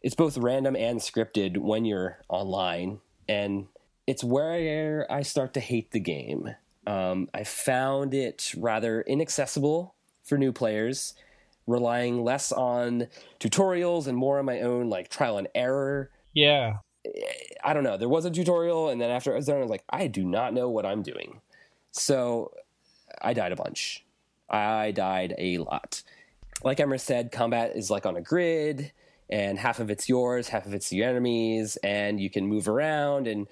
it's 0.01 0.15
both 0.15 0.37
random 0.37 0.75
and 0.75 0.99
scripted 0.99 1.57
when 1.57 1.85
you're 1.85 2.19
online, 2.29 2.99
and 3.27 3.67
it's 4.05 4.23
where 4.23 5.05
I 5.11 5.21
start 5.23 5.53
to 5.55 5.59
hate 5.59 5.91
the 5.91 5.99
game. 5.99 6.55
Um, 6.85 7.29
I 7.33 7.43
found 7.43 8.13
it 8.13 8.53
rather 8.57 9.01
inaccessible 9.01 9.93
for 10.23 10.37
new 10.37 10.53
players, 10.53 11.13
relying 11.67 12.23
less 12.23 12.51
on 12.51 13.07
tutorials 13.39 14.07
and 14.07 14.17
more 14.17 14.39
on 14.39 14.45
my 14.45 14.61
own 14.61 14.89
like 14.89 15.09
trial 15.09 15.37
and 15.37 15.47
error. 15.53 16.09
Yeah. 16.33 16.77
I 17.63 17.73
don't 17.73 17.83
know. 17.83 17.97
There 17.97 18.09
was 18.09 18.25
a 18.25 18.31
tutorial, 18.31 18.89
and 18.89 18.99
then 18.99 19.11
after 19.11 19.31
I 19.31 19.35
was 19.35 19.45
done, 19.45 19.57
I 19.57 19.61
was 19.61 19.69
like, 19.69 19.83
I 19.89 20.07
do 20.07 20.25
not 20.25 20.53
know 20.53 20.69
what 20.69 20.85
I'm 20.85 21.03
doing. 21.03 21.41
So 21.91 22.51
I 23.21 23.33
died 23.33 23.51
a 23.51 23.55
bunch. 23.55 24.03
I 24.49 24.91
died 24.91 25.35
a 25.37 25.57
lot. 25.59 26.03
Like 26.63 26.79
Emmer 26.79 26.97
said, 26.97 27.31
combat 27.31 27.75
is 27.75 27.89
like 27.89 28.05
on 28.05 28.17
a 28.17 28.21
grid, 28.21 28.91
and 29.29 29.59
half 29.59 29.79
of 29.79 29.89
it's 29.89 30.09
yours, 30.09 30.49
half 30.49 30.65
of 30.65 30.73
it's 30.73 30.89
the 30.89 31.03
enemies, 31.03 31.77
and 31.83 32.19
you 32.19 32.29
can 32.29 32.47
move 32.47 32.67
around 32.67 33.27
and 33.27 33.47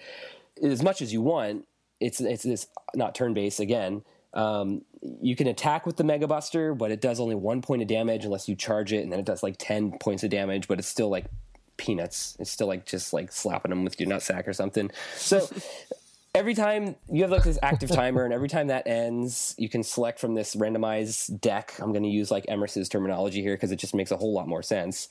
as 0.62 0.82
much 0.82 1.02
as 1.02 1.14
you 1.14 1.22
want. 1.22 1.68
It's 2.00 2.20
it's 2.20 2.44
this 2.44 2.68
not 2.94 3.16
turn 3.16 3.34
based 3.34 3.60
again. 3.60 4.04
Um, 4.36 4.82
you 5.22 5.36
can 5.36 5.48
attack 5.48 5.86
with 5.86 5.98
the 5.98 6.04
Mega 6.04 6.28
Buster, 6.28 6.74
but 6.74 6.92
it 6.92 7.02
does 7.02 7.20
only 7.20 7.36
one 7.36 7.62
point 7.62 7.82
of 7.82 7.88
damage 7.88 8.26
unless 8.26 8.50
you 8.50 8.56
charge 8.56 8.92
it, 8.92 9.04
and 9.04 9.12
then 9.12 9.20
it 9.20 9.26
does 9.26 9.44
like 9.44 9.56
ten 9.58 9.98
points 10.00 10.24
of 10.24 10.30
damage, 10.30 10.68
but 10.68 10.80
it's 10.80 10.88
still 10.88 11.10
like 11.10 11.26
peanuts. 11.78 12.36
It's 12.40 12.52
still 12.52 12.68
like 12.68 12.86
just 12.86 13.14
like 13.14 13.32
slapping 13.32 13.70
them 13.70 13.84
with 13.84 14.00
your 14.00 14.10
nutsack 14.10 14.48
or 14.48 14.54
something. 14.54 14.92
So 15.16 15.48
every 16.36 16.54
time 16.54 16.96
you 17.10 17.22
have 17.22 17.32
like 17.32 17.44
this 17.44 17.58
active 17.64 17.90
timer, 17.90 18.26
and 18.26 18.34
every 18.34 18.50
time 18.50 18.68
that 18.68 18.86
ends, 18.88 19.56
you 19.58 19.70
can 19.70 19.84
select 19.84 20.20
from 20.20 20.36
this 20.36 20.56
randomized 20.56 21.40
deck. 21.40 21.74
I'm 21.80 21.92
going 21.92 22.04
to 22.04 22.10
use 22.10 22.30
like 22.30 22.46
Emrys's 22.48 22.90
terminology 22.90 23.42
here 23.42 23.56
because 23.56 23.72
it 23.72 23.78
just 23.78 23.96
makes 23.96 24.12
a 24.12 24.18
whole 24.18 24.34
lot 24.34 24.48
more 24.48 24.62
sense. 24.62 25.08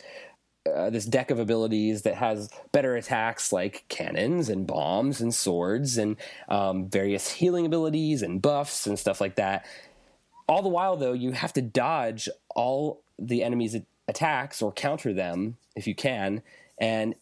Uh, 0.73 0.89
this 0.89 1.05
deck 1.05 1.31
of 1.31 1.39
abilities 1.39 2.03
that 2.03 2.15
has 2.15 2.49
better 2.73 2.97
attacks 2.97 3.53
like 3.53 3.85
cannons 3.89 4.49
and 4.49 4.67
bombs 4.67 5.21
and 5.21 5.35
swords 5.35 5.99
and 5.99 6.17
um, 6.49 6.89
various 6.89 7.33
healing 7.33 7.67
abilities 7.67 8.23
and 8.23 8.41
buffs 8.41 8.87
and 8.87 8.99
stuff 8.99 9.21
like 9.21 9.37
that. 9.37 9.67
All 10.49 10.63
the 10.63 10.71
while, 10.71 10.97
though, 10.97 11.13
you 11.13 11.33
have 11.33 11.53
to 11.53 11.63
dodge 11.63 12.31
all 12.55 13.03
the 13.19 13.43
enemy's 13.43 13.77
attacks 14.09 14.63
or 14.63 14.73
counter 14.73 15.13
them 15.13 15.59
if 15.77 15.87
you 15.87 15.95
can. 15.95 16.43
And 16.79 17.15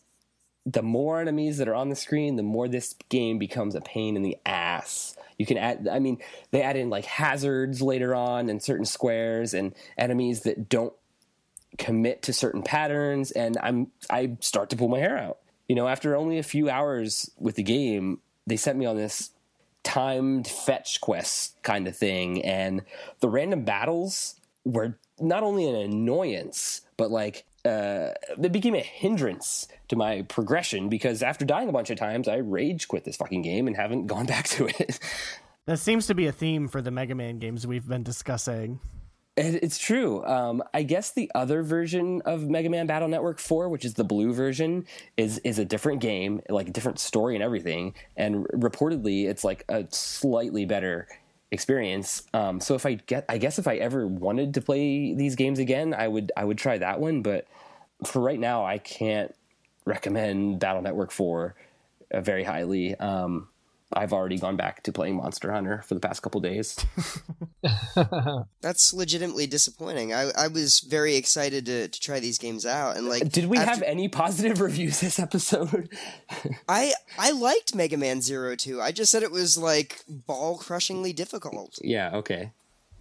the 0.65 0.83
more 0.83 1.21
enemies 1.21 1.59
that 1.59 1.69
are 1.69 1.75
on 1.75 1.89
the 1.89 1.97
screen, 1.97 2.37
the 2.37 2.43
more 2.43 2.69
this 2.69 2.95
game 3.09 3.39
becomes 3.39 3.75
a 3.75 3.81
pain 3.81 4.15
in 4.15 4.23
the 4.23 4.39
ass. 4.47 5.17
You 5.39 5.47
can 5.47 5.59
add, 5.59 5.89
I 5.91 5.99
mean, 5.99 6.19
they 6.53 6.63
add 6.63 6.77
in 6.77 6.91
like 6.91 7.05
hazards 7.05 7.83
later 7.83 8.15
on 8.15 8.49
and 8.49 8.63
certain 8.63 8.85
squares 8.85 9.55
and 9.55 9.75
enemies 9.99 10.43
that 10.43 10.69
don't 10.69 10.93
commit 11.79 12.23
to 12.23 12.33
certain 12.33 12.63
patterns. 12.63 13.31
And 13.31 13.59
I'm, 13.63 13.89
I 14.11 14.37
start 14.41 14.71
to 14.71 14.77
pull 14.77 14.89
my 14.89 14.99
hair 14.99 15.19
out. 15.19 15.39
You 15.69 15.77
know, 15.77 15.89
after 15.89 16.17
only 16.17 16.39
a 16.39 16.43
few 16.43 16.69
hours 16.69 17.31
with 17.39 17.57
the 17.57 17.63
game, 17.63 18.21
they 18.47 18.57
sent 18.57 18.79
me 18.79 18.87
on 18.87 18.97
this 18.97 19.31
timed 19.83 20.47
fetch 20.47 21.01
quest 21.01 21.61
kind 21.63 21.89
of 21.89 21.97
thing. 21.97 22.43
And 22.45 22.83
the 23.21 23.29
random 23.29 23.65
battles 23.65 24.37
were 24.65 24.99
not 25.21 25.43
only 25.43 25.69
an 25.69 25.77
annoyance, 25.77 26.83
but 26.97 27.11
like 27.11 27.45
uh, 27.65 28.11
it 28.43 28.53
became 28.53 28.75
a 28.75 28.81
hindrance 28.81 29.69
to 29.89 29.97
my 29.97 30.23
progression 30.23 30.89
because 30.89 31.23
after 31.23 31.45
dying 31.45 31.69
a 31.69 31.73
bunch 31.73 31.91
of 31.91 31.99
times, 31.99 32.29
I 32.29 32.37
rage 32.37 32.89
quit 32.89 33.05
this 33.05 33.17
fucking 33.17 33.43
game 33.43 33.67
and 33.67 33.77
haven't 33.77 34.07
gone 34.09 34.27
back 34.27 34.49
to 34.49 34.67
it. 34.67 34.99
That 35.67 35.79
seems 35.79 36.09
to 36.09 36.15
be 36.15 36.27
a 36.27 36.33
theme 36.33 36.67
for 36.67 36.83
the 36.83 36.91
Mega 36.91 37.15
Man 37.15 37.39
games 37.39 37.67
we've 37.67 37.87
been 37.87 38.03
discussing. 38.03 38.81
It- 39.37 39.63
It's 39.63 39.79
true. 39.79 40.25
Um, 40.27 40.63
I 40.75 40.83
guess 40.83 41.13
the 41.13 41.31
other 41.35 41.63
version 41.63 42.21
of 42.27 42.49
Mega 42.51 42.69
Man 42.69 42.87
Battle 42.87 43.09
Network 43.09 43.39
4, 43.39 43.69
which 43.69 43.85
is 43.85 43.95
the 43.95 44.05
blue 44.05 44.33
version, 44.35 44.85
is 45.17 45.39
is 45.39 45.59
a 45.59 45.65
different 45.65 46.01
game, 46.01 46.41
like 46.51 46.69
a 46.69 46.71
different 46.71 46.99
story 46.99 47.35
and 47.35 47.43
everything. 47.43 47.95
And 48.17 48.47
reportedly, 48.49 49.27
it's 49.29 49.43
like 49.45 49.65
a 49.71 49.87
slightly 49.91 50.67
better 50.67 51.09
experience. 51.51 52.25
Um, 52.35 52.61
so 52.61 52.75
if 52.75 52.85
I 52.85 52.95
get, 52.95 53.25
I 53.29 53.39
guess 53.39 53.59
if 53.59 53.67
I 53.67 53.77
ever 53.77 54.07
wanted 54.07 54.53
to 54.55 54.61
play 54.61 55.15
these 55.15 55.35
games 55.37 55.59
again, 55.59 55.95
I 55.95 56.09
would 56.09 56.31
I 56.37 56.45
would 56.45 56.59
try 56.59 56.77
that 56.79 57.01
one. 57.01 57.23
But 57.23 57.47
for 58.05 58.21
right 58.21 58.39
now, 58.41 58.65
I 58.67 58.77
can't 58.79 59.35
recommend 59.87 60.61
Battle 60.61 60.83
Network 60.83 61.11
4 61.11 61.55
uh, 62.13 62.21
very 62.21 62.45
highly. 62.45 62.95
Um, 62.97 63.49
I've 63.97 64.13
already 64.13 64.39
gone 64.39 64.57
back 64.57 64.83
to 64.85 64.93
playing 64.93 65.17
Monster 65.17 65.53
Hunter 65.53 65.83
for 65.87 65.95
the 65.95 66.01
past 66.01 66.23
couple 66.23 66.41
days. 66.41 66.77
That's 68.61 68.93
legitimately 68.93 69.47
disappointing. 69.47 70.13
I, 70.13 70.31
I 70.37 70.49
was 70.49 70.81
very 70.81 71.17
excited 71.17 71.67
to, 71.67 71.89
to 71.89 72.01
try 72.01 72.21
these 72.21 72.39
games 72.39 72.65
out, 72.67 72.97
and 72.97 73.09
like, 73.09 73.31
Did 73.31 73.47
we 73.47 73.59
after- 73.59 73.71
have 73.71 73.83
any 73.83 74.09
positive 74.09 74.61
reviews 74.61 75.01
this 75.01 75.19
episode? 75.19 75.89
I 76.69 76.93
I 77.19 77.33
liked 77.33 77.75
Mega 77.75 77.97
Man 77.97 78.21
Zero 78.23 78.57
Two. 78.57 78.81
I 78.81 78.93
just 78.93 79.11
said 79.13 79.23
it 79.23 79.31
was 79.31 79.57
like 79.59 80.01
ball 80.09 80.59
crushingly 80.59 81.13
difficult. 81.13 81.79
yeah, 81.83 82.11
okay. 82.15 82.53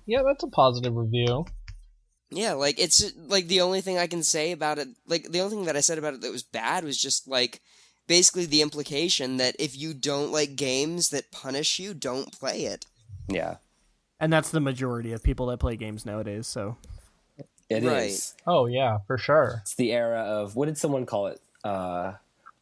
yeah, 0.05 0.21
that's 0.25 0.43
a 0.43 0.47
positive 0.47 0.95
review. 0.95 1.45
Yeah, 2.29 2.53
like 2.53 2.79
it's 2.79 3.11
like 3.27 3.47
the 3.47 3.61
only 3.61 3.81
thing 3.81 3.97
I 3.97 4.07
can 4.07 4.23
say 4.23 4.51
about 4.51 4.79
it. 4.79 4.87
Like 5.07 5.31
the 5.31 5.41
only 5.41 5.55
thing 5.55 5.65
that 5.65 5.75
I 5.75 5.81
said 5.81 5.97
about 5.97 6.13
it 6.13 6.21
that 6.21 6.31
was 6.31 6.43
bad 6.43 6.83
was 6.83 6.97
just 6.97 7.27
like 7.27 7.59
basically 8.12 8.45
the 8.45 8.62
implication 8.62 9.38
that 9.38 9.55
if 9.57 9.78
you 9.78 9.93
don't 9.93 10.34
like 10.34 10.57
games 10.57 11.12
that 11.12 11.32
punish 11.32 11.80
you, 11.80 11.93
don't 11.93 12.38
play 12.38 12.66
it. 12.66 12.86
Yeah. 13.30 13.55
And 14.20 14.34
that's 14.34 14.51
the 14.51 14.59
majority 14.59 15.14
of 15.14 15.24
people 15.24 15.45
that 15.45 15.62
play 15.62 15.78
games 15.78 16.05
nowadays, 16.05 16.45
so 16.45 16.76
It 17.70 17.86
is. 17.86 17.86
Right. 17.86 18.34
Oh 18.45 18.66
yeah, 18.66 18.97
for 19.07 19.18
sure. 19.18 19.62
It's 19.62 19.76
the 19.76 19.93
era 19.93 20.20
of 20.24 20.57
what 20.57 20.66
did 20.66 20.78
someone 20.78 21.05
call 21.05 21.28
it? 21.28 21.39
Uh, 21.64 22.16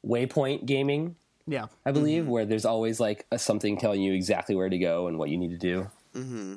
waypoint 0.06 0.68
gaming, 0.68 1.16
yeah. 1.48 1.66
I 1.84 1.94
believe, 1.94 2.28
where 2.28 2.46
there's 2.46 2.66
always 2.66 3.00
like 3.00 3.26
a, 3.32 3.40
something 3.40 3.80
telling 3.80 4.04
you 4.04 4.14
exactly 4.14 4.54
where 4.54 4.70
to 4.70 4.78
go 4.78 5.08
and 5.08 5.18
what 5.18 5.32
you 5.32 5.38
need 5.40 5.50
to 5.50 5.58
do. 5.58 5.90
hmm 6.14 6.56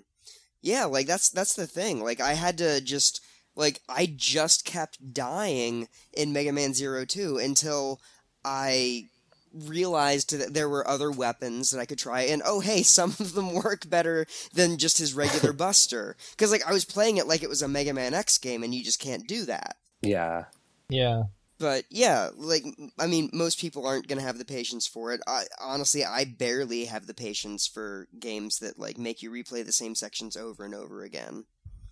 Yeah, 0.61 0.85
like 0.85 1.07
that's 1.07 1.31
that's 1.31 1.55
the 1.55 1.67
thing. 1.67 2.05
Like 2.05 2.21
I 2.21 2.35
had 2.35 2.59
to 2.59 2.83
just 2.83 3.25
like 3.57 3.81
I 3.89 4.13
just 4.15 4.67
kept 4.67 5.15
dying 5.15 5.89
in 6.13 6.35
Mega 6.35 6.53
Man 6.53 6.75
Zero 6.75 7.07
Two 7.07 7.39
until 7.39 8.03
I 8.45 9.07
realized 9.55 10.37
that 10.39 10.55
there 10.55 10.69
were 10.69 10.87
other 10.89 11.11
weapons 11.11 11.71
that 11.71 11.81
I 11.81 11.85
could 11.85 11.99
try 11.99 12.23
and 12.23 12.41
oh 12.45 12.61
hey 12.61 12.83
some 12.99 13.11
of 13.21 13.35
them 13.35 13.53
work 13.53 13.89
better 13.89 14.27
than 14.55 14.79
just 14.79 14.99
his 14.99 15.15
regular 15.15 15.53
buster 15.67 16.17
because 16.31 16.51
like 16.51 16.67
I 16.67 16.73
was 16.73 16.85
playing 16.85 17.19
it 17.19 17.27
like 17.27 17.43
it 17.43 17.51
was 17.51 17.63
a 17.63 17.69
Mega 17.69 17.93
Man 17.93 18.15
X 18.15 18.39
game 18.39 18.63
and 18.63 18.75
you 18.75 18.83
just 18.83 19.01
can't 19.01 19.27
do 19.29 19.45
that 19.45 19.77
Yeah. 20.01 20.45
Yeah. 20.89 21.25
but 21.59 21.85
yeah 21.91 22.31
like 22.35 22.65
I 22.99 23.07
mean 23.07 23.29
most 23.33 23.61
people 23.61 23.87
aren't 23.87 24.09
gonna 24.09 24.23
have 24.23 24.39
the 24.39 24.45
patience 24.47 24.87
for 24.87 25.13
it 25.13 25.21
I 25.27 25.45
honestly 25.61 26.03
I 26.03 26.25
barely 26.25 26.87
have 26.87 27.07
the 27.07 27.15
patience 27.15 27.67
for 27.67 28.09
games 28.19 28.59
that 28.61 28.79
like 28.79 28.97
make 28.97 29.23
you 29.23 29.31
replay 29.31 29.65
the 29.67 29.73
same 29.73 29.95
sections 29.95 30.35
over 30.35 30.65
and 30.65 30.75
over 30.75 31.03
again 31.03 31.45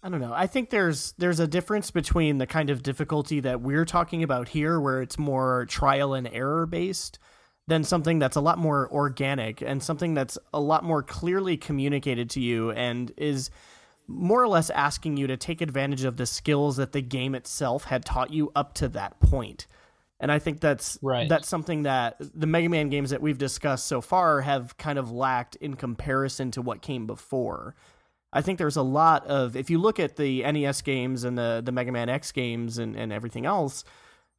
I 0.03 0.09
don't 0.09 0.21
know. 0.21 0.33
I 0.35 0.47
think 0.47 0.71
there's 0.71 1.13
there's 1.19 1.41
a 1.41 1.47
difference 1.47 1.91
between 1.91 2.39
the 2.39 2.47
kind 2.47 2.71
of 2.71 2.83
difficulty 2.83 3.41
that 3.41 3.61
we're 3.61 3.85
talking 3.85 4.23
about 4.23 4.49
here 4.49 4.81
where 4.81 5.03
it's 5.03 5.19
more 5.19 5.67
trial 5.69 6.15
and 6.15 6.27
error 6.33 6.65
based 6.67 7.19
than 7.67 7.85
something 7.85 8.19
that's 8.19 8.37
a 8.37 8.41
lot 8.41 8.59
more 8.59 8.91
organic 8.91 9.61
and 9.61 9.83
something 9.83 10.15
that's 10.15 10.39
a 10.55 10.61
lot 10.61 10.83
more 10.85 11.03
clearly 11.03 11.57
communicated 11.57 12.31
to 12.31 12.41
you 12.41 12.71
and 12.71 13.13
is 13.17 13.51
more 14.09 14.43
or 14.43 14.49
less 14.49 14.71
asking 14.71 15.17
you 15.17 15.27
to 15.29 15.37
take 15.37 15.61
advantage 15.61 16.03
of 16.05 16.17
the 16.17 16.27
skills 16.27 16.79
that 16.79 16.93
the 16.93 17.03
game 17.03 17.35
itself 17.35 17.85
had 17.85 18.05
taught 18.05 18.33
you 18.33 18.51
up 18.57 18.75
to 18.75 18.89
that 18.89 19.21
point. 19.21 19.67
And 20.19 20.33
I 20.33 20.39
think 20.39 20.61
that's 20.61 20.99
Right. 21.01 21.29
that's 21.29 21.49
something 21.49 21.85
that 21.85 22.17
the 22.19 22.47
Mega 22.47 22.69
Man 22.69 22.89
games 22.89 23.11
that 23.11 23.23
we've 23.23 23.39
discussed 23.39 23.87
so 23.87 24.01
far 24.01 24.41
have 24.41 24.77
kind 24.77 24.99
of 24.99 25.13
lacked 25.13 25.57
in 25.57 25.77
comparison 25.77 26.51
to 26.53 26.63
what 26.63 26.83
came 26.83 27.07
before. 27.07 27.75
I 28.33 28.43
think 28.43 28.59
there's 28.59 28.77
a 28.77 28.83
lot 28.83 29.27
of 29.27 29.57
if 29.57 29.71
you 29.71 29.79
look 29.79 29.99
at 29.99 30.17
the 30.17 30.43
NES 30.43 30.83
games 30.83 31.25
and 31.25 31.37
the 31.37 31.63
the 31.65 31.73
Mega 31.73 31.93
Man 31.93 32.09
X 32.09 32.33
games 32.33 32.79
and, 32.79 32.97
and 32.97 33.13
everything 33.13 33.47
else, 33.47 33.85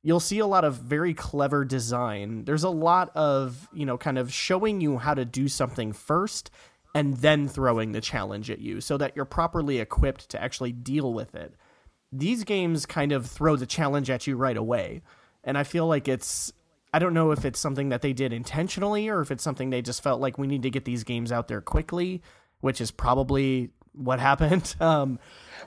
you'll 0.03 0.19
see 0.19 0.39
a 0.39 0.47
lot 0.47 0.63
of 0.63 0.75
very 0.75 1.13
clever 1.13 1.65
design. 1.65 2.45
There's 2.45 2.63
a 2.63 2.69
lot 2.69 3.11
of, 3.15 3.67
you 3.73 3.85
know, 3.85 3.97
kind 3.97 4.17
of 4.17 4.33
showing 4.33 4.81
you 4.81 4.97
how 4.97 5.13
to 5.13 5.25
do 5.25 5.47
something 5.47 5.93
first 5.93 6.49
and 6.93 7.17
then 7.17 7.47
throwing 7.47 7.91
the 7.91 8.01
challenge 8.01 8.49
at 8.49 8.59
you 8.59 8.81
so 8.81 8.97
that 8.97 9.15
you're 9.15 9.25
properly 9.25 9.79
equipped 9.79 10.29
to 10.29 10.41
actually 10.41 10.71
deal 10.71 11.13
with 11.13 11.35
it. 11.35 11.53
These 12.11 12.43
games 12.43 12.85
kind 12.85 13.11
of 13.11 13.27
throw 13.27 13.55
the 13.55 13.65
challenge 13.65 14.09
at 14.09 14.27
you 14.27 14.35
right 14.35 14.57
away. 14.57 15.01
And 15.43 15.57
I 15.57 15.63
feel 15.63 15.87
like 15.87 16.07
it's 16.07 16.51
I 16.93 16.99
don't 16.99 17.13
know 17.13 17.31
if 17.31 17.45
it's 17.45 17.59
something 17.59 17.89
that 17.89 18.01
they 18.01 18.11
did 18.11 18.33
intentionally 18.33 19.07
or 19.07 19.21
if 19.21 19.31
it's 19.31 19.43
something 19.43 19.69
they 19.69 19.81
just 19.81 20.03
felt 20.03 20.19
like 20.19 20.37
we 20.37 20.47
need 20.47 20.63
to 20.63 20.69
get 20.69 20.83
these 20.83 21.05
games 21.05 21.31
out 21.31 21.47
there 21.47 21.61
quickly, 21.61 22.21
which 22.59 22.81
is 22.81 22.91
probably 22.91 23.69
what 23.93 24.19
happened. 24.19 24.75
Um, 24.81 25.19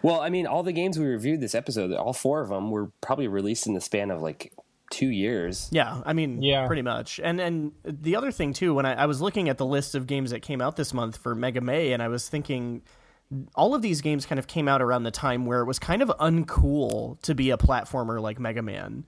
Well, 0.03 0.21
I 0.21 0.29
mean, 0.29 0.47
all 0.47 0.63
the 0.63 0.73
games 0.73 0.99
we 0.99 1.07
reviewed 1.07 1.41
this 1.41 1.55
episode, 1.55 1.93
all 1.93 2.13
four 2.13 2.41
of 2.43 2.49
them 2.51 2.71
were 2.71 2.91
probably 3.01 3.29
released 3.29 3.67
in 3.67 3.75
the 3.75 3.81
span 3.81 4.11
of 4.11 4.21
like 4.21 4.53
two 4.91 5.09
years. 5.09 5.69
Yeah, 5.73 6.03
I 6.05 6.13
mean, 6.13 6.43
Yeah. 6.43 6.67
pretty 6.67 6.83
much. 6.83 7.19
And 7.23 7.41
and 7.41 7.73
the 7.85 8.17
other 8.17 8.31
thing 8.31 8.53
too, 8.53 8.75
when 8.75 8.85
I, 8.87 8.95
I 8.95 9.07
was 9.07 9.21
looking 9.21 9.49
at 9.49 9.57
the 9.59 9.65
list 9.67 9.95
of 9.95 10.07
games 10.07 10.31
that 10.31 10.41
came 10.43 10.61
out 10.61 10.77
this 10.77 10.93
month 10.93 11.17
for 11.17 11.35
Mega 11.35 11.61
May, 11.61 11.93
and 11.93 12.03
I 12.03 12.09
was 12.09 12.29
thinking, 12.29 12.83
all 13.55 13.75
of 13.75 13.81
these 13.83 14.03
games 14.03 14.27
kind 14.27 14.39
of 14.39 14.47
came 14.47 14.69
out 14.69 14.83
around 14.83 15.05
the 15.05 15.11
time 15.11 15.47
where 15.47 15.61
it 15.61 15.65
was 15.67 15.79
kind 15.79 16.03
of 16.03 16.09
uncool 16.21 17.21
to 17.23 17.35
be 17.35 17.51
a 17.51 17.57
platformer 17.57 18.21
like 18.21 18.39
Mega 18.39 18.63
Man. 18.63 19.05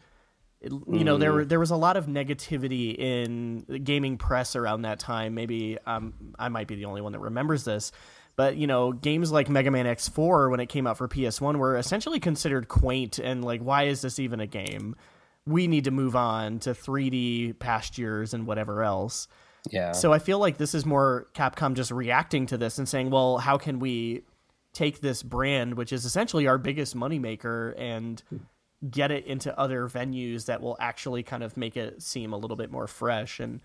It- 0.60 0.72
you 0.72 1.04
know, 1.04 1.18
there 1.18 1.32
were- 1.32 1.44
there 1.44 1.60
was 1.60 1.70
a 1.70 1.76
lot 1.76 1.96
of 1.98 2.06
negativity 2.06 2.94
in 2.96 3.64
the 3.68 3.78
gaming 3.78 4.16
press 4.16 4.56
around 4.56 4.82
that 4.82 4.98
time. 4.98 5.34
Maybe 5.34 5.76
um, 5.86 6.14
I 6.38 6.48
might 6.48 6.66
be 6.68 6.76
the 6.76 6.86
only 6.86 7.02
one 7.02 7.12
that 7.12 7.20
remembers 7.20 7.64
this. 7.64 7.92
But 8.36 8.56
you 8.56 8.66
know, 8.66 8.92
games 8.92 9.32
like 9.32 9.48
Mega 9.48 9.70
Man 9.70 9.86
X4 9.86 10.50
when 10.50 10.60
it 10.60 10.66
came 10.66 10.86
out 10.86 10.98
for 10.98 11.08
PS1 11.08 11.56
were 11.56 11.76
essentially 11.76 12.20
considered 12.20 12.68
quaint 12.68 13.18
and 13.18 13.44
like, 13.44 13.60
why 13.60 13.84
is 13.84 14.02
this 14.02 14.18
even 14.18 14.40
a 14.40 14.46
game? 14.46 14.94
we 15.46 15.68
need 15.68 15.84
to 15.84 15.90
move 15.90 16.16
on 16.16 16.58
to 16.60 16.70
3D 16.70 17.58
pastures 17.58 18.34
and 18.34 18.46
whatever 18.46 18.82
else. 18.82 19.28
Yeah. 19.70 19.92
So 19.92 20.12
I 20.12 20.18
feel 20.18 20.38
like 20.38 20.58
this 20.58 20.74
is 20.74 20.84
more 20.84 21.28
Capcom 21.34 21.74
just 21.74 21.90
reacting 21.90 22.46
to 22.46 22.58
this 22.58 22.78
and 22.78 22.88
saying, 22.88 23.10
well, 23.10 23.38
how 23.38 23.56
can 23.56 23.78
we 23.78 24.22
take 24.72 25.00
this 25.00 25.22
brand, 25.22 25.74
which 25.74 25.92
is 25.92 26.04
essentially 26.04 26.46
our 26.46 26.58
biggest 26.58 26.96
moneymaker, 26.96 27.74
and 27.78 28.22
get 28.90 29.10
it 29.10 29.24
into 29.26 29.56
other 29.58 29.88
venues 29.88 30.46
that 30.46 30.60
will 30.60 30.76
actually 30.80 31.22
kind 31.22 31.42
of 31.42 31.56
make 31.56 31.76
it 31.76 32.02
seem 32.02 32.32
a 32.32 32.36
little 32.36 32.56
bit 32.56 32.70
more 32.70 32.86
fresh? 32.86 33.40
And 33.40 33.60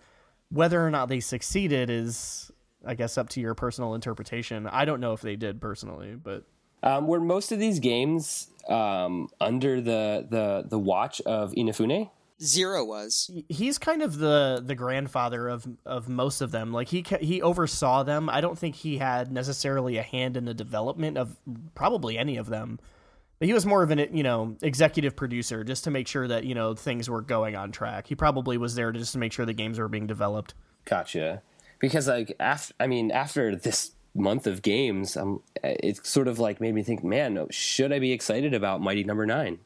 whether 0.49 0.86
or 0.86 0.91
not 0.91 1.09
they 1.09 1.19
succeeded 1.19 1.89
is, 1.89 2.51
I 2.86 2.95
guess, 2.95 3.17
up 3.17 3.29
to 3.29 3.41
your 3.41 3.53
personal 3.53 3.93
interpretation. 3.93 4.67
I 4.67 4.86
don't 4.86 4.99
know 4.99 5.13
if 5.13 5.21
they 5.21 5.36
did 5.36 5.61
personally, 5.61 6.15
but 6.15 6.43
Um, 6.84 7.07
were 7.07 7.19
most 7.19 7.51
of 7.51 7.59
these 7.59 7.79
games 7.79 8.47
um, 8.67 9.27
under 9.39 9.82
the, 9.82 10.25
the 10.29 10.65
the 10.67 10.79
watch 10.79 11.21
of 11.21 11.51
Inafune? 11.53 12.09
Zero 12.41 12.84
was. 12.84 13.29
he's 13.49 13.77
kind 13.77 14.01
of 14.01 14.17
the 14.17 14.63
the 14.65 14.73
grandfather 14.73 15.47
of 15.47 15.67
of 15.86 16.09
most 16.09 16.41
of 16.41 16.49
them. 16.49 16.73
Like 16.73 16.88
he 16.88 17.05
he 17.19 17.39
oversaw 17.39 18.01
them. 18.01 18.29
I 18.29 18.41
don't 18.41 18.57
think 18.57 18.73
he 18.75 18.97
had 18.97 19.32
necessarily 19.32 19.97
a 19.97 20.01
hand 20.01 20.36
in 20.36 20.45
the 20.45 20.55
development 20.55 21.19
of 21.19 21.38
probably 21.75 22.17
any 22.17 22.38
of 22.38 22.47
them. 22.47 22.79
But 23.38 23.47
he 23.47 23.53
was 23.53 23.63
more 23.65 23.84
of 23.84 23.91
an 23.91 23.99
you 24.15 24.23
know 24.23 24.55
executive 24.63 25.15
producer 25.15 25.63
just 25.63 25.84
to 25.84 25.91
make 25.91 26.07
sure 26.07 26.27
that 26.27 26.43
you 26.43 26.55
know 26.55 26.73
things 26.73 27.07
were 27.07 27.21
going 27.21 27.55
on 27.55 27.71
track. 27.71 28.07
He 28.07 28.15
probably 28.15 28.57
was 28.57 28.73
there 28.73 28.91
just 28.91 29.11
to 29.13 29.19
make 29.19 29.34
sure 29.34 29.45
the 29.45 29.53
games 29.53 29.77
were 29.77 29.88
being 29.88 30.07
developed. 30.07 30.55
Gotcha. 30.86 31.43
Because 31.82 32.07
like 32.07 32.36
after, 32.39 32.73
I 32.79 32.88
mean, 32.88 33.11
after 33.11 33.55
this 33.55 33.91
month 34.13 34.47
of 34.47 34.61
games, 34.61 35.17
um, 35.17 35.41
it's 35.63 36.07
sort 36.09 36.27
of 36.27 36.39
like 36.39 36.61
made 36.61 36.73
me 36.73 36.84
think, 36.84 37.03
man, 37.03 37.47
should 37.49 37.91
I 37.91 37.99
be 37.99 38.11
excited 38.13 38.53
about 38.53 38.82
Mighty 38.82 39.03
Number 39.03 39.25
Nine? 39.25 39.59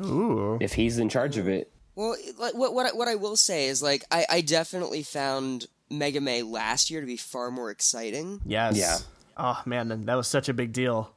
Ooh. 0.00 0.58
If 0.60 0.74
he's 0.74 0.98
in 0.98 1.08
charge 1.08 1.36
of 1.38 1.48
it, 1.48 1.70
Well, 1.94 2.16
like 2.38 2.54
what 2.54 2.74
what 2.74 2.86
I, 2.86 2.90
what 2.90 3.08
I 3.08 3.14
will 3.16 3.36
say 3.36 3.66
is 3.66 3.82
like 3.82 4.04
I 4.10 4.24
I 4.30 4.40
definitely 4.40 5.02
found 5.02 5.66
Mega 5.90 6.20
May 6.20 6.42
last 6.42 6.90
year 6.90 7.00
to 7.00 7.06
be 7.06 7.16
far 7.16 7.50
more 7.50 7.70
exciting. 7.70 8.40
Yes. 8.46 8.76
Yeah. 8.76 8.98
Oh 9.36 9.60
man, 9.66 10.04
that 10.06 10.14
was 10.14 10.28
such 10.28 10.48
a 10.48 10.54
big 10.54 10.72
deal. 10.72 11.12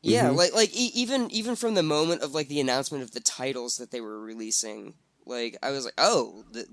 Yeah, 0.00 0.30
like 0.30 0.54
like 0.54 0.70
e- 0.74 0.92
even 0.94 1.30
even 1.30 1.56
from 1.56 1.74
the 1.74 1.82
moment 1.82 2.22
of 2.22 2.32
like 2.32 2.48
the 2.48 2.60
announcement 2.60 3.02
of 3.02 3.10
the 3.12 3.20
titles 3.20 3.76
that 3.78 3.90
they 3.90 4.00
were 4.00 4.20
releasing, 4.20 4.94
like 5.26 5.56
I 5.62 5.70
was 5.70 5.84
like, 5.84 5.94
oh, 5.98 6.44
th- 6.52 6.66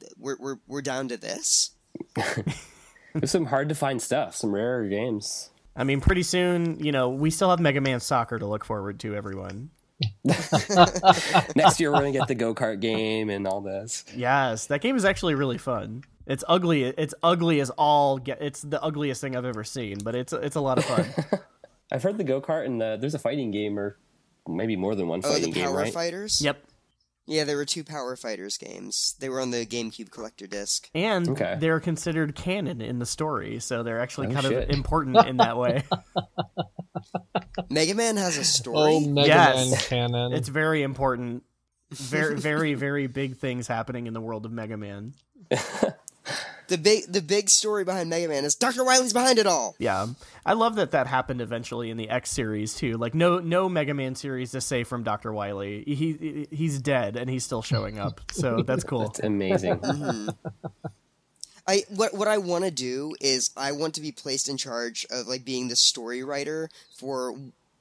th- 0.00 0.12
we're 0.18 0.36
we're 0.38 0.56
we're 0.66 0.82
down 0.82 1.08
to 1.08 1.16
this. 1.16 1.70
there's 3.14 3.30
some 3.30 3.46
hard 3.46 3.68
to 3.68 3.74
find 3.74 4.00
stuff, 4.00 4.34
some 4.36 4.54
rarer 4.54 4.88
games. 4.88 5.50
I 5.76 5.84
mean, 5.84 6.00
pretty 6.00 6.22
soon, 6.22 6.78
you 6.84 6.92
know, 6.92 7.08
we 7.10 7.30
still 7.30 7.50
have 7.50 7.60
Mega 7.60 7.80
Man 7.80 8.00
Soccer 8.00 8.38
to 8.38 8.46
look 8.46 8.64
forward 8.64 9.00
to. 9.00 9.14
Everyone. 9.14 9.70
Next 10.24 11.80
year 11.80 11.90
we're 11.92 11.98
gonna 11.98 12.12
get 12.12 12.28
the 12.28 12.34
go 12.34 12.54
kart 12.54 12.80
game 12.80 13.30
and 13.30 13.46
all 13.46 13.60
this. 13.60 14.04
Yes, 14.14 14.66
that 14.66 14.80
game 14.80 14.96
is 14.96 15.04
actually 15.04 15.34
really 15.34 15.58
fun. 15.58 16.04
It's 16.26 16.44
ugly. 16.48 16.84
It's 16.84 17.14
ugly 17.22 17.60
as 17.60 17.70
all 17.70 18.18
get. 18.18 18.40
It's 18.42 18.62
the 18.62 18.82
ugliest 18.82 19.20
thing 19.20 19.36
I've 19.36 19.44
ever 19.44 19.64
seen, 19.64 19.98
but 20.02 20.14
it's 20.14 20.32
it's 20.32 20.56
a 20.56 20.60
lot 20.60 20.78
of 20.78 20.84
fun. 20.84 21.06
I've 21.92 22.02
heard 22.02 22.18
the 22.18 22.24
go 22.24 22.40
kart 22.40 22.66
and 22.66 22.80
the, 22.80 22.96
there's 22.98 23.14
a 23.14 23.18
fighting 23.18 23.50
game 23.50 23.78
or 23.78 23.98
maybe 24.48 24.74
more 24.74 24.94
than 24.94 25.06
one 25.06 25.20
Oh, 25.24 25.30
fighting 25.32 25.52
the 25.52 25.60
game, 25.60 25.70
right? 25.70 25.92
Fighters. 25.92 26.40
yep. 26.42 26.62
Yeah, 27.26 27.44
there 27.44 27.56
were 27.56 27.64
two 27.64 27.84
Power 27.84 28.16
Fighters 28.16 28.58
games. 28.58 29.14
They 29.18 29.28
were 29.30 29.40
on 29.40 29.50
the 29.50 29.64
GameCube 29.64 30.10
collector 30.10 30.46
disc. 30.46 30.90
And 30.94 31.28
Okay. 31.30 31.56
they're 31.58 31.80
considered 31.80 32.34
canon 32.34 32.80
in 32.82 32.98
the 32.98 33.06
story, 33.06 33.60
so 33.60 33.82
they're 33.82 34.00
actually 34.00 34.26
Oh, 34.28 34.32
kind 34.32 34.46
shit. 34.46 34.64
of 34.64 34.70
important 34.70 35.26
in 35.26 35.38
that 35.38 35.56
way. 35.56 35.84
Mega 37.70 37.94
Man 37.94 38.16
has 38.16 38.36
a 38.36 38.44
story. 38.44 38.76
Oh. 38.96 39.00
Mega 39.00 39.28
Yes. 39.28 39.70
Man 39.70 39.80
canon. 39.80 40.32
it's 40.34 40.48
very 40.48 40.82
important. 40.82 41.44
Very, 41.90 42.36
very, 42.38 42.74
very 42.74 43.06
big 43.06 43.36
things 43.38 43.66
happening 43.66 44.06
in 44.06 44.12
the 44.14 44.20
world 44.20 44.44
of 44.46 44.52
Mega 44.52 44.76
Man. 44.76 45.14
the 46.68 46.78
big 46.78 47.04
the 47.10 47.22
big 47.22 47.48
story 47.48 47.84
behind 47.84 48.10
Mega 48.10 48.28
Man 48.28 48.44
is 48.44 48.54
Dr. 48.54 48.84
Wily's 48.84 49.12
behind 49.12 49.38
it 49.38 49.46
all. 49.46 49.74
Yeah, 49.78 50.06
I 50.44 50.54
love 50.54 50.76
that 50.76 50.92
that 50.92 51.06
happened 51.06 51.40
eventually 51.40 51.90
in 51.90 51.96
the 51.96 52.08
X 52.08 52.30
series 52.30 52.74
too. 52.74 52.96
Like 52.96 53.14
no 53.14 53.38
no 53.38 53.68
Mega 53.68 53.94
Man 53.94 54.14
series 54.14 54.52
to 54.52 54.60
say 54.60 54.84
from 54.84 55.02
Doctor 55.02 55.32
Wily. 55.32 55.84
He 55.86 56.46
he's 56.50 56.80
dead 56.80 57.16
and 57.16 57.28
he's 57.28 57.44
still 57.44 57.62
showing 57.62 57.98
up, 57.98 58.20
so 58.32 58.62
that's 58.66 58.84
cool. 58.84 59.06
It's 59.06 59.20
amazing. 59.20 59.80
Mm-hmm. 59.94 60.28
I 61.66 61.82
what 61.88 62.14
what 62.14 62.28
I 62.28 62.38
want 62.38 62.64
to 62.64 62.70
do 62.70 63.14
is 63.20 63.50
I 63.56 63.72
want 63.72 63.94
to 63.94 64.00
be 64.00 64.12
placed 64.12 64.48
in 64.48 64.56
charge 64.56 65.06
of 65.10 65.26
like 65.26 65.44
being 65.44 65.68
the 65.68 65.76
story 65.76 66.22
writer 66.22 66.68
for 66.98 67.34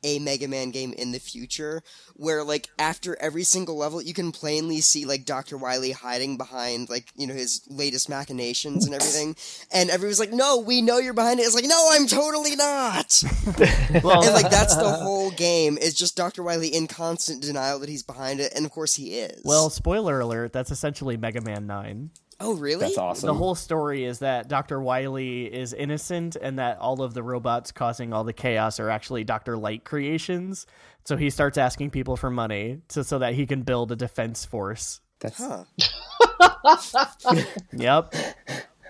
a 0.04 0.20
Mega 0.20 0.48
Man 0.48 0.72
game 0.72 0.94
in 0.94 1.12
the 1.12 1.20
future 1.20 1.84
where 2.16 2.44
like 2.44 2.70
after 2.78 3.18
every 3.20 3.44
single 3.44 3.78
level 3.78 4.02
you 4.02 4.14
can 4.14 4.32
plainly 4.32 4.82
see 4.82 5.06
like 5.06 5.26
Dr. 5.26 5.58
Wily 5.58 5.92
hiding 5.92 6.38
behind 6.38 6.90
like 6.90 7.12
you 7.16 7.28
know 7.28 7.34
his 7.34 7.62
latest 7.70 8.10
machinations 8.10 8.86
and 8.86 8.94
everything 8.94 9.36
and 9.72 9.90
everyone's 9.90 10.20
like 10.20 10.34
no 10.34 10.58
we 10.58 10.82
know 10.82 10.98
you're 10.98 11.14
behind 11.14 11.40
it 11.40 11.44
it's 11.44 11.56
like 11.56 11.66
no 11.66 11.90
I'm 11.92 12.08
totally 12.08 12.56
not 12.56 13.22
Well, 14.04 14.24
and 14.24 14.34
like 14.34 14.50
that's 14.50 14.76
the 14.76 14.92
whole 14.92 15.32
game 15.32 15.78
is 15.78 15.94
just 15.94 16.16
Dr. 16.16 16.44
Wily 16.44 16.70
in 16.70 16.88
constant 16.88 17.42
denial 17.42 17.80
that 17.80 17.90
he's 17.90 18.04
behind 18.04 18.40
it 18.40 18.54
and 18.56 18.66
of 18.66 18.72
course 18.72 18.96
he 18.96 19.20
is 19.20 19.42
well, 19.44 19.70
spoiler 19.70 20.20
alert. 20.20 20.54
That's 20.54 20.72
essentially 20.72 21.18
Mega 21.18 21.42
Man 21.42 21.68
Nine. 21.68 22.12
Oh 22.40 22.56
really 22.56 22.82
That's 22.82 22.98
awesome. 22.98 23.28
The 23.28 23.34
whole 23.34 23.56
story 23.56 24.06
is 24.06 24.20
that 24.20 24.48
Dr. 24.48 24.82
Wily 24.82 25.46
is 25.46 25.74
innocent 25.74 26.36
and 26.36 26.60
that 26.60 26.78
all 26.80 27.02
of 27.02 27.14
the 27.14 27.24
robots 27.24 27.72
causing 27.72 28.14
all 28.14 28.24
the 28.24 28.34
chaos 28.34 28.80
are 28.80 28.90
actually 28.90 29.24
Dr. 29.24 29.58
Light 29.58 29.84
creations. 29.84 30.66
So 31.06 31.18
he 31.18 31.30
starts 31.30 31.58
asking 31.58 31.92
people 31.92 32.16
for 32.16 32.30
money 32.30 32.82
to, 32.90 33.04
so 33.04 33.20
that 33.20 33.34
he 33.34 33.46
can 33.46 33.64
build 33.64 33.92
a 33.92 33.96
defense 33.96 34.46
force. 34.46 35.02
That's 35.20 35.38
huh 35.38 35.64
Yep. 37.74 38.16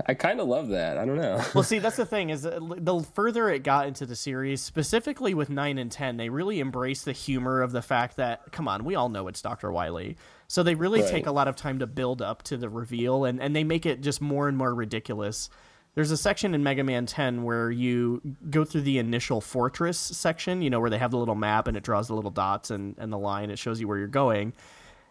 I 0.07 0.13
kind 0.15 0.39
of 0.39 0.47
love 0.47 0.69
that. 0.69 0.97
I 0.97 1.05
don't 1.05 1.17
know. 1.17 1.43
Well, 1.53 1.63
see, 1.63 1.79
that's 1.79 1.97
the 1.97 2.05
thing 2.05 2.29
is 2.29 2.43
the 2.43 3.05
further 3.13 3.49
it 3.49 3.63
got 3.63 3.87
into 3.87 4.05
the 4.05 4.15
series, 4.15 4.61
specifically 4.61 5.33
with 5.33 5.49
9 5.49 5.77
and 5.77 5.91
10, 5.91 6.17
they 6.17 6.29
really 6.29 6.59
embrace 6.59 7.03
the 7.03 7.11
humor 7.11 7.61
of 7.61 7.71
the 7.71 7.81
fact 7.81 8.17
that, 8.17 8.51
come 8.51 8.67
on, 8.67 8.83
we 8.83 8.95
all 8.95 9.09
know 9.09 9.27
it's 9.27 9.41
Dr. 9.41 9.71
Wily. 9.71 10.17
So 10.53 10.61
they 10.61 10.75
really 10.75 11.01
Right. 11.01 11.09
take 11.09 11.25
a 11.25 11.31
lot 11.31 11.47
of 11.47 11.55
time 11.55 11.79
to 11.79 11.87
build 11.87 12.21
up 12.21 12.43
to 12.43 12.57
the 12.57 12.69
reveal, 12.69 13.25
and, 13.25 13.41
and 13.41 13.55
they 13.55 13.63
make 13.63 13.87
it 13.87 14.01
just 14.01 14.21
more 14.21 14.47
and 14.47 14.55
more 14.55 14.75
ridiculous. 14.75 15.49
There's 15.95 16.11
a 16.11 16.17
section 16.17 16.53
in 16.53 16.61
Mega 16.61 16.83
Man 16.83 17.07
10 17.07 17.41
where 17.41 17.71
you 17.71 18.21
go 18.51 18.63
through 18.63 18.81
the 18.81 18.99
initial 18.99 19.41
fortress 19.41 19.97
section, 19.97 20.61
you 20.61 20.69
know, 20.69 20.79
where 20.79 20.91
they 20.91 20.99
have 20.99 21.09
the 21.09 21.17
little 21.17 21.33
map 21.33 21.67
and 21.67 21.75
it 21.75 21.81
draws 21.81 22.07
the 22.07 22.13
little 22.13 22.29
dots 22.29 22.69
and, 22.69 22.93
and 22.99 23.11
the 23.11 23.17
line, 23.17 23.49
it 23.49 23.57
shows 23.57 23.81
you 23.81 23.87
where 23.87 23.97
you're 23.97 24.07
going. 24.07 24.53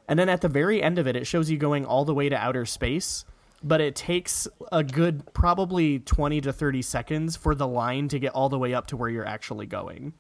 And 0.07 0.17
then 0.17 0.29
at 0.29 0.43
the 0.43 0.49
very 0.49 0.81
end 0.81 1.01
of 1.01 1.09
it, 1.09 1.17
it 1.17 1.27
shows 1.27 1.51
you 1.51 1.59
going 1.59 1.85
all 1.87 2.05
the 2.05 2.15
way 2.15 2.29
to 2.29 2.37
outer 2.37 2.65
space, 2.65 3.25
but 3.65 3.81
it 3.81 3.97
takes 3.97 4.47
a 4.71 4.85
good 4.85 5.25
probably 5.35 5.99
20 5.99 6.41
to 6.43 6.53
30 6.53 6.83
seconds 6.83 7.35
for 7.35 7.57
the 7.57 7.67
line 7.67 8.07
to 8.07 8.21
get 8.21 8.33
all 8.33 8.49
the 8.49 8.61
way 8.61 8.75
up 8.75 8.87
to 8.87 8.97
where 8.97 9.09
you're 9.09 9.27
actually 9.27 9.67
going. 9.67 10.13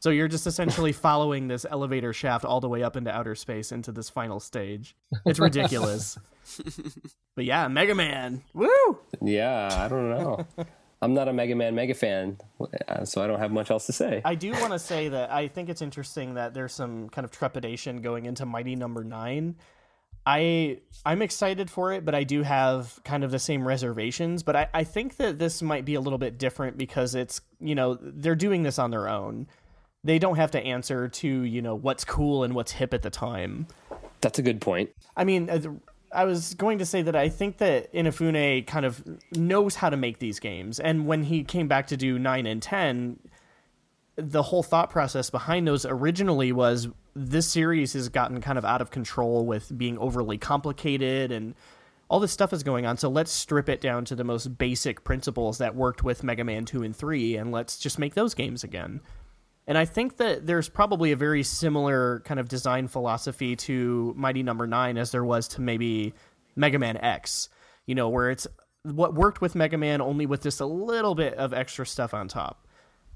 So 0.00 0.10
you're 0.10 0.28
just 0.28 0.46
essentially 0.46 0.92
following 0.92 1.48
this 1.48 1.66
elevator 1.68 2.12
shaft 2.12 2.44
all 2.44 2.60
the 2.60 2.68
way 2.68 2.82
up 2.82 2.96
into 2.96 3.14
outer 3.14 3.34
space 3.34 3.72
into 3.72 3.92
this 3.92 4.08
final 4.08 4.40
stage. 4.40 4.96
It's 5.26 5.38
ridiculous. 5.38 6.18
but 7.34 7.44
yeah, 7.44 7.68
Mega 7.68 7.94
Man. 7.94 8.42
Woo! 8.54 8.98
Yeah, 9.20 9.68
I 9.72 9.88
don't 9.88 10.10
know. 10.10 10.46
I'm 11.00 11.14
not 11.14 11.28
a 11.28 11.32
Mega 11.32 11.54
Man 11.54 11.74
mega 11.74 11.94
fan, 11.94 12.38
uh, 12.88 13.04
so 13.04 13.22
I 13.22 13.28
don't 13.28 13.38
have 13.38 13.52
much 13.52 13.70
else 13.70 13.86
to 13.86 13.92
say. 13.92 14.20
I 14.24 14.34
do 14.34 14.50
want 14.52 14.72
to 14.72 14.78
say 14.78 15.08
that 15.08 15.30
I 15.30 15.46
think 15.46 15.68
it's 15.68 15.82
interesting 15.82 16.34
that 16.34 16.54
there's 16.54 16.72
some 16.72 17.08
kind 17.08 17.24
of 17.24 17.30
trepidation 17.30 18.02
going 18.02 18.26
into 18.26 18.44
Mighty 18.44 18.74
Number 18.74 19.04
Nine. 19.04 19.56
I 20.26 20.80
I'm 21.06 21.22
excited 21.22 21.70
for 21.70 21.92
it, 21.92 22.04
but 22.04 22.14
I 22.14 22.24
do 22.24 22.42
have 22.42 22.98
kind 23.04 23.22
of 23.22 23.30
the 23.30 23.38
same 23.38 23.66
reservations. 23.66 24.42
But 24.42 24.56
I, 24.56 24.68
I 24.74 24.84
think 24.84 25.16
that 25.18 25.38
this 25.38 25.62
might 25.62 25.84
be 25.84 25.94
a 25.94 26.00
little 26.00 26.18
bit 26.18 26.36
different 26.36 26.76
because 26.76 27.14
it's 27.14 27.40
you 27.60 27.74
know 27.74 27.96
they're 28.00 28.34
doing 28.34 28.64
this 28.64 28.78
on 28.78 28.90
their 28.90 29.08
own. 29.08 29.46
They 30.04 30.18
don't 30.18 30.36
have 30.36 30.52
to 30.52 30.60
answer 30.60 31.08
to 31.08 31.28
you 31.28 31.62
know 31.62 31.74
what's 31.74 32.04
cool 32.04 32.44
and 32.44 32.54
what's 32.54 32.72
hip 32.72 32.94
at 32.94 33.02
the 33.02 33.10
time. 33.10 33.66
That's 34.20 34.38
a 34.38 34.42
good 34.42 34.60
point. 34.60 34.90
I 35.16 35.24
mean, 35.24 35.50
I 36.12 36.24
was 36.24 36.54
going 36.54 36.78
to 36.78 36.86
say 36.86 37.02
that 37.02 37.14
I 37.14 37.28
think 37.28 37.58
that 37.58 37.92
Inafune 37.92 38.66
kind 38.66 38.86
of 38.86 39.02
knows 39.32 39.76
how 39.76 39.90
to 39.90 39.96
make 39.96 40.18
these 40.18 40.40
games, 40.40 40.80
and 40.80 41.06
when 41.06 41.24
he 41.24 41.44
came 41.44 41.68
back 41.68 41.88
to 41.88 41.96
do 41.96 42.18
nine 42.18 42.46
and 42.46 42.62
ten, 42.62 43.18
the 44.16 44.42
whole 44.42 44.64
thought 44.64 44.90
process 44.90 45.30
behind 45.30 45.66
those 45.68 45.86
originally 45.86 46.50
was 46.50 46.88
this 47.14 47.46
series 47.46 47.92
has 47.92 48.08
gotten 48.08 48.40
kind 48.40 48.58
of 48.58 48.64
out 48.64 48.80
of 48.80 48.90
control 48.90 49.46
with 49.46 49.76
being 49.76 49.96
overly 49.98 50.38
complicated 50.38 51.30
and 51.30 51.54
all 52.08 52.18
this 52.20 52.32
stuff 52.32 52.52
is 52.52 52.62
going 52.62 52.86
on. 52.86 52.96
So 52.96 53.08
let's 53.08 53.30
strip 53.30 53.68
it 53.68 53.80
down 53.80 54.04
to 54.06 54.16
the 54.16 54.24
most 54.24 54.58
basic 54.58 55.04
principles 55.04 55.58
that 55.58 55.76
worked 55.76 56.02
with 56.02 56.24
Mega 56.24 56.42
Man 56.42 56.64
2 56.64 56.82
and 56.82 56.96
3 56.96 57.36
and 57.36 57.52
let's 57.52 57.78
just 57.78 57.98
make 57.98 58.14
those 58.14 58.34
games 58.34 58.64
again. 58.64 59.00
And 59.68 59.78
I 59.78 59.84
think 59.84 60.16
that 60.16 60.46
there's 60.46 60.68
probably 60.68 61.12
a 61.12 61.16
very 61.16 61.44
similar 61.44 62.20
kind 62.24 62.40
of 62.40 62.48
design 62.48 62.88
philosophy 62.88 63.54
to 63.54 64.12
Mighty 64.16 64.42
Number 64.42 64.66
9 64.66 64.98
as 64.98 65.12
there 65.12 65.24
was 65.24 65.46
to 65.48 65.60
maybe 65.60 66.14
Mega 66.56 66.80
Man 66.80 66.96
X, 66.96 67.48
you 67.86 67.94
know, 67.94 68.08
where 68.08 68.30
it's 68.30 68.48
what 68.82 69.14
worked 69.14 69.40
with 69.40 69.54
Mega 69.54 69.78
Man 69.78 70.00
only 70.00 70.26
with 70.26 70.42
just 70.42 70.60
a 70.60 70.66
little 70.66 71.14
bit 71.14 71.34
of 71.34 71.52
extra 71.52 71.86
stuff 71.86 72.12
on 72.12 72.26
top 72.26 72.66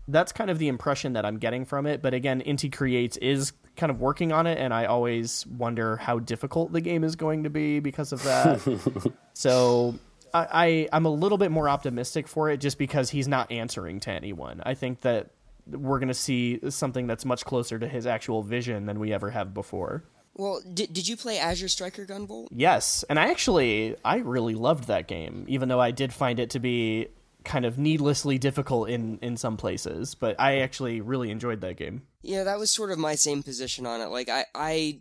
that's 0.08 0.32
kind 0.32 0.50
of 0.50 0.58
the 0.58 0.68
impression 0.68 1.12
that 1.14 1.24
I'm 1.24 1.38
getting 1.38 1.64
from 1.64 1.86
it. 1.86 2.02
But 2.02 2.14
again, 2.14 2.42
Inti 2.42 2.72
Creates 2.72 3.16
is 3.18 3.52
kind 3.76 3.90
of 3.90 4.00
working 4.00 4.32
on 4.32 4.46
it, 4.46 4.58
and 4.58 4.74
I 4.74 4.86
always 4.86 5.46
wonder 5.46 5.96
how 5.96 6.18
difficult 6.18 6.72
the 6.72 6.80
game 6.80 7.04
is 7.04 7.16
going 7.16 7.44
to 7.44 7.50
be 7.50 7.80
because 7.80 8.12
of 8.12 8.22
that. 8.24 9.12
so 9.34 9.94
I, 10.34 10.46
I 10.52 10.88
I'm 10.92 11.06
a 11.06 11.10
little 11.10 11.38
bit 11.38 11.50
more 11.50 11.68
optimistic 11.68 12.28
for 12.28 12.50
it 12.50 12.58
just 12.58 12.78
because 12.78 13.10
he's 13.10 13.28
not 13.28 13.50
answering 13.52 14.00
to 14.00 14.10
anyone. 14.10 14.60
I 14.64 14.74
think 14.74 15.02
that 15.02 15.30
we're 15.66 15.98
going 15.98 16.08
to 16.08 16.14
see 16.14 16.60
something 16.70 17.06
that's 17.06 17.24
much 17.24 17.44
closer 17.44 17.78
to 17.78 17.88
his 17.88 18.06
actual 18.06 18.42
vision 18.42 18.86
than 18.86 18.98
we 18.98 19.12
ever 19.12 19.30
have 19.30 19.54
before. 19.54 20.04
well 20.34 20.60
did, 20.72 20.92
did 20.92 21.08
you 21.08 21.16
play 21.16 21.38
Azure 21.38 21.68
Striker 21.68 22.04
Gunvolt 22.06 22.48
Yes, 22.50 23.04
and 23.08 23.18
I 23.18 23.30
actually 23.30 23.96
I 24.04 24.16
really 24.18 24.54
loved 24.54 24.88
that 24.88 25.06
game, 25.08 25.44
even 25.48 25.68
though 25.68 25.80
I 25.80 25.90
did 25.90 26.12
find 26.12 26.38
it 26.38 26.50
to 26.50 26.58
be 26.58 27.08
kind 27.44 27.64
of 27.64 27.78
needlessly 27.78 28.38
difficult 28.38 28.88
in 28.88 29.18
in 29.20 29.36
some 29.36 29.56
places. 29.56 30.14
But 30.14 30.36
I 30.38 30.58
actually 30.58 31.00
really 31.00 31.30
enjoyed 31.30 31.60
that 31.62 31.76
game. 31.76 32.02
Yeah, 32.22 32.44
that 32.44 32.58
was 32.58 32.70
sort 32.70 32.90
of 32.90 32.98
my 32.98 33.14
same 33.14 33.42
position 33.42 33.86
on 33.86 34.00
it. 34.00 34.06
Like 34.06 34.28
I, 34.28 34.44
I, 34.54 35.00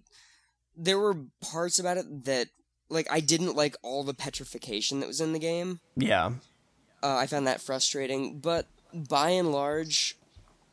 there 0.76 0.98
were 0.98 1.16
parts 1.42 1.78
about 1.80 1.98
it 1.98 2.26
that 2.26 2.48
like 2.90 3.08
I 3.12 3.20
didn't 3.20 3.56
like 3.56 3.76
all 3.84 4.04
the 4.04 4.14
petrification 4.14 5.00
that 5.00 5.08
was 5.08 5.22
in 5.22 5.34
the 5.34 5.40
game. 5.40 5.80
Yeah. 5.96 6.32
Uh, 7.04 7.16
I 7.18 7.28
found 7.28 7.48
that 7.48 7.62
frustrating, 7.62 8.40
but 8.40 8.68
by 8.94 9.30
and 9.30 9.52
large, 9.52 10.18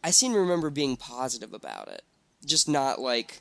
I 0.02 0.10
seem 0.10 0.32
to 0.32 0.38
remember 0.40 0.70
being 0.70 0.96
positive 0.96 1.52
about 1.52 1.88
it, 1.88 2.02
just 2.44 2.68
not 2.68 3.00
like 3.00 3.40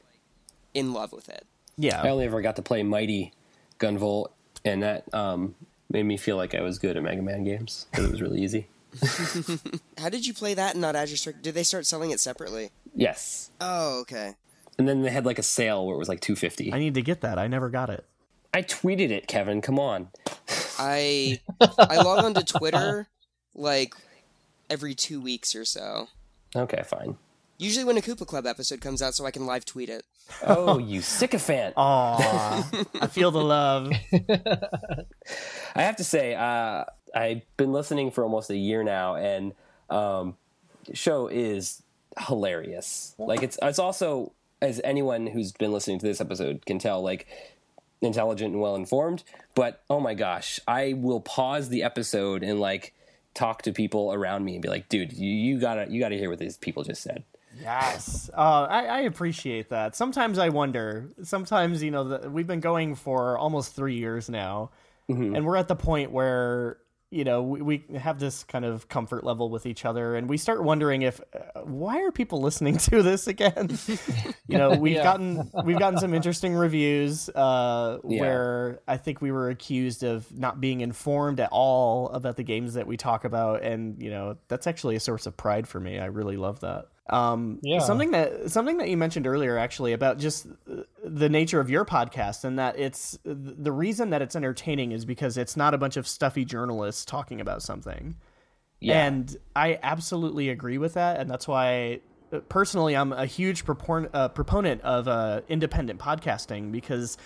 in 0.74 0.94
love 0.94 1.12
with 1.12 1.30
it. 1.30 1.46
Yeah. 1.78 2.02
I 2.02 2.10
only 2.10 2.26
ever 2.26 2.42
got 2.42 2.56
to 2.56 2.62
play 2.62 2.82
Mighty 2.84 3.34
Gunvolt, 3.80 4.28
and 4.66 4.82
that 4.84 5.14
um, 5.14 5.56
made 5.90 6.04
me 6.04 6.18
feel 6.18 6.36
like 6.38 6.56
I 6.56 6.62
was 6.62 6.80
good 6.80 6.98
at 6.98 7.04
Mega 7.04 7.22
Man 7.22 7.44
games 7.44 7.86
because 7.92 8.06
it 8.06 8.12
was 8.12 8.22
really 8.22 8.42
easy. 8.42 8.68
How 9.98 10.10
did 10.10 10.26
you 10.26 10.34
play 10.34 10.54
that 10.56 10.74
and 10.74 10.82
not 10.82 10.96
Azure 10.96 11.18
Strike? 11.18 11.42
Did 11.42 11.54
they 11.54 11.64
start 11.64 11.86
selling 11.86 12.12
it 12.12 12.20
separately? 12.20 12.72
Yes, 12.96 13.52
Oh, 13.62 14.00
okay. 14.02 14.34
and 14.80 14.88
then 14.88 15.04
they 15.04 15.12
had 15.12 15.26
like 15.26 15.38
a 15.38 15.44
sale 15.44 15.86
where 15.86 15.96
it 15.96 16.00
was 16.00 16.10
like 16.10 16.20
two 16.22 16.36
fifty. 16.36 16.74
I 16.74 16.80
need 16.80 16.96
to 16.96 17.02
get 17.04 17.22
that. 17.22 17.38
I 17.38 17.46
never 17.48 17.70
got 17.70 17.90
it. 17.92 18.06
I 18.54 18.64
tweeted 18.64 19.12
it, 19.12 19.28
Kevin. 19.28 19.62
Come 19.62 19.78
on. 19.78 20.10
I 20.80 21.40
I 21.78 21.98
log 21.98 22.24
onto 22.26 22.42
Twitter 22.42 23.08
like 23.54 23.94
every 24.70 24.96
two 24.96 25.22
weeks 25.22 25.56
or 25.56 25.66
so. 25.66 26.08
Okay, 26.56 26.84
fine. 26.84 27.18
Usually 27.60 27.86
when 27.86 27.98
a 27.98 28.02
Qoopa 28.02 28.28
Klub 28.28 28.46
episode 28.46 28.82
comes 28.82 29.02
out, 29.02 29.16
so 29.16 29.26
I 29.26 29.32
can 29.32 29.48
live 29.48 29.66
tweet 29.66 29.90
it. 29.90 30.04
Oh, 30.46 30.78
you 30.78 31.02
sycophant! 31.02 31.74
Aw. 31.76 32.70
I 33.02 33.08
feel 33.08 33.32
the 33.32 33.44
love. 33.44 33.92
I 35.76 35.82
have 35.82 35.96
to 35.96 36.04
say, 36.04 36.36
uh, 36.36 36.86
I've 37.16 37.42
been 37.58 37.74
listening 37.74 38.12
for 38.12 38.24
almost 38.24 38.52
a 38.52 38.58
year 38.58 38.84
now, 38.84 39.16
and 39.16 39.54
um, 39.90 40.38
the 40.86 40.96
show 40.96 41.28
is 41.28 41.82
hilarious. 42.20 43.16
Like 43.18 43.42
it's 43.42 43.58
it's 43.62 43.80
also 43.80 44.34
as 44.62 44.82
anyone 44.84 45.28
who's 45.28 45.52
been 45.52 45.72
listening 45.72 46.00
to 46.00 46.06
this 46.06 46.22
episode 46.22 46.66
can 46.66 46.78
tell, 46.78 47.02
like 47.02 47.28
intelligent 48.02 48.54
and 48.54 48.62
well 48.62 48.76
informed. 48.76 49.24
But 49.56 49.84
oh 49.90 50.00
my 50.00 50.14
gosh, 50.14 50.60
I 50.68 50.94
will 50.94 51.22
pause 51.22 51.70
the 51.70 51.84
episode 51.84 52.44
and 52.44 52.60
like 52.60 52.94
talk 53.38 53.62
to 53.62 53.72
people 53.72 54.12
around 54.12 54.44
me 54.44 54.54
and 54.56 54.62
be 54.62 54.68
like, 54.68 54.90
dude, 54.90 55.14
you, 55.14 55.30
you 55.30 55.60
gotta 55.60 55.88
you 55.90 56.00
gotta 56.00 56.16
hear 56.16 56.30
what 56.30 56.40
these 56.40 56.58
people 56.58 56.84
just 56.84 57.02
said. 57.04 57.24
Yes. 57.62 58.30
Uh, 58.36 58.68
I, 58.70 58.86
I 58.86 59.00
appreciate 59.02 59.70
that. 59.70 59.96
Sometimes 59.96 60.38
I 60.38 60.50
wonder. 60.50 61.10
Sometimes, 61.24 61.82
you 61.82 61.92
know, 61.92 62.04
the, 62.04 62.30
we've 62.30 62.46
been 62.46 62.60
going 62.60 62.96
for 62.96 63.38
almost 63.38 63.76
three 63.76 63.96
years 63.96 64.30
now, 64.30 64.72
and 65.36 65.46
we're 65.46 65.56
at 65.56 65.68
the 65.68 65.76
point 65.76 66.12
where, 66.12 66.78
you 67.10 67.24
know, 67.24 67.42
we, 67.42 67.62
we 67.62 67.98
have 67.98 68.20
this 68.20 68.44
kind 68.44 68.66
of 68.66 68.90
comfort 68.90 69.24
level 69.24 69.50
with 69.50 69.66
each 69.66 69.86
other, 69.86 70.16
and 70.16 70.28
we 70.28 70.38
start 70.38 70.64
wondering 70.64 71.04
if, 71.04 71.22
uh, 71.34 71.62
why 71.62 72.02
are 72.02 72.12
people 72.12 72.42
listening 72.42 72.78
to 72.90 73.02
this 73.02 73.28
again? 73.28 73.78
you 74.48 74.58
know, 74.58 74.76
we've 74.80 74.96
Yeah. 74.96 75.04
gotten 75.04 75.50
we've 75.64 75.80
gotten 75.80 76.00
some 76.00 76.14
interesting 76.14 76.54
reviews 76.54 77.30
uh, 77.30 78.00
Yeah. 78.04 78.20
where 78.20 78.80
I 78.88 78.98
think 78.98 79.22
we 79.22 79.32
were 79.32 79.50
accused 79.50 80.04
of 80.04 80.30
not 80.38 80.60
being 80.60 80.82
informed 80.82 81.40
at 81.40 81.50
all 81.52 82.10
about 82.10 82.36
the 82.36 82.44
games 82.44 82.74
that 82.74 82.88
we 82.88 82.98
talk 82.98 83.24
about, 83.24 83.64
and 83.64 84.02
you 84.02 84.10
know, 84.10 84.38
that's 84.50 84.68
actually 84.68 84.98
a 84.98 85.00
source 85.00 85.26
of 85.26 85.38
pride 85.38 85.68
for 85.68 85.80
me. 85.80 86.00
I 86.00 86.06
really 86.08 86.36
love 86.38 86.60
that. 86.60 86.88
Um, 87.10 87.60
Yeah. 87.62 87.80
Something 87.80 88.12
that 88.12 88.52
something 88.52 88.78
that 88.78 88.90
you 88.90 88.98
mentioned 88.98 89.28
earlier, 89.28 89.58
actually, 89.58 89.94
about 89.94 90.18
just 90.20 90.48
the 91.04 91.30
nature 91.30 91.60
of 91.60 91.70
your 91.70 91.86
podcast, 91.86 92.44
and 92.44 92.60
that 92.60 92.78
it's 92.78 93.18
the 93.24 93.72
reason 93.72 94.10
that 94.10 94.22
it's 94.22 94.36
entertaining 94.36 94.92
is 94.92 95.06
because 95.06 95.38
it's 95.38 95.56
not 95.56 95.74
a 95.74 95.78
bunch 95.78 95.98
of 95.98 96.08
stuffy 96.08 96.44
journalists 96.46 97.06
talking 97.06 97.40
about 97.40 97.62
something. 97.62 98.16
Yeah. 98.80 99.06
And 99.06 99.36
I 99.56 99.80
absolutely 99.82 100.50
agree 100.50 100.78
with 100.78 100.94
that, 100.96 101.20
and 101.20 101.30
that's 101.30 101.48
why. 101.48 102.02
uh, 102.32 102.40
Personally, 102.50 102.96
I'm 102.96 103.14
a 103.14 103.26
huge 103.26 103.66
propor- 103.66 104.10
uh, 104.14 104.28
proponent 104.30 104.82
of 104.82 105.08
uh, 105.08 105.42
independent 105.48 106.00
podcasting 106.00 106.72
because 106.72 107.18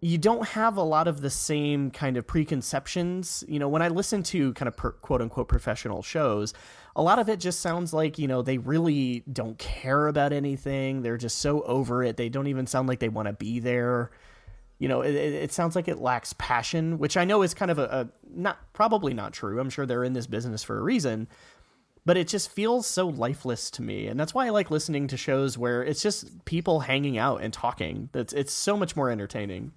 you 0.00 0.18
don't 0.18 0.48
have 0.48 0.76
a 0.76 0.82
lot 0.82 1.06
of 1.06 1.20
the 1.20 1.30
same 1.30 1.92
kind 1.92 2.16
of 2.16 2.26
preconceptions. 2.26 3.44
You 3.46 3.60
know, 3.60 3.68
when 3.68 3.82
I 3.82 3.88
listen 3.88 4.24
to 4.24 4.52
kind 4.54 4.66
of 4.66 4.76
per, 4.76 4.90
quote 4.90 5.22
unquote 5.22 5.46
professional 5.48 6.02
shows, 6.02 6.54
a 6.94 7.02
lot 7.02 7.18
of 7.18 7.28
it 7.28 7.40
just 7.40 7.60
sounds 7.60 7.92
like, 7.92 8.18
you 8.18 8.28
know, 8.28 8.42
they 8.42 8.58
really 8.58 9.22
don't 9.32 9.58
care 9.58 10.08
about 10.08 10.32
anything. 10.32 11.02
They're 11.02 11.16
just 11.16 11.38
so 11.38 11.62
over 11.62 12.02
it. 12.02 12.16
They 12.16 12.28
don't 12.28 12.46
even 12.46 12.66
sound 12.66 12.88
like 12.88 12.98
they 12.98 13.08
want 13.08 13.28
to 13.28 13.32
be 13.32 13.60
there. 13.60 14.10
You 14.78 14.88
know, 14.88 15.02
it, 15.02 15.14
it 15.14 15.52
sounds 15.52 15.76
like 15.76 15.88
it 15.88 15.98
lacks 15.98 16.34
passion, 16.38 16.98
which 16.98 17.16
I 17.16 17.24
know 17.24 17.42
is 17.42 17.54
kind 17.54 17.70
of 17.70 17.78
a, 17.78 17.84
a 17.84 18.08
not 18.34 18.58
probably 18.72 19.14
not 19.14 19.32
true. 19.32 19.60
I'm 19.60 19.70
sure 19.70 19.86
they're 19.86 20.04
in 20.04 20.12
this 20.12 20.26
business 20.26 20.62
for 20.62 20.78
a 20.78 20.82
reason 20.82 21.28
but 22.04 22.16
it 22.16 22.26
just 22.26 22.50
feels 22.50 22.84
so 22.84 23.06
lifeless 23.06 23.70
to 23.70 23.80
me 23.80 24.08
and 24.08 24.18
that's 24.18 24.34
why 24.34 24.44
i 24.44 24.50
like 24.50 24.72
listening 24.72 25.06
to 25.06 25.16
shows 25.16 25.56
where 25.56 25.84
it's 25.84 26.02
just 26.02 26.44
people 26.44 26.80
hanging 26.80 27.16
out 27.16 27.40
and 27.40 27.52
talking 27.52 28.08
it's, 28.12 28.32
it's 28.32 28.52
so 28.52 28.76
much 28.76 28.96
more 28.96 29.08
entertaining 29.08 29.70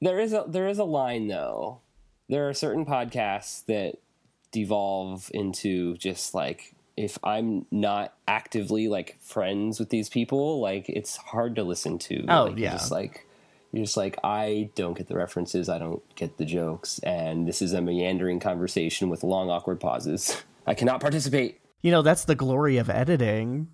There 0.00 0.18
is 0.18 0.32
a 0.32 0.44
there 0.46 0.68
is 0.68 0.78
a 0.78 0.84
line 0.84 1.28
though. 1.28 1.80
There 2.28 2.48
are 2.48 2.54
certain 2.54 2.84
podcasts 2.84 3.64
that 3.66 3.96
devolve 4.56 5.30
into 5.34 5.96
just 5.98 6.34
like 6.34 6.74
if 6.96 7.18
I'm 7.22 7.66
not 7.70 8.14
actively 8.26 8.88
like 8.88 9.20
friends 9.20 9.78
with 9.78 9.90
these 9.90 10.08
people, 10.08 10.60
like 10.60 10.88
it's 10.88 11.16
hard 11.16 11.56
to 11.56 11.62
listen 11.62 11.98
to. 11.98 12.24
Oh, 12.26 12.44
like, 12.44 12.58
yeah. 12.58 12.72
just 12.72 12.90
like 12.90 13.26
you're 13.70 13.84
just 13.84 13.98
like 13.98 14.18
I 14.24 14.70
don't 14.74 14.96
get 14.96 15.08
the 15.08 15.16
references, 15.16 15.68
I 15.68 15.78
don't 15.78 16.02
get 16.14 16.38
the 16.38 16.46
jokes, 16.46 16.98
and 17.00 17.46
this 17.46 17.60
is 17.60 17.74
a 17.74 17.82
meandering 17.82 18.40
conversation 18.40 19.10
with 19.10 19.22
long 19.22 19.50
awkward 19.50 19.78
pauses. 19.78 20.42
I 20.66 20.74
cannot 20.74 21.00
participate. 21.00 21.60
you 21.82 21.92
know 21.92 22.02
that's 22.02 22.24
the 22.24 22.34
glory 22.34 22.78
of 22.78 22.88
editing 22.90 23.68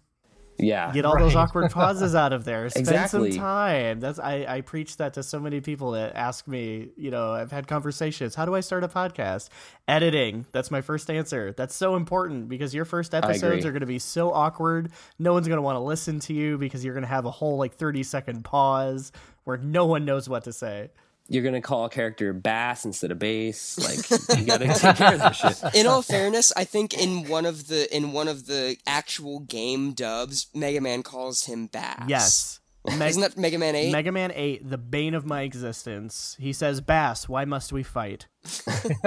Yeah. 0.59 0.93
get 0.93 1.05
all 1.05 1.19
those 1.19 1.35
awkward 1.35 1.71
pauses 1.71 2.15
out 2.15 2.33
of 2.33 2.45
there. 2.45 2.69
Spend 2.71 2.87
Exactly. 2.89 3.33
some 3.33 3.41
time. 3.41 4.01
That's 4.01 4.19
I, 4.19 4.45
I 4.49 4.61
preach 4.61 4.97
that 4.99 5.15
to 5.15 5.23
so 5.23 5.41
many 5.41 5.61
people 5.61 5.93
that 5.93 6.15
ask 6.15 6.47
me 6.47 6.91
you 6.97 7.11
know 7.11 7.33
i've 7.33 7.51
had 7.51 7.67
conversations. 7.67 8.35
How 8.35 8.45
do 8.45 8.55
i 8.55 8.61
start 8.61 8.85
a 8.85 8.89
podcast? 8.89 9.49
Editing. 9.89 10.47
That's 10.53 10.71
my 10.71 10.81
first 10.81 11.11
answer. 11.11 11.53
That's 11.53 11.75
so 11.75 11.97
important 11.97 12.49
because 12.49 12.75
your 12.75 12.85
first 12.85 13.15
episodes 13.15 13.65
are 13.67 13.73
going 13.73 13.81
to 13.81 13.87
be 13.87 13.99
so 13.99 14.33
awkward. 14.33 14.93
No 15.19 15.33
one's 15.33 15.49
going 15.49 15.59
to 15.59 15.63
want 15.63 15.77
to 15.77 15.81
listen 15.81 16.21
to 16.21 16.33
you 16.33 16.59
because 16.59 16.85
you're 16.85 16.95
going 16.95 17.03
to 17.03 17.09
have 17.09 17.25
a 17.25 17.31
whole 17.31 17.57
like 17.57 17.75
30 17.75 18.03
second 18.05 18.45
pause 18.45 19.11
where 19.45 19.57
no 19.57 19.87
one 19.87 20.05
knows 20.05 20.29
what 20.29 20.45
to 20.45 20.53
say 20.53 20.91
You're 21.29 21.43
gonna 21.45 21.61
call 21.61 21.85
a 21.87 21.89
character 21.91 22.33
bass 22.33 22.85
instead 22.85 23.11
of 23.11 23.19
bass. 23.19 23.79
Like 23.79 24.39
you 24.39 24.45
gotta 24.47 24.67
take 24.67 24.97
care 24.97 25.15
of 25.15 25.21
that 25.21 25.33
shit. 25.37 25.63
In 25.75 25.87
all 25.87 26.03
fairness, 26.03 26.53
I 26.57 26.65
think 26.65 26.93
in 27.01 27.29
one 27.29 27.47
of 27.47 27.69
the 27.69 27.95
in 27.95 28.13
one 28.13 28.29
of 28.29 28.47
the 28.47 28.77
actual 28.87 29.41
game 29.41 29.93
dubs, 29.93 30.49
Mega 30.55 30.81
Man 30.81 31.03
calls 31.03 31.45
him 31.47 31.67
Bass. 31.69 32.05
yes 32.09 32.61
Meg- 32.85 33.11
Isn't 33.11 33.23
that 33.23 33.37
Mega 33.39 33.59
Man 33.59 33.77
8? 33.77 33.93
Mega 33.93 34.11
Man 34.11 34.33
8, 34.35 34.69
the 34.69 34.77
bane 34.79 35.15
of 35.15 35.25
my 35.25 35.43
existence. 35.43 36.37
He 36.41 36.53
says, 36.53 36.81
Bass, 36.81 37.29
why 37.29 37.45
must 37.45 37.73
we 37.73 37.85
fight? 37.85 38.27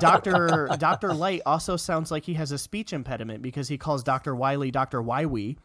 Dr. 0.00 0.68
Dr. 0.78 1.12
Light 1.14 1.42
also 1.44 1.76
sounds 1.76 2.10
like 2.10 2.24
he 2.24 2.34
has 2.34 2.52
a 2.52 2.58
speech 2.58 2.92
impediment 2.92 3.42
because 3.42 3.68
he 3.68 3.76
calls 3.78 4.02
Dr. 4.02 4.34
Wily 4.34 4.70
Dr. 4.70 5.02
Wywee. 5.02 5.56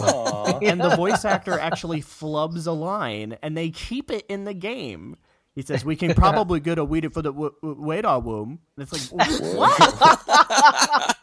Aw. 0.00 0.58
And 0.62 0.80
the 0.80 0.96
voice 0.96 1.24
actor 1.24 1.58
actually 1.58 2.00
flubs 2.00 2.66
a 2.66 2.70
line 2.72 3.36
and 3.42 3.56
they 3.56 3.70
keep 3.70 4.10
it 4.10 4.24
in 4.28 4.44
the 4.44 4.54
game. 4.54 5.16
He 5.54 5.62
says, 5.62 5.84
We 5.84 5.94
can 5.96 6.14
probably 6.14 6.60
get 6.60 6.78
a 6.78 6.84
weed 6.84 7.12
for 7.12 7.22
the 7.22 7.32
w- 7.32 7.54
w- 7.62 7.80
Wada 7.82 8.18
womb. 8.18 8.58
And 8.76 8.88
it's 8.88 9.12
like, 9.12 9.40
what? 9.56 11.14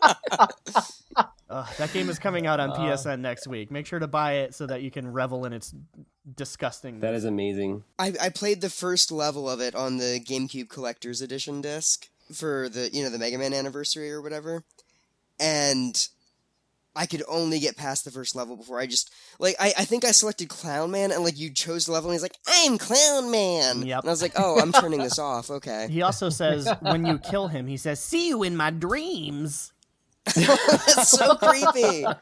Ugh, 1.49 1.67
that 1.77 1.91
game 1.91 2.09
is 2.09 2.17
coming 2.17 2.47
out 2.47 2.61
on 2.61 2.71
PSN 2.71 3.19
next 3.19 3.45
week. 3.45 3.71
Make 3.71 3.85
sure 3.85 3.99
to 3.99 4.07
buy 4.07 4.33
it 4.35 4.55
so 4.55 4.65
that 4.67 4.81
you 4.81 4.89
can 4.89 5.11
revel 5.11 5.43
in 5.45 5.51
its 5.51 5.75
disgusting. 6.35 7.01
That 7.01 7.13
is 7.13 7.25
amazing. 7.25 7.83
I, 7.99 8.13
I 8.21 8.29
played 8.29 8.61
the 8.61 8.69
first 8.69 9.11
level 9.11 9.49
of 9.49 9.59
it 9.59 9.75
on 9.75 9.97
the 9.97 10.21
GameCube 10.25 10.69
Collector's 10.69 11.21
Edition 11.21 11.59
disc 11.59 12.07
for 12.33 12.69
the 12.69 12.89
you 12.93 13.03
know 13.03 13.09
the 13.09 13.19
Mega 13.19 13.37
Man 13.37 13.53
anniversary 13.53 14.09
or 14.11 14.21
whatever, 14.21 14.63
and 15.41 16.07
I 16.95 17.05
could 17.05 17.23
only 17.27 17.59
get 17.59 17.77
past 17.77 18.03
the 18.03 18.11
first 18.11 18.35
level 18.35 18.57
before 18.57 18.79
I 18.79 18.85
just 18.85 19.11
like 19.39 19.55
I, 19.59 19.73
I 19.77 19.85
think 19.85 20.03
I 20.03 20.11
selected 20.11 20.49
Clown 20.49 20.91
Man 20.91 21.11
and 21.11 21.23
like 21.23 21.39
you 21.39 21.49
chose 21.49 21.85
the 21.85 21.93
level 21.93 22.09
and 22.09 22.15
he's 22.15 22.21
like 22.21 22.37
I'm 22.47 22.77
Clown 22.77 23.31
Man. 23.31 23.85
Yep. 23.85 23.99
And 24.01 24.09
I 24.09 24.11
was 24.11 24.21
like, 24.21 24.33
oh, 24.37 24.59
I'm 24.59 24.71
turning 24.71 24.99
this 24.99 25.17
off. 25.19 25.49
Okay. 25.49 25.87
He 25.89 26.01
also 26.01 26.29
says 26.41 26.69
when 26.81 27.05
you 27.05 27.17
kill 27.17 27.47
him, 27.47 27.67
he 27.67 27.77
says, 27.77 27.99
"See 28.01 28.27
you 28.27 28.43
in 28.43 28.57
my 28.57 28.71
dreams." 28.71 29.71
That's 30.35 31.09
so 31.09 31.35
creepy. 31.35 32.05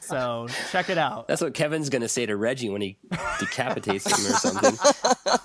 So 0.00 0.48
check 0.70 0.88
it 0.88 0.98
out. 0.98 1.28
That's 1.28 1.42
what 1.42 1.52
Kevin's 1.54 1.90
gonna 1.90 2.08
say 2.08 2.24
to 2.26 2.36
Reggie 2.36 2.70
when 2.70 2.80
he 2.80 2.98
decapitates 3.38 4.06
him 4.06 4.32
or 4.32 4.36
something. 4.38 5.38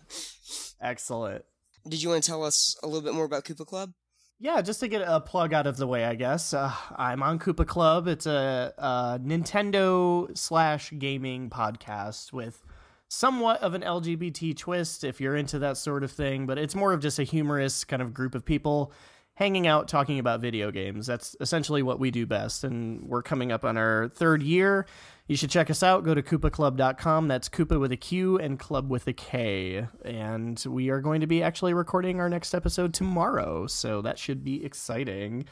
Excellent. 0.80 1.44
Did 1.86 2.02
you 2.02 2.08
want 2.08 2.24
to 2.24 2.28
tell 2.28 2.42
us 2.42 2.76
a 2.82 2.86
little 2.86 3.02
bit 3.02 3.14
more 3.14 3.24
about 3.24 3.44
Qoopa 3.44 3.66
Klub? 3.66 3.92
Yeah, 4.38 4.60
just 4.60 4.80
to 4.80 4.88
get 4.88 5.00
a 5.00 5.18
plug 5.20 5.54
out 5.54 5.66
of 5.66 5.78
the 5.78 5.86
way, 5.86 6.04
I 6.04 6.14
guess. 6.14 6.52
Uh, 6.52 6.70
I'm 6.94 7.22
on 7.22 7.38
Qoopa 7.38 7.66
Klub. 7.66 8.06
It's 8.06 8.26
a, 8.26 8.74
a 8.76 9.18
Nintendo 9.22 10.36
slash 10.36 10.92
gaming 10.98 11.48
podcast 11.48 12.34
with 12.34 12.62
somewhat 13.08 13.62
of 13.62 13.72
an 13.72 13.80
LGBT 13.80 14.54
twist 14.56 15.04
if 15.04 15.22
you're 15.22 15.36
into 15.36 15.58
that 15.60 15.78
sort 15.78 16.04
of 16.04 16.12
thing, 16.12 16.44
but 16.44 16.58
it's 16.58 16.74
more 16.74 16.92
of 16.92 17.00
just 17.00 17.18
a 17.18 17.22
humorous 17.22 17.82
kind 17.84 18.02
of 18.02 18.12
group 18.12 18.34
of 18.34 18.44
people. 18.44 18.92
hanging 19.36 19.66
out, 19.66 19.86
talking 19.86 20.18
about 20.18 20.40
video 20.40 20.70
games. 20.70 21.06
That's 21.06 21.36
essentially 21.40 21.82
what 21.82 21.98
we 22.00 22.10
do 22.10 22.26
best. 22.26 22.64
And 22.64 23.02
we're 23.06 23.22
coming 23.22 23.52
up 23.52 23.64
on 23.64 23.76
our 23.76 24.08
third 24.08 24.42
year. 24.42 24.86
You 25.28 25.36
should 25.36 25.50
check 25.50 25.70
us 25.70 25.82
out. 25.82 26.04
Go 26.04 26.14
to 26.14 26.22
QoopaKlub.com. 26.22 27.26
That's 27.26 27.48
Koopa 27.48 27.80
with 27.80 27.90
a 27.90 27.96
Q 27.96 28.38
and 28.38 28.60
Club 28.60 28.88
with 28.90 29.08
a 29.08 29.12
K. 29.12 29.88
And 30.04 30.62
we 30.68 30.88
are 30.90 31.00
going 31.00 31.20
to 31.20 31.26
be 31.26 31.42
actually 31.42 31.74
recording 31.74 32.20
our 32.20 32.28
next 32.28 32.54
episode 32.54 32.94
tomorrow. 32.94 33.66
So 33.66 34.02
that 34.02 34.20
should 34.20 34.44
be 34.44 34.64
exciting. 34.64 35.46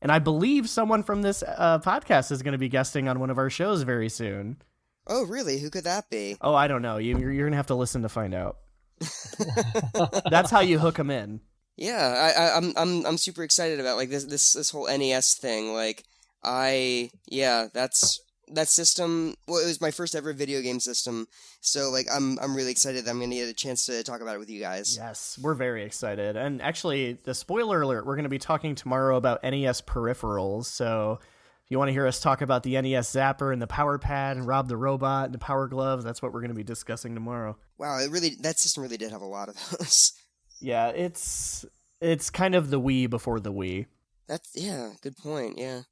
And 0.00 0.10
I 0.10 0.18
believe 0.18 0.68
someone 0.68 1.02
from 1.02 1.20
this 1.20 1.42
uh, 1.42 1.78
podcast 1.80 2.32
is 2.32 2.42
going 2.42 2.52
to 2.52 2.58
be 2.58 2.70
guesting 2.70 3.06
on 3.06 3.20
one 3.20 3.28
of 3.28 3.36
our 3.36 3.50
shows 3.50 3.82
very 3.82 4.08
soon. 4.08 4.62
Oh, 5.06 5.26
really? 5.26 5.58
Who 5.58 5.68
could 5.68 5.84
that 5.84 6.08
be? 6.08 6.36
Oh, 6.40 6.54
I 6.54 6.66
don't 6.66 6.82
know. 6.82 6.96
You, 6.96 7.18
you're 7.18 7.34
going 7.34 7.50
to 7.50 7.56
have 7.56 7.66
to 7.66 7.74
listen 7.74 8.02
to 8.02 8.08
find 8.08 8.34
out. 8.34 8.58
That's 10.30 10.50
how 10.50 10.60
you 10.60 10.78
hook 10.78 10.96
them 10.96 11.10
in. 11.10 11.40
Yeah, 11.76 12.32
I, 12.36 12.42
I, 12.42 12.56
I'm 12.56 12.72
I'm 12.76 13.06
I'm 13.06 13.16
super 13.16 13.44
excited 13.44 13.78
about 13.78 13.96
like 13.96 14.10
this 14.10 14.24
this 14.24 14.54
this 14.54 14.70
whole 14.70 14.88
NES 14.88 15.34
thing. 15.34 15.72
Like, 15.72 16.02
I 16.42 17.10
yeah, 17.28 17.68
that's 17.72 18.20
that 18.52 18.68
system. 18.68 19.34
Well, 19.46 19.62
it 19.62 19.66
was 19.66 19.80
my 19.80 19.90
first 19.90 20.14
ever 20.14 20.32
video 20.32 20.60
game 20.60 20.80
system, 20.80 21.26
so 21.60 21.90
like 21.90 22.06
I'm 22.12 22.38
I'm 22.38 22.54
really 22.54 22.70
excited 22.70 23.04
that 23.04 23.10
I'm 23.10 23.20
gonna 23.20 23.34
get 23.34 23.48
a 23.48 23.54
chance 23.54 23.86
to 23.86 24.02
talk 24.02 24.20
about 24.20 24.34
it 24.34 24.38
with 24.38 24.50
you 24.50 24.60
guys. 24.60 24.96
Yes, 24.96 25.38
we're 25.42 25.54
very 25.54 25.84
excited. 25.84 26.36
And 26.36 26.62
actually, 26.62 27.18
the 27.24 27.34
spoiler 27.34 27.82
alert: 27.82 28.06
we're 28.06 28.16
going 28.16 28.24
to 28.24 28.28
be 28.28 28.38
talking 28.38 28.74
tomorrow 28.74 29.16
about 29.16 29.42
NES 29.42 29.82
peripherals. 29.82 30.66
So. 30.66 31.20
If 31.64 31.72
you 31.72 31.78
want 31.78 31.90
to 31.90 31.92
hear 31.92 32.06
us 32.06 32.18
talk 32.18 32.40
about 32.40 32.62
the 32.62 32.80
NES 32.80 33.12
Zapper 33.12 33.52
and 33.52 33.60
the 33.60 33.66
Power 33.66 33.98
Pad 33.98 34.38
and 34.38 34.46
Rob 34.46 34.68
the 34.68 34.76
Robot 34.78 35.26
and 35.26 35.34
the 35.34 35.38
Power 35.38 35.68
Glove, 35.68 36.02
that's 36.02 36.22
what 36.22 36.32
we're 36.32 36.40
going 36.40 36.48
to 36.48 36.54
be 36.54 36.64
discussing 36.64 37.12
tomorrow. 37.12 37.58
Wow, 37.76 37.98
it 37.98 38.10
really 38.10 38.36
that 38.40 38.58
system 38.58 38.84
really 38.84 38.96
did 38.96 39.10
have 39.10 39.20
a 39.20 39.26
lot 39.26 39.50
of 39.50 39.54
those. 39.78 40.14
Yeah, 40.62 40.88
it's 40.88 41.66
it's 42.00 42.30
kind 42.30 42.54
of 42.54 42.70
the 42.70 42.80
Wii 42.80 43.10
before 43.10 43.38
the 43.38 43.52
Wii. 43.52 43.84
That's 44.28 44.50
yeah, 44.54 44.92
good 45.02 45.16
point. 45.16 45.58
Yeah. 45.58 45.82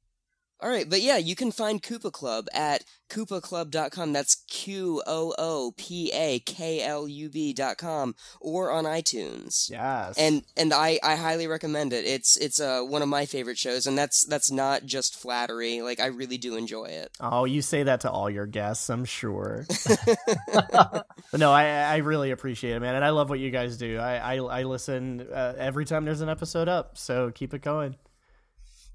All 0.59 0.69
right, 0.69 0.89
but 0.89 1.01
yeah, 1.01 1.17
you 1.17 1.35
can 1.35 1.51
find 1.51 1.83
Qoopa 1.83 2.11
Klub 2.11 2.47
at 2.51 2.83
qoopaklub.com. 3.09 4.11
That's 4.11 4.43
Q 4.49 5.03
O 5.05 5.35
O 5.37 5.73
P 5.77 6.11
A 6.11 6.39
K 6.39 6.81
L 6.81 7.07
U 7.07 7.29
B.com 7.29 8.15
or 8.41 8.71
on 8.71 8.85
iTunes. 8.85 9.69
Yes. 9.69 10.15
And 10.17 10.43
and 10.55 10.73
I, 10.73 10.99
I 11.03 11.15
highly 11.15 11.45
recommend 11.45 11.93
it. 11.93 12.05
It's 12.05 12.37
it's 12.37 12.59
uh, 12.59 12.81
one 12.81 13.03
of 13.03 13.07
my 13.07 13.27
favorite 13.27 13.59
shows 13.59 13.85
and 13.85 13.95
that's 13.95 14.25
that's 14.25 14.49
not 14.49 14.85
just 14.85 15.15
flattery. 15.15 15.83
Like 15.83 15.99
I 15.99 16.07
really 16.07 16.39
do 16.39 16.55
enjoy 16.55 16.85
it. 16.85 17.11
Oh, 17.19 17.45
you 17.45 17.61
say 17.61 17.83
that 17.83 18.01
to 18.01 18.11
all 18.11 18.29
your 18.29 18.47
guests, 18.47 18.89
I'm 18.89 19.05
sure. 19.05 19.67
but 20.53 21.05
no, 21.33 21.51
I 21.51 21.65
I 21.65 21.97
really 21.97 22.31
appreciate 22.31 22.75
it, 22.75 22.79
man, 22.79 22.95
and 22.95 23.05
I 23.05 23.11
love 23.11 23.29
what 23.29 23.39
you 23.39 23.51
guys 23.51 23.77
do. 23.77 23.99
I 23.99 24.37
I, 24.37 24.37
I 24.37 24.63
listen 24.63 25.21
uh, 25.21 25.53
every 25.55 25.85
time 25.85 26.05
there's 26.05 26.21
an 26.21 26.29
episode 26.29 26.67
up, 26.67 26.97
so 26.97 27.29
keep 27.29 27.53
it 27.53 27.61
going. 27.61 27.95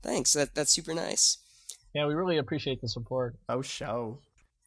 Thanks. 0.02 0.32
That 0.32 0.54
that's 0.54 0.72
super 0.72 0.92
nice. 0.92 1.38
Yeah, 1.94 2.06
we 2.06 2.14
really 2.14 2.38
appreciate 2.38 2.80
the 2.80 2.88
support. 2.88 3.36
Oh, 3.48 3.62
show. 3.62 4.18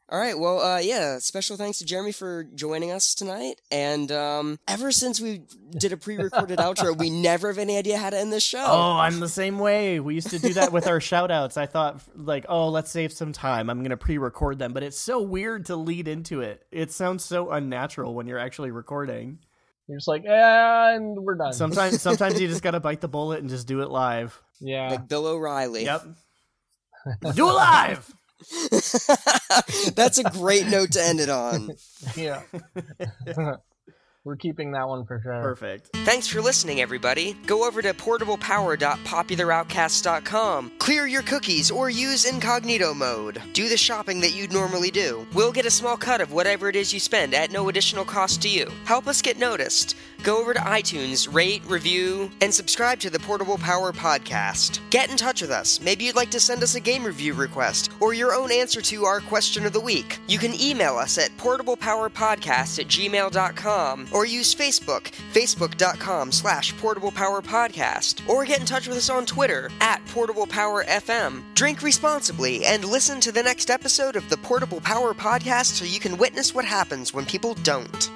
All 0.07 0.19
right, 0.19 0.37
well, 0.37 0.61
uh, 0.61 0.77
yeah, 0.77 1.17
special 1.17 1.57
thanks 1.57 1.79
to 1.79 1.85
Jeremy 1.85 2.11
for 2.11 2.43
joining 2.43 2.91
us 2.91 3.15
tonight. 3.15 3.59
And 3.71 4.11
um, 4.11 4.59
ever 4.67 4.91
since 4.91 5.19
we 5.19 5.41
did 5.71 5.93
a 5.93 5.97
pre-recorded 5.97 6.59
outro, 6.59 6.95
we 6.95 7.09
never 7.09 7.47
have 7.47 7.57
any 7.57 7.75
idea 7.75 7.97
how 7.97 8.11
to 8.11 8.17
end 8.19 8.31
this 8.31 8.43
show. 8.43 8.63
Oh, 8.63 8.97
I'm 8.99 9.19
the 9.19 9.27
same 9.27 9.57
way. 9.57 9.99
We 9.99 10.13
used 10.13 10.29
to 10.29 10.37
do 10.37 10.53
that 10.53 10.71
with 10.71 10.85
our 10.85 11.01
shout-outs. 11.01 11.57
I 11.57 11.65
thought, 11.65 12.01
like, 12.15 12.45
oh, 12.47 12.69
let's 12.69 12.91
save 12.91 13.13
some 13.13 13.33
time. 13.33 13.67
I'm 13.67 13.79
going 13.79 13.89
to 13.89 13.97
pre-record 13.97 14.59
them. 14.59 14.73
But 14.73 14.83
it's 14.83 14.99
so 14.99 15.19
weird 15.19 15.65
to 15.67 15.75
lead 15.75 16.07
into 16.07 16.41
it. 16.41 16.63
It 16.71 16.91
sounds 16.91 17.25
so 17.25 17.49
unnatural 17.49 18.13
when 18.13 18.27
you're 18.27 18.37
actually 18.37 18.69
recording. 18.69 19.39
You're 19.87 19.97
just 19.97 20.07
like, 20.07 20.23
and 20.27 21.17
we're 21.17 21.33
done. 21.35 21.53
Sometimes, 21.53 21.99
sometimes 21.99 22.39
you 22.39 22.47
just 22.47 22.61
got 22.61 22.71
to 22.71 22.79
bite 22.79 23.01
the 23.01 23.07
bullet 23.07 23.39
and 23.41 23.49
just 23.49 23.65
do 23.65 23.81
it 23.81 23.89
live. 23.89 24.39
yeah. 24.59 24.89
Like 24.91 25.07
Bill 25.07 25.25
O'Reilly. 25.25 25.85
Yep. 25.85 26.05
Do 27.33 27.49
it 27.49 27.53
live. 27.53 28.13
That's 29.95 30.19
a 30.19 30.23
great 30.31 30.67
note 30.67 30.91
to 30.93 31.03
end 31.03 31.19
it 31.19 31.29
on. 31.29 31.71
yeah. 32.15 32.41
we're 34.23 34.35
keeping 34.35 34.71
that 34.71 34.87
one 34.87 35.05
for 35.05 35.19
sure. 35.21 35.41
Perfect. 35.41 35.89
Thanks 35.97 36.27
for 36.27 36.41
listening, 36.41 36.81
everybody. 36.81 37.33
Go 37.45 37.65
over 37.65 37.81
to 37.81 37.93
portablepower.popularoutcast.com. 37.93 40.71
Clear 40.79 41.07
your 41.07 41.21
cookies 41.21 41.71
or 41.71 41.89
use 41.89 42.25
incognito 42.25 42.93
mode. 42.93 43.41
Do 43.53 43.69
the 43.69 43.77
shopping 43.77 44.19
that 44.21 44.33
you'd 44.33 44.53
normally 44.53 44.91
do. 44.91 45.25
We'll 45.33 45.51
get 45.51 45.65
a 45.65 45.71
small 45.71 45.97
cut 45.97 46.21
of 46.21 46.31
whatever 46.33 46.69
it 46.69 46.75
is 46.75 46.93
you 46.93 46.99
spend 46.99 47.33
at 47.33 47.51
no 47.51 47.69
additional 47.69 48.05
cost 48.05 48.41
to 48.43 48.49
you. 48.49 48.71
Help 48.85 49.07
us 49.07 49.21
get 49.21 49.39
noticed. 49.39 49.95
Go 50.25 50.39
over 50.39 50.55
to 50.55 50.59
iTunes, 50.59 51.31
rate, 51.31 51.61
review, 51.67 52.31
and 52.41 52.51
subscribe 52.51 52.97
to 53.01 53.11
the 53.11 53.19
Portable 53.19 53.59
Power 53.59 53.93
Podcast. 53.93 54.79
Get 54.89 55.11
in 55.11 55.17
touch 55.17 55.41
with 55.41 55.51
us. 55.51 55.79
Maybe 55.79 56.05
you'd 56.05 56.15
like 56.15 56.31
to 56.31 56.39
send 56.39 56.63
us 56.63 56.73
a 56.73 56.79
game 56.79 57.03
review 57.03 57.35
request 57.35 57.91
or 57.99 58.15
your 58.15 58.33
own 58.33 58.51
answer 58.51 58.81
to 58.81 59.05
our 59.05 59.19
question 59.19 59.67
of 59.67 59.73
the 59.73 59.79
week. 59.79 60.17
You 60.25 60.39
can 60.39 60.59
email 60.59 60.95
us 60.95 61.19
at 61.19 61.29
portablepowerpodcast 61.37 62.79
at 62.79 62.87
gmail.com 62.87 64.07
or 64.11 64.25
use 64.25 64.55
Facebook, 64.55 65.11
facebook.com 65.31 66.31
slash 66.31 66.73
portablepowerpodcast, 66.73 68.27
or 68.27 68.45
get 68.45 68.61
in 68.61 68.65
touch 68.65 68.87
with 68.87 68.97
us 68.97 69.11
on 69.11 69.27
Twitter 69.27 69.69
at 69.79 70.03
portablepowerfm. 70.07 71.43
Drink 71.53 71.83
responsibly 71.83 72.65
and 72.65 72.83
listen 72.83 73.19
to 73.19 73.31
the 73.31 73.43
next 73.43 73.69
episode 73.69 74.15
of 74.15 74.27
the 74.29 74.37
Portable 74.37 74.81
Power 74.81 75.13
Podcast 75.13 75.65
so 75.65 75.85
you 75.85 75.99
can 75.99 76.17
witness 76.17 76.55
what 76.55 76.65
happens 76.65 77.13
when 77.13 77.27
people 77.27 77.53
don't. 77.61 78.09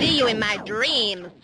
See 0.00 0.18
you 0.18 0.26
in 0.26 0.38
my 0.40 0.56
dreams. 0.64 1.43